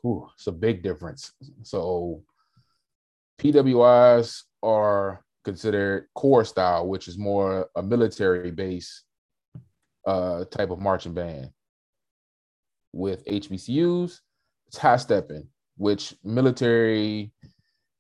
Ooh, 0.03 0.29
it's 0.33 0.47
a 0.47 0.51
big 0.51 0.81
difference. 0.81 1.31
So, 1.61 2.23
PWIs 3.37 4.45
are 4.63 5.23
considered 5.43 6.07
corps 6.15 6.43
style, 6.43 6.87
which 6.87 7.07
is 7.07 7.19
more 7.19 7.69
a 7.75 7.83
military 7.83 8.49
base 8.49 9.03
uh, 10.07 10.45
type 10.45 10.71
of 10.71 10.79
marching 10.79 11.13
band. 11.13 11.51
With 12.91 13.23
HBCUs, 13.25 14.21
high 14.77 14.97
stepping, 14.97 15.47
which 15.77 16.15
military 16.23 17.31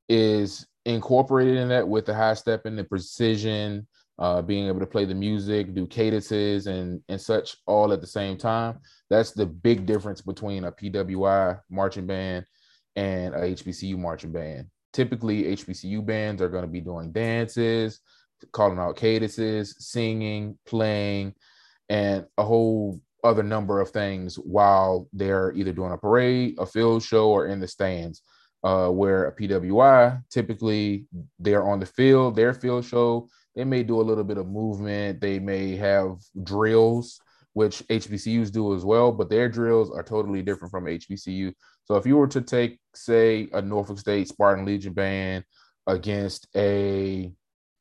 is 0.09 0.65
incorporated 0.85 1.57
in 1.57 1.69
that 1.69 1.87
with 1.87 2.05
the 2.05 2.13
high 2.13 2.33
stepping, 2.33 2.75
the 2.75 2.83
precision, 2.83 3.87
uh, 4.17 4.41
being 4.41 4.67
able 4.67 4.79
to 4.79 4.85
play 4.85 5.05
the 5.05 5.15
music, 5.15 5.73
do 5.73 5.85
cadences 5.85 6.67
and 6.67 7.01
and 7.09 7.19
such 7.19 7.57
all 7.67 7.91
at 7.91 8.01
the 8.01 8.07
same 8.07 8.37
time. 8.37 8.79
That's 9.09 9.31
the 9.31 9.45
big 9.45 9.85
difference 9.85 10.21
between 10.21 10.63
a 10.63 10.71
PWI 10.71 11.59
marching 11.69 12.07
band 12.07 12.45
and 12.95 13.33
a 13.33 13.39
HBCU 13.39 13.97
marching 13.97 14.31
band. 14.31 14.67
Typically, 14.93 15.43
HBCU 15.43 16.05
bands 16.05 16.41
are 16.41 16.47
going 16.47 16.63
to 16.63 16.69
be 16.69 16.79
doing 16.79 17.11
dances, 17.11 17.99
calling 18.53 18.79
out 18.79 18.95
cadences, 18.95 19.75
singing, 19.79 20.57
playing, 20.65 21.33
and 21.89 22.25
a 22.37 22.43
whole 22.43 23.01
other 23.25 23.43
number 23.43 23.81
of 23.81 23.89
things 23.89 24.35
while 24.35 25.07
they're 25.11 25.51
either 25.53 25.73
doing 25.73 25.91
a 25.91 25.97
parade, 25.97 26.55
a 26.59 26.65
field 26.65 27.03
show, 27.03 27.29
or 27.29 27.47
in 27.47 27.59
the 27.59 27.67
stands. 27.67 28.21
Uh, 28.63 28.89
where 28.89 29.27
a 29.27 29.35
PWI 29.35 30.23
typically 30.31 31.05
they're 31.37 31.69
on 31.69 31.79
the 31.79 31.85
field, 31.85 32.35
their 32.35 32.51
field 32.51 32.83
show, 32.83 33.29
they 33.55 33.63
may 33.63 33.83
do 33.83 34.01
a 34.01 34.01
little 34.01 34.23
bit 34.23 34.39
of 34.39 34.47
movement, 34.47 35.21
they 35.21 35.37
may 35.37 35.75
have 35.75 36.17
drills, 36.43 37.19
which 37.53 37.83
HBCUs 37.89 38.51
do 38.51 38.73
as 38.75 38.83
well, 38.83 39.11
but 39.11 39.29
their 39.29 39.47
drills 39.47 39.91
are 39.91 40.03
totally 40.03 40.41
different 40.41 40.71
from 40.71 40.85
HBCU. 40.85 41.53
So 41.85 41.95
if 41.95 42.05
you 42.05 42.17
were 42.17 42.27
to 42.27 42.41
take, 42.41 42.79
say, 42.93 43.47
a 43.53 43.61
Norfolk 43.61 43.99
State 43.99 44.27
Spartan 44.27 44.65
Legion 44.65 44.93
band 44.93 45.45
against 45.87 46.47
a 46.55 47.31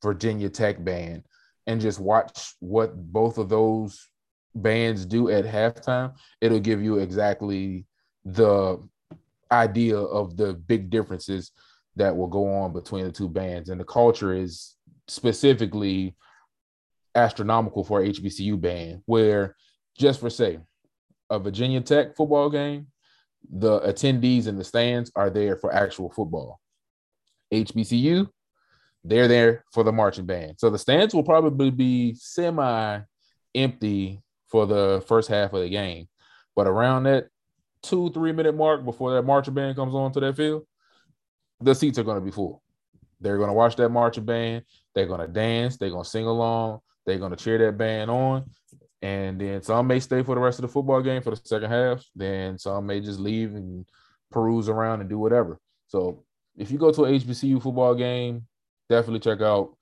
Virginia 0.03 0.51
Tech 0.51 0.85
band 0.85 1.25
and 1.67 1.81
just 1.81 1.99
watch 1.99 2.55
what 2.61 2.95
both 2.95 3.39
of 3.39 3.49
those 3.49 4.09
bands 4.55 5.05
do 5.05 5.31
at 5.31 5.45
halftime, 5.45 6.15
it'll 6.41 6.61
give 6.61 6.83
you 6.83 6.99
exactly 6.99 7.87
the 8.25 8.79
idea 9.51 9.99
of 9.99 10.37
the 10.37 10.55
big 10.55 10.91
differences 10.91 11.53
that 11.97 12.17
will 12.17 12.27
go 12.27 12.53
on 12.53 12.73
between 12.73 13.05
the 13.05 13.13
two 13.13 13.29
bands. 13.29 13.69
And 13.69 13.81
the 13.81 13.85
culture 13.85 14.33
is 14.33 14.77
specifically 15.09 16.17
astronomical 17.15 17.85
for 17.85 18.03
HBCU 18.03 18.61
band, 18.61 19.03
where 19.07 19.55
just 19.97 20.21
for 20.21 20.31
say 20.31 20.59
a 21.31 21.39
Virginia 21.39 21.81
Tech 21.81 22.17
football 22.17 22.51
game, 22.51 22.89
the 23.51 23.81
attendees 23.81 24.47
in 24.47 24.57
the 24.57 24.65
stands 24.65 25.13
are 25.15 25.31
there 25.31 25.57
for 25.57 25.73
actual 25.73 26.11
football. 26.11 26.61
HBCU, 27.53 28.29
they're 29.05 29.29
there 29.29 29.65
for 29.73 29.85
the 29.85 29.93
marching 29.93 30.27
band. 30.27 30.55
So 30.59 30.71
the 30.71 30.79
stands 30.79 31.15
will 31.15 31.23
probably 31.23 31.71
be 31.71 32.15
semi 32.15 33.01
empty 33.55 34.24
for 34.55 34.67
the 34.67 35.03
first 35.09 35.29
half 35.29 35.53
of 35.53 35.63
the 35.63 35.69
game. 35.69 36.07
But 36.55 36.69
around 36.69 37.03
that 37.05 37.27
two, 37.83 38.13
three 38.13 38.31
minute 38.31 38.55
mark 38.55 38.85
before 38.85 39.13
that 39.13 39.23
marching 39.23 39.53
band 39.53 39.75
comes 39.75 39.97
onto 39.97 40.21
that 40.21 40.37
field, 40.37 40.65
the 41.61 41.75
seats 41.75 41.99
are 41.99 42.05
going 42.05 42.21
to 42.21 42.25
be 42.25 42.31
full. 42.31 42.63
They're 43.21 43.37
going 43.37 43.49
to 43.49 43.55
watch 43.55 43.75
that 43.75 43.89
marching 43.89 44.25
band. 44.25 44.63
They're 44.95 45.09
going 45.09 45.23
to 45.23 45.27
dance. 45.27 45.77
They're 45.77 45.91
going 45.91 46.05
to 46.05 46.09
sing 46.09 46.27
along. 46.27 46.79
They're 47.05 47.19
going 47.19 47.33
to 47.33 47.37
cheer 47.37 47.59
that 47.59 47.77
band 47.77 48.13
on. 48.13 48.49
And 49.03 49.41
then 49.41 49.61
some 49.61 49.89
may 49.89 49.99
stay 49.99 50.23
for 50.23 50.37
the 50.37 50.41
rest 50.41 50.61
of 50.61 50.63
the 50.63 50.69
football 50.69 51.03
game 51.03 51.21
for 51.21 51.31
the 51.31 51.41
second 51.43 51.73
half. 51.73 52.05
Then 52.15 52.57
some 52.57 52.87
may 52.87 53.01
just 53.01 53.19
leave 53.19 53.57
and 53.57 53.85
peruse 54.31 54.69
around 54.69 55.01
and 55.01 55.11
do 55.11 55.19
whatever. 55.19 55.59
So 55.89 56.23
if 56.57 56.71
you 56.71 56.79
go 56.79 56.93
to 56.93 57.07
a 57.07 57.11
HBCU 57.11 57.61
football 57.61 57.97
game, 57.97 58.47
definitely 58.89 59.19
check 59.19 59.41
out 59.41 59.77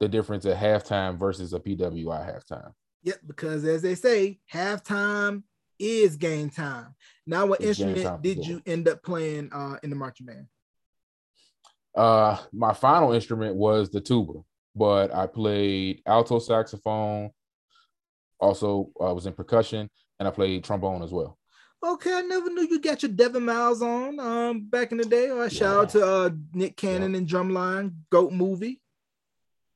the 0.00 0.08
difference 0.08 0.46
at 0.46 0.56
halftime 0.56 1.18
versus 1.18 1.52
a 1.52 1.60
PWI 1.60 2.06
halftime. 2.06 2.72
Yep, 3.04 3.20
because 3.26 3.64
as 3.64 3.82
they 3.82 3.94
say, 3.94 4.40
halftime 4.52 5.42
is 5.78 6.16
game 6.16 6.50
time. 6.50 6.94
Now, 7.26 7.46
what 7.46 7.60
it's 7.60 7.78
instrument 7.80 8.22
did 8.22 8.46
you 8.46 8.62
end 8.66 8.88
up 8.88 9.02
playing 9.02 9.50
uh, 9.52 9.78
in 9.82 9.90
the 9.90 9.96
marching 9.96 10.26
band? 10.26 10.46
Uh, 11.94 12.38
my 12.52 12.72
final 12.72 13.12
instrument 13.12 13.54
was 13.54 13.90
the 13.90 14.00
tuba, 14.00 14.40
but 14.74 15.14
I 15.14 15.26
played 15.26 16.02
alto 16.06 16.38
saxophone. 16.38 17.30
Also, 18.40 18.90
I 19.00 19.12
was 19.12 19.26
in 19.26 19.32
percussion, 19.32 19.88
and 20.18 20.26
I 20.26 20.30
played 20.30 20.64
trombone 20.64 21.02
as 21.02 21.12
well. 21.12 21.38
Okay, 21.84 22.14
I 22.14 22.22
never 22.22 22.48
knew 22.48 22.66
you 22.66 22.80
got 22.80 23.02
your 23.02 23.12
Devon 23.12 23.44
Miles 23.44 23.82
on 23.82 24.18
um 24.18 24.66
back 24.68 24.90
in 24.90 24.98
the 24.98 25.04
day. 25.04 25.28
Uh, 25.28 25.48
shout 25.48 25.76
out 25.76 25.88
to 25.90 26.06
uh, 26.06 26.30
Nick 26.54 26.76
Cannon 26.76 27.12
yeah. 27.12 27.18
and 27.18 27.28
Drumline 27.28 27.92
Goat 28.10 28.32
Movie. 28.32 28.80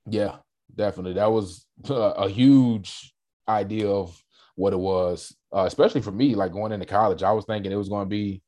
Yeah, 0.06 0.36
definitely. 0.74 1.14
That 1.14 1.30
was 1.30 1.66
a, 1.88 1.94
a 1.94 2.28
huge 2.28 3.12
idea 3.48 3.88
of 3.88 4.20
what 4.54 4.72
it 4.72 4.78
was, 4.78 5.34
uh, 5.54 5.64
especially 5.64 6.02
for 6.02 6.12
me. 6.12 6.34
Like 6.34 6.52
going 6.52 6.72
into 6.72 6.86
college, 6.86 7.22
I 7.22 7.32
was 7.32 7.44
thinking 7.44 7.72
it 7.72 7.76
was 7.76 7.88
going 7.88 8.06
to 8.06 8.10
be 8.10 8.42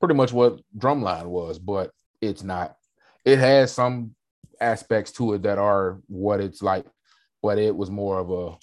pretty 0.00 0.14
much 0.14 0.32
what 0.32 0.60
Drumline 0.76 1.26
was, 1.26 1.58
but 1.58 1.90
it's 2.20 2.42
not. 2.42 2.76
It 3.24 3.38
has 3.38 3.72
some 3.72 4.14
aspects 4.60 5.12
to 5.12 5.34
it 5.34 5.42
that 5.42 5.58
are 5.58 6.00
what 6.06 6.40
it's 6.40 6.62
like, 6.62 6.86
but 7.42 7.58
it 7.58 7.74
was 7.74 7.90
more 7.90 8.18
of 8.18 8.30
a 8.30 8.56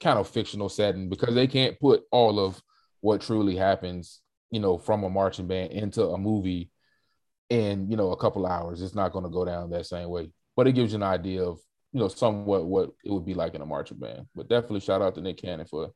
kind 0.00 0.18
of 0.18 0.28
fictional 0.28 0.68
setting 0.68 1.08
because 1.08 1.34
they 1.34 1.46
can't 1.46 1.78
put 1.78 2.02
all 2.10 2.38
of 2.38 2.60
what 3.00 3.20
truly 3.20 3.56
happens, 3.56 4.20
you 4.50 4.60
know, 4.60 4.78
from 4.78 5.04
a 5.04 5.10
marching 5.10 5.46
band 5.46 5.72
into 5.72 6.02
a 6.08 6.18
movie 6.18 6.70
in, 7.48 7.90
you 7.90 7.96
know, 7.96 8.12
a 8.12 8.16
couple 8.16 8.46
hours. 8.46 8.82
It's 8.82 8.94
not 8.94 9.12
going 9.12 9.24
to 9.24 9.30
go 9.30 9.44
down 9.44 9.70
that 9.70 9.86
same 9.86 10.08
way, 10.08 10.30
but 10.56 10.66
it 10.66 10.72
gives 10.72 10.92
you 10.92 10.96
an 10.96 11.02
idea 11.02 11.42
of 11.42 11.58
you 11.92 12.00
know, 12.00 12.08
somewhat 12.08 12.66
what 12.66 12.90
it 13.04 13.10
would 13.10 13.26
be 13.26 13.34
like 13.34 13.54
in 13.54 13.62
a 13.62 13.66
marching 13.66 13.98
band. 13.98 14.26
But 14.34 14.48
definitely 14.48 14.80
shout 14.80 15.02
out 15.02 15.14
to 15.16 15.20
Nick 15.20 15.38
Cannon 15.38 15.66
for 15.66 15.90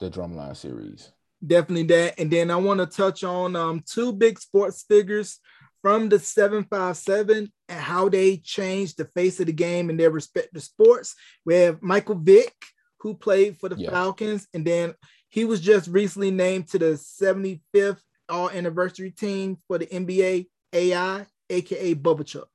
the 0.00 0.10
drumline 0.10 0.56
series. 0.56 1.12
Definitely 1.46 1.84
that. 1.84 2.18
And 2.18 2.30
then 2.30 2.50
I 2.50 2.56
want 2.56 2.80
to 2.80 2.86
touch 2.86 3.24
on 3.24 3.56
um, 3.56 3.82
two 3.86 4.12
big 4.12 4.38
sports 4.38 4.84
figures 4.88 5.38
from 5.82 6.08
the 6.08 6.18
757 6.18 7.50
and 7.68 7.80
how 7.80 8.08
they 8.08 8.36
changed 8.38 8.98
the 8.98 9.06
face 9.06 9.40
of 9.40 9.46
the 9.46 9.52
game 9.52 9.88
in 9.88 9.96
their 9.96 10.10
respective 10.10 10.62
sports. 10.62 11.14
We 11.46 11.54
have 11.56 11.80
Michael 11.80 12.16
Vick, 12.16 12.54
who 12.98 13.14
played 13.14 13.58
for 13.58 13.68
the 13.68 13.76
yeah. 13.76 13.90
Falcons, 13.90 14.46
and 14.52 14.66
then 14.66 14.94
he 15.30 15.44
was 15.44 15.60
just 15.60 15.88
recently 15.88 16.30
named 16.30 16.68
to 16.68 16.78
the 16.78 16.92
75th 17.22 18.00
All 18.28 18.50
Anniversary 18.50 19.10
team 19.10 19.56
for 19.66 19.78
the 19.78 19.86
NBA 19.86 20.48
AI, 20.72 21.26
aka 21.48 21.94
Bubba 21.94 22.26
Chuck. 22.26 22.48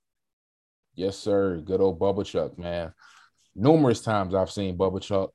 Yes, 0.95 1.17
sir. 1.17 1.57
Good 1.57 1.81
old 1.81 1.99
Bubba 1.99 2.25
Chuck, 2.25 2.57
man. 2.57 2.93
Numerous 3.55 4.01
times 4.01 4.33
I've 4.33 4.51
seen 4.51 4.77
Bubba 4.77 5.01
Chuck 5.01 5.31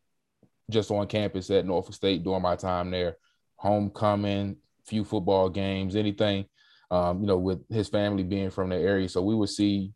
just 0.71 0.91
on 0.91 1.07
campus 1.07 1.51
at 1.51 1.67
Norfolk 1.67 1.95
State 1.95 2.25
during 2.25 2.43
my 2.43 2.57
time 2.57 2.91
there. 2.91 3.17
Homecoming, 3.57 4.57
few 4.87 5.05
football 5.05 5.51
games, 5.51 5.97
anything. 5.97 6.47
Um, 6.91 7.21
you 7.21 7.27
know, 7.27 7.37
with 7.37 7.63
his 7.69 7.89
family 7.89 8.25
being 8.25 8.51
from 8.51 8.71
the 8.71 8.77
area, 8.77 9.09
so 9.09 9.23
we 9.23 9.35
would 9.37 9.49
see 9.49 9.93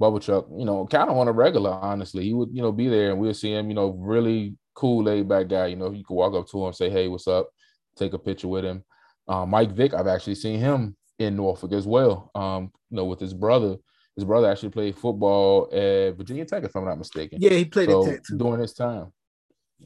Bubba 0.00 0.20
Chuck, 0.20 0.46
you 0.54 0.66
know, 0.66 0.86
kind 0.86 1.08
of 1.08 1.16
on 1.16 1.28
a 1.28 1.32
regular. 1.32 1.70
Honestly, 1.70 2.24
he 2.24 2.34
would, 2.34 2.50
you 2.52 2.60
know, 2.60 2.72
be 2.72 2.88
there, 2.88 3.10
and 3.10 3.18
we 3.18 3.28
would 3.28 3.36
see 3.36 3.54
him, 3.54 3.70
you 3.70 3.74
know, 3.74 3.96
really 3.98 4.54
cool, 4.74 5.04
laid 5.04 5.28
back 5.28 5.48
guy. 5.48 5.68
You 5.68 5.76
know, 5.76 5.92
you 5.92 6.04
could 6.04 6.14
walk 6.14 6.34
up 6.34 6.46
to 6.48 6.66
him, 6.66 6.72
say, 6.74 6.90
"Hey, 6.90 7.08
what's 7.08 7.26
up?" 7.26 7.48
Take 7.96 8.12
a 8.12 8.18
picture 8.18 8.48
with 8.48 8.64
him. 8.64 8.84
Um, 9.28 9.48
Mike 9.48 9.72
Vick, 9.72 9.94
I've 9.94 10.06
actually 10.08 10.34
seen 10.34 10.60
him 10.60 10.94
in 11.18 11.36
Norfolk 11.36 11.72
as 11.72 11.86
well. 11.86 12.30
Um, 12.34 12.70
you 12.90 12.96
know, 12.96 13.06
with 13.06 13.20
his 13.20 13.32
brother 13.32 13.76
his 14.16 14.24
brother 14.24 14.50
actually 14.50 14.70
played 14.70 14.96
football 14.96 15.68
at 15.72 16.16
Virginia 16.16 16.46
Tech, 16.46 16.64
if 16.64 16.74
I'm 16.74 16.86
not 16.86 16.98
mistaken. 16.98 17.38
Yeah, 17.40 17.50
he 17.50 17.66
played 17.66 17.90
so, 17.90 18.06
at 18.06 18.10
Tech 18.10 18.24
too. 18.24 18.38
during 18.38 18.60
his 18.60 18.72
time. 18.72 19.12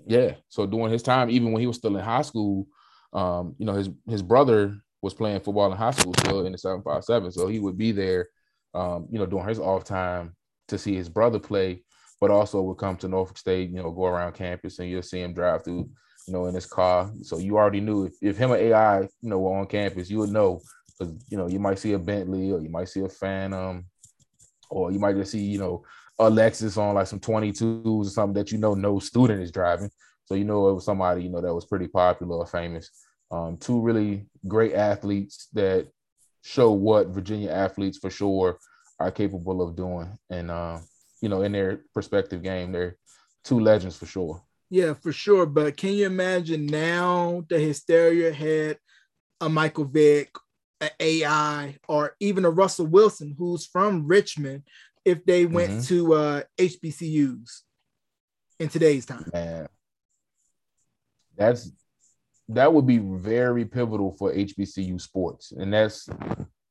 Yeah, 0.07 0.35
so 0.49 0.66
during 0.66 0.93
his 0.93 1.03
time, 1.03 1.31
even 1.31 1.51
when 1.51 1.61
he 1.61 1.66
was 1.66 1.76
still 1.76 1.97
in 1.97 2.05
high 2.05 2.22
school, 2.22 2.66
um, 3.12 3.57
you 3.59 3.66
know, 3.66 3.74
his 3.74 3.91
his 4.09 4.22
brother 4.22 4.76
was 5.03 5.14
playing 5.14 5.41
football 5.41 5.70
in 5.72 5.76
high 5.76 5.91
school 5.91 6.14
still 6.14 6.47
in 6.47 6.53
the 6.53 6.59
seven 6.59 6.81
five 6.83 7.05
seven, 7.05 7.33
so 7.33 7.49
he 7.49 7.59
would 7.59 7.76
be 7.76 7.91
there, 7.91 8.28
um, 8.72 9.09
you 9.11 9.18
know, 9.18 9.26
during 9.26 9.49
his 9.49 9.59
off 9.59 9.83
time 9.83 10.37
to 10.68 10.78
see 10.78 10.95
his 10.95 11.09
brother 11.09 11.41
play, 11.41 11.83
but 12.20 12.31
also 12.31 12.62
would 12.62 12.78
come 12.78 12.97
to 12.99 13.09
Norfolk 13.09 13.37
State, 13.37 13.70
you 13.70 13.83
know, 13.83 13.91
go 13.91 14.07
around 14.07 14.35
campus, 14.35 14.78
and 14.78 14.89
you'll 14.89 15.03
see 15.03 15.22
him 15.22 15.35
drive 15.35 15.64
through, 15.64 15.91
you 16.28 16.33
know, 16.33 16.47
in 16.47 16.55
his 16.55 16.66
car. 16.66 17.11
So 17.22 17.39
you 17.39 17.57
already 17.57 17.81
knew 17.81 18.05
if, 18.05 18.12
if 18.22 18.37
him 18.39 18.53
or 18.53 18.57
AI, 18.57 19.01
you 19.01 19.09
know, 19.22 19.41
were 19.41 19.59
on 19.59 19.66
campus, 19.66 20.09
you 20.09 20.18
would 20.18 20.31
know 20.31 20.61
because 21.01 21.14
you 21.31 21.37
know 21.37 21.49
you 21.49 21.59
might 21.59 21.81
see 21.81 21.95
a 21.95 21.99
Bentley 21.99 22.53
or 22.53 22.61
you 22.61 22.68
might 22.68 22.89
see 22.89 23.01
a 23.01 23.09
Phantom 23.09 23.85
or 24.71 24.93
you 24.93 24.99
might 24.99 25.16
just 25.16 25.33
see, 25.33 25.41
you 25.41 25.59
know, 25.59 25.85
a 26.18 26.31
Lexus 26.31 26.77
on 26.77 26.95
like 26.95 27.07
some 27.07 27.21
22s 27.21 27.85
or 27.87 28.05
something 28.05 28.35
that 28.35 28.53
you 28.53 28.59
know 28.59 28.75
no 28.75 28.99
student 28.99 29.43
is 29.43 29.51
driving. 29.51 29.91
So 30.27 30.35
you 30.35 30.45
know 30.45 30.68
it 30.68 30.75
was 30.75 30.85
somebody, 30.85 31.25
you 31.25 31.31
know, 31.31 31.41
that 31.41 31.55
was 31.55 31.64
pretty 31.64 31.89
popular 31.89 32.37
or 32.37 32.47
famous. 32.47 32.91
Um, 33.31 33.57
two 33.57 33.81
really 33.81 34.27
great 34.47 34.75
athletes 34.75 35.49
that 35.55 35.89
show 36.43 36.73
what 36.73 37.09
Virginia 37.09 37.51
athletes 37.51 37.99
for 37.99 38.11
sure 38.11 38.59
are 38.99 39.11
capable 39.11 39.62
of 39.62 39.77
doing. 39.77 40.16
And 40.29 40.51
uh, 40.51 40.79
you 41.21 41.29
know, 41.29 41.43
in 41.43 41.53
their 41.53 41.81
perspective 41.95 42.43
game, 42.43 42.73
they're 42.73 42.97
two 43.45 43.61
legends 43.61 43.97
for 43.97 44.07
sure. 44.07 44.43
Yeah, 44.68 44.95
for 44.95 45.12
sure. 45.12 45.47
But 45.47 45.77
can 45.77 45.95
you 45.95 46.07
imagine 46.07 46.66
now 46.66 47.45
the 47.49 47.59
hysteria 47.59 48.33
had 48.33 48.79
a 49.41 49.49
Michael 49.49 49.85
Vick 49.85 50.31
an 50.81 50.91
AI 50.99 51.76
or 51.89 52.16
even 52.20 52.45
a 52.45 52.51
Russell 52.51 52.87
Wilson 52.87 53.35
who's 53.39 53.66
from 53.66 54.07
Richmond 54.07 54.64
if 55.05 55.24
they 55.24 55.47
went 55.47 55.70
mm-hmm. 55.70 55.81
to 55.83 56.14
uh, 56.14 56.43
HBCUs 56.59 57.61
in 58.59 58.68
today's 58.68 59.07
time. 59.07 59.31
Man, 59.33 59.68
that's 61.37 61.72
that 62.49 62.72
would 62.72 62.87
be 62.87 62.99
very 62.99 63.64
pivotal 63.64 64.16
for 64.18 64.33
HBCU 64.33 65.01
sports, 65.01 65.53
and 65.53 65.72
that's 65.72 66.09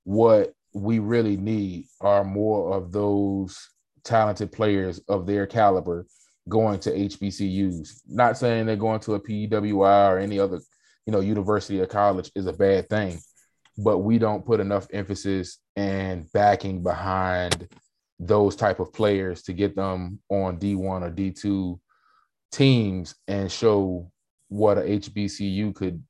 what 0.03 0.53
we 0.73 0.99
really 0.99 1.37
need 1.37 1.85
are 2.01 2.23
more 2.23 2.75
of 2.75 2.91
those 2.91 3.69
talented 4.03 4.51
players 4.51 4.99
of 5.07 5.25
their 5.25 5.47
caliber 5.47 6.05
going 6.47 6.79
to 6.79 6.91
HBCUs. 6.91 8.01
Not 8.07 8.37
saying 8.37 8.65
they're 8.65 8.75
going 8.75 8.99
to 9.01 9.15
a 9.15 9.19
PWI 9.19 10.11
or 10.11 10.19
any 10.19 10.39
other, 10.39 10.59
you 11.05 11.13
know, 11.13 11.19
university 11.19 11.79
or 11.79 11.85
college 11.85 12.31
is 12.35 12.47
a 12.47 12.53
bad 12.53 12.89
thing, 12.89 13.19
but 13.83 13.99
we 13.99 14.19
don't 14.19 14.45
put 14.45 14.59
enough 14.59 14.87
emphasis 14.91 15.59
and 15.75 16.29
backing 16.33 16.83
behind 16.83 17.69
those 18.19 18.55
type 18.55 18.79
of 18.79 18.91
players 18.91 19.41
to 19.43 19.53
get 19.53 19.75
them 19.75 20.19
on 20.29 20.59
D1 20.59 21.01
or 21.01 21.09
D2 21.09 21.79
teams 22.51 23.15
and 23.27 23.49
show 23.49 24.11
what 24.49 24.77
a 24.77 24.81
HBCU 24.81 25.73
could 25.73 26.03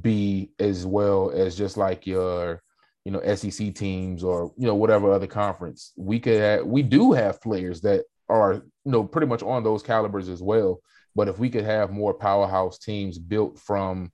be 0.00 0.50
as 0.58 0.84
well 0.84 1.30
as 1.30 1.56
just 1.56 1.76
like 1.76 2.06
your 2.06 2.60
you 3.04 3.12
know 3.12 3.22
SEC 3.34 3.72
teams 3.72 4.24
or 4.24 4.52
you 4.56 4.66
know 4.66 4.74
whatever 4.74 5.12
other 5.12 5.28
conference. 5.28 5.92
We 5.96 6.18
could 6.18 6.40
have, 6.40 6.66
we 6.66 6.82
do 6.82 7.12
have 7.12 7.40
players 7.40 7.80
that 7.82 8.04
are 8.28 8.54
you 8.54 8.62
know 8.84 9.04
pretty 9.04 9.28
much 9.28 9.44
on 9.44 9.62
those 9.62 9.82
calibers 9.84 10.28
as 10.28 10.42
well. 10.42 10.80
But 11.14 11.28
if 11.28 11.38
we 11.38 11.50
could 11.50 11.64
have 11.64 11.92
more 11.92 12.14
powerhouse 12.14 12.78
teams 12.78 13.16
built 13.16 13.60
from 13.60 14.10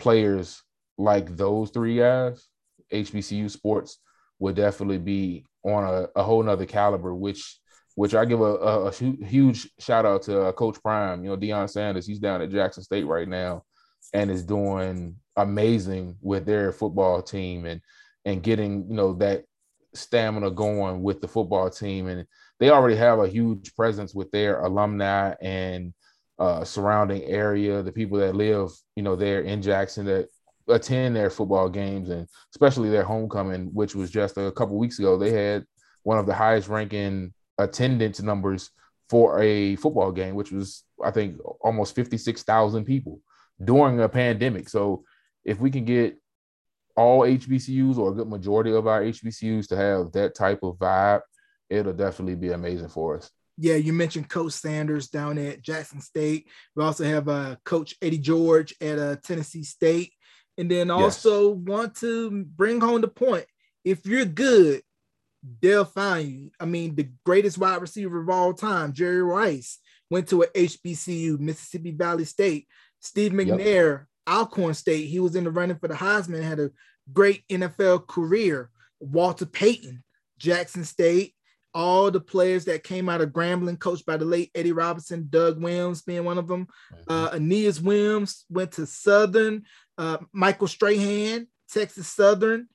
players 0.00 0.60
like 0.98 1.36
those 1.36 1.70
three 1.70 1.98
guys, 1.98 2.46
HBCU 2.92 3.50
sports 3.50 3.98
would 4.38 4.56
definitely 4.56 4.98
be 4.98 5.44
on 5.64 5.84
a, 5.84 6.08
a 6.18 6.22
whole 6.22 6.42
nother 6.42 6.66
caliber, 6.66 7.14
which 7.14 7.58
which 7.96 8.14
I 8.14 8.26
give 8.26 8.42
a, 8.42 8.44
a, 8.44 8.84
a 8.88 8.92
huge 8.92 9.70
shout 9.78 10.04
out 10.04 10.22
to 10.22 10.42
uh, 10.42 10.52
Coach 10.52 10.80
Prime. 10.82 11.24
You 11.24 11.30
know, 11.30 11.36
Deion 11.36 11.68
Sanders, 11.68 12.06
he's 12.06 12.18
down 12.18 12.42
at 12.42 12.50
Jackson 12.50 12.82
State 12.82 13.06
right 13.06 13.26
now 13.26 13.62
and 14.12 14.30
is 14.30 14.44
doing 14.44 15.16
amazing 15.36 16.16
with 16.20 16.44
their 16.44 16.72
football 16.72 17.22
team 17.22 17.64
and 17.64 17.80
and 18.24 18.42
getting, 18.42 18.86
you 18.88 18.94
know, 18.94 19.14
that 19.14 19.44
stamina 19.94 20.50
going 20.50 21.02
with 21.02 21.20
the 21.20 21.28
football 21.28 21.70
team. 21.70 22.08
And 22.08 22.26
they 22.60 22.70
already 22.70 22.96
have 22.96 23.18
a 23.18 23.28
huge 23.28 23.74
presence 23.74 24.14
with 24.14 24.30
their 24.30 24.60
alumni 24.60 25.34
and 25.40 25.94
uh, 26.38 26.64
surrounding 26.64 27.22
area, 27.22 27.82
the 27.82 27.92
people 27.92 28.18
that 28.18 28.36
live, 28.36 28.70
you 28.94 29.02
know, 29.02 29.16
there 29.16 29.40
in 29.40 29.62
Jackson 29.62 30.04
that 30.06 30.28
attend 30.68 31.16
their 31.16 31.30
football 31.30 31.68
games 31.68 32.08
and 32.10 32.26
especially 32.52 32.90
their 32.90 33.04
homecoming, 33.04 33.66
which 33.72 33.94
was 33.94 34.10
just 34.10 34.36
a 34.36 34.50
couple 34.52 34.76
weeks 34.76 34.98
ago. 34.98 35.16
They 35.16 35.30
had 35.30 35.64
one 36.02 36.18
of 36.18 36.26
the 36.26 36.34
highest 36.34 36.68
ranking 36.68 37.32
attendance 37.58 38.20
numbers 38.20 38.70
for 39.08 39.40
a 39.40 39.76
football 39.76 40.12
game, 40.12 40.34
which 40.34 40.52
was 40.52 40.84
I 41.02 41.10
think 41.10 41.38
almost 41.60 41.94
56,000 41.94 42.84
people 42.84 43.20
during 43.62 44.00
a 44.00 44.08
pandemic. 44.08 44.68
So 44.68 45.04
if 45.44 45.60
we 45.60 45.70
can 45.70 45.84
get 45.84 46.16
all 46.96 47.20
HBCUs 47.20 47.98
or 47.98 48.10
a 48.10 48.14
good 48.14 48.28
majority 48.28 48.72
of 48.72 48.86
our 48.86 49.02
HBCUs 49.02 49.68
to 49.68 49.76
have 49.76 50.12
that 50.12 50.34
type 50.34 50.60
of 50.62 50.76
vibe, 50.76 51.20
it'll 51.68 51.92
definitely 51.92 52.34
be 52.34 52.50
amazing 52.50 52.88
for 52.88 53.18
us. 53.18 53.30
Yeah, 53.58 53.76
you 53.76 53.92
mentioned 53.92 54.28
Coach 54.28 54.52
Sanders 54.52 55.08
down 55.08 55.38
at 55.38 55.62
Jackson 55.62 56.00
State. 56.00 56.48
We 56.74 56.84
also 56.84 57.04
have 57.04 57.28
uh, 57.28 57.56
Coach 57.64 57.94
Eddie 58.02 58.18
George 58.18 58.74
at 58.80 58.98
uh, 58.98 59.16
Tennessee 59.22 59.62
State. 59.62 60.12
And 60.58 60.70
then 60.70 60.90
also 60.90 61.54
yes. 61.54 61.58
want 61.66 61.96
to 61.96 62.44
bring 62.44 62.80
home 62.80 63.02
the 63.02 63.08
point 63.08 63.46
if 63.86 64.04
you're 64.04 64.24
good, 64.24 64.82
they'll 65.62 65.84
find 65.84 66.28
you. 66.28 66.50
I 66.58 66.64
mean, 66.64 66.96
the 66.96 67.08
greatest 67.24 67.56
wide 67.56 67.80
receiver 67.80 68.20
of 68.20 68.28
all 68.28 68.52
time, 68.52 68.92
Jerry 68.92 69.22
Rice, 69.22 69.78
went 70.10 70.28
to 70.28 70.42
a 70.42 70.48
HBCU, 70.48 71.38
Mississippi 71.38 71.92
Valley 71.92 72.24
State. 72.24 72.66
Steve 73.00 73.30
McNair, 73.30 73.98
yep. 74.00 74.06
Alcorn 74.28 74.74
State, 74.74 75.06
he 75.06 75.20
was 75.20 75.36
in 75.36 75.44
the 75.44 75.50
running 75.52 75.78
for 75.78 75.86
the 75.86 75.94
Heisman, 75.94 76.42
had 76.42 76.58
a 76.58 76.72
great 77.12 77.46
NFL 77.48 78.08
career. 78.08 78.70
Walter 78.98 79.46
Payton, 79.46 80.02
Jackson 80.38 80.84
State, 80.84 81.34
all 81.72 82.10
the 82.10 82.20
players 82.20 82.64
that 82.64 82.82
came 82.82 83.08
out 83.08 83.20
of 83.20 83.30
Grambling, 83.30 83.78
coached 83.78 84.06
by 84.06 84.16
the 84.16 84.24
late 84.24 84.50
Eddie 84.54 84.72
Robinson, 84.72 85.28
Doug 85.30 85.62
Williams 85.62 86.02
being 86.02 86.24
one 86.24 86.38
of 86.38 86.48
them. 86.48 86.66
Mm-hmm. 86.92 87.12
Uh, 87.12 87.28
Aeneas 87.34 87.80
Williams 87.80 88.46
went 88.48 88.72
to 88.72 88.86
Southern. 88.86 89.62
Uh, 89.98 90.18
Michael 90.32 90.68
Strahan, 90.68 91.46
Texas 91.70 92.08
Southern. 92.08 92.68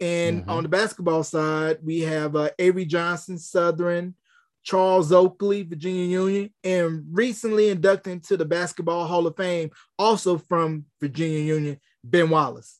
And 0.00 0.42
mm-hmm. 0.42 0.50
on 0.50 0.62
the 0.62 0.68
basketball 0.68 1.22
side, 1.22 1.78
we 1.82 2.00
have 2.00 2.34
uh, 2.36 2.50
Avery 2.58 2.86
Johnson, 2.86 3.38
Southern, 3.38 4.14
Charles 4.62 5.12
Oakley, 5.12 5.62
Virginia 5.62 6.04
Union, 6.04 6.50
and 6.64 7.04
recently 7.10 7.68
inducted 7.68 8.14
into 8.14 8.36
the 8.36 8.44
Basketball 8.44 9.06
Hall 9.06 9.26
of 9.26 9.36
Fame, 9.36 9.70
also 9.98 10.38
from 10.38 10.86
Virginia 11.00 11.40
Union, 11.40 11.78
Ben 12.02 12.30
Wallace. 12.30 12.78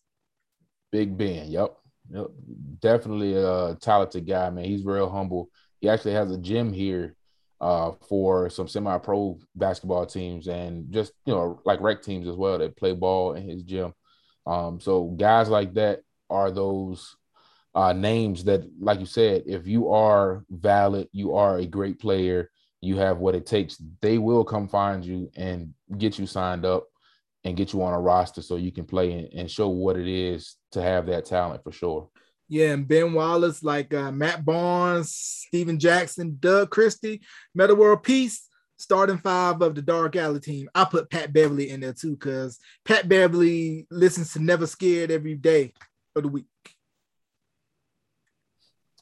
Big 0.93 1.17
Ben, 1.17 1.51
yep. 1.51 1.77
yep. 2.11 2.29
Definitely 2.81 3.35
a 3.35 3.77
talented 3.81 4.27
guy, 4.27 4.49
man. 4.51 4.65
He's 4.65 4.85
real 4.85 5.11
humble 5.11 5.51
he 5.81 5.89
actually 5.89 6.13
has 6.13 6.31
a 6.31 6.39
gym 6.39 6.73
here 6.73 7.17
uh, 7.61 7.93
for 8.09 8.49
some 8.49 8.67
semi-pro 8.67 9.39
basketball 9.55 10.07
teams 10.07 10.49
and 10.49 10.91
just 10.91 11.13
you 11.27 11.35
know 11.35 11.61
like 11.65 11.81
rec 11.81 12.03
teams 12.03 12.27
as 12.27 12.37
well 12.37 12.59
that 12.59 12.77
play 12.77 12.93
ball 12.93 13.35
in 13.35 13.49
his 13.49 13.63
gym. 13.63 13.93
Um, 14.47 14.81
so 14.81 15.05
guys 15.05 15.49
like 15.49 15.75
that 15.75 16.01
are 16.31 16.51
those 16.51 17.17
uh, 17.75 17.93
names 17.93 18.45
that, 18.45 18.69
like 18.81 19.01
you 19.01 19.07
said, 19.07 19.45
if 19.47 19.67
you 19.67 19.91
are 19.91 20.45
valid, 20.51 21.09
you 21.13 21.35
are 21.35 21.59
a 21.59 21.67
great 21.67 22.01
player, 22.01 22.51
you 22.81 22.97
have 22.97 23.19
what 23.19 23.35
it 23.35 23.47
takes. 23.47 23.81
They 24.01 24.19
will 24.19 24.45
come 24.45 24.67
find 24.67 25.05
you 25.05 25.31
and 25.37 25.75
get 25.99 26.19
you 26.19 26.27
signed 26.27 26.65
up 26.65 26.87
and 27.45 27.57
get 27.57 27.73
you 27.73 27.83
on 27.83 27.95
a 27.95 28.01
roster 28.01 28.43
so 28.43 28.57
you 28.57 28.73
can 28.73 28.85
play 28.85 29.13
and, 29.13 29.29
and 29.33 29.51
show 29.51 29.69
what 29.69 29.97
it 29.97 30.09
is 30.09 30.57
to 30.73 30.83
have 30.83 31.07
that 31.07 31.27
talent 31.27 31.63
for 31.63 31.73
sure. 31.73 32.09
Yeah, 32.53 32.73
and 32.73 32.89
Ben 32.89 33.13
Wallace, 33.13 33.63
like 33.63 33.95
uh, 33.95 34.11
Matt 34.11 34.45
Barnes, 34.45 35.15
Steven 35.15 35.79
Jackson, 35.79 36.37
Doug 36.41 36.71
Christie, 36.71 37.21
Metta 37.55 37.77
World 37.77 38.03
Peace, 38.03 38.49
starting 38.77 39.19
five 39.19 39.63
of 39.63 39.77
the 39.77 39.83
Dark 39.83 40.17
Alley 40.17 40.41
team. 40.41 40.69
I 40.75 40.85
put 40.85 41.11
Pat 41.11 41.33
Beverley 41.33 41.71
in 41.71 41.79
there 41.79 41.93
too, 41.93 42.17
because 42.17 42.59
Pat 42.85 43.09
Beverley 43.09 43.87
listens 43.89 44.33
to 44.33 44.43
Never 44.43 44.67
Scared 44.67 45.13
every 45.13 45.37
day 45.37 45.73
of 46.17 46.25
the 46.25 46.29
week. 46.29 46.47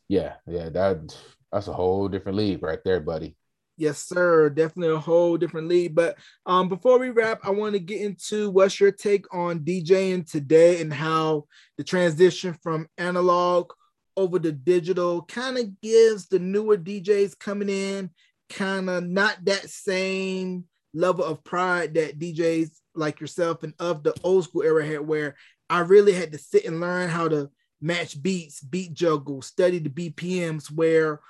Yeah, 0.08 0.34
yeah, 0.46 0.68
that 0.68 1.16
that's 1.50 1.68
a 1.68 1.72
whole 1.72 2.08
different 2.08 2.36
league 2.36 2.62
right 2.62 2.80
there, 2.84 3.00
buddy. 3.00 3.34
Yes, 3.78 4.04
sir. 4.04 4.50
Definitely 4.50 4.94
a 4.94 4.98
whole 4.98 5.36
different 5.36 5.68
league. 5.68 5.94
But 5.94 6.18
um, 6.46 6.68
before 6.68 6.98
we 6.98 7.10
wrap, 7.10 7.40
I 7.44 7.50
want 7.50 7.74
to 7.74 7.78
get 7.78 8.00
into 8.00 8.50
what's 8.50 8.78
your 8.80 8.90
take 8.90 9.32
on 9.32 9.60
DJing 9.60 10.28
today 10.28 10.80
and 10.80 10.92
how 10.92 11.46
the 11.76 11.84
transition 11.84 12.56
from 12.62 12.88
analog 12.98 13.72
over 14.16 14.38
to 14.40 14.50
digital 14.50 15.22
kind 15.22 15.56
of 15.58 15.80
gives 15.80 16.26
the 16.26 16.40
newer 16.40 16.76
DJs 16.76 17.38
coming 17.38 17.68
in 17.68 18.10
kind 18.48 18.90
of 18.90 19.04
not 19.04 19.36
that 19.44 19.68
same 19.70 20.64
level 20.94 21.24
of 21.24 21.44
pride 21.44 21.94
that 21.94 22.18
DJs 22.18 22.70
like 22.94 23.20
yourself 23.20 23.62
and 23.62 23.74
of 23.78 24.02
the 24.02 24.14
old 24.24 24.44
school 24.44 24.62
era 24.62 24.84
had, 24.84 25.00
where 25.00 25.36
I 25.70 25.80
really 25.80 26.12
had 26.12 26.32
to 26.32 26.38
sit 26.38 26.64
and 26.64 26.80
learn 26.80 27.08
how 27.08 27.28
to 27.28 27.50
match 27.80 28.20
beats, 28.20 28.60
beat 28.60 28.92
juggle, 28.92 29.42
study 29.42 29.78
the 29.78 29.90
BPMs, 29.90 30.70
where 30.70 31.20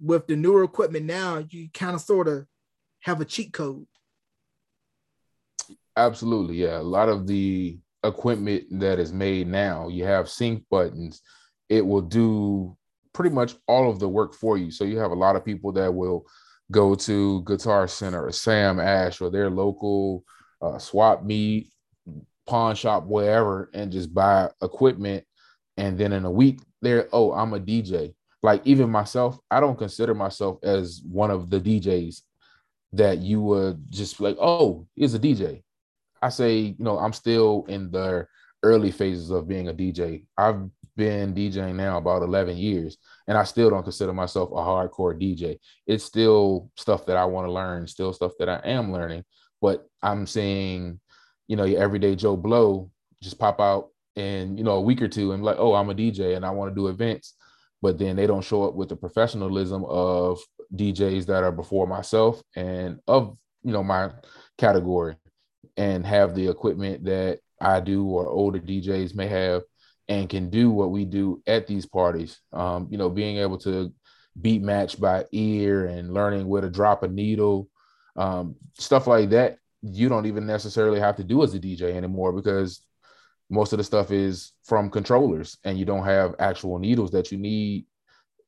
with 0.00 0.26
the 0.26 0.36
newer 0.36 0.64
equipment 0.64 1.06
now, 1.06 1.44
you 1.48 1.68
kind 1.72 1.94
of 1.94 2.00
sort 2.00 2.28
of 2.28 2.46
have 3.00 3.20
a 3.20 3.24
cheat 3.24 3.52
code. 3.52 3.86
Absolutely, 5.96 6.56
yeah. 6.56 6.78
A 6.78 6.82
lot 6.82 7.08
of 7.08 7.26
the 7.26 7.78
equipment 8.04 8.64
that 8.80 8.98
is 8.98 9.12
made 9.12 9.46
now, 9.48 9.88
you 9.88 10.04
have 10.04 10.28
sync 10.28 10.64
buttons. 10.70 11.22
It 11.68 11.84
will 11.84 12.02
do 12.02 12.76
pretty 13.12 13.34
much 13.34 13.54
all 13.66 13.90
of 13.90 13.98
the 13.98 14.08
work 14.08 14.34
for 14.34 14.58
you. 14.58 14.70
So 14.70 14.84
you 14.84 14.98
have 14.98 15.10
a 15.10 15.14
lot 15.14 15.36
of 15.36 15.44
people 15.44 15.72
that 15.72 15.92
will 15.92 16.26
go 16.70 16.94
to 16.94 17.42
Guitar 17.44 17.88
Center 17.88 18.26
or 18.26 18.32
Sam 18.32 18.78
Ash 18.78 19.20
or 19.20 19.30
their 19.30 19.48
local 19.48 20.24
uh, 20.60 20.78
swap 20.78 21.24
meet, 21.24 21.70
pawn 22.46 22.74
shop, 22.74 23.06
wherever, 23.06 23.70
and 23.72 23.90
just 23.90 24.12
buy 24.12 24.50
equipment. 24.62 25.24
And 25.78 25.96
then 25.96 26.12
in 26.12 26.24
a 26.24 26.30
week, 26.30 26.60
they're, 26.82 27.08
oh, 27.12 27.32
I'm 27.32 27.54
a 27.54 27.60
DJ 27.60 28.14
like 28.46 28.62
even 28.64 28.88
myself, 28.88 29.40
I 29.50 29.58
don't 29.58 29.76
consider 29.76 30.14
myself 30.14 30.60
as 30.62 31.02
one 31.04 31.32
of 31.32 31.50
the 31.50 31.60
DJs 31.60 32.20
that 32.92 33.18
you 33.18 33.40
would 33.40 33.90
just 33.90 34.20
like, 34.20 34.36
oh, 34.40 34.86
he's 34.94 35.14
a 35.14 35.18
DJ. 35.18 35.64
I 36.22 36.28
say, 36.28 36.58
you 36.58 36.76
know, 36.78 36.96
I'm 36.96 37.12
still 37.12 37.64
in 37.68 37.90
the 37.90 38.24
early 38.62 38.92
phases 38.92 39.30
of 39.30 39.48
being 39.48 39.68
a 39.68 39.74
DJ. 39.74 40.26
I've 40.38 40.60
been 40.96 41.34
DJing 41.34 41.74
now 41.74 41.98
about 41.98 42.22
11 42.22 42.56
years, 42.56 42.98
and 43.26 43.36
I 43.36 43.42
still 43.42 43.68
don't 43.68 43.82
consider 43.82 44.12
myself 44.12 44.50
a 44.52 44.54
hardcore 44.54 45.20
DJ. 45.20 45.58
It's 45.88 46.04
still 46.04 46.70
stuff 46.76 47.04
that 47.06 47.16
I 47.16 47.24
want 47.24 47.48
to 47.48 47.52
learn, 47.52 47.88
still 47.88 48.12
stuff 48.12 48.30
that 48.38 48.48
I 48.48 48.60
am 48.64 48.92
learning, 48.92 49.24
but 49.60 49.88
I'm 50.02 50.24
seeing, 50.24 51.00
you 51.48 51.56
know, 51.56 51.64
your 51.64 51.82
everyday 51.82 52.14
Joe 52.14 52.36
Blow 52.36 52.92
just 53.20 53.40
pop 53.40 53.60
out 53.60 53.88
in, 54.14 54.56
you 54.56 54.62
know, 54.62 54.76
a 54.76 54.80
week 54.80 55.02
or 55.02 55.08
two 55.08 55.32
and 55.32 55.42
like, 55.42 55.56
oh, 55.58 55.74
I'm 55.74 55.90
a 55.90 55.94
DJ 55.96 56.36
and 56.36 56.46
I 56.46 56.50
want 56.50 56.70
to 56.70 56.80
do 56.80 56.86
events 56.86 57.34
but 57.82 57.98
then 57.98 58.16
they 58.16 58.26
don't 58.26 58.44
show 58.44 58.64
up 58.64 58.74
with 58.74 58.88
the 58.88 58.96
professionalism 58.96 59.84
of 59.84 60.40
DJs 60.74 61.26
that 61.26 61.44
are 61.44 61.52
before 61.52 61.86
myself 61.86 62.42
and 62.56 62.98
of 63.06 63.36
you 63.62 63.72
know 63.72 63.82
my 63.82 64.10
category 64.58 65.16
and 65.76 66.06
have 66.06 66.34
the 66.34 66.48
equipment 66.48 67.04
that 67.04 67.40
I 67.60 67.80
do 67.80 68.04
or 68.04 68.28
older 68.28 68.58
DJs 68.58 69.14
may 69.14 69.26
have 69.28 69.62
and 70.08 70.28
can 70.28 70.50
do 70.50 70.70
what 70.70 70.90
we 70.90 71.04
do 71.04 71.42
at 71.46 71.66
these 71.66 71.86
parties. 71.86 72.40
Um, 72.52 72.88
you 72.90 72.98
know, 72.98 73.08
being 73.08 73.38
able 73.38 73.58
to 73.58 73.92
beat 74.40 74.62
match 74.62 75.00
by 75.00 75.24
ear 75.32 75.86
and 75.86 76.14
learning 76.14 76.46
where 76.46 76.62
to 76.62 76.70
drop 76.70 77.02
a 77.02 77.08
needle, 77.08 77.68
um, 78.16 78.56
stuff 78.78 79.06
like 79.06 79.30
that. 79.30 79.58
You 79.82 80.08
don't 80.08 80.26
even 80.26 80.46
necessarily 80.46 81.00
have 81.00 81.16
to 81.16 81.24
do 81.24 81.42
as 81.42 81.54
a 81.54 81.60
DJ 81.60 81.94
anymore 81.94 82.32
because 82.32 82.80
most 83.50 83.72
of 83.72 83.78
the 83.78 83.84
stuff 83.84 84.10
is 84.10 84.52
from 84.64 84.90
controllers 84.90 85.56
and 85.64 85.78
you 85.78 85.84
don't 85.84 86.04
have 86.04 86.34
actual 86.38 86.78
needles 86.78 87.10
that 87.12 87.30
you 87.30 87.38
need 87.38 87.86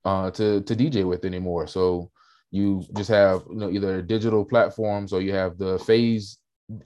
uh, 0.05 0.31
to 0.33 0.61
to 0.62 0.77
DJ 0.77 1.07
with 1.07 1.25
anymore. 1.25 1.66
So 1.66 2.11
you 2.51 2.85
just 2.97 3.11
have 3.11 3.43
you 3.51 3.57
know 3.57 3.70
either 3.70 4.03
digital 4.03 4.45
platforms 4.45 5.12
or 5.12 5.20
you 5.20 5.33
have 5.33 5.59
the 5.59 5.79
phase 5.81 6.39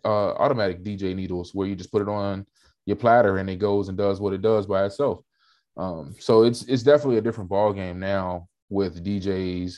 uh, 0.05 0.33
automatic 0.35 0.83
DJ 0.83 1.15
needles 1.15 1.55
where 1.55 1.67
you 1.67 1.75
just 1.75 1.93
put 1.93 2.03
it 2.03 2.09
on 2.09 2.47
your 2.87 2.97
platter 2.97 3.39
and 3.39 3.49
it 3.49 3.57
goes 3.57 3.89
and 3.89 3.97
does 3.97 4.21
what 4.21 4.33
it 4.33 4.43
does 4.43 4.67
by 4.67 4.85
itself. 4.85 5.21
Um, 5.77 6.15
so 6.19 6.43
it's 6.43 6.63
it's 6.65 6.83
definitely 6.83 7.19
a 7.19 7.23
different 7.23 7.51
ball 7.51 7.73
game 7.73 7.99
now 7.99 8.49
with 8.69 9.05
DJs 9.05 9.77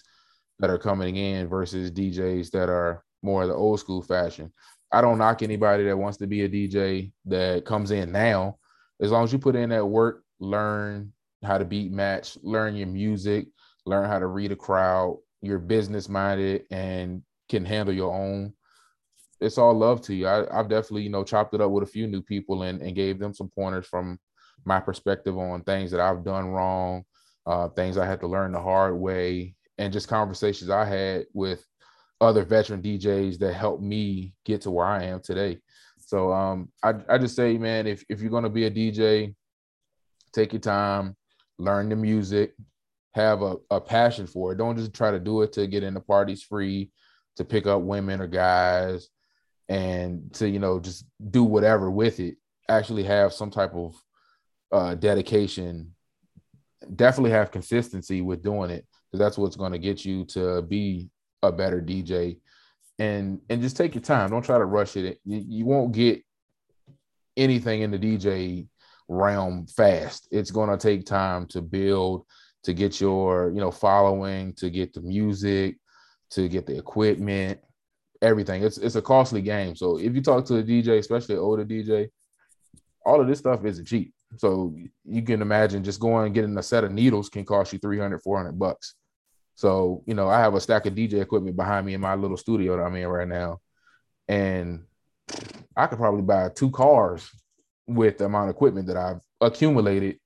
that 0.59 0.70
are 0.70 0.78
coming 0.78 1.16
in 1.16 1.48
versus 1.48 1.90
DJs 1.90 2.51
that 2.51 2.69
are 2.69 3.02
more 3.23 3.43
of 3.43 3.48
the 3.48 3.55
old 3.55 3.81
school 3.81 4.02
fashion. 4.02 4.52
I 4.94 5.00
don't 5.00 5.18
knock 5.18 5.42
anybody 5.42 5.84
that 5.84 5.96
wants 5.96 6.18
to 6.18 6.28
be 6.28 6.42
a 6.42 6.48
DJ 6.48 7.10
that 7.26 7.64
comes 7.64 7.90
in 7.90 8.12
now. 8.12 8.58
As 9.00 9.10
long 9.10 9.24
as 9.24 9.32
you 9.32 9.40
put 9.40 9.56
in 9.56 9.70
that 9.70 9.84
work, 9.84 10.22
learn 10.38 11.12
how 11.42 11.58
to 11.58 11.64
beat 11.64 11.90
match, 11.90 12.38
learn 12.42 12.76
your 12.76 12.86
music, 12.86 13.48
learn 13.86 14.08
how 14.08 14.20
to 14.20 14.28
read 14.28 14.52
a 14.52 14.56
crowd, 14.56 15.18
you're 15.42 15.58
business 15.58 16.08
minded 16.08 16.62
and 16.70 17.22
can 17.48 17.64
handle 17.64 17.92
your 17.92 18.14
own. 18.14 18.52
It's 19.40 19.58
all 19.58 19.74
love 19.74 20.00
to 20.02 20.14
you. 20.14 20.28
I, 20.28 20.46
have 20.54 20.68
definitely, 20.68 21.02
you 21.02 21.10
know, 21.10 21.24
chopped 21.24 21.54
it 21.54 21.60
up 21.60 21.72
with 21.72 21.82
a 21.82 21.90
few 21.90 22.06
new 22.06 22.22
people 22.22 22.62
and, 22.62 22.80
and 22.80 22.94
gave 22.94 23.18
them 23.18 23.34
some 23.34 23.48
pointers 23.48 23.86
from 23.86 24.18
my 24.64 24.78
perspective 24.78 25.36
on 25.36 25.64
things 25.64 25.90
that 25.90 26.00
I've 26.00 26.24
done 26.24 26.46
wrong, 26.50 27.04
uh, 27.46 27.68
things 27.70 27.98
I 27.98 28.06
had 28.06 28.20
to 28.20 28.28
learn 28.28 28.52
the 28.52 28.62
hard 28.62 28.96
way, 28.96 29.56
and 29.76 29.92
just 29.92 30.08
conversations 30.08 30.70
I 30.70 30.84
had 30.84 31.26
with 31.34 31.66
other 32.24 32.44
veteran 32.44 32.82
DJs 32.82 33.38
that 33.38 33.55
helped 33.55 33.82
me 33.82 34.34
get 34.44 34.62
to 34.62 34.70
where 34.70 34.86
I 34.86 35.05
am 35.05 35.20
today. 35.20 35.59
So 35.98 36.32
um, 36.32 36.70
I, 36.82 36.94
I 37.09 37.18
just 37.18 37.36
say, 37.36 37.56
man, 37.59 37.86
if, 37.86 38.05
if 38.09 38.20
you're 38.20 38.30
going 38.30 38.44
to 38.44 38.51
be 38.51 38.66
a 38.66 38.70
DJ, 38.70 39.34
take 40.32 40.52
your 40.52 40.60
time, 40.60 41.16
learn 41.59 41.88
the 41.88 41.96
music, 41.96 42.55
have 43.14 43.42
a, 43.42 43.56
a 43.70 43.80
passion 43.80 44.26
for 44.26 44.52
it. 44.52 44.59
Don't 44.59 44.76
just 44.76 44.92
try 44.92 45.10
to 45.10 45.20
do 45.20 45.42
it 45.42 45.52
to 45.52 45.66
get 45.66 45.82
into 45.82 46.01
parties 46.01 46.42
free, 46.42 46.90
to 47.36 47.44
pick 47.44 47.66
up 47.66 47.82
women 47.82 48.20
or 48.20 48.26
guys, 48.26 49.09
and 49.68 50.32
to, 50.34 50.48
you 50.48 50.59
know, 50.59 50.80
just 50.80 51.05
do 51.30 51.44
whatever 51.44 51.90
with 51.90 52.20
it. 52.20 52.36
Actually 52.68 53.05
have 53.05 53.32
some 53.32 53.51
type 53.51 53.74
of 53.74 53.94
uh, 54.72 54.94
dedication. 54.94 55.94
Definitely 56.94 57.30
have 57.30 57.51
consistency 57.51 58.20
with 58.20 58.42
doing 58.42 58.70
it 58.70 58.86
because 59.10 59.24
that's 59.24 59.38
what's 59.38 59.56
going 59.56 59.72
to 59.72 59.78
get 59.78 60.05
you 60.05 60.24
to 60.26 60.62
be 60.62 61.09
a 61.48 61.52
better 61.52 61.80
DJ, 61.80 62.38
and 62.98 63.40
and 63.48 63.62
just 63.62 63.76
take 63.76 63.94
your 63.94 64.02
time. 64.02 64.30
Don't 64.30 64.44
try 64.44 64.58
to 64.58 64.64
rush 64.64 64.96
it. 64.96 65.20
You, 65.24 65.44
you 65.46 65.64
won't 65.64 65.92
get 65.92 66.22
anything 67.36 67.82
in 67.82 67.90
the 67.90 67.98
DJ 67.98 68.66
realm 69.08 69.66
fast. 69.66 70.28
It's 70.30 70.50
going 70.50 70.70
to 70.70 70.76
take 70.76 71.04
time 71.04 71.46
to 71.48 71.60
build, 71.60 72.26
to 72.64 72.72
get 72.72 73.00
your, 73.00 73.50
you 73.50 73.60
know, 73.60 73.70
following, 73.70 74.52
to 74.54 74.70
get 74.70 74.92
the 74.92 75.00
music, 75.00 75.76
to 76.30 76.48
get 76.48 76.66
the 76.66 76.76
equipment, 76.76 77.60
everything. 78.22 78.62
It's 78.62 78.78
it's 78.78 78.96
a 78.96 79.02
costly 79.02 79.42
game. 79.42 79.76
So 79.76 79.98
if 79.98 80.14
you 80.14 80.22
talk 80.22 80.44
to 80.46 80.56
a 80.56 80.62
DJ, 80.62 80.98
especially 80.98 81.36
an 81.36 81.42
older 81.42 81.64
DJ, 81.64 82.08
all 83.04 83.20
of 83.20 83.28
this 83.28 83.38
stuff 83.38 83.64
isn't 83.64 83.86
cheap. 83.86 84.12
So 84.38 84.74
you 85.04 85.22
can 85.22 85.42
imagine 85.42 85.84
just 85.84 86.00
going 86.00 86.26
and 86.26 86.34
getting 86.34 86.56
a 86.58 86.62
set 86.62 86.84
of 86.84 86.92
needles 86.92 87.28
can 87.28 87.44
cost 87.44 87.72
you 87.72 87.78
300, 87.78 88.20
400 88.22 88.58
bucks. 88.58 88.94
So, 89.55 90.02
you 90.06 90.14
know, 90.14 90.28
I 90.28 90.40
have 90.40 90.55
a 90.55 90.60
stack 90.60 90.86
of 90.86 90.94
DJ 90.94 91.22
equipment 91.22 91.56
behind 91.56 91.86
me 91.86 91.94
in 91.94 92.01
my 92.01 92.14
little 92.14 92.36
studio 92.36 92.76
that 92.76 92.82
I'm 92.82 92.97
in 92.97 93.06
right 93.06 93.28
now. 93.28 93.60
And 94.28 94.85
I 95.76 95.86
could 95.86 95.98
probably 95.98 96.22
buy 96.22 96.48
two 96.48 96.70
cars 96.70 97.28
with 97.86 98.18
the 98.18 98.24
amount 98.24 98.51
of 98.51 98.56
equipment 98.56 98.89
that 98.89 98.97
I've 98.97 99.20
accumulated 99.40 100.18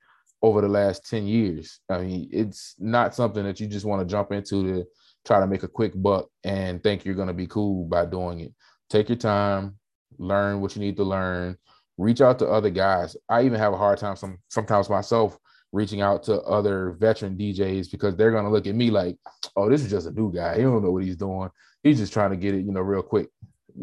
over 0.42 0.60
the 0.60 0.68
last 0.68 1.08
10 1.08 1.26
years. 1.26 1.80
I 1.88 1.98
mean, 1.98 2.28
it's 2.32 2.74
not 2.78 3.14
something 3.14 3.44
that 3.44 3.60
you 3.60 3.66
just 3.66 3.86
want 3.86 4.00
to 4.00 4.10
jump 4.10 4.32
into 4.32 4.62
to 4.62 4.86
try 5.26 5.40
to 5.40 5.46
make 5.46 5.62
a 5.62 5.68
quick 5.68 5.92
buck 5.94 6.28
and 6.44 6.82
think 6.82 7.04
you're 7.04 7.14
going 7.14 7.28
to 7.28 7.34
be 7.34 7.46
cool 7.46 7.84
by 7.84 8.06
doing 8.06 8.40
it. 8.40 8.52
Take 8.88 9.08
your 9.08 9.16
time, 9.18 9.78
learn 10.18 10.60
what 10.60 10.74
you 10.74 10.80
need 10.80 10.96
to 10.96 11.04
learn, 11.04 11.56
reach 11.98 12.20
out 12.20 12.38
to 12.38 12.48
other 12.48 12.70
guys. 12.70 13.16
I 13.28 13.42
even 13.42 13.58
have 13.58 13.72
a 13.72 13.78
hard 13.78 13.98
time 13.98 14.16
some 14.16 14.38
sometimes 14.48 14.88
myself 14.88 15.36
reaching 15.72 16.00
out 16.00 16.22
to 16.24 16.40
other 16.42 16.96
veteran 16.98 17.36
DJs 17.36 17.90
because 17.90 18.16
they're 18.16 18.30
to 18.30 18.48
look 18.48 18.66
at 18.66 18.74
me 18.74 18.90
like, 18.90 19.16
"Oh, 19.56 19.68
this 19.68 19.82
is 19.82 19.90
just 19.90 20.06
a 20.06 20.12
new 20.12 20.32
guy. 20.32 20.56
He 20.56 20.62
don't 20.62 20.82
know 20.82 20.90
what 20.90 21.04
he's 21.04 21.16
doing. 21.16 21.50
He's 21.82 21.98
just 21.98 22.12
trying 22.12 22.30
to 22.30 22.36
get 22.36 22.54
it, 22.54 22.64
you 22.64 22.72
know, 22.72 22.80
real 22.80 23.02
quick." 23.02 23.28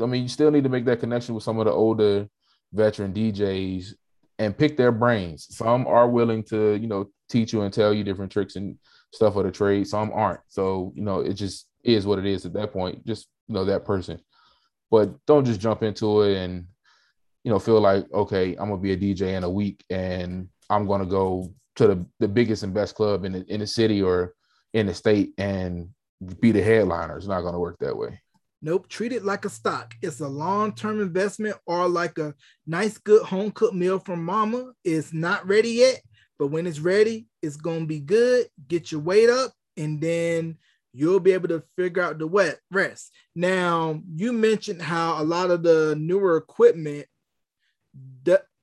I 0.01 0.05
mean, 0.05 0.23
you 0.23 0.29
still 0.29 0.51
need 0.51 0.63
to 0.63 0.69
make 0.69 0.85
that 0.85 0.99
connection 0.99 1.35
with 1.35 1.43
some 1.43 1.59
of 1.59 1.65
the 1.65 1.71
older 1.71 2.27
veteran 2.73 3.13
DJs 3.13 3.93
and 4.39 4.57
pick 4.57 4.77
their 4.77 4.91
brains. 4.91 5.47
Some 5.55 5.87
are 5.87 6.09
willing 6.09 6.43
to, 6.45 6.75
you 6.75 6.87
know, 6.87 7.09
teach 7.29 7.53
you 7.53 7.61
and 7.61 7.73
tell 7.73 7.93
you 7.93 8.03
different 8.03 8.31
tricks 8.31 8.55
and 8.55 8.77
stuff 9.13 9.35
of 9.35 9.45
the 9.45 9.51
trade. 9.51 9.87
Some 9.87 10.11
aren't. 10.11 10.41
So, 10.47 10.91
you 10.95 11.03
know, 11.03 11.21
it 11.21 11.33
just 11.33 11.67
is 11.83 12.05
what 12.05 12.19
it 12.19 12.25
is 12.25 12.45
at 12.45 12.53
that 12.53 12.73
point. 12.73 13.05
Just 13.05 13.27
you 13.47 13.55
know 13.55 13.65
that 13.65 13.85
person. 13.85 14.19
But 14.91 15.13
don't 15.25 15.45
just 15.45 15.59
jump 15.59 15.83
into 15.83 16.21
it 16.21 16.37
and, 16.37 16.65
you 17.43 17.51
know, 17.51 17.59
feel 17.59 17.79
like, 17.79 18.05
okay, 18.13 18.51
I'm 18.51 18.69
gonna 18.69 18.77
be 18.77 18.93
a 18.93 18.97
DJ 18.97 19.35
in 19.35 19.43
a 19.43 19.49
week 19.49 19.83
and 19.89 20.49
I'm 20.69 20.87
gonna 20.87 21.05
go 21.05 21.53
to 21.75 21.87
the, 21.87 22.05
the 22.19 22.27
biggest 22.27 22.63
and 22.63 22.73
best 22.73 22.95
club 22.95 23.25
in 23.25 23.33
the 23.33 23.45
in 23.47 23.59
the 23.59 23.67
city 23.67 24.01
or 24.01 24.33
in 24.73 24.87
the 24.87 24.93
state 24.93 25.33
and 25.37 25.89
be 26.39 26.51
the 26.51 26.61
headliner. 26.61 27.17
It's 27.17 27.27
not 27.27 27.41
gonna 27.41 27.59
work 27.59 27.77
that 27.79 27.97
way. 27.97 28.19
Nope, 28.61 28.87
treat 28.87 29.11
it 29.11 29.23
like 29.23 29.45
a 29.45 29.49
stock. 29.49 29.93
It's 30.01 30.21
a 30.21 30.27
long-term 30.27 31.01
investment 31.01 31.55
or 31.67 31.87
like 31.87 32.17
a 32.17 32.33
nice, 32.65 32.97
good 32.97 33.23
home 33.23 33.51
cooked 33.51 33.75
meal 33.75 33.99
from 33.99 34.25
mama. 34.25 34.71
It's 34.83 35.13
not 35.13 35.47
ready 35.47 35.69
yet, 35.69 36.01
but 36.39 36.47
when 36.47 36.65
it's 36.65 36.79
ready, 36.79 37.27
it's 37.41 37.57
gonna 37.57 37.85
be 37.85 37.99
good. 37.99 38.47
Get 38.67 38.91
your 38.91 39.01
weight 39.01 39.29
up, 39.29 39.51
and 39.77 40.01
then 40.01 40.57
you'll 40.93 41.19
be 41.19 41.33
able 41.33 41.49
to 41.49 41.63
figure 41.75 42.01
out 42.01 42.17
the 42.17 42.27
wet 42.27 42.57
rest. 42.71 43.11
Now, 43.35 44.01
you 44.15 44.31
mentioned 44.31 44.81
how 44.81 45.21
a 45.21 45.23
lot 45.23 45.51
of 45.51 45.61
the 45.61 45.95
newer 45.99 46.37
equipment 46.37 47.05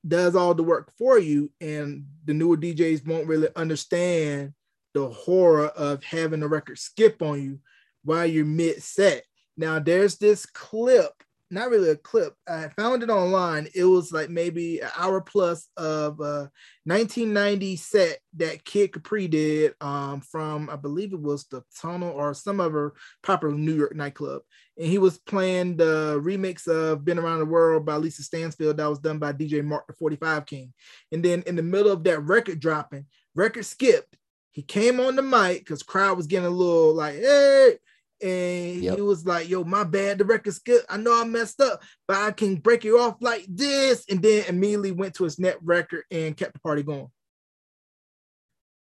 does 0.07 0.35
all 0.35 0.53
the 0.53 0.63
work 0.63 0.91
for 0.97 1.17
you, 1.17 1.51
and 1.61 2.05
the 2.25 2.33
newer 2.33 2.57
DJs 2.57 3.05
won't 3.07 3.27
really 3.27 3.49
understand 3.55 4.53
the 4.93 5.09
horror 5.09 5.67
of 5.67 6.03
having 6.03 6.43
a 6.43 6.47
record 6.47 6.77
skip 6.77 7.21
on 7.21 7.41
you 7.41 7.59
while 8.03 8.25
you're 8.25 8.45
mid 8.45 8.81
set. 8.81 9.23
Now, 9.57 9.79
there's 9.79 10.17
this 10.17 10.45
clip 10.45 11.11
not 11.53 11.69
really 11.69 11.89
a 11.89 11.95
clip. 11.95 12.33
I 12.47 12.69
found 12.69 13.03
it 13.03 13.09
online. 13.09 13.67
It 13.75 13.85
was 13.85 14.11
like 14.11 14.29
maybe 14.29 14.79
an 14.79 14.89
hour 14.97 15.21
plus 15.21 15.69
of 15.77 16.19
a 16.19 16.51
1990 16.85 17.75
set 17.75 18.19
that 18.37 18.65
Kid 18.65 18.91
Capri 18.91 19.27
did 19.27 19.73
um, 19.79 20.21
from, 20.21 20.69
I 20.69 20.75
believe 20.75 21.13
it 21.13 21.21
was 21.21 21.45
the 21.45 21.63
Tunnel 21.79 22.11
or 22.11 22.33
some 22.33 22.59
other 22.59 22.93
popular 23.21 23.55
New 23.55 23.75
York 23.75 23.95
nightclub. 23.95 24.41
And 24.77 24.87
he 24.87 24.97
was 24.97 25.19
playing 25.19 25.77
the 25.77 26.19
remix 26.23 26.67
of 26.67 27.05
Been 27.05 27.19
Around 27.19 27.39
the 27.39 27.45
World 27.45 27.85
by 27.85 27.97
Lisa 27.97 28.23
Stansfield 28.23 28.77
that 28.77 28.89
was 28.89 28.99
done 28.99 29.19
by 29.19 29.31
DJ 29.31 29.63
Mark 29.63 29.85
the 29.87 29.93
45 29.93 30.45
King. 30.45 30.73
And 31.11 31.23
then 31.23 31.43
in 31.45 31.55
the 31.55 31.63
middle 31.63 31.91
of 31.91 32.03
that 32.05 32.23
record 32.23 32.59
dropping, 32.59 33.05
record 33.35 33.65
skipped. 33.65 34.17
He 34.51 34.61
came 34.61 34.99
on 34.99 35.15
the 35.15 35.23
mic 35.23 35.59
because 35.59 35.81
crowd 35.81 36.17
was 36.17 36.27
getting 36.27 36.45
a 36.45 36.49
little 36.49 36.93
like, 36.93 37.15
hey, 37.15 37.77
and 38.23 38.81
yep. 38.81 38.95
he 38.95 39.01
was 39.01 39.25
like, 39.25 39.49
"Yo, 39.49 39.63
my 39.63 39.83
bad. 39.83 40.17
The 40.17 40.25
record's 40.25 40.59
good. 40.59 40.83
I 40.89 40.97
know 40.97 41.19
I 41.19 41.25
messed 41.25 41.59
up, 41.59 41.81
but 42.07 42.17
I 42.17 42.31
can 42.31 42.55
break 42.55 42.85
it 42.85 42.91
off 42.91 43.17
like 43.19 43.45
this." 43.49 44.05
And 44.09 44.21
then 44.21 44.45
immediately 44.47 44.91
went 44.91 45.15
to 45.15 45.25
his 45.25 45.37
net 45.37 45.57
record 45.61 46.03
and 46.09 46.37
kept 46.37 46.53
the 46.53 46.59
party 46.59 46.83
going. 46.83 47.09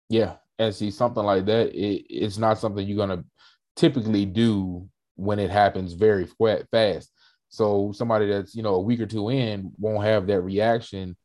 Yeah, 0.09 0.35
and 0.57 0.73
see 0.73 0.89
something 0.89 1.23
like 1.23 1.45
that. 1.45 1.73
It, 1.75 2.05
it's 2.09 2.37
not 2.37 2.57
something 2.57 2.85
you're 2.85 2.97
gonna 2.97 3.23
typically 3.75 4.25
do 4.25 4.89
when 5.15 5.37
it 5.37 5.51
happens 5.51 5.93
very 5.93 6.27
fast. 6.71 7.11
So 7.49 7.91
somebody 7.93 8.27
that's 8.27 8.55
you 8.55 8.63
know 8.63 8.75
a 8.75 8.81
week 8.81 8.99
or 8.99 9.05
two 9.05 9.29
in 9.29 9.71
won't 9.77 10.03
have 10.03 10.25
that 10.27 10.41
reaction 10.41 11.15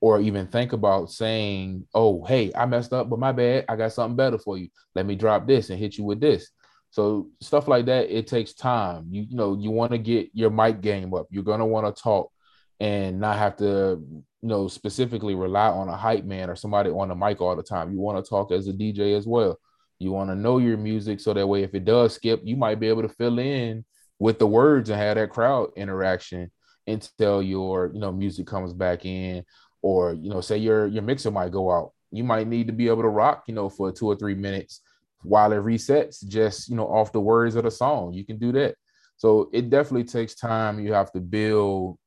or 0.00 0.20
even 0.20 0.46
think 0.46 0.72
about 0.72 1.10
saying, 1.10 1.86
"Oh, 1.94 2.24
hey, 2.24 2.52
I 2.54 2.66
messed 2.66 2.92
up, 2.92 3.10
but 3.10 3.18
my 3.18 3.32
bad. 3.32 3.64
I 3.68 3.74
got 3.74 3.92
something 3.92 4.16
better 4.16 4.38
for 4.38 4.56
you. 4.56 4.68
Let 4.94 5.04
me 5.04 5.16
drop 5.16 5.48
this 5.48 5.70
and 5.70 5.80
hit 5.80 5.98
you 5.98 6.04
with 6.04 6.20
this." 6.20 6.50
So 6.96 7.28
stuff 7.42 7.68
like 7.68 7.84
that, 7.86 8.08
it 8.08 8.26
takes 8.26 8.54
time. 8.54 9.08
You 9.10 9.26
you 9.28 9.36
know, 9.36 9.54
you 9.54 9.70
want 9.70 9.92
to 9.92 9.98
get 9.98 10.30
your 10.32 10.48
mic 10.48 10.80
game 10.80 11.12
up. 11.12 11.26
You're 11.28 11.42
gonna 11.42 11.66
want 11.66 11.94
to 11.94 12.02
talk 12.02 12.32
and 12.80 13.20
not 13.20 13.36
have 13.36 13.54
to, 13.56 14.00
you 14.00 14.24
know, 14.48 14.66
specifically 14.66 15.34
rely 15.34 15.68
on 15.68 15.90
a 15.90 15.96
hype 15.96 16.24
man 16.24 16.48
or 16.48 16.56
somebody 16.56 16.88
on 16.88 17.08
the 17.08 17.14
mic 17.14 17.42
all 17.42 17.54
the 17.54 17.62
time. 17.62 17.92
You 17.92 18.00
want 18.00 18.24
to 18.24 18.26
talk 18.26 18.50
as 18.50 18.66
a 18.66 18.72
DJ 18.72 19.14
as 19.14 19.26
well. 19.26 19.58
You 19.98 20.10
want 20.10 20.30
to 20.30 20.34
know 20.34 20.56
your 20.56 20.78
music 20.78 21.20
so 21.20 21.34
that 21.34 21.46
way 21.46 21.64
if 21.64 21.74
it 21.74 21.84
does 21.84 22.14
skip, 22.14 22.40
you 22.44 22.56
might 22.56 22.80
be 22.80 22.88
able 22.88 23.02
to 23.02 23.10
fill 23.10 23.38
in 23.40 23.84
with 24.18 24.38
the 24.38 24.46
words 24.46 24.88
and 24.88 24.98
have 24.98 25.16
that 25.16 25.28
crowd 25.28 25.72
interaction 25.76 26.50
until 26.86 27.42
your, 27.42 27.90
you 27.92 28.00
know, 28.00 28.10
music 28.10 28.46
comes 28.46 28.72
back 28.72 29.04
in 29.04 29.44
or, 29.82 30.14
you 30.14 30.30
know, 30.30 30.40
say 30.40 30.56
your 30.56 30.86
your 30.86 31.02
mixer 31.02 31.30
might 31.30 31.52
go 31.52 31.70
out. 31.70 31.92
You 32.10 32.24
might 32.24 32.48
need 32.48 32.68
to 32.68 32.72
be 32.72 32.88
able 32.88 33.02
to 33.02 33.08
rock, 33.08 33.44
you 33.48 33.54
know, 33.54 33.68
for 33.68 33.92
two 33.92 34.06
or 34.06 34.16
three 34.16 34.34
minutes 34.34 34.80
while 35.22 35.52
it 35.52 35.62
resets 35.62 36.26
just 36.26 36.68
you 36.68 36.76
know 36.76 36.86
off 36.86 37.12
the 37.12 37.20
words 37.20 37.54
of 37.54 37.64
the 37.64 37.70
song. 37.70 38.12
You 38.12 38.24
can 38.24 38.38
do 38.38 38.52
that. 38.52 38.76
So 39.16 39.48
it 39.52 39.70
definitely 39.70 40.04
takes 40.04 40.34
time. 40.34 40.78
You 40.78 40.92
have 40.92 41.12
to 41.12 41.20
build 41.20 41.98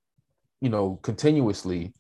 you 0.62 0.70
know 0.70 1.00
continuously 1.02 1.94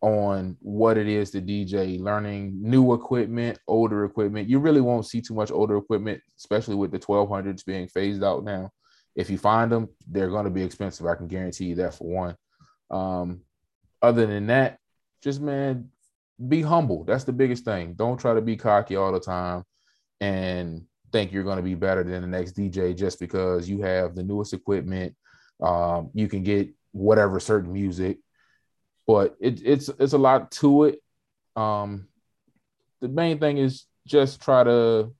on 0.00 0.54
what 0.60 0.98
it 0.98 1.08
is 1.08 1.30
to 1.30 1.40
dj 1.40 1.98
learning 1.98 2.52
new 2.60 2.92
equipment 2.92 3.58
older 3.66 4.04
equipment. 4.04 4.48
You 4.48 4.58
really 4.58 4.82
won't 4.82 5.06
see 5.06 5.20
too 5.20 5.34
much 5.34 5.50
older 5.50 5.76
equipment 5.76 6.20
especially 6.38 6.74
with 6.74 6.90
the 6.90 6.98
1200s 6.98 7.64
being 7.64 7.88
phased 7.88 8.22
out 8.22 8.44
now. 8.44 8.70
If 9.16 9.30
you 9.30 9.38
find 9.38 9.72
them 9.72 9.88
they're 10.06 10.28
going 10.28 10.44
to 10.44 10.50
be 10.50 10.62
expensive. 10.62 11.06
I 11.06 11.14
can 11.14 11.28
guarantee 11.28 11.66
you 11.66 11.74
that 11.76 11.94
for 11.94 12.04
one. 12.04 12.36
Um, 12.90 13.40
other 14.02 14.26
than 14.26 14.48
that 14.48 14.78
just 15.22 15.40
man 15.40 15.88
be 16.48 16.60
humble. 16.60 17.04
That's 17.04 17.24
the 17.24 17.32
biggest 17.32 17.64
thing. 17.64 17.94
Don't 17.94 18.20
try 18.20 18.34
to 18.34 18.42
be 18.42 18.56
cocky 18.56 18.96
all 18.96 19.12
the 19.12 19.20
time 19.20 19.64
and 20.20 20.84
think 21.12 21.32
you're 21.32 21.44
going 21.44 21.58
to 21.58 21.62
be 21.62 21.76
better 21.76 22.02
than 22.02 22.22
the 22.22 22.26
next 22.26 22.56
DJ 22.56 22.96
just 22.96 23.20
because 23.20 23.68
you 23.68 23.82
have 23.82 24.14
the 24.14 24.22
newest 24.22 24.52
equipment. 24.52 25.14
Um, 25.62 26.10
you 26.12 26.26
can 26.26 26.42
get 26.42 26.70
whatever 26.90 27.38
certain 27.38 27.72
music, 27.72 28.18
but 29.06 29.36
it, 29.40 29.60
it's 29.64 29.88
it's 29.88 30.12
a 30.12 30.18
lot 30.18 30.50
to 30.52 30.84
it. 30.84 30.98
Um, 31.54 32.08
the 33.00 33.08
main 33.08 33.38
thing 33.38 33.58
is 33.58 33.84
just 34.06 34.42
try 34.42 34.64
to 34.64 35.14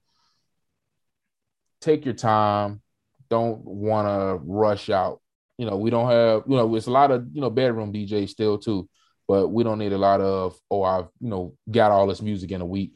take 1.80 2.04
your 2.04 2.14
time. 2.14 2.82
Don't 3.30 3.64
want 3.64 4.08
to 4.08 4.44
rush 4.44 4.90
out. 4.90 5.20
You 5.58 5.66
know, 5.66 5.76
we 5.76 5.90
don't 5.90 6.10
have 6.10 6.42
you 6.48 6.56
know 6.56 6.74
it's 6.74 6.86
a 6.86 6.90
lot 6.90 7.12
of 7.12 7.28
you 7.32 7.40
know 7.40 7.50
bedroom 7.50 7.92
DJs 7.92 8.30
still 8.30 8.58
too, 8.58 8.88
but 9.28 9.48
we 9.48 9.62
don't 9.62 9.78
need 9.78 9.92
a 9.92 9.98
lot 9.98 10.20
of 10.20 10.58
oh 10.70 10.82
I've 10.82 11.08
you 11.20 11.28
know 11.28 11.54
got 11.70 11.92
all 11.92 12.08
this 12.08 12.20
music 12.20 12.50
in 12.50 12.60
a 12.60 12.66
week. 12.66 12.94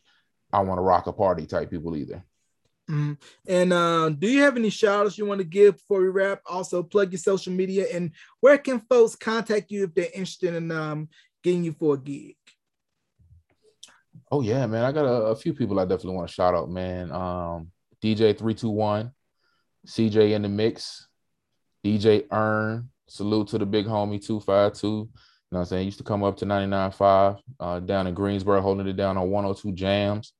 I 0.52 0.60
want 0.60 0.78
to 0.78 0.82
rock 0.82 1.06
a 1.06 1.12
party 1.12 1.46
type 1.46 1.70
people 1.70 1.96
either. 1.96 2.24
Mm-hmm. 2.90 3.12
And 3.46 3.72
uh, 3.72 4.08
do 4.10 4.28
you 4.28 4.42
have 4.42 4.56
any 4.56 4.70
shout 4.70 5.04
outs 5.04 5.18
you 5.18 5.26
want 5.26 5.38
to 5.38 5.44
give 5.44 5.76
before 5.76 6.00
we 6.00 6.08
wrap? 6.08 6.40
Also, 6.46 6.82
plug 6.82 7.12
your 7.12 7.18
social 7.18 7.52
media 7.52 7.86
and 7.92 8.12
where 8.40 8.56
can 8.56 8.80
folks 8.80 9.14
contact 9.14 9.70
you 9.70 9.84
if 9.84 9.94
they're 9.94 10.06
interested 10.06 10.54
in 10.54 10.70
um, 10.72 11.08
getting 11.42 11.64
you 11.64 11.72
for 11.72 11.94
a 11.94 11.98
gig? 11.98 12.36
Oh 14.30 14.40
yeah, 14.40 14.66
man. 14.66 14.84
I 14.84 14.92
got 14.92 15.04
a, 15.04 15.26
a 15.26 15.36
few 15.36 15.52
people 15.52 15.78
I 15.78 15.84
definitely 15.84 16.14
want 16.14 16.28
to 16.28 16.34
shout 16.34 16.54
out, 16.54 16.70
man. 16.70 17.12
Um, 17.12 17.70
DJ 18.02 18.36
321, 18.36 19.12
CJ 19.86 20.32
in 20.32 20.42
the 20.42 20.48
mix, 20.48 21.08
DJ 21.84 22.24
Earn, 22.30 22.90
salute 23.06 23.48
to 23.48 23.58
the 23.58 23.66
big 23.66 23.86
homie 23.86 24.24
252. 24.24 24.86
You 24.86 24.92
know 24.94 25.08
what 25.48 25.58
I'm 25.60 25.64
saying? 25.66 25.84
Used 25.86 25.98
to 25.98 26.04
come 26.04 26.24
up 26.24 26.36
to 26.38 26.46
99.5 26.46 27.38
uh, 27.58 27.80
down 27.80 28.06
in 28.06 28.14
Greensboro, 28.14 28.60
holding 28.60 28.86
it 28.86 28.96
down 28.96 29.16
on 29.16 29.30
102 29.30 29.72
JAMZ 29.72 30.30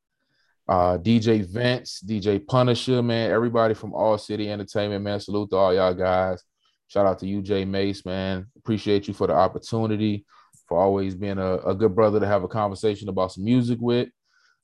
uh, 0.69 0.99
DJ 0.99 1.47
Vince, 1.47 2.03
DJ 2.07 2.47
Punisher, 2.47 3.03
man, 3.03 3.31
everybody 3.31 3.73
from 3.75 3.95
All 3.95 4.19
City 4.19 4.51
Entertainment, 4.51 5.03
man. 5.03 5.19
Salute 5.19 5.51
to 5.51 5.57
all 5.57 5.75
y'all 5.75 5.95
guys. 5.95 6.43
Shout 6.89 7.07
out 7.07 7.19
to 7.21 7.43
Jay 7.43 7.65
Mace, 7.65 8.05
man. 8.05 8.47
Appreciate 8.57 9.09
you 9.09 9.15
for 9.15 9.27
the 9.27 9.35
opportunity. 9.35 10.27
for 10.67 10.79
always 10.79 11.15
being 11.15 11.39
a, 11.39 11.57
a 11.59 11.75
good 11.75 11.95
brother 11.95 12.21
to 12.21 12.27
have 12.27 12.45
a 12.45 12.49
conversation 12.49 13.09
about 13.09 13.33
some 13.33 13.45
music 13.45 13.79
with. 13.81 14.09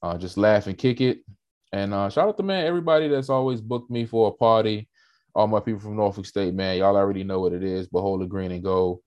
Uh, 0.02 0.18
just 0.18 0.36
laugh 0.36 0.66
and 0.66 0.76
kick 0.76 1.00
it. 1.00 1.20
And 1.72 1.94
uh, 1.94 2.10
shout 2.10 2.28
out 2.28 2.36
to 2.36 2.42
man, 2.42 2.66
everybody 2.66 3.08
that's 3.08 3.30
always 3.30 3.62
booked 3.62 3.90
me 3.90 4.04
for 4.04 4.28
a 4.28 4.32
party. 4.32 4.88
All 5.34 5.46
my 5.46 5.60
people 5.60 5.80
from 5.80 5.96
Norfolk 5.96 6.26
State, 6.26 6.54
man, 6.54 6.76
y'all 6.78 6.96
already 6.96 7.24
know 7.24 7.40
what 7.40 7.54
it 7.54 7.64
is. 7.64 7.88
Behold 7.88 8.20
the 8.20 8.26
green 8.26 8.52
and 8.52 8.62
gold. 8.62 9.00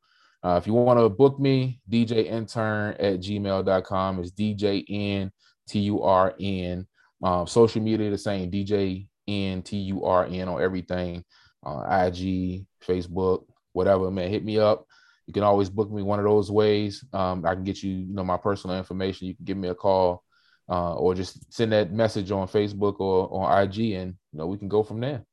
Uh, 0.44 0.60
if 0.62 0.68
you 0.68 0.74
want 0.74 1.00
to 1.00 1.10
book 1.10 1.40
me, 1.40 1.80
DJ 1.90 2.26
intern 2.26 2.96
at 3.00 3.20
gmail.com 3.20 4.20
is 4.20 4.32
DJ 4.32 4.84
N 4.90 5.32
T 5.68 5.80
U 5.80 6.02
R 6.04 6.34
N. 6.40 6.88
Um, 7.24 7.48
social 7.48 7.82
media, 7.82 8.10
the 8.10 8.18
same 8.18 8.52
DJ 8.52 9.08
N 9.28 9.62
T 9.62 9.78
U 9.78 10.06
R 10.06 10.26
N 10.26 10.48
on 10.48 10.62
everything 10.62 11.24
uh, 11.66 12.06
IG, 12.06 12.66
Facebook, 12.86 13.46
whatever, 13.74 14.10
man. 14.12 14.30
Hit 14.30 14.46
me 14.46 14.60
up. 14.60 14.86
You 15.26 15.34
can 15.34 15.44
always 15.44 15.70
book 15.70 15.92
me 15.92 16.04
one 16.04 16.20
of 16.20 16.26
those 16.26 16.50
ways. 16.50 17.04
Um, 17.12 17.46
I 17.46 17.54
can 17.54 17.64
get 17.64 17.84
you, 17.84 17.92
you 17.92 18.14
know, 18.14 18.24
my 18.24 18.38
personal 18.38 18.78
information. 18.78 19.28
You 19.28 19.36
can 19.36 19.46
give 19.46 19.58
me 19.58 19.68
a 19.68 19.76
call 19.76 20.24
uh, 20.70 20.96
or 20.96 21.16
just 21.16 21.54
send 21.54 21.72
that 21.72 21.92
message 21.92 22.32
on 22.32 22.48
Facebook 22.48 23.00
or 23.00 23.30
on 23.32 23.64
IG, 23.64 23.92
and 23.92 24.16
you 24.32 24.40
know 24.40 24.48
we 24.48 24.58
can 24.58 24.68
go 24.68 24.84
from 24.84 25.00
there. 25.00 25.26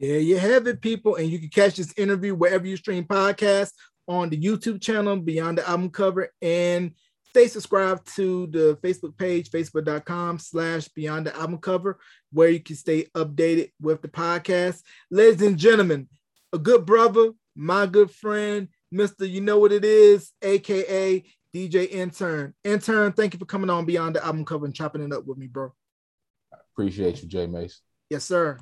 There 0.00 0.18
you 0.18 0.38
have 0.38 0.66
it, 0.66 0.80
people, 0.80 1.16
and 1.16 1.28
you 1.28 1.38
can 1.38 1.48
catch 1.48 1.76
this 1.76 1.92
interview 1.96 2.34
wherever 2.34 2.66
you 2.66 2.76
stream 2.76 3.04
podcasts 3.04 3.72
on 4.06 4.28
the 4.28 4.40
YouTube 4.40 4.80
channel 4.82 5.16
Beyond 5.16 5.58
the 5.58 5.68
Album 5.68 5.90
Cover, 5.90 6.30
and 6.42 6.92
stay 7.34 7.48
subscribed 7.48 8.14
to 8.14 8.46
the 8.46 8.78
Facebook 8.80 9.18
page, 9.18 9.50
facebook.com 9.50 10.38
slash 10.38 10.86
Beyond 10.90 11.26
the 11.26 11.34
Album 11.34 11.58
Cover, 11.58 11.98
where 12.32 12.48
you 12.48 12.60
can 12.60 12.76
stay 12.76 13.06
updated 13.16 13.72
with 13.80 14.02
the 14.02 14.08
podcast. 14.08 14.82
Ladies 15.10 15.42
and 15.42 15.58
gentlemen, 15.58 16.08
a 16.52 16.58
good 16.58 16.86
brother, 16.86 17.32
my 17.56 17.86
good 17.86 18.12
friend, 18.12 18.68
Mr. 18.94 19.28
You 19.28 19.40
Know 19.40 19.58
What 19.58 19.72
It 19.72 19.84
Is, 19.84 20.30
aka 20.42 21.24
DJ 21.52 21.90
Intern. 21.90 22.54
Intern, 22.62 23.12
thank 23.12 23.34
you 23.34 23.40
for 23.40 23.46
coming 23.46 23.68
on 23.68 23.84
Beyond 23.84 24.14
the 24.14 24.24
Album 24.24 24.44
Cover 24.44 24.66
and 24.66 24.74
chopping 24.74 25.02
it 25.02 25.12
up 25.12 25.26
with 25.26 25.36
me, 25.36 25.48
bro. 25.48 25.72
Appreciate 26.72 27.20
you, 27.20 27.28
Jay 27.28 27.48
Mace. 27.48 27.80
Yes, 28.10 28.22
sir. 28.22 28.52